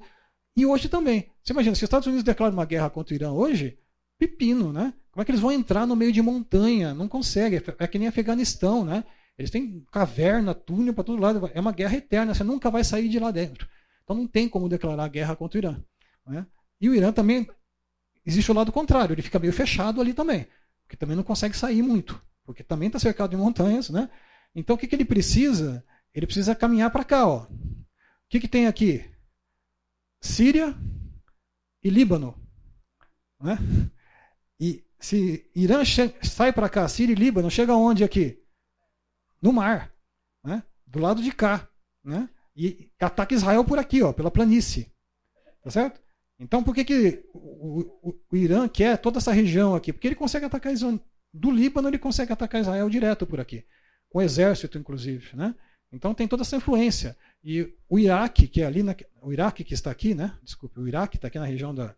E 0.55 0.67
hoje 0.67 0.89
também. 0.89 1.31
Você 1.43 1.53
imagina, 1.53 1.75
se 1.75 1.79
os 1.79 1.87
Estados 1.87 2.07
Unidos 2.07 2.25
declaram 2.25 2.53
uma 2.53 2.67
guerra 2.67 2.91
contra 2.91 3.15
o 3.15 3.17
Irã 3.17 3.33
hoje, 3.33 3.79
pepino, 4.19 4.73
né? 4.73 4.93
Como 5.11 5.23
é 5.23 5.25
que 5.25 5.31
eles 5.31 5.41
vão 5.41 5.51
entrar 5.51 5.87
no 5.87 5.97
meio 5.97 6.13
de 6.13 6.23
montanha? 6.23 6.95
Não 6.95 7.09
consegue. 7.09 7.63
É 7.79 7.87
que 7.87 7.99
nem 7.99 8.09
Afeganistão, 8.09 8.85
né? 8.85 9.05
Eles 9.37 9.51
têm 9.51 9.85
caverna, 9.91 10.55
túnel 10.55 10.95
para 10.95 11.05
todo 11.05 11.21
lado. 11.21 11.51
É 11.55 11.61
uma 11.61 11.73
guerra 11.73 11.97
eterna. 11.97 12.35
Você 12.35 12.45
nunca 12.45 12.71
vai 12.71 12.85
sair 12.85 13.09
de 13.09 13.19
lá 13.19 13.31
dentro. 13.31 13.67
Então 14.05 14.17
não 14.17 14.27
tem 14.27 14.49
como 14.49 14.69
declarar 14.69 15.09
guerra 15.09 15.35
contra 15.35 15.59
o 15.59 15.61
Irã. 15.61 15.77
Né? 16.27 16.47
E 16.83 16.89
o 16.89 16.95
Irã 16.97 17.13
também 17.13 17.49
existe 18.27 18.51
o 18.51 18.55
lado 18.55 18.73
contrário. 18.73 19.15
Ele 19.15 19.23
fica 19.23 19.39
meio 19.39 19.53
fechado 19.53 20.01
ali 20.01 20.13
também, 20.13 20.49
porque 20.83 20.97
também 20.97 21.17
não 21.17 21.23
consegue 21.23 21.57
sair 21.57 21.81
muito, 21.81 22.21
porque 22.45 22.65
também 22.65 22.89
está 22.89 22.99
cercado 22.99 23.31
de 23.31 23.37
montanhas, 23.37 23.89
né? 23.89 24.11
Então 24.53 24.75
o 24.75 24.79
que, 24.79 24.89
que 24.89 24.97
ele 24.97 25.05
precisa? 25.05 25.87
Ele 26.13 26.27
precisa 26.27 26.57
caminhar 26.57 26.91
para 26.91 27.05
cá, 27.05 27.25
ó. 27.25 27.45
O 27.45 28.29
que, 28.29 28.41
que 28.41 28.49
tem 28.49 28.67
aqui? 28.67 29.09
Síria 30.21 30.77
e 31.85 31.89
Líbano. 31.89 32.37
Né? 33.41 33.57
E 34.59 34.85
se 34.99 35.49
Irã 35.55 35.83
sai 36.23 36.53
para 36.53 36.69
cá, 36.69 36.89
Síria 36.89 37.13
e 37.13 37.17
Líbano, 37.17 37.51
chega 37.51 37.77
onde 37.77 38.03
aqui? 38.03 38.43
No 39.41 39.53
mar, 39.53 39.95
né? 40.45 40.65
do 40.87 40.99
lado 40.99 41.23
de 41.23 41.31
cá. 41.31 41.69
Né? 42.05 42.29
E 42.57 42.91
ataca 43.01 43.35
Israel 43.35 43.65
por 43.65 43.79
aqui, 43.79 44.03
ó, 44.03 44.13
pela 44.13 44.31
planície. 44.31 44.93
Tá 45.63 45.71
certo? 45.71 46.03
Então 46.43 46.63
por 46.63 46.75
que, 46.75 46.85
que 46.85 47.25
o, 47.33 47.81
o, 48.03 48.21
o 48.31 48.37
Irã 48.37 48.69
quer 48.69 48.99
toda 48.99 49.19
essa 49.19 49.33
região 49.33 49.75
aqui? 49.75 49.93
Porque 49.93 50.09
ele 50.09 50.15
consegue 50.15 50.45
atacar 50.45 50.73
Israel. 50.73 51.01
Do 51.33 51.51
Líbano 51.51 51.89
ele 51.89 51.99
consegue 51.99 52.33
atacar 52.33 52.61
Israel 52.61 52.91
direto 52.91 53.27
por 53.27 53.41
aqui. 53.41 53.65
Com 54.11 54.21
exército, 54.21 54.77
inclusive. 54.77 55.35
Né? 55.37 55.55
Então 55.93 56.13
tem 56.13 56.27
toda 56.27 56.43
essa 56.43 56.57
influência. 56.57 57.17
E 57.45 57.73
o 57.89 57.99
Iraque, 57.99 58.49
que 58.49 58.61
é 58.61 58.67
ali, 58.67 58.83
na, 58.83 58.95
o 59.23 59.33
Iraque 59.33 59.65
que 59.65 59.73
está 59.73 59.91
aqui, 59.91 60.15
né? 60.15 60.37
Desculpe, 60.43 60.81
o 60.81 60.89
Iraque 60.89 61.17
está 61.17 61.29
aqui 61.29 61.39
na 61.39 61.47
região 61.47 61.75
da, 61.75 61.95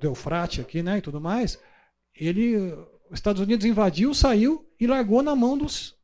do 0.00 0.06
Eufrate 0.06 0.60
aqui, 0.60 0.82
né? 0.82 0.98
E 0.98 1.02
tudo 1.02 1.20
mais. 1.20 1.60
Ele, 2.14 2.56
os 3.08 3.14
Estados 3.14 3.40
Unidos 3.40 3.64
invadiu, 3.66 4.14
saiu 4.14 4.66
e 4.80 4.86
largou 4.86 5.22
na 5.22 5.36
mão 5.36 5.56
dos 5.56 5.98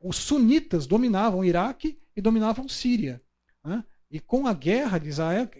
os 0.00 0.16
sunitas 0.16 0.86
dominavam 0.86 1.40
o 1.40 1.44
Iraque 1.44 1.98
e 2.14 2.20
dominavam 2.20 2.68
Síria. 2.68 3.22
Né? 3.64 3.82
E 4.14 4.20
com 4.20 4.46
a 4.46 4.54
guerra 4.54 4.98
de 4.98 5.08
Israel, 5.08 5.50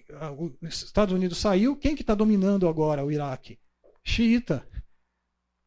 os 0.62 0.84
Estados 0.84 1.12
Unidos 1.12 1.38
saiu, 1.38 1.74
quem 1.74 1.96
que 1.96 2.02
está 2.02 2.14
dominando 2.14 2.68
agora 2.68 3.04
o 3.04 3.10
Iraque? 3.10 3.58
Xiita, 4.04 4.64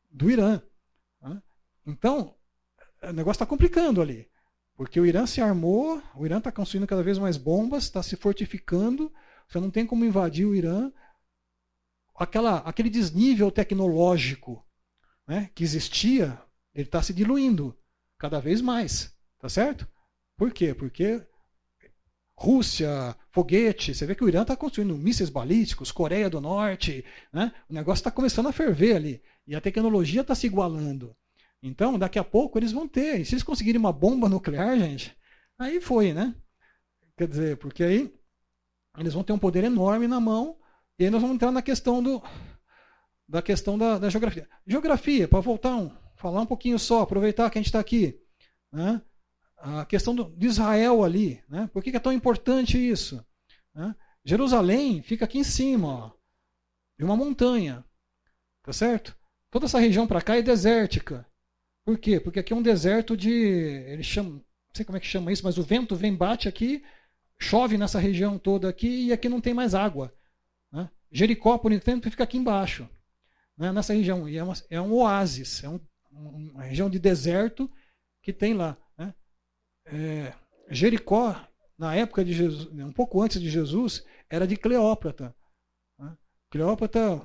do 0.09 0.31
Irã. 0.31 0.61
Né? 1.21 1.43
Então, 1.85 2.33
o 3.03 3.07
negócio 3.07 3.35
está 3.35 3.45
complicando 3.45 4.01
ali. 4.01 4.31
Porque 4.73 5.01
o 5.01 5.05
Irã 5.05 5.25
se 5.25 5.41
armou, 5.41 6.01
o 6.15 6.25
Irã 6.25 6.37
está 6.37 6.49
construindo 6.49 6.87
cada 6.87 7.03
vez 7.03 7.17
mais 7.17 7.35
bombas, 7.35 7.83
está 7.83 8.01
se 8.01 8.15
fortificando, 8.15 9.13
você 9.49 9.59
não 9.59 9.69
tem 9.69 9.85
como 9.85 10.05
invadir 10.05 10.45
o 10.45 10.55
Irã. 10.55 10.89
Aquela, 12.15 12.59
aquele 12.59 12.89
desnível 12.89 13.51
tecnológico 13.51 14.65
né, 15.27 15.51
que 15.53 15.61
existia, 15.61 16.41
ele 16.73 16.87
está 16.87 17.03
se 17.03 17.13
diluindo 17.13 17.77
cada 18.17 18.39
vez 18.39 18.61
mais. 18.61 19.13
Tá 19.39 19.49
certo? 19.49 19.85
Por 20.37 20.53
quê? 20.53 20.73
Porque 20.73 21.27
Rússia, 22.39 23.15
foguete, 23.31 23.95
você 23.95 24.05
vê 24.05 24.13
que 24.13 24.23
o 24.23 24.27
Irã 24.27 24.43
está 24.43 24.55
construindo 24.55 24.95
mísseis 24.95 25.29
balísticos, 25.29 25.91
Coreia 25.91 26.29
do 26.29 26.39
Norte, 26.39 27.03
né? 27.33 27.51
o 27.67 27.73
negócio 27.73 28.01
está 28.01 28.11
começando 28.11 28.47
a 28.47 28.51
ferver 28.51 28.95
ali. 28.95 29.23
E 29.47 29.55
a 29.55 29.61
tecnologia 29.61 30.21
está 30.21 30.35
se 30.35 30.45
igualando. 30.45 31.15
Então, 31.63 31.97
daqui 31.97 32.19
a 32.19 32.23
pouco 32.23 32.59
eles 32.59 32.71
vão 32.71 32.87
ter. 32.87 33.19
E 33.19 33.25
se 33.25 33.33
eles 33.33 33.43
conseguirem 33.43 33.79
uma 33.79 33.91
bomba 33.91 34.29
nuclear, 34.29 34.77
gente, 34.77 35.17
aí 35.57 35.81
foi, 35.81 36.13
né? 36.13 36.35
Quer 37.17 37.27
dizer, 37.27 37.57
porque 37.57 37.83
aí 37.83 38.13
eles 38.99 39.13
vão 39.13 39.23
ter 39.23 39.33
um 39.33 39.39
poder 39.39 39.63
enorme 39.63 40.07
na 40.07 40.19
mão. 40.19 40.59
E 40.99 41.05
aí 41.05 41.09
nós 41.09 41.21
vamos 41.21 41.35
entrar 41.35 41.51
na 41.51 41.63
questão 41.63 42.03
do 42.03 42.21
da 43.27 43.41
questão 43.41 43.77
da, 43.77 43.97
da 43.97 44.09
geografia. 44.09 44.47
Geografia, 44.65 45.27
para 45.27 45.39
voltar 45.41 45.75
um, 45.75 45.91
falar 46.15 46.41
um 46.41 46.45
pouquinho 46.45 46.77
só, 46.77 47.01
aproveitar 47.01 47.49
que 47.49 47.57
a 47.57 47.61
gente 47.61 47.67
está 47.67 47.79
aqui, 47.79 48.19
né? 48.71 49.01
A 49.57 49.85
questão 49.85 50.13
do, 50.13 50.25
de 50.35 50.47
Israel 50.47 51.03
ali, 51.03 51.43
né? 51.49 51.69
Por 51.73 51.83
que, 51.83 51.91
que 51.91 51.97
é 51.97 51.99
tão 51.99 52.13
importante 52.13 52.77
isso? 52.77 53.25
Né? 53.73 53.95
Jerusalém 54.23 55.01
fica 55.01 55.25
aqui 55.25 55.39
em 55.39 55.43
cima, 55.43 55.87
ó, 55.87 56.11
de 56.97 57.03
uma 57.03 57.15
montanha. 57.15 57.83
Tá 58.61 58.73
certo? 58.73 59.17
Toda 59.49 59.65
essa 59.65 59.79
região 59.79 60.05
para 60.05 60.21
cá 60.21 60.37
é 60.37 60.41
desértica. 60.41 61.25
Por 61.85 61.97
quê? 61.97 62.19
Porque 62.19 62.39
aqui 62.39 62.51
é 62.51 62.55
um 62.55 62.61
deserto 62.61 63.15
de. 63.15 63.31
Eles 63.31 64.05
chamam. 64.05 64.33
Não 64.33 64.75
sei 64.75 64.83
como 64.83 64.97
é 64.97 64.99
que 64.99 65.07
chama 65.07 65.31
isso, 65.31 65.43
mas 65.43 65.57
o 65.57 65.63
vento 65.63 65.95
vem, 65.95 66.13
bate 66.13 66.49
aqui, 66.49 66.83
chove 67.39 67.77
nessa 67.77 67.97
região 67.97 68.37
toda 68.37 68.67
aqui 68.67 69.07
e 69.07 69.13
aqui 69.13 69.29
não 69.29 69.39
tem 69.39 69.53
mais 69.53 69.73
água. 69.73 70.13
Né? 70.71 70.89
Jericó, 71.09 71.57
por 71.57 71.71
exemplo, 71.71 72.11
fica 72.11 72.25
aqui 72.25 72.37
embaixo, 72.37 72.87
né? 73.57 73.71
nessa 73.71 73.93
região. 73.93 74.27
E 74.27 74.37
é, 74.37 74.43
uma, 74.43 74.53
é 74.69 74.81
um 74.81 74.93
oásis, 74.93 75.63
é 75.63 75.69
um, 75.69 75.79
uma 76.11 76.63
região 76.63 76.89
de 76.89 76.99
deserto 76.99 77.71
que 78.21 78.33
tem 78.33 78.53
lá. 78.53 78.77
Né? 79.91 80.27
É, 80.27 80.33
Jericó, 80.69 81.35
na 81.77 81.95
época 81.95 82.23
de 82.23 82.33
Jesus, 82.33 82.67
um 82.73 82.91
pouco 82.91 83.21
antes 83.21 83.41
de 83.41 83.49
Jesus, 83.49 84.05
era 84.29 84.47
de 84.47 84.57
Cleópatra. 84.57 85.35
Né? 85.97 86.15
Cleópatra, 86.49 87.21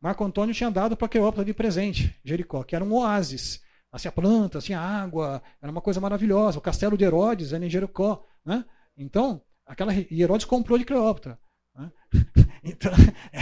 Marco 0.00 0.24
Antônio 0.24 0.54
tinha 0.54 0.70
dado 0.70 0.96
para 0.96 1.08
Cleópatra 1.08 1.44
de 1.44 1.54
presente, 1.54 2.18
Jericó, 2.24 2.62
que 2.62 2.76
era 2.76 2.84
um 2.84 2.92
oásis. 2.92 3.62
Tinha 3.96 4.10
plantas, 4.10 4.64
tinha 4.64 4.80
água, 4.80 5.40
era 5.62 5.70
uma 5.70 5.80
coisa 5.80 6.00
maravilhosa. 6.00 6.58
O 6.58 6.62
castelo 6.62 6.98
de 6.98 7.04
Herodes 7.04 7.52
era 7.52 7.64
em 7.64 7.70
Jericó. 7.70 8.26
Né? 8.44 8.64
Então, 8.96 9.40
aquela, 9.64 9.94
e 9.94 10.20
Herodes 10.20 10.44
comprou 10.44 10.76
de 10.76 10.84
Cleópatra. 10.84 11.38
Né? 11.74 11.90
Então, 12.66 12.90
é 13.30 13.40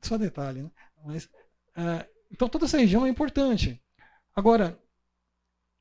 só 0.00 0.16
detalhe. 0.16 0.62
Né? 0.62 0.70
Mas, 1.04 1.28
é, 1.76 2.08
então, 2.30 2.48
toda 2.48 2.66
essa 2.66 2.78
região 2.78 3.04
é 3.04 3.08
importante. 3.08 3.82
Agora, 4.34 4.78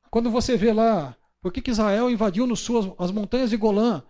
quando 0.09 0.31
você 0.31 0.57
vê 0.57 0.73
lá, 0.73 1.15
por 1.41 1.51
que, 1.53 1.61
que 1.61 1.71
Israel 1.71 2.09
invadiu 2.09 2.45
no 2.45 2.55
sul 2.55 2.79
as, 2.79 3.05
as 3.05 3.11
montanhas 3.11 3.49
de 3.49 3.57
Golã? 3.57 4.03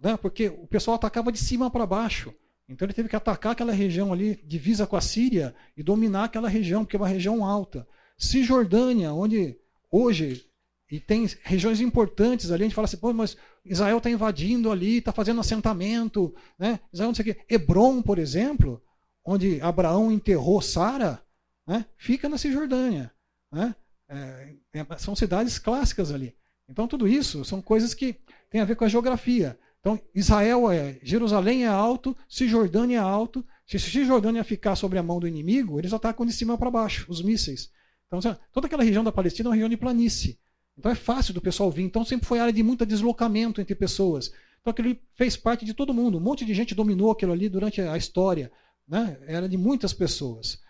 Né? 0.00 0.16
Porque 0.16 0.48
o 0.48 0.66
pessoal 0.66 0.96
atacava 0.96 1.32
de 1.32 1.38
cima 1.38 1.70
para 1.70 1.86
baixo. 1.86 2.34
Então 2.68 2.86
ele 2.86 2.94
teve 2.94 3.08
que 3.08 3.16
atacar 3.16 3.52
aquela 3.52 3.72
região 3.72 4.12
ali, 4.12 4.40
divisa 4.44 4.86
com 4.86 4.96
a 4.96 5.00
Síria, 5.00 5.54
e 5.76 5.82
dominar 5.82 6.24
aquela 6.24 6.48
região, 6.48 6.84
porque 6.84 6.96
é 6.96 7.00
uma 7.00 7.08
região 7.08 7.44
alta. 7.44 7.86
Cisjordânia, 8.16 9.12
onde 9.12 9.58
hoje 9.90 10.46
e 10.90 11.00
tem 11.00 11.28
regiões 11.42 11.80
importantes 11.80 12.50
ali, 12.50 12.62
a 12.62 12.66
gente 12.66 12.74
fala 12.74 12.84
assim, 12.84 12.96
Pô, 12.96 13.12
mas 13.12 13.36
Israel 13.64 13.98
está 13.98 14.10
invadindo 14.10 14.70
ali, 14.70 14.98
está 14.98 15.12
fazendo 15.12 15.40
assentamento, 15.40 16.34
né? 16.58 16.78
Israel 16.92 17.08
não 17.08 17.14
sei 17.14 17.30
o 17.30 17.34
quê. 17.34 17.44
Hebron, 17.48 18.02
por 18.02 18.18
exemplo, 18.18 18.82
onde 19.24 19.60
Abraão 19.60 20.12
enterrou 20.12 20.60
Sara, 20.60 21.22
né? 21.66 21.86
fica 21.96 22.28
na 22.28 22.38
Cisjordânia. 22.38 23.10
Né? 23.50 23.74
É, 24.08 24.54
é, 24.74 24.98
são 24.98 25.16
cidades 25.16 25.58
clássicas 25.58 26.12
ali. 26.12 26.36
Então 26.68 26.88
tudo 26.88 27.06
isso 27.06 27.44
são 27.44 27.60
coisas 27.60 27.94
que 27.94 28.16
têm 28.50 28.60
a 28.60 28.64
ver 28.64 28.76
com 28.76 28.84
a 28.84 28.88
geografia. 28.88 29.58
Então 29.80 30.00
Israel 30.14 30.70
é, 30.70 30.98
Jerusalém 31.02 31.64
é 31.64 31.68
alto, 31.68 32.16
Cisjordânia 32.28 32.96
é 32.96 33.00
alto. 33.00 33.44
Se 33.66 33.78
Cisjordânia 33.78 34.42
ficar 34.44 34.76
sobre 34.76 34.98
a 34.98 35.02
mão 35.02 35.20
do 35.20 35.28
inimigo, 35.28 35.78
eles 35.78 35.92
atacam 35.92 36.24
de 36.24 36.32
cima 36.32 36.56
para 36.56 36.70
baixo, 36.70 37.06
os 37.08 37.22
mísseis. 37.22 37.70
Então 38.06 38.20
toda 38.52 38.66
aquela 38.66 38.82
região 38.82 39.04
da 39.04 39.12
Palestina 39.12 39.48
é 39.48 39.50
uma 39.50 39.54
região 39.54 39.68
de 39.68 39.76
planície. 39.76 40.38
Então 40.76 40.90
é 40.90 40.94
fácil 40.94 41.34
do 41.34 41.40
pessoal 41.40 41.70
vir. 41.70 41.82
Então 41.82 42.04
sempre 42.04 42.26
foi 42.26 42.38
área 42.38 42.52
de 42.52 42.62
muito 42.62 42.84
deslocamento 42.86 43.60
entre 43.60 43.74
pessoas. 43.74 44.32
Então 44.60 44.70
aquilo 44.70 44.96
fez 45.14 45.36
parte 45.36 45.64
de 45.64 45.74
todo 45.74 45.94
mundo. 45.94 46.16
Um 46.16 46.20
monte 46.22 46.44
de 46.44 46.54
gente 46.54 46.74
dominou 46.74 47.10
aquilo 47.10 47.32
ali 47.32 47.48
durante 47.48 47.80
a 47.80 47.96
história. 47.96 48.50
Né? 48.88 49.18
Era 49.26 49.48
de 49.48 49.56
muitas 49.56 49.92
pessoas. 49.92 50.62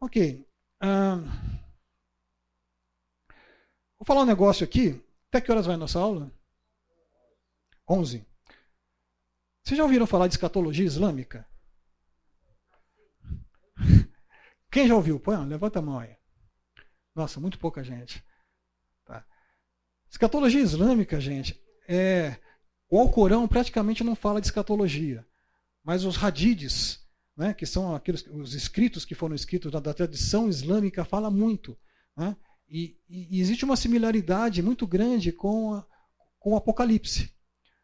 Ok. 0.00 0.46
Ah, 0.80 1.16
vou 3.98 4.06
falar 4.06 4.22
um 4.22 4.26
negócio 4.26 4.64
aqui. 4.64 5.00
Até 5.28 5.40
que 5.40 5.50
horas 5.50 5.66
vai 5.66 5.74
a 5.74 5.78
nossa 5.78 5.98
aula? 5.98 6.32
11. 7.88 8.26
Vocês 9.62 9.76
já 9.76 9.84
ouviram 9.84 10.06
falar 10.06 10.26
de 10.26 10.34
escatologia 10.34 10.86
islâmica? 10.86 11.46
Quem 14.70 14.88
já 14.88 14.94
ouviu? 14.94 15.20
Põe, 15.20 15.44
levanta 15.46 15.78
a 15.78 15.82
mão 15.82 15.98
aí. 15.98 16.16
Nossa, 17.14 17.40
muito 17.40 17.58
pouca 17.58 17.82
gente. 17.82 18.24
Escatologia 20.10 20.60
islâmica, 20.60 21.20
gente, 21.20 21.60
é, 21.86 22.36
o 22.90 22.98
Alcorão 22.98 23.46
praticamente 23.46 24.02
não 24.02 24.16
fala 24.16 24.40
de 24.40 24.46
escatologia, 24.46 25.26
mas 25.84 26.04
os 26.04 26.22
hadiths, 26.22 27.06
né, 27.36 27.52
que 27.52 27.66
são 27.66 27.94
aqueles 27.94 28.26
os 28.26 28.54
escritos 28.54 29.04
que 29.04 29.14
foram 29.14 29.34
escritos 29.34 29.70
da, 29.70 29.80
da 29.80 29.92
tradição 29.92 30.48
islâmica, 30.48 31.04
fala 31.04 31.30
muito. 31.30 31.78
Né, 32.16 32.34
e, 32.68 33.00
e, 33.08 33.40
existe 33.40 33.64
uma 33.64 33.76
similaridade 33.76 34.62
muito 34.62 34.86
grande 34.86 35.32
com, 35.32 35.74
a, 35.74 35.86
com 36.38 36.52
o 36.52 36.56
Apocalipse. 36.56 37.32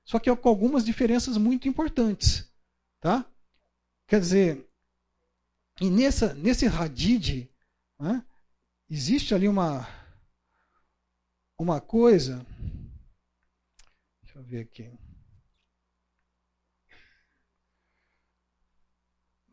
Só 0.04 0.18
que 0.18 0.34
com 0.36 0.48
algumas 0.48 0.84
diferenças 0.84 1.36
muito 1.38 1.66
importantes. 1.68 2.52
Tá? 3.00 3.24
Quer 4.06 4.20
dizer, 4.20 4.68
e 5.80 5.88
nessa, 5.90 6.34
nesse 6.34 6.66
hadith, 6.66 7.50
né, 7.98 8.24
existe 8.88 9.34
ali 9.34 9.48
uma, 9.48 9.88
uma 11.58 11.80
coisa. 11.80 12.44
Deixa 14.22 14.38
eu 14.38 14.42
ver 14.42 14.60
aqui. 14.60 14.92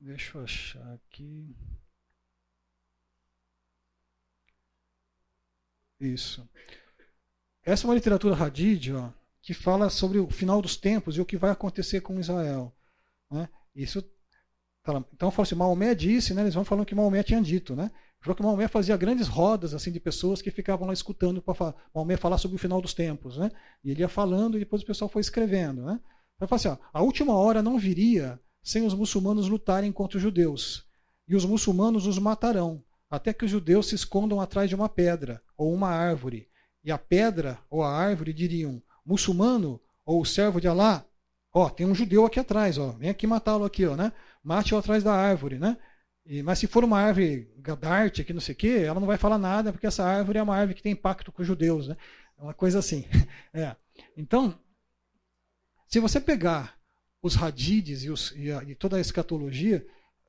Deixa 0.01 0.37
eu 0.37 0.43
achar 0.43 0.93
aqui. 0.93 1.55
Isso. 6.01 6.47
Essa 7.63 7.85
é 7.85 7.87
uma 7.87 7.95
literatura 7.95 8.35
Hadid, 8.35 8.91
ó, 8.93 9.09
que 9.41 9.53
fala 9.53 9.89
sobre 9.89 10.17
o 10.19 10.29
final 10.29 10.61
dos 10.61 10.75
tempos 10.75 11.15
e 11.15 11.21
o 11.21 11.25
que 11.25 11.37
vai 11.37 11.51
acontecer 11.51 12.01
com 12.01 12.19
Israel. 12.19 12.75
Né? 13.29 13.47
Isso, 13.75 14.01
tá 14.83 15.03
então, 15.13 15.27
eu 15.27 15.31
falo 15.31 15.43
assim, 15.43 15.55
Maomé 15.55 15.93
disse, 15.93 16.33
né, 16.33 16.41
eles 16.41 16.55
vão 16.55 16.65
falando 16.65 16.85
que 16.85 16.95
Maomé 16.95 17.21
tinha 17.21 17.41
dito, 17.41 17.75
né? 17.75 17.91
Falou 18.21 18.35
que 18.35 18.43
Maomé 18.43 18.67
fazia 18.67 18.95
grandes 18.95 19.27
rodas 19.27 19.73
assim 19.73 19.91
de 19.91 19.99
pessoas 19.99 20.43
que 20.43 20.51
ficavam 20.51 20.85
lá 20.85 20.93
escutando 20.93 21.41
para 21.41 21.73
Maomé 21.93 22.17
falar 22.17 22.37
sobre 22.37 22.55
o 22.55 22.59
final 22.59 22.79
dos 22.79 22.93
tempos. 22.93 23.35
Né? 23.35 23.51
E 23.83 23.89
ele 23.89 24.01
ia 24.01 24.07
falando 24.07 24.57
e 24.57 24.59
depois 24.59 24.83
o 24.83 24.85
pessoal 24.85 25.09
foi 25.09 25.21
escrevendo. 25.21 25.81
Né? 25.81 25.99
Ele 26.39 26.47
falou 26.47 26.57
assim: 26.57 26.67
ó, 26.67 26.77
a 26.93 27.01
última 27.01 27.33
hora 27.33 27.63
não 27.63 27.79
viria 27.79 28.39
sem 28.61 28.85
os 28.85 28.93
muçulmanos 28.93 29.47
lutarem 29.47 29.91
contra 29.91 30.17
os 30.17 30.21
judeus. 30.21 30.85
E 31.27 31.35
os 31.35 31.45
muçulmanos 31.45 32.05
os 32.05 32.19
matarão, 32.19 32.83
até 33.11 33.33
que 33.33 33.45
os 33.45 33.51
judeus 33.51 33.89
se 33.89 33.95
escondam 33.95 34.39
atrás 34.39 34.69
de 34.69 34.75
uma 34.75 34.87
pedra 34.87 35.43
ou 35.57 35.73
uma 35.73 35.89
árvore. 35.89 36.47
E 36.83 36.91
a 36.91 36.97
pedra 36.97 37.59
ou 37.69 37.83
a 37.83 37.91
árvore 37.93 38.33
diriam: 38.33 38.81
muçulmano 39.05 39.79
ou 40.05 40.23
servo 40.25 40.61
de 40.61 40.67
Alá, 40.67 41.05
ó, 41.53 41.69
tem 41.69 41.85
um 41.85 41.93
judeu 41.93 42.25
aqui 42.25 42.39
atrás, 42.39 42.77
ó, 42.77 42.93
vem 42.93 43.09
aqui 43.09 43.27
matá-lo 43.27 43.65
aqui, 43.65 43.85
ó, 43.85 43.95
né? 43.95 44.13
Mate-o 44.43 44.77
atrás 44.77 45.03
da 45.03 45.13
árvore, 45.13 45.59
né? 45.59 45.77
E, 46.25 46.41
mas 46.41 46.59
se 46.59 46.67
for 46.67 46.83
uma 46.83 46.99
árvore 46.99 47.51
gadarte, 47.57 48.23
que 48.23 48.33
não 48.33 48.41
sei 48.41 48.53
o 48.53 48.57
quê, 48.57 48.83
ela 48.85 48.99
não 48.99 49.07
vai 49.07 49.17
falar 49.17 49.37
nada, 49.37 49.71
porque 49.71 49.87
essa 49.87 50.03
árvore 50.03 50.39
é 50.39 50.43
uma 50.43 50.55
árvore 50.55 50.75
que 50.75 50.83
tem 50.83 50.93
impacto 50.93 51.31
com 51.31 51.41
os 51.41 51.47
judeus. 51.47 51.87
Né? 51.87 51.97
É 52.37 52.41
uma 52.41 52.53
coisa 52.53 52.79
assim. 52.79 53.05
É. 53.53 53.75
Então, 54.15 54.57
se 55.87 55.99
você 55.99 56.21
pegar 56.21 56.79
os 57.21 57.35
radides 57.35 58.03
e, 58.03 58.09
os, 58.09 58.31
e, 58.37 58.49
a, 58.49 58.63
e 58.63 58.73
toda 58.75 58.95
a 58.95 59.01
escatologia, 59.01 59.85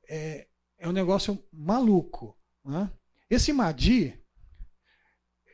é, 0.09 0.45
é 0.77 0.89
um 0.89 0.91
negócio 0.91 1.41
maluco. 1.53 2.37
Né? 2.63 2.91
Esse 3.29 3.51
Madi 3.51 4.19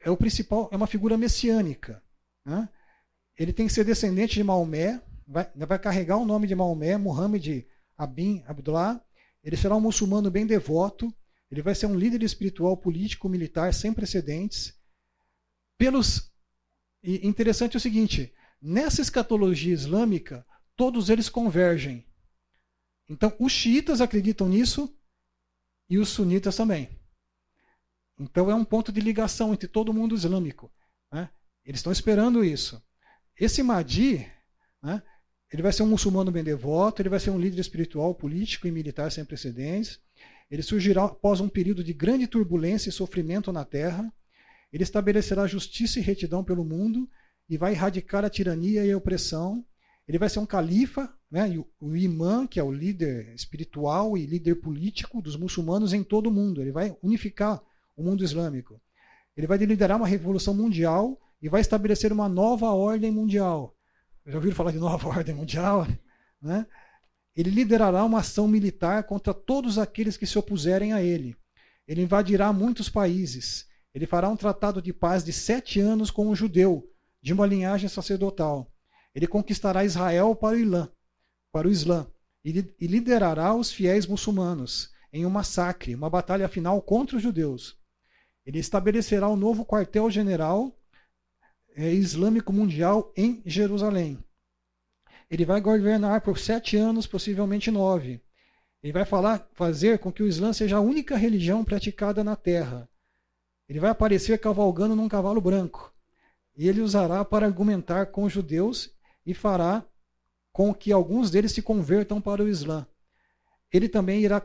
é 0.03 0.09
o 0.09 0.17
principal, 0.17 0.69
é 0.71 0.75
uma 0.75 0.87
figura 0.87 1.17
messiânica. 1.17 2.03
Né? 2.45 2.67
Ele 3.37 3.53
tem 3.53 3.67
que 3.67 3.73
ser 3.73 3.83
descendente 3.83 4.35
de 4.35 4.43
Maomé, 4.43 5.01
vai, 5.27 5.49
vai 5.55 5.79
carregar 5.79 6.17
o 6.17 6.25
nome 6.25 6.47
de 6.47 6.55
Maomé, 6.55 6.97
Muhammad 6.97 7.65
Abin 7.97 8.43
Abdullah, 8.47 9.03
ele 9.43 9.57
será 9.57 9.75
um 9.75 9.81
muçulmano 9.81 10.29
bem 10.29 10.45
devoto, 10.45 11.13
ele 11.49 11.61
vai 11.61 11.73
ser 11.73 11.85
um 11.85 11.95
líder 11.95 12.21
espiritual, 12.23 12.77
político, 12.77 13.27
militar 13.27 13.73
sem 13.73 13.93
precedentes. 13.93 14.77
Pelos 15.77 16.29
e 17.01 17.25
interessante 17.25 17.75
é 17.75 17.77
o 17.77 17.81
seguinte, 17.81 18.33
nessa 18.61 19.01
escatologia 19.01 19.73
islâmica, 19.73 20.45
todos 20.75 21.09
eles 21.09 21.29
convergem. 21.29 22.05
Então, 23.07 23.33
os 23.39 23.51
xiitas 23.51 24.01
acreditam 24.01 24.49
nisso 24.49 24.93
e 25.89 25.97
os 25.97 26.09
sunitas 26.09 26.55
também. 26.55 26.98
Então, 28.19 28.51
é 28.51 28.55
um 28.55 28.65
ponto 28.65 28.91
de 28.91 28.99
ligação 28.99 29.53
entre 29.53 29.67
todo 29.67 29.89
o 29.89 29.93
mundo 29.93 30.13
islâmico. 30.13 30.71
Né? 31.11 31.29
Eles 31.65 31.79
estão 31.79 31.91
esperando 31.91 32.43
isso. 32.43 32.81
Esse 33.39 33.63
Mahdi, 33.63 34.27
né, 34.83 35.01
ele 35.51 35.63
vai 35.63 35.71
ser 35.71 35.83
um 35.83 35.87
muçulmano 35.87 36.31
bem 36.31 36.43
devoto, 36.43 37.01
ele 37.01 37.09
vai 37.09 37.19
ser 37.19 37.29
um 37.29 37.39
líder 37.39 37.59
espiritual, 37.59 38.13
político 38.13 38.67
e 38.67 38.71
militar 38.71 39.11
sem 39.11 39.23
precedentes. 39.23 39.99
Ele 40.51 40.61
surgirá 40.61 41.05
após 41.05 41.39
um 41.39 41.47
período 41.47 41.83
de 41.83 41.93
grande 41.93 42.27
turbulência 42.27 42.89
e 42.89 42.91
sofrimento 42.91 43.51
na 43.51 43.63
terra. 43.63 44.11
Ele 44.71 44.83
estabelecerá 44.83 45.47
justiça 45.47 45.99
e 45.99 46.03
retidão 46.03 46.43
pelo 46.43 46.65
mundo 46.65 47.09
e 47.49 47.57
vai 47.57 47.71
erradicar 47.71 48.25
a 48.25 48.29
tirania 48.29 48.85
e 48.85 48.91
a 48.91 48.97
opressão. 48.97 49.65
Ele 50.07 50.17
vai 50.17 50.27
ser 50.27 50.39
um 50.39 50.45
califa, 50.45 51.11
né, 51.31 51.49
e 51.49 51.59
o 51.79 51.95
imã, 51.95 52.45
que 52.45 52.59
é 52.59 52.63
o 52.63 52.71
líder 52.71 53.33
espiritual 53.33 54.17
e 54.17 54.25
líder 54.25 54.55
político 54.55 55.21
dos 55.21 55.35
muçulmanos 55.35 55.93
em 55.93 56.03
todo 56.03 56.27
o 56.27 56.31
mundo. 56.31 56.61
Ele 56.61 56.71
vai 56.71 56.95
unificar 57.01 57.61
o 58.01 58.05
mundo 58.05 58.23
islâmico. 58.23 58.79
Ele 59.35 59.47
vai 59.47 59.57
liderar 59.57 59.97
uma 59.97 60.07
revolução 60.07 60.53
mundial 60.53 61.19
e 61.41 61.47
vai 61.47 61.61
estabelecer 61.61 62.11
uma 62.11 62.27
nova 62.27 62.71
ordem 62.71 63.11
mundial 63.11 63.75
já 64.29 64.37
ouviram 64.37 64.55
falar 64.55 64.71
de 64.71 64.77
nova 64.77 65.07
ordem 65.09 65.35
mundial? 65.35 65.87
Né? 66.41 66.65
Ele 67.35 67.49
liderará 67.49 68.03
uma 68.03 68.19
ação 68.19 68.47
militar 68.47 69.03
contra 69.03 69.33
todos 69.33 69.77
aqueles 69.77 70.17
que 70.17 70.27
se 70.27 70.37
opuserem 70.37 70.93
a 70.93 71.01
ele. 71.01 71.35
ele 71.87 72.03
invadirá 72.03 72.53
muitos 72.53 72.89
países. 72.89 73.67
Ele 73.93 74.05
fará 74.05 74.29
um 74.29 74.35
tratado 74.35 74.81
de 74.81 74.93
paz 74.93 75.23
de 75.23 75.33
sete 75.33 75.79
anos 75.79 76.11
com 76.11 76.27
um 76.27 76.35
judeu, 76.35 76.87
de 77.21 77.33
uma 77.33 77.45
linhagem 77.45 77.89
sacerdotal. 77.89 78.71
Ele 79.15 79.25
conquistará 79.25 79.83
Israel 79.83 80.35
para 80.35 80.55
o 80.55 80.59
Islã, 80.59 80.89
para 81.51 81.67
o 81.67 81.71
Islã 81.71 82.07
e 82.45 82.87
liderará 82.87 83.53
os 83.53 83.71
fiéis 83.71 84.05
muçulmanos 84.05 84.91
em 85.11 85.25
um 85.25 85.29
massacre, 85.29 85.95
uma 85.95 86.09
batalha 86.09 86.47
final 86.47 86.81
contra 86.81 87.17
os 87.17 87.23
judeus. 87.23 87.78
Ele 88.45 88.59
estabelecerá 88.59 89.29
um 89.29 89.35
novo 89.35 89.65
quartel-general 89.65 90.75
é, 91.75 91.93
islâmico 91.93 92.51
mundial 92.51 93.13
em 93.15 93.41
Jerusalém. 93.45 94.23
Ele 95.29 95.45
vai 95.45 95.61
governar 95.61 96.21
por 96.21 96.39
sete 96.39 96.75
anos, 96.75 97.05
possivelmente 97.05 97.69
nove. 97.69 98.21
Ele 98.81 98.93
vai 98.93 99.05
falar, 99.05 99.47
fazer 99.53 99.99
com 99.99 100.11
que 100.11 100.23
o 100.23 100.27
Islã 100.27 100.51
seja 100.51 100.77
a 100.77 100.81
única 100.81 101.15
religião 101.15 101.63
praticada 101.63 102.23
na 102.23 102.35
Terra. 102.35 102.89
Ele 103.67 103.79
vai 103.79 103.91
aparecer 103.91 104.39
cavalgando 104.39 104.95
num 104.95 105.07
cavalo 105.07 105.39
branco. 105.39 105.93
E 106.57 106.67
ele 106.67 106.81
usará 106.81 107.23
para 107.23 107.45
argumentar 107.45 108.07
com 108.07 108.23
os 108.23 108.33
judeus 108.33 108.91
e 109.25 109.33
fará 109.33 109.85
com 110.51 110.73
que 110.73 110.91
alguns 110.91 111.29
deles 111.29 111.51
se 111.51 111.61
convertam 111.61 112.19
para 112.19 112.43
o 112.43 112.47
Islã. 112.47 112.87
Ele 113.71 113.87
também 113.87 114.21
irá 114.21 114.41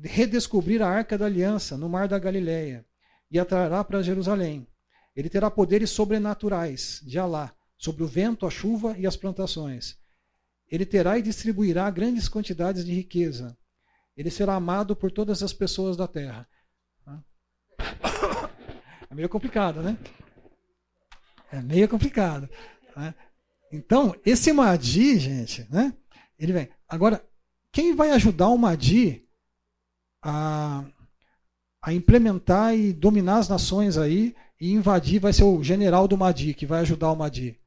redescobrir 0.00 0.80
a 0.80 0.88
Arca 0.88 1.18
da 1.18 1.26
Aliança 1.26 1.76
no 1.76 1.88
Mar 1.88 2.06
da 2.06 2.18
Galileia 2.18 2.86
e 3.32 3.38
atrará 3.38 3.82
para 3.82 4.02
Jerusalém. 4.02 4.68
Ele 5.16 5.30
terá 5.30 5.50
poderes 5.50 5.90
sobrenaturais 5.90 7.00
de 7.02 7.18
Alá 7.18 7.52
sobre 7.78 8.02
o 8.04 8.06
vento, 8.06 8.46
a 8.46 8.50
chuva 8.50 8.96
e 8.98 9.06
as 9.06 9.16
plantações. 9.16 9.96
Ele 10.70 10.86
terá 10.86 11.18
e 11.18 11.22
distribuirá 11.22 11.90
grandes 11.90 12.28
quantidades 12.28 12.84
de 12.84 12.92
riqueza. 12.92 13.56
Ele 14.16 14.30
será 14.30 14.54
amado 14.54 14.94
por 14.94 15.10
todas 15.10 15.42
as 15.42 15.52
pessoas 15.52 15.96
da 15.96 16.06
terra. 16.06 16.46
É 19.10 19.14
meio 19.14 19.28
complicado, 19.28 19.82
né? 19.82 19.98
É 21.50 21.60
meio 21.60 21.86
complicado. 21.86 22.48
Né? 22.96 23.14
Então, 23.70 24.18
esse 24.24 24.50
Madi, 24.54 25.18
gente, 25.18 25.70
né? 25.70 25.94
Ele 26.38 26.54
vem. 26.54 26.70
Agora, 26.88 27.22
quem 27.70 27.94
vai 27.94 28.10
ajudar 28.12 28.48
o 28.48 28.56
Madi 28.56 29.28
a, 30.22 30.82
a 31.82 31.92
implementar 31.92 32.74
e 32.76 32.92
dominar 32.92 33.38
as 33.38 33.48
nações 33.48 33.98
aí 33.98 34.34
e 34.60 34.72
invadir 34.72 35.18
vai 35.18 35.32
ser 35.32 35.42
o 35.42 35.62
general 35.62 36.06
do 36.06 36.16
Madi, 36.16 36.54
que 36.54 36.64
vai 36.64 36.80
ajudar 36.80 37.10
o 37.10 37.16
Madi. 37.16 37.58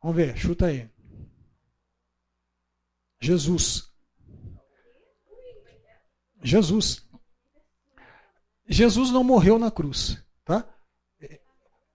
Vamos 0.00 0.16
ver, 0.16 0.36
chuta 0.36 0.66
aí. 0.66 0.88
Jesus. 3.20 3.90
Jesus. 6.40 7.04
Jesus 8.68 9.10
não 9.10 9.24
morreu 9.24 9.58
na 9.58 9.70
cruz, 9.70 10.22
tá? 10.44 10.64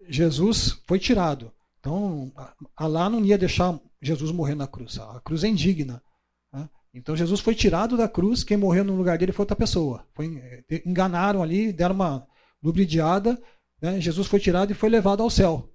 Jesus 0.10 0.82
foi 0.86 1.00
tirado. 1.00 1.54
Então, 1.80 2.32
Alá 2.76 3.10
não 3.10 3.24
ia 3.24 3.38
deixar 3.38 3.80
Jesus 4.02 4.32
morrer 4.32 4.56
na 4.56 4.68
cruz. 4.68 4.98
A 4.98 5.22
cruz 5.22 5.44
é 5.44 5.48
indigna. 5.48 6.04
Né? 6.52 6.68
Então, 6.94 7.16
Jesus 7.16 7.40
foi 7.40 7.54
tirado 7.54 7.96
da 7.96 8.08
cruz. 8.08 8.44
Quem 8.44 8.58
morreu 8.58 8.84
no 8.84 8.96
lugar 8.96 9.18
dele 9.18 9.32
foi 9.32 9.44
outra 9.44 9.56
pessoa. 9.56 10.08
Foi, 10.14 10.38
eh, 10.38 10.84
enganaram 10.86 11.44
ali, 11.44 11.72
deram 11.72 11.96
uma 11.96 12.28
lubridiada. 12.62 13.42
Né? 13.82 14.00
Jesus 14.02 14.28
foi 14.28 14.40
tirado 14.40 14.72
e 14.72 14.76
foi 14.76 14.90
levado 14.90 15.22
ao 15.22 15.30
céu. 15.30 15.72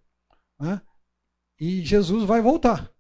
Né? 0.59 0.81
E 1.59 1.85
Jesus 1.85 2.25
vai 2.25 2.41
voltar 2.41 2.91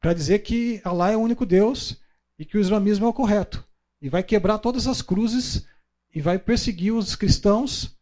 para 0.00 0.14
dizer 0.14 0.40
que 0.40 0.80
Alá 0.84 1.10
é 1.10 1.16
o 1.16 1.20
único 1.20 1.46
Deus 1.46 2.00
e 2.38 2.44
que 2.44 2.56
o 2.56 2.60
islamismo 2.60 3.06
é 3.06 3.08
o 3.08 3.14
correto. 3.14 3.66
E 4.02 4.08
vai 4.08 4.22
quebrar 4.22 4.58
todas 4.58 4.86
as 4.86 5.02
cruzes 5.02 5.66
e 6.12 6.20
vai 6.20 6.38
perseguir 6.38 6.92
os 6.92 7.14
cristãos. 7.14 7.96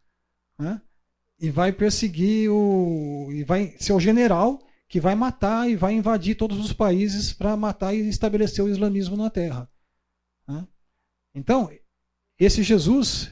Né? 0.57 0.81
e 1.39 1.49
vai 1.49 1.71
perseguir 1.71 2.49
o. 2.49 3.29
e 3.31 3.43
vai 3.43 3.73
ser 3.79 3.93
o 3.93 3.99
general 3.99 4.61
que 4.89 4.99
vai 4.99 5.13
matar 5.13 5.69
e 5.69 5.75
vai 5.75 5.93
invadir 5.93 6.35
todos 6.35 6.57
os 6.57 6.73
países 6.73 7.31
para 7.31 7.55
matar 7.55 7.93
e 7.93 8.09
estabelecer 8.09 8.65
o 8.65 8.67
islamismo 8.67 9.15
na 9.15 9.29
terra. 9.29 9.69
Né? 10.47 10.67
Então, 11.35 11.71
esse 12.39 12.63
Jesus, 12.63 13.29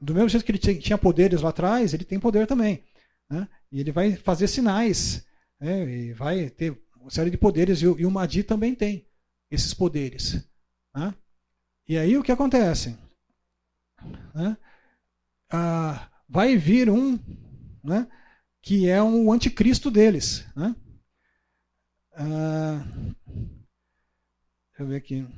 do 0.00 0.12
mesmo 0.12 0.28
jeito 0.28 0.44
que 0.44 0.50
ele 0.50 0.80
tinha 0.80 0.98
poderes 0.98 1.42
lá 1.42 1.50
atrás, 1.50 1.94
ele 1.94 2.04
tem 2.04 2.18
poder 2.18 2.48
também. 2.48 2.82
Né? 3.30 3.48
E 3.70 3.78
ele 3.78 3.92
vai 3.92 4.16
fazer 4.16 4.48
sinais, 4.48 5.24
né? 5.60 5.88
e 5.88 6.12
vai 6.12 6.50
ter 6.50 6.76
uma 7.00 7.08
série 7.08 7.30
de 7.30 7.38
poderes, 7.38 7.80
e 7.82 7.86
o, 7.86 8.08
o 8.08 8.10
Mahdi 8.10 8.42
também 8.42 8.74
tem 8.74 9.06
esses 9.48 9.72
poderes. 9.72 10.44
Né? 10.92 11.14
E 11.86 11.96
aí 11.96 12.18
o 12.18 12.22
que 12.22 12.32
acontece? 12.32 12.98
Né? 14.34 14.56
Ah, 15.48 16.10
vai 16.28 16.56
vir 16.56 16.90
um 16.90 17.16
né? 17.84 18.08
que 18.60 18.88
é 18.88 19.00
um 19.00 19.32
anticristo 19.32 19.88
deles. 19.88 20.44
Né? 20.56 20.74
Ah, 22.18 22.82
deixa 23.26 24.82
eu 24.82 24.86
ver 24.86 24.96
aqui. 24.96 25.28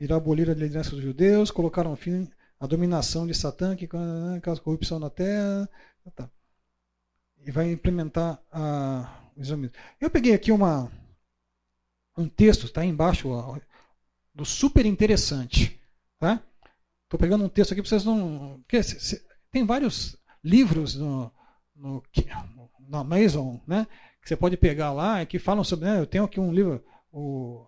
Irá 0.00 0.16
abolir 0.16 0.48
a 0.48 0.54
liderança 0.54 0.90
dos 0.92 1.02
judeus, 1.02 1.50
colocaram 1.50 1.94
fim 1.94 2.30
à 2.58 2.66
dominação 2.66 3.26
de 3.26 3.34
Satã, 3.34 3.76
que 3.76 3.86
causa 3.86 4.62
corrupção 4.62 4.98
na 4.98 5.10
terra. 5.10 5.68
Tá. 6.14 6.30
E 7.44 7.50
vai 7.50 7.70
implementar 7.70 8.42
a, 8.50 9.30
o 9.36 9.42
islamismo. 9.42 9.76
Eu 10.00 10.10
peguei 10.10 10.32
aqui 10.32 10.50
uma, 10.50 10.90
um 12.16 12.26
texto, 12.26 12.64
está 12.64 12.82
embaixo, 12.82 13.28
ó, 13.28 13.58
do 14.34 14.46
super 14.46 14.86
interessante. 14.86 15.78
Tá? 16.18 16.42
Estou 17.04 17.20
pegando 17.20 17.44
um 17.44 17.48
texto 17.50 17.72
aqui 17.72 17.82
para 17.82 17.90
vocês 17.90 18.04
não. 18.04 18.60
Porque, 18.62 18.82
se, 18.82 19.22
tem 19.50 19.66
vários 19.66 20.16
livros 20.42 20.94
no, 20.94 21.30
no, 21.76 22.02
no 22.88 22.96
Amazon, 22.96 23.58
né? 23.66 23.86
Que 24.24 24.30
você 24.30 24.36
pode 24.36 24.56
pegar 24.56 24.92
lá 24.92 25.24
que 25.26 25.38
falam 25.38 25.62
sobre. 25.62 25.84
Né, 25.84 26.00
eu 26.00 26.06
tenho 26.06 26.24
aqui 26.24 26.40
um 26.40 26.52
livro, 26.52 26.82
o, 27.12 27.66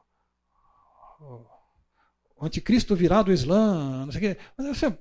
o, 1.20 2.44
Anticristo 2.44 2.96
virado 2.96 3.26
do 3.26 3.32
Islã, 3.32 4.06
não 4.06 4.12
sei 4.12 4.18
o 4.18 4.34
quê. 4.34 4.40
Mas 4.56 4.78
você, 4.78 4.98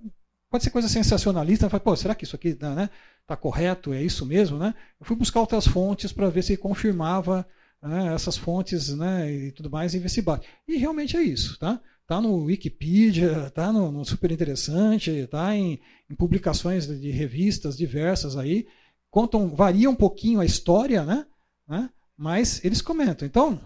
pode 0.50 0.64
ser 0.64 0.70
coisa 0.70 0.88
sensacionalista. 0.88 1.70
Fala, 1.70 1.82
Pô, 1.82 1.96
será 1.96 2.14
que 2.14 2.24
isso 2.24 2.36
aqui 2.36 2.50
está 2.50 2.76
né, 2.76 2.90
tá 3.26 3.36
correto? 3.36 3.94
É 3.94 4.02
isso 4.02 4.26
mesmo? 4.26 4.58
Né? 4.58 4.74
Eu 5.00 5.06
fui 5.06 5.16
buscar 5.16 5.40
outras 5.40 5.68
fontes 5.68 6.12
para 6.12 6.30
ver 6.30 6.44
se 6.44 6.58
confirmava 6.58 7.48
né, 7.82 8.14
essas 8.14 8.38
fontes 8.38 8.90
né, 8.96 9.32
e 9.32 9.52
tudo 9.52 9.70
mais 9.70 9.94
e 9.94 10.00
ver 10.00 10.10
se 10.10 10.22
bate. 10.22 10.48
E 10.68 10.78
realmente 10.78 11.18
é 11.18 11.22
isso. 11.22 11.60
Tá? 11.60 11.82
Está 12.02 12.22
no 12.22 12.44
Wikipedia, 12.44 13.48
está 13.48 13.74
no, 13.74 13.92
no, 13.92 14.06
Super 14.06 14.32
Interessante, 14.32 15.10
está 15.10 15.56
em, 15.56 15.80
em, 16.10 16.16
publicações 16.16 16.88
de 16.88 17.12
revistas 17.12 17.76
diversas 17.76 18.38
aí. 18.38 18.68
Contam, 19.10 19.56
varia 19.56 19.90
um 19.90 19.96
pouquinho 19.96 20.40
a 20.40 20.46
história, 20.46 21.04
né? 21.04 21.26
Né? 21.68 21.90
Mas 22.18 22.64
eles 22.64 22.82
comentam. 22.82 23.28
Então, 23.28 23.60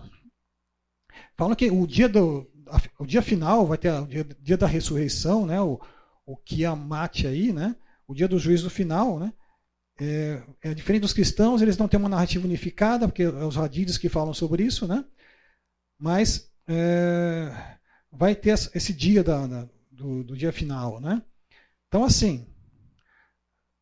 falam 1.38 1.56
que 1.56 1.70
o 1.70 1.86
dia 1.86 2.10
do 2.10 2.50
o 3.00 3.06
dia 3.06 3.22
final 3.22 3.66
vai 3.66 3.78
ter 3.78 3.92
o 3.92 4.06
dia, 4.06 4.24
dia 4.24 4.58
da 4.58 4.68
ressurreição, 4.68 5.46
né? 5.46 5.60
O, 5.62 5.80
o 6.26 6.38
Kiamat 6.38 7.26
aí, 7.26 7.52
né? 7.52 7.76
O 8.08 8.14
dia 8.14 8.28
do 8.28 8.40
juízo 8.40 8.70
final, 8.70 9.20
né? 9.20 9.34
É, 10.02 10.42
é, 10.62 10.74
diferente 10.74 11.02
dos 11.02 11.14
cristãos, 11.14 11.62
eles 11.62 11.78
não 11.78 11.88
têm 11.88 12.00
uma 12.00 12.08
narrativa 12.08 12.46
unificada, 12.46 13.08
porque 13.08 13.24
é 13.24 13.28
os 13.28 13.58
hadiths 13.58 13.98
que 13.98 14.08
falam 14.08 14.34
sobre 14.34 14.64
isso, 14.64 14.88
né? 14.88 15.04
Mas 15.98 16.50
é, 16.68 17.78
vai 18.12 18.36
ter 18.36 18.52
esse 18.74 18.94
dia 18.94 19.24
da, 19.24 19.46
da, 19.46 19.68
do, 19.92 20.24
do, 20.24 20.38
dia 20.38 20.54
final. 20.54 21.02
Né? 21.02 21.22
Então, 21.88 22.04
assim, 22.04 22.48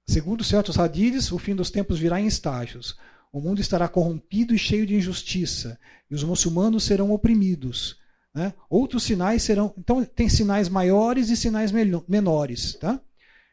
segundo 0.08 0.44
certos 0.44 0.80
hadiths, 0.80 1.32
o 1.32 1.38
fim 1.38 1.56
dos 1.56 1.70
tempos 1.70 2.00
virá 2.00 2.20
em 2.20 2.26
estágios. 2.26 2.98
O 3.38 3.40
mundo 3.40 3.62
estará 3.62 3.88
corrompido 3.88 4.52
e 4.56 4.58
cheio 4.58 4.84
de 4.84 4.96
injustiça, 4.96 5.80
e 6.10 6.16
os 6.16 6.24
muçulmanos 6.24 6.84
serão 6.84 7.12
oprimidos. 7.12 7.96
Né? 8.34 8.52
Outros 8.68 9.04
sinais 9.04 9.44
serão. 9.44 9.72
Então, 9.78 10.04
tem 10.04 10.28
sinais 10.28 10.68
maiores 10.68 11.30
e 11.30 11.38
sinais 11.38 11.72
menores. 11.72 12.74
Tá? 12.74 13.00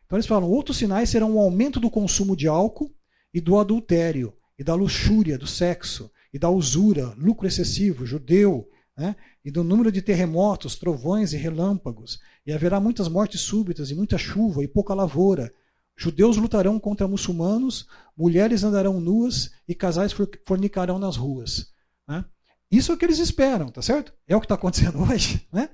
Então, 0.06 0.16
eles 0.16 0.26
falam: 0.26 0.48
outros 0.48 0.78
sinais 0.78 1.10
serão 1.10 1.34
o 1.34 1.38
aumento 1.38 1.78
do 1.78 1.90
consumo 1.90 2.34
de 2.34 2.48
álcool 2.48 2.90
e 3.32 3.42
do 3.42 3.58
adultério, 3.58 4.32
e 4.58 4.64
da 4.64 4.74
luxúria, 4.74 5.36
do 5.36 5.46
sexo, 5.46 6.10
e 6.32 6.38
da 6.38 6.48
usura, 6.48 7.12
lucro 7.18 7.46
excessivo, 7.46 8.06
judeu, 8.06 8.66
né? 8.96 9.14
e 9.44 9.50
do 9.50 9.62
número 9.62 9.92
de 9.92 10.00
terremotos, 10.00 10.76
trovões 10.76 11.34
e 11.34 11.36
relâmpagos, 11.36 12.18
e 12.46 12.54
haverá 12.54 12.80
muitas 12.80 13.06
mortes 13.06 13.42
súbitas, 13.42 13.90
e 13.90 13.94
muita 13.94 14.16
chuva, 14.16 14.64
e 14.64 14.66
pouca 14.66 14.94
lavoura. 14.94 15.52
Judeus 15.96 16.36
lutarão 16.36 16.78
contra 16.78 17.06
muçulmanos, 17.06 17.86
mulheres 18.16 18.64
andarão 18.64 19.00
nuas, 19.00 19.52
e 19.68 19.74
casais 19.74 20.12
fornicarão 20.46 20.98
nas 20.98 21.16
ruas. 21.16 21.72
Né? 22.06 22.24
Isso 22.70 22.90
é 22.90 22.94
o 22.94 22.98
que 22.98 23.04
eles 23.04 23.18
esperam, 23.18 23.70
tá 23.70 23.80
certo? 23.80 24.12
É 24.26 24.36
o 24.36 24.40
que 24.40 24.46
está 24.46 24.56
acontecendo 24.56 25.00
hoje. 25.08 25.46
Né? 25.52 25.68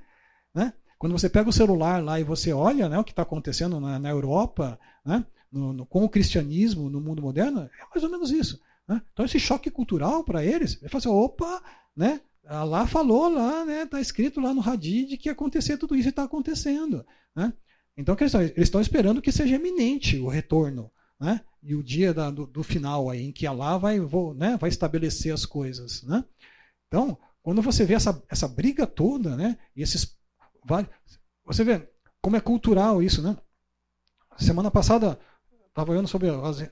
Né? 0.55 0.73
Quando 0.99 1.13
você 1.13 1.29
pega 1.29 1.49
o 1.49 1.53
celular 1.53 2.03
lá 2.03 2.21
e 2.21 2.25
você 2.25 2.53
olha 2.53 2.89
né, 2.89 2.99
o 2.99 3.05
que 3.05 3.13
está 3.13 3.23
acontecendo 3.23 3.81
na, 3.81 3.99
na 3.99 4.11
Europa, 4.11 4.79
né, 5.05 5.25
no, 5.51 5.73
no, 5.73 5.87
com 5.87 6.05
o 6.05 6.09
cristianismo 6.09 6.91
no 6.91 7.01
mundo 7.01 7.23
moderno, 7.23 7.63
é 7.63 7.71
mais 7.91 8.05
ou 8.05 8.11
menos 8.11 8.31
isso. 8.31 8.61
Né? 8.87 9.01
Então, 9.13 9.25
esse 9.25 9.41
choque 9.41 9.71
cultural 9.71 10.25
para 10.25 10.45
eles, 10.45 10.77
ele 10.81 10.91
fala 10.91 10.99
assim: 10.99 11.09
opa, 11.09 11.63
né? 11.97 12.21
lá 12.45 12.87
falou 12.87 13.29
lá, 13.29 13.65
né? 13.65 13.83
Está 13.83 14.01
escrito 14.01 14.41
lá 14.41 14.53
no 14.53 14.61
Hadid 14.61 15.17
que 15.17 15.29
ia 15.29 15.33
acontecer 15.33 15.77
tudo 15.77 15.95
isso 15.95 16.09
e 16.09 16.11
está 16.11 16.25
acontecendo. 16.25 17.07
Né? 17.35 17.53
Então 17.97 18.17
eles 18.19 18.35
estão 18.57 18.81
esperando 18.81 19.21
que 19.21 19.33
seja 19.33 19.57
eminente 19.57 20.19
o 20.19 20.29
retorno. 20.29 20.91
Né? 21.19 21.41
E 21.63 21.75
o 21.75 21.83
dia 21.83 22.15
da, 22.15 22.31
do, 22.31 22.47
do, 22.47 22.63
final 22.63 23.11
aí, 23.11 23.23
em 23.23 23.33
que 23.33 23.47
Allah 23.47 23.77
vai, 23.77 24.01
vou, 24.01 24.33
né, 24.33 24.57
vai 24.57 24.71
estabelecer 24.71 25.35
as 25.35 25.45
coisas. 25.45 26.03
Né? 26.03 26.25
Então, 26.89 27.19
quando 27.43 27.61
você 27.61 27.85
vê 27.85 27.93
essa, 27.93 28.23
essa 28.29 28.49
briga 28.49 28.87
toda, 28.87 29.37
né, 29.37 29.59
e 29.77 29.83
esses 29.83 30.19
você 31.45 31.65
vê 31.65 31.89
como 32.21 32.37
é 32.37 32.41
cultural 32.41 33.03
isso, 33.03 33.23
né? 33.23 33.37
Semana 34.39 34.71
passada 34.71 35.19
estava 35.69 35.93
olhando 35.93 36.09
sobre 36.09 36.29
as, 36.29 36.71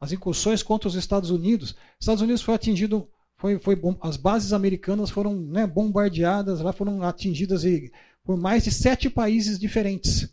as 0.00 0.12
incursões 0.12 0.62
contra 0.62 0.88
os 0.88 0.94
Estados 0.94 1.30
Unidos. 1.30 1.70
Os 1.70 1.76
Estados 2.00 2.22
Unidos 2.22 2.42
foi 2.42 2.54
atingido, 2.54 3.08
foi, 3.36 3.58
foi 3.58 3.80
as 4.02 4.16
bases 4.16 4.52
americanas 4.52 5.10
foram 5.10 5.34
né, 5.34 5.66
bombardeadas, 5.66 6.60
lá 6.60 6.72
foram 6.72 7.02
atingidas 7.02 7.64
e, 7.64 7.92
por 8.26 8.36
mais 8.36 8.64
de 8.64 8.72
sete 8.72 9.08
países 9.08 9.56
diferentes, 9.56 10.28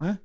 né? 0.00 0.18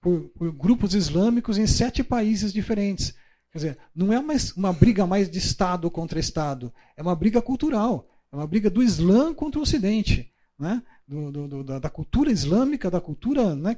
por, 0.00 0.28
por 0.28 0.52
grupos 0.52 0.94
islâmicos 0.94 1.58
em 1.58 1.66
sete 1.66 2.04
países 2.04 2.52
diferentes. 2.52 3.12
Quer 3.50 3.58
dizer, 3.58 3.78
não 3.92 4.12
é 4.12 4.22
mais 4.22 4.52
uma 4.52 4.72
briga 4.72 5.04
mais 5.04 5.28
de 5.28 5.38
Estado 5.38 5.90
contra 5.90 6.20
Estado, 6.20 6.72
é 6.96 7.02
uma 7.02 7.16
briga 7.16 7.42
cultural, 7.42 8.08
é 8.30 8.36
uma 8.36 8.46
briga 8.46 8.70
do 8.70 8.82
Islã 8.82 9.34
contra 9.34 9.58
o 9.58 9.62
Ocidente, 9.64 10.32
né? 10.56 10.80
do, 11.08 11.32
do, 11.32 11.48
do, 11.48 11.80
da, 11.80 11.90
cultura 11.90 12.30
islâmica, 12.30 12.88
da 12.88 13.00
cultura, 13.00 13.56
né? 13.56 13.76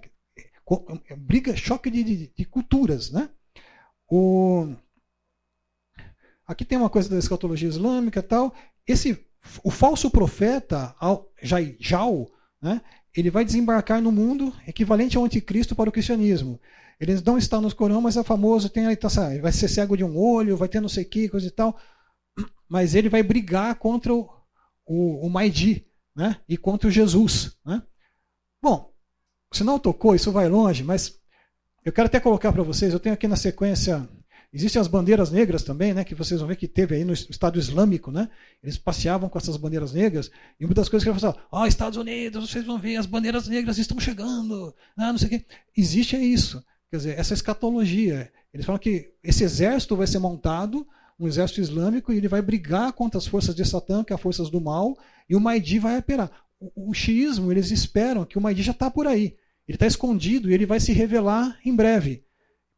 É 1.08 1.16
briga, 1.16 1.56
choque 1.56 1.90
de, 1.90 2.04
de, 2.04 2.32
de 2.36 2.44
culturas, 2.44 3.10
né? 3.10 3.30
O... 4.06 4.74
Aqui 6.46 6.64
tem 6.64 6.76
uma 6.76 6.90
coisa 6.90 7.08
da 7.08 7.18
escatologia 7.18 7.68
islâmica 7.68 8.22
tal. 8.22 8.54
Esse, 8.86 9.26
o 9.64 9.70
falso 9.70 10.10
profeta, 10.10 10.94
Jal, 11.78 12.28
né, 12.60 12.80
ele 13.14 13.30
vai 13.30 13.44
desembarcar 13.44 14.00
no 14.00 14.12
mundo 14.12 14.54
equivalente 14.66 15.16
ao 15.16 15.24
anticristo 15.24 15.74
para 15.74 15.88
o 15.88 15.92
cristianismo. 15.92 16.60
Ele 17.00 17.20
não 17.24 17.38
está 17.38 17.60
nos 17.60 17.72
Corão, 17.72 18.00
mas 18.00 18.16
é 18.16 18.22
famoso, 18.22 18.68
tem 18.68 18.86
aí, 18.86 18.96
tá, 18.96 19.08
vai 19.40 19.52
ser 19.52 19.68
cego 19.68 19.96
de 19.96 20.04
um 20.04 20.16
olho, 20.18 20.56
vai 20.56 20.68
ter 20.68 20.80
não 20.80 20.88
sei 20.88 21.04
o 21.04 21.08
que, 21.08 21.28
coisa 21.28 21.46
e 21.46 21.50
tal. 21.50 21.78
Mas 22.68 22.94
ele 22.94 23.08
vai 23.08 23.20
brigar 23.20 23.74
contra 23.76 24.14
o, 24.14 24.30
o, 24.86 25.26
o 25.26 25.30
Maidi 25.30 25.84
né, 26.14 26.36
e 26.48 26.56
contra 26.56 26.88
o 26.88 26.90
Jesus. 26.90 27.56
Né? 27.64 27.82
Bom, 28.62 28.92
se 29.52 29.64
não 29.64 29.78
tocou, 29.78 30.14
isso 30.14 30.30
vai 30.30 30.48
longe, 30.48 30.84
mas 30.84 31.18
eu 31.84 31.92
quero 31.92 32.06
até 32.06 32.20
colocar 32.20 32.52
para 32.52 32.62
vocês, 32.62 32.92
eu 32.92 33.00
tenho 33.00 33.14
aqui 33.14 33.26
na 33.26 33.34
sequência, 33.36 34.08
existem 34.52 34.80
as 34.80 34.88
bandeiras 34.88 35.30
negras 35.30 35.62
também, 35.62 35.94
né, 35.94 36.04
que 36.04 36.14
vocês 36.14 36.40
vão 36.40 36.48
ver 36.48 36.56
que 36.56 36.66
teve 36.66 36.96
aí 36.96 37.04
no 37.04 37.12
Estado 37.12 37.58
Islâmico, 37.58 38.10
né? 38.10 38.28
Eles 38.62 38.76
passeavam 38.76 39.28
com 39.28 39.38
essas 39.38 39.56
bandeiras 39.56 39.92
negras, 39.92 40.30
e 40.58 40.64
uma 40.64 40.74
das 40.74 40.88
coisas 40.88 41.04
que 41.04 41.10
eu 41.10 41.14
falo, 41.14 41.36
ó, 41.50 41.62
oh, 41.62 41.66
Estados 41.66 41.96
Unidos, 41.96 42.50
vocês 42.50 42.64
vão 42.64 42.78
ver, 42.78 42.96
as 42.96 43.06
bandeiras 43.06 43.46
negras 43.46 43.78
estão 43.78 44.00
chegando, 44.00 44.74
ah, 44.96 45.12
não 45.12 45.18
sei 45.18 45.28
o 45.28 45.30
quê. 45.30 45.44
Existe 45.76 46.16
é 46.16 46.20
isso, 46.20 46.64
quer 46.90 46.96
dizer, 46.96 47.18
essa 47.18 47.34
escatologia. 47.34 48.32
Eles 48.52 48.66
falam 48.66 48.80
que 48.80 49.12
esse 49.22 49.44
exército 49.44 49.96
vai 49.96 50.06
ser 50.06 50.18
montado, 50.18 50.86
um 51.18 51.28
exército 51.28 51.60
islâmico, 51.60 52.12
e 52.12 52.16
ele 52.16 52.28
vai 52.28 52.42
brigar 52.42 52.92
contra 52.92 53.18
as 53.18 53.26
forças 53.26 53.54
de 53.54 53.64
Satã, 53.64 54.02
que 54.02 54.12
é 54.12 54.16
as 54.16 54.22
forças 54.22 54.50
do 54.50 54.60
mal, 54.60 54.96
e 55.28 55.36
o 55.36 55.40
Mahdi 55.40 55.78
vai 55.78 55.98
operar. 55.98 56.30
O, 56.58 56.90
o 56.90 56.94
xiismo, 56.94 57.52
eles 57.52 57.70
esperam 57.70 58.24
que 58.24 58.36
o 58.36 58.40
Mahdi 58.40 58.62
já 58.62 58.72
está 58.72 58.90
por 58.90 59.06
aí. 59.06 59.36
Ele 59.68 59.76
está 59.76 59.86
escondido 59.86 60.50
e 60.50 60.54
ele 60.54 60.66
vai 60.66 60.80
se 60.80 60.92
revelar 60.92 61.56
em 61.64 61.74
breve 61.76 62.24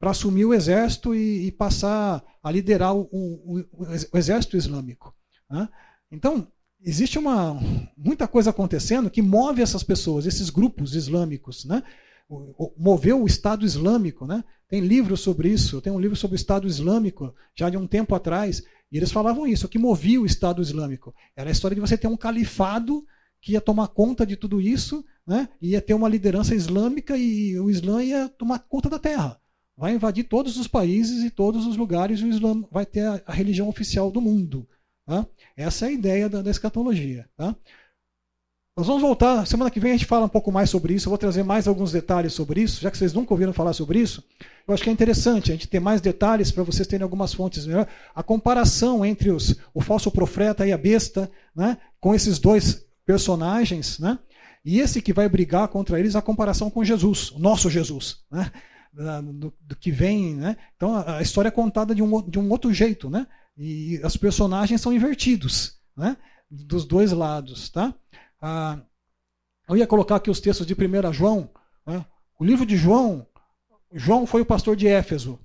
para 0.03 0.11
assumir 0.11 0.45
o 0.45 0.53
exército 0.53 1.15
e, 1.15 1.47
e 1.47 1.53
passar 1.53 2.25
a 2.43 2.51
liderar 2.51 2.93
o, 2.93 3.09
o, 3.13 3.65
o 4.13 4.19
exército 4.19 4.57
islâmico. 4.57 5.15
Né? 5.49 5.69
Então, 6.11 6.49
existe 6.83 7.21
uma, 7.21 7.57
muita 7.97 8.27
coisa 8.27 8.51
acontecendo 8.51 9.09
que 9.09 9.23
move 9.23 9.63
essas 9.63 9.85
pessoas, 9.85 10.27
esses 10.27 10.51
grupos 10.51 10.97
islâmicos. 10.97 11.65
Né? 11.65 11.85
Moveu 12.77 13.23
o 13.23 13.29
Estado 13.29 13.65
Islâmico. 13.65 14.27
Né? 14.27 14.43
Tem 14.69 14.81
livros 14.81 15.21
sobre 15.21 15.49
isso. 15.49 15.81
Tem 15.81 15.93
um 15.93 16.01
livro 16.01 16.17
sobre 16.17 16.35
o 16.35 16.37
Estado 16.43 16.67
Islâmico, 16.67 17.33
já 17.55 17.71
de 17.71 17.77
um 17.77 17.87
tempo 17.87 18.13
atrás. 18.13 18.61
E 18.91 18.97
eles 18.97 19.13
falavam 19.13 19.47
isso, 19.47 19.67
o 19.67 19.69
que 19.69 19.79
movia 19.79 20.21
o 20.21 20.27
Estado 20.27 20.61
Islâmico. 20.61 21.15
Era 21.37 21.49
a 21.49 21.53
história 21.53 21.77
de 21.77 21.81
você 21.81 21.97
ter 21.97 22.09
um 22.09 22.17
califado 22.17 23.07
que 23.41 23.53
ia 23.53 23.61
tomar 23.61 23.87
conta 23.87 24.27
de 24.27 24.35
tudo 24.35 24.61
isso, 24.61 25.05
né? 25.25 25.49
ia 25.61 25.81
ter 25.81 25.95
uma 25.95 26.09
liderança 26.09 26.57
islâmica 26.57 27.17
e 27.17 27.57
o 27.61 27.71
Islã 27.71 28.03
ia 28.03 28.29
tomar 28.29 28.59
conta 28.59 28.91
da 28.91 28.99
terra. 28.99 29.41
Vai 29.77 29.95
invadir 29.95 30.25
todos 30.25 30.57
os 30.59 30.69
países 30.69 31.25
e 31.25 31.31
todos 31.31 31.67
os 31.67 31.77
lugares 31.77 32.21
e 32.21 32.25
o 32.25 32.29
Islã 32.29 32.63
vai 32.71 32.85
ter 32.85 33.07
a, 33.27 33.33
religião 33.33 33.69
oficial 33.69 34.11
do 34.11 34.21
mundo. 34.21 34.69
Tá? 35.07 35.27
Essa 35.57 35.87
é 35.87 35.89
a 35.89 35.93
ideia 35.93 36.29
da, 36.29 36.43
da 36.43 36.51
escatologia. 36.51 37.29
Tá? 37.37 37.57
Nós 38.75 38.87
vamos 38.87 39.03
voltar, 39.03 39.47
semana 39.47 39.71
que 39.71 39.79
vem 39.79 39.93
a 39.93 39.97
gente 39.97 40.07
fala 40.07 40.25
um 40.25 40.31
pouco 40.31 40.51
mais 40.51 40.71
sobre 40.71 40.95
isso, 40.95 41.07
eu 41.07 41.11
vou 41.11 41.19
trazer 41.19 41.43
mais 41.43 41.69
alguns 41.69 41.93
detalhes 41.93 42.33
sobre 42.33 42.63
isso, 42.63 42.81
já 42.81 42.91
que 42.91 42.97
vocês 42.97 43.13
nunca 43.13 43.35
ouviram 43.35 43.53
falar 43.53 43.75
sobre 43.75 43.99
isso. 43.99 44.25
Eu 44.67 44.73
acho 44.73 44.83
que 44.83 44.89
é 44.89 44.93
interessante 44.93 45.51
a 45.51 45.55
gente 45.55 45.69
ter 45.69 45.79
mais 45.79 46.01
detalhes 46.01 46.51
para 46.51 46.63
vocês 46.63 46.89
terem 46.89 47.03
algumas 47.03 47.35
fontes 47.35 47.67
melhor. 47.67 47.87
A 48.15 48.23
comparação 48.23 49.05
entre 49.05 49.31
os, 49.31 49.57
o 49.75 49.83
falso 49.83 50.11
profeta 50.11 50.67
e 50.67 50.73
a 50.73 50.79
besta, 50.79 51.31
né, 51.55 51.77
com 52.01 52.15
esses 52.15 52.39
dois 52.39 52.83
personagens, 53.05 53.99
né, 53.99 54.19
e 54.65 54.81
esse 54.81 55.03
que 55.03 55.13
vai 55.13 55.29
brigar 55.29 55.69
contra 55.69 56.01
eles, 56.01 56.17
a 56.17 56.23
comparação 56.23 56.71
com 56.71 56.83
Jesus, 56.83 57.31
o 57.33 57.39
nosso 57.39 57.69
Jesus, 57.69 58.21
né, 58.31 58.51
do, 58.93 59.53
do 59.61 59.77
que 59.77 59.91
vem. 59.91 60.35
Né. 60.35 60.57
Então 60.77 60.95
a, 60.95 61.19
a 61.19 61.23
história 61.23 61.49
é 61.49 61.53
contada 61.53 61.95
de 61.95 62.03
um, 62.03 62.23
de 62.29 62.39
um 62.39 62.51
outro 62.51 62.73
jeito, 62.73 63.09
né, 63.09 63.27
e 63.57 64.01
os 64.05 64.17
personagens 64.17 64.81
são 64.81 64.93
invertidos, 64.93 65.79
né, 65.97 66.17
dos 66.51 66.85
dois 66.85 67.13
lados. 67.13 67.71
Tá? 67.71 67.95
Ah, 68.41 68.81
eu 69.69 69.77
ia 69.77 69.87
colocar 69.87 70.17
aqui 70.17 70.31
os 70.31 70.41
textos 70.41 70.67
de 70.67 70.75
1 70.75 71.13
João. 71.13 71.51
Né? 71.87 72.05
O 72.39 72.45
livro 72.45 72.67
de 72.67 72.77
João, 72.77 73.27
João 73.93 74.27
foi 74.27 74.43
o 74.43 74.47
pastor 74.47 74.77
de 74.77 74.87
Éfeso. 74.87 75.39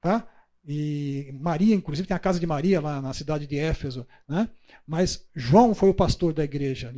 Tá? 0.00 0.26
E 0.64 1.30
Maria, 1.40 1.74
inclusive, 1.74 2.06
tem 2.06 2.16
a 2.16 2.20
casa 2.20 2.38
de 2.38 2.46
Maria 2.46 2.80
lá 2.80 3.00
na 3.00 3.12
cidade 3.12 3.46
de 3.46 3.58
Éfeso. 3.58 4.06
Né? 4.28 4.48
Mas 4.86 5.28
João 5.34 5.74
foi 5.74 5.88
o 5.90 5.94
pastor 5.94 6.32
da 6.32 6.44
igreja. 6.44 6.92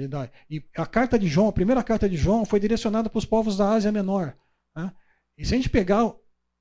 E 0.51 0.63
a 0.77 0.87
carta 0.87 1.19
de 1.19 1.27
João, 1.27 1.49
a 1.49 1.53
primeira 1.53 1.83
carta 1.83 2.09
de 2.09 2.17
João, 2.17 2.45
foi 2.45 2.61
direcionada 2.61 3.09
para 3.09 3.19
os 3.19 3.25
povos 3.25 3.57
da 3.57 3.71
Ásia 3.71 3.93
Menor. 3.93 4.37
Né? 4.77 4.93
E 5.43 5.45
se 5.45 5.55
a 5.55 5.57
gente 5.57 5.69
pegar 5.69 6.05
o 6.05 6.21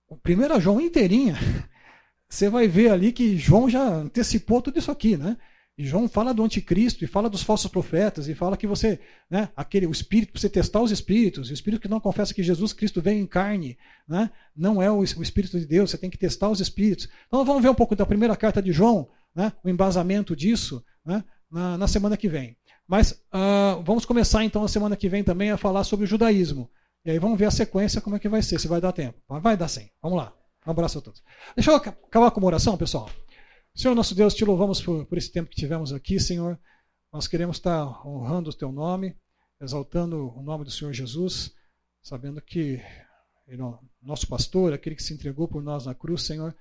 1 0.09 0.59
João 0.59 0.81
inteirinha, 0.81 1.37
você 2.27 2.49
vai 2.49 2.67
ver 2.67 2.89
ali 2.89 3.11
que 3.11 3.37
João 3.37 3.69
já 3.69 3.87
antecipou 3.87 4.59
tudo 4.59 4.79
isso 4.79 4.89
aqui. 4.89 5.15
Né? 5.15 5.37
E 5.77 5.85
João 5.85 6.09
fala 6.09 6.33
do 6.33 6.43
anticristo 6.43 7.03
e 7.03 7.07
fala 7.07 7.29
dos 7.29 7.43
falsos 7.43 7.69
profetas 7.69 8.27
e 8.27 8.33
fala 8.33 8.57
que 8.57 8.65
você, 8.65 8.99
né, 9.29 9.49
aquele 9.55 9.85
o 9.85 9.91
espírito, 9.91 10.39
você 10.39 10.49
testar 10.49 10.81
os 10.81 10.89
espíritos, 10.89 11.51
o 11.51 11.53
espírito 11.53 11.79
que 11.79 11.87
não 11.87 11.99
confessa 11.99 12.33
que 12.33 12.41
Jesus 12.41 12.73
Cristo 12.73 13.03
veio 13.03 13.19
em 13.19 13.27
carne, 13.27 13.77
né, 14.07 14.31
não 14.55 14.81
é 14.81 14.89
o, 14.89 14.97
o 14.97 15.03
espírito 15.03 15.59
de 15.59 15.67
Deus, 15.67 15.91
você 15.91 15.97
tem 15.99 16.09
que 16.09 16.17
testar 16.17 16.49
os 16.49 16.59
espíritos. 16.59 17.07
Então 17.27 17.45
vamos 17.45 17.61
ver 17.61 17.69
um 17.69 17.75
pouco 17.75 17.95
da 17.95 18.03
primeira 18.05 18.35
carta 18.35 18.63
de 18.63 18.71
João, 18.71 19.07
né, 19.35 19.53
o 19.63 19.69
embasamento 19.69 20.35
disso, 20.35 20.83
né, 21.05 21.23
na, 21.51 21.77
na 21.77 21.87
semana 21.87 22.17
que 22.17 22.27
vem. 22.27 22.57
Mas 22.87 23.11
uh, 23.11 23.83
vamos 23.83 24.05
começar 24.05 24.43
então 24.43 24.63
na 24.63 24.67
semana 24.67 24.95
que 24.95 25.07
vem 25.07 25.23
também 25.23 25.51
a 25.51 25.57
falar 25.57 25.83
sobre 25.83 26.05
o 26.05 26.09
judaísmo. 26.09 26.67
E 27.03 27.11
aí 27.11 27.19
vamos 27.19 27.37
ver 27.37 27.45
a 27.45 27.51
sequência 27.51 28.01
como 28.01 28.15
é 28.15 28.19
que 28.19 28.29
vai 28.29 28.41
ser, 28.41 28.59
se 28.59 28.67
vai 28.67 28.79
dar 28.79 28.91
tempo. 28.91 29.19
Vai 29.27 29.57
dar 29.57 29.67
sim. 29.67 29.89
Vamos 30.01 30.17
lá. 30.17 30.33
Um 30.65 30.71
abraço 30.71 30.99
a 30.99 31.01
todos. 31.01 31.23
Deixa 31.55 31.71
eu 31.71 31.75
acabar 31.75 32.29
com 32.31 32.39
uma 32.39 32.47
oração, 32.47 32.77
pessoal. 32.77 33.09
Senhor 33.73 33.95
nosso 33.95 34.13
Deus, 34.13 34.35
te 34.35 34.45
louvamos 34.45 34.81
por, 34.81 35.05
por 35.05 35.17
esse 35.17 35.31
tempo 35.31 35.49
que 35.49 35.55
tivemos 35.55 35.91
aqui, 35.91 36.19
Senhor. 36.19 36.59
Nós 37.11 37.27
queremos 37.27 37.57
estar 37.57 38.05
honrando 38.05 38.49
o 38.49 38.53
teu 38.53 38.71
nome, 38.71 39.17
exaltando 39.59 40.31
o 40.37 40.43
nome 40.43 40.63
do 40.63 40.71
Senhor 40.71 40.93
Jesus, 40.93 41.53
sabendo 42.03 42.41
que 42.41 42.81
ele 43.47 43.61
é 43.61 43.65
nosso 44.01 44.27
pastor, 44.27 44.71
aquele 44.71 44.95
que 44.95 45.03
se 45.03 45.13
entregou 45.13 45.47
por 45.47 45.63
nós 45.63 45.85
na 45.85 45.95
cruz, 45.95 46.23
Senhor. 46.23 46.55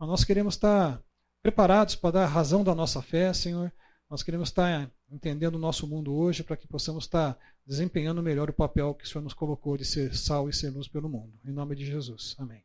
Nós 0.00 0.24
queremos 0.24 0.54
estar 0.54 1.02
preparados 1.42 1.94
para 1.94 2.12
dar 2.12 2.26
razão 2.26 2.64
da 2.64 2.74
nossa 2.74 3.02
fé, 3.02 3.32
Senhor. 3.32 3.72
Nós 4.12 4.22
queremos 4.22 4.50
estar 4.50 4.92
entendendo 5.10 5.54
o 5.54 5.58
nosso 5.58 5.86
mundo 5.86 6.14
hoje 6.14 6.44
para 6.44 6.54
que 6.54 6.68
possamos 6.68 7.04
estar 7.04 7.34
desempenhando 7.66 8.22
melhor 8.22 8.50
o 8.50 8.52
papel 8.52 8.92
que 8.92 9.04
o 9.04 9.08
Senhor 9.08 9.24
nos 9.24 9.32
colocou 9.32 9.74
de 9.74 9.86
ser 9.86 10.14
sal 10.14 10.50
e 10.50 10.52
ser 10.52 10.68
luz 10.68 10.86
pelo 10.86 11.08
mundo. 11.08 11.32
Em 11.42 11.50
nome 11.50 11.74
de 11.74 11.86
Jesus. 11.86 12.36
Amém. 12.38 12.62